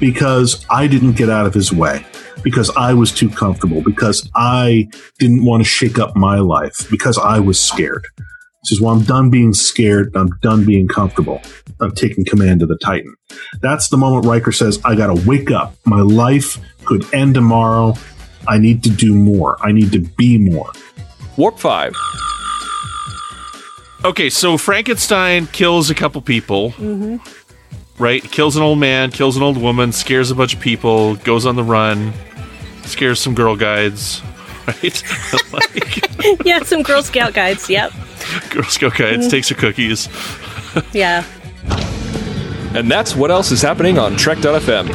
because 0.00 0.64
I 0.70 0.86
didn't 0.86 1.12
get 1.12 1.28
out 1.30 1.46
of 1.46 1.54
his 1.54 1.72
way. 1.72 2.04
because 2.42 2.70
I 2.76 2.94
was 2.94 3.12
too 3.12 3.28
comfortable, 3.28 3.82
because 3.82 4.26
I 4.34 4.88
didn't 5.18 5.44
want 5.44 5.62
to 5.62 5.68
shake 5.68 5.98
up 5.98 6.16
my 6.16 6.38
life, 6.38 6.88
because 6.90 7.18
I 7.18 7.38
was 7.38 7.60
scared. 7.60 8.06
He 8.16 8.24
says, 8.64 8.80
Well, 8.80 8.94
I'm 8.94 9.02
done 9.02 9.28
being 9.30 9.52
scared. 9.52 10.16
I'm 10.16 10.30
done 10.40 10.64
being 10.64 10.88
comfortable. 10.88 11.42
I'm 11.80 11.92
taking 11.94 12.24
command 12.24 12.62
of 12.62 12.68
the 12.68 12.78
Titan. 12.82 13.14
That's 13.60 13.88
the 13.88 13.98
moment 13.98 14.26
Riker 14.26 14.52
says, 14.52 14.80
I 14.84 14.94
got 14.94 15.14
to 15.14 15.28
wake 15.28 15.50
up. 15.50 15.74
My 15.84 16.00
life 16.00 16.58
could 16.86 17.04
end 17.12 17.34
tomorrow. 17.34 17.94
I 18.48 18.58
need 18.58 18.82
to 18.84 18.90
do 18.90 19.14
more. 19.14 19.56
I 19.60 19.72
need 19.72 19.92
to 19.92 20.00
be 20.00 20.38
more. 20.38 20.72
Warp 21.36 21.58
5. 21.58 21.94
Okay, 24.04 24.30
so 24.30 24.56
Frankenstein 24.56 25.46
kills 25.48 25.90
a 25.90 25.94
couple 25.94 26.20
people. 26.22 26.70
Mm-hmm. 26.72 27.16
Right? 28.02 28.22
Kills 28.22 28.56
an 28.56 28.62
old 28.62 28.78
man, 28.78 29.10
kills 29.10 29.36
an 29.36 29.42
old 29.42 29.58
woman, 29.58 29.92
scares 29.92 30.30
a 30.30 30.34
bunch 30.34 30.54
of 30.54 30.60
people, 30.60 31.16
goes 31.16 31.44
on 31.44 31.54
the 31.56 31.62
run, 31.64 32.14
scares 32.84 33.20
some 33.20 33.34
girl 33.34 33.56
guides. 33.56 34.22
Right? 34.66 35.02
like, 35.52 36.44
yeah, 36.46 36.62
some 36.62 36.82
Girl 36.82 37.02
Scout 37.02 37.32
guides. 37.34 37.68
Yep. 37.68 37.92
Girl 38.50 38.62
Scout 38.64 38.94
guides, 38.96 39.26
Mhm. 39.26 39.30
takes 39.30 39.48
her 39.48 39.54
cookies. 39.56 40.08
Yeah. 40.92 41.24
And 42.74 42.88
that's 42.88 43.16
what 43.16 43.32
else 43.32 43.50
is 43.50 43.62
happening 43.62 43.98
on 43.98 44.16
Trek.fm. 44.16 44.86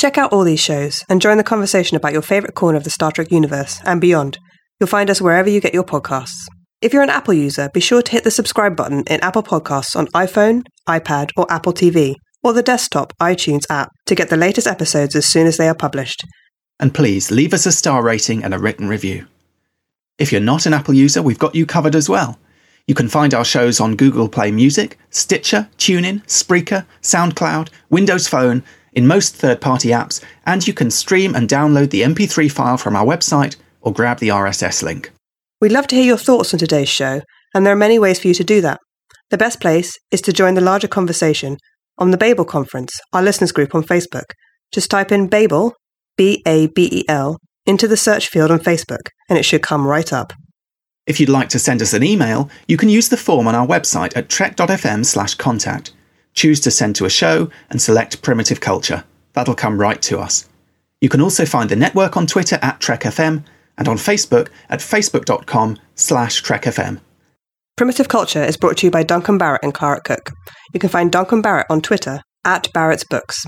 Check 0.00 0.16
out 0.16 0.32
all 0.32 0.44
these 0.44 0.60
shows 0.60 1.04
and 1.10 1.20
join 1.20 1.36
the 1.36 1.44
conversation 1.44 1.94
about 1.94 2.14
your 2.14 2.22
favourite 2.22 2.54
corner 2.54 2.78
of 2.78 2.84
the 2.84 2.88
Star 2.88 3.12
Trek 3.12 3.30
universe 3.30 3.82
and 3.84 4.00
beyond. 4.00 4.38
You'll 4.78 4.86
find 4.86 5.10
us 5.10 5.20
wherever 5.20 5.50
you 5.50 5.60
get 5.60 5.74
your 5.74 5.84
podcasts. 5.84 6.46
If 6.80 6.94
you're 6.94 7.02
an 7.02 7.10
Apple 7.10 7.34
user, 7.34 7.68
be 7.74 7.80
sure 7.80 8.00
to 8.00 8.10
hit 8.10 8.24
the 8.24 8.30
subscribe 8.30 8.74
button 8.74 9.04
in 9.08 9.20
Apple 9.20 9.42
Podcasts 9.42 9.94
on 9.94 10.06
iPhone, 10.14 10.62
iPad, 10.88 11.32
or 11.36 11.44
Apple 11.52 11.74
TV, 11.74 12.14
or 12.42 12.54
the 12.54 12.62
desktop 12.62 13.12
iTunes 13.20 13.64
app 13.68 13.90
to 14.06 14.14
get 14.14 14.30
the 14.30 14.38
latest 14.38 14.66
episodes 14.66 15.14
as 15.14 15.26
soon 15.26 15.46
as 15.46 15.58
they 15.58 15.68
are 15.68 15.74
published. 15.74 16.24
And 16.78 16.94
please 16.94 17.30
leave 17.30 17.52
us 17.52 17.66
a 17.66 17.70
star 17.70 18.02
rating 18.02 18.42
and 18.42 18.54
a 18.54 18.58
written 18.58 18.88
review. 18.88 19.26
If 20.16 20.32
you're 20.32 20.40
not 20.40 20.64
an 20.64 20.72
Apple 20.72 20.94
user, 20.94 21.20
we've 21.20 21.38
got 21.38 21.54
you 21.54 21.66
covered 21.66 21.94
as 21.94 22.08
well. 22.08 22.38
You 22.86 22.94
can 22.94 23.10
find 23.10 23.34
our 23.34 23.44
shows 23.44 23.80
on 23.80 23.96
Google 23.96 24.30
Play 24.30 24.50
Music, 24.50 24.98
Stitcher, 25.10 25.68
TuneIn, 25.76 26.24
Spreaker, 26.24 26.86
SoundCloud, 27.02 27.68
Windows 27.90 28.26
Phone, 28.26 28.64
in 28.92 29.06
most 29.06 29.34
third 29.34 29.60
party 29.60 29.88
apps, 29.88 30.22
and 30.46 30.66
you 30.66 30.72
can 30.72 30.90
stream 30.90 31.34
and 31.34 31.48
download 31.48 31.90
the 31.90 32.02
MP3 32.02 32.50
file 32.50 32.76
from 32.76 32.96
our 32.96 33.04
website 33.04 33.56
or 33.80 33.92
grab 33.92 34.18
the 34.18 34.28
RSS 34.28 34.82
link. 34.82 35.10
We'd 35.60 35.72
love 35.72 35.86
to 35.88 35.96
hear 35.96 36.04
your 36.04 36.16
thoughts 36.16 36.52
on 36.54 36.58
today's 36.58 36.88
show, 36.88 37.20
and 37.54 37.64
there 37.64 37.72
are 37.72 37.76
many 37.76 37.98
ways 37.98 38.18
for 38.18 38.28
you 38.28 38.34
to 38.34 38.44
do 38.44 38.60
that. 38.60 38.80
The 39.30 39.38
best 39.38 39.60
place 39.60 39.96
is 40.10 40.20
to 40.22 40.32
join 40.32 40.54
the 40.54 40.60
larger 40.60 40.88
conversation 40.88 41.56
on 41.98 42.10
the 42.10 42.18
Babel 42.18 42.44
Conference, 42.44 42.98
our 43.12 43.22
listeners 43.22 43.52
group 43.52 43.74
on 43.74 43.82
Facebook. 43.82 44.32
Just 44.72 44.90
type 44.90 45.12
in 45.12 45.28
Babel, 45.28 45.74
B 46.16 46.42
A 46.46 46.66
B 46.68 46.88
E 46.90 47.04
L, 47.08 47.38
into 47.66 47.86
the 47.86 47.96
search 47.96 48.28
field 48.28 48.50
on 48.50 48.58
Facebook, 48.58 49.10
and 49.28 49.38
it 49.38 49.44
should 49.44 49.62
come 49.62 49.86
right 49.86 50.12
up. 50.12 50.32
If 51.06 51.18
you'd 51.18 51.28
like 51.28 51.48
to 51.50 51.58
send 51.58 51.82
us 51.82 51.92
an 51.92 52.02
email, 52.02 52.50
you 52.68 52.76
can 52.76 52.88
use 52.88 53.08
the 53.08 53.16
form 53.16 53.46
on 53.46 53.54
our 53.54 53.66
website 53.66 54.16
at 54.16 54.28
trek.fm 54.28 55.04
slash 55.04 55.34
contact. 55.34 55.92
Choose 56.34 56.60
to 56.60 56.70
send 56.70 56.96
to 56.96 57.04
a 57.04 57.10
show 57.10 57.50
and 57.70 57.80
select 57.80 58.22
Primitive 58.22 58.60
Culture. 58.60 59.04
That'll 59.32 59.54
come 59.54 59.80
right 59.80 60.00
to 60.02 60.18
us. 60.18 60.48
You 61.00 61.08
can 61.08 61.20
also 61.20 61.46
find 61.46 61.70
the 61.70 61.76
network 61.76 62.16
on 62.16 62.26
Twitter 62.26 62.58
at 62.62 62.80
TrekFM 62.80 63.44
and 63.78 63.88
on 63.88 63.96
Facebook 63.96 64.48
at 64.68 64.80
facebook.com 64.80 65.78
slash 65.94 66.42
TrekFM. 66.42 67.00
Primitive 67.76 68.08
Culture 68.08 68.44
is 68.44 68.58
brought 68.58 68.76
to 68.78 68.86
you 68.86 68.90
by 68.90 69.02
Duncan 69.02 69.38
Barrett 69.38 69.62
and 69.62 69.72
Clara 69.72 70.02
Cook. 70.02 70.30
You 70.74 70.80
can 70.80 70.90
find 70.90 71.10
Duncan 71.10 71.40
Barrett 71.40 71.66
on 71.70 71.80
Twitter 71.80 72.20
at 72.44 72.70
Barrett's 72.74 73.04
Books. 73.08 73.42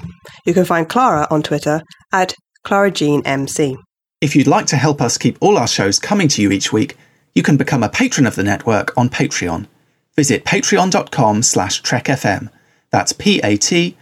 You 0.46 0.54
can 0.54 0.64
find 0.64 0.88
Clara 0.88 1.26
on 1.30 1.42
Twitter 1.42 1.82
at 2.12 2.34
Clara 2.64 2.90
Jean 2.90 3.22
MC. 3.26 3.76
If 4.22 4.34
you'd 4.34 4.46
like 4.46 4.66
to 4.66 4.76
help 4.76 5.02
us 5.02 5.18
keep 5.18 5.36
all 5.40 5.58
our 5.58 5.68
shows 5.68 5.98
coming 5.98 6.28
to 6.28 6.40
you 6.40 6.50
each 6.50 6.72
week, 6.72 6.96
you 7.34 7.42
can 7.42 7.56
become 7.56 7.82
a 7.82 7.88
patron 7.88 8.26
of 8.26 8.36
the 8.36 8.42
network 8.42 8.96
on 8.96 9.10
Patreon. 9.10 9.66
Visit 10.16 10.44
patreon.com 10.44 11.42
slash 11.42 11.82
trekfm. 11.82 12.48
That's 12.92 13.12
P-A-T-R-E-O-N 13.12 13.94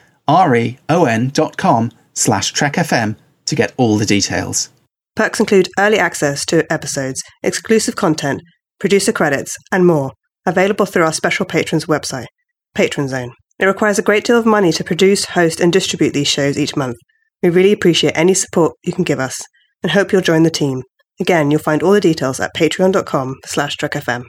dot 1.28 1.56
com 1.56 1.90
slash 2.12 2.52
trekfm 2.52 3.16
to 3.46 3.54
get 3.54 3.72
all 3.76 3.96
the 3.96 4.04
details. 4.06 4.68
Perks 5.16 5.40
include 5.40 5.68
early 5.78 5.98
access 5.98 6.44
to 6.46 6.70
episodes, 6.72 7.22
exclusive 7.42 7.96
content, 7.96 8.42
producer 8.78 9.12
credits, 9.12 9.56
and 9.72 9.86
more, 9.86 10.12
available 10.46 10.86
through 10.86 11.04
our 11.04 11.12
special 11.12 11.46
patrons 11.46 11.86
website, 11.86 12.26
Patron 12.74 13.08
Zone. 13.08 13.32
It 13.58 13.66
requires 13.66 13.98
a 13.98 14.02
great 14.02 14.24
deal 14.24 14.38
of 14.38 14.46
money 14.46 14.72
to 14.72 14.84
produce, 14.84 15.26
host, 15.26 15.60
and 15.60 15.72
distribute 15.72 16.14
these 16.14 16.28
shows 16.28 16.58
each 16.58 16.76
month. 16.76 16.96
We 17.42 17.50
really 17.50 17.72
appreciate 17.72 18.16
any 18.16 18.34
support 18.34 18.72
you 18.82 18.92
can 18.92 19.04
give 19.04 19.20
us 19.20 19.40
and 19.82 19.92
hope 19.92 20.12
you'll 20.12 20.22
join 20.22 20.44
the 20.44 20.50
team. 20.50 20.82
Again, 21.20 21.50
you'll 21.50 21.60
find 21.60 21.82
all 21.82 21.92
the 21.92 22.00
details 22.00 22.40
at 22.40 22.54
patreon.com 22.56 23.36
slash 23.44 23.76
trekfm. 23.76 24.24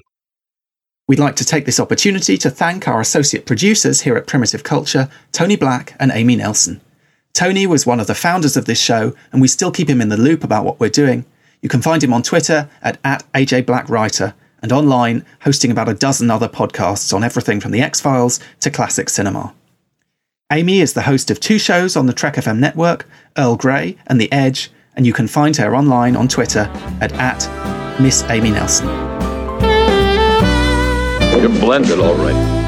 We'd 1.08 1.20
like 1.20 1.36
to 1.38 1.46
take 1.46 1.66
this 1.66 1.80
opportunity 1.80 2.38
to 2.38 2.50
thank 2.50 2.88
our 2.88 3.02
associate 3.02 3.46
producers 3.46 4.02
here 4.02 4.16
at 4.16 4.28
Primitive 4.28 4.64
Culture, 4.64 5.10
Tony 5.32 5.56
Black 5.56 5.96
and 6.00 6.12
Amy 6.14 6.36
Nelson. 6.36 6.80
Tony 7.34 7.66
was 7.66 7.86
one 7.86 8.00
of 8.00 8.08
the 8.08 8.16
founders 8.16 8.58
of 8.58 8.66
this 8.66 8.82
show, 8.82 9.14
and 9.32 9.42
we 9.42 9.48
still 9.48 9.72
keep 9.72 9.90
him 9.90 10.02
in 10.02 10.10
the 10.10 10.18
loop 10.18 10.44
about 10.44 10.66
what 10.66 10.80
we're 10.80 10.90
doing. 10.90 11.26
You 11.62 11.70
can 11.70 11.82
find 11.82 12.04
him 12.04 12.14
on 12.14 12.24
Twitter 12.24 12.70
at, 12.82 13.00
at 13.04 13.24
AJBlackWriter 13.34 14.34
and 14.62 14.72
online 14.72 15.26
hosting 15.42 15.72
about 15.72 15.90
a 15.90 15.94
dozen 15.94 16.30
other 16.30 16.48
podcasts 16.48 17.14
on 17.14 17.24
everything 17.24 17.60
from 17.60 17.72
The 17.72 17.82
X 17.82 18.00
Files 18.00 18.40
to 18.60 18.70
classic 18.70 19.10
cinema. 19.10 19.54
Amy 20.52 20.82
is 20.82 20.94
the 20.94 21.04
host 21.04 21.32
of 21.32 21.40
two 21.40 21.58
shows 21.58 21.96
on 21.96 22.08
the 22.08 22.14
Trek 22.14 22.36
FM 22.36 22.60
network, 22.60 23.08
Earl 23.38 23.56
Grey 23.56 23.98
and 24.08 24.20
The 24.20 24.32
Edge, 24.32 24.70
and 24.96 25.08
you 25.08 25.14
can 25.14 25.28
find 25.28 25.56
her 25.58 25.76
online 25.76 26.16
on 26.16 26.28
Twitter 26.28 26.70
at, 27.00 27.14
at 27.14 28.02
Miss 28.02 28.24
Amy 28.24 28.52
Nelson. 28.52 29.11
You're 31.40 31.50
blended, 31.50 32.00
all 32.00 32.14
right. 32.16 32.61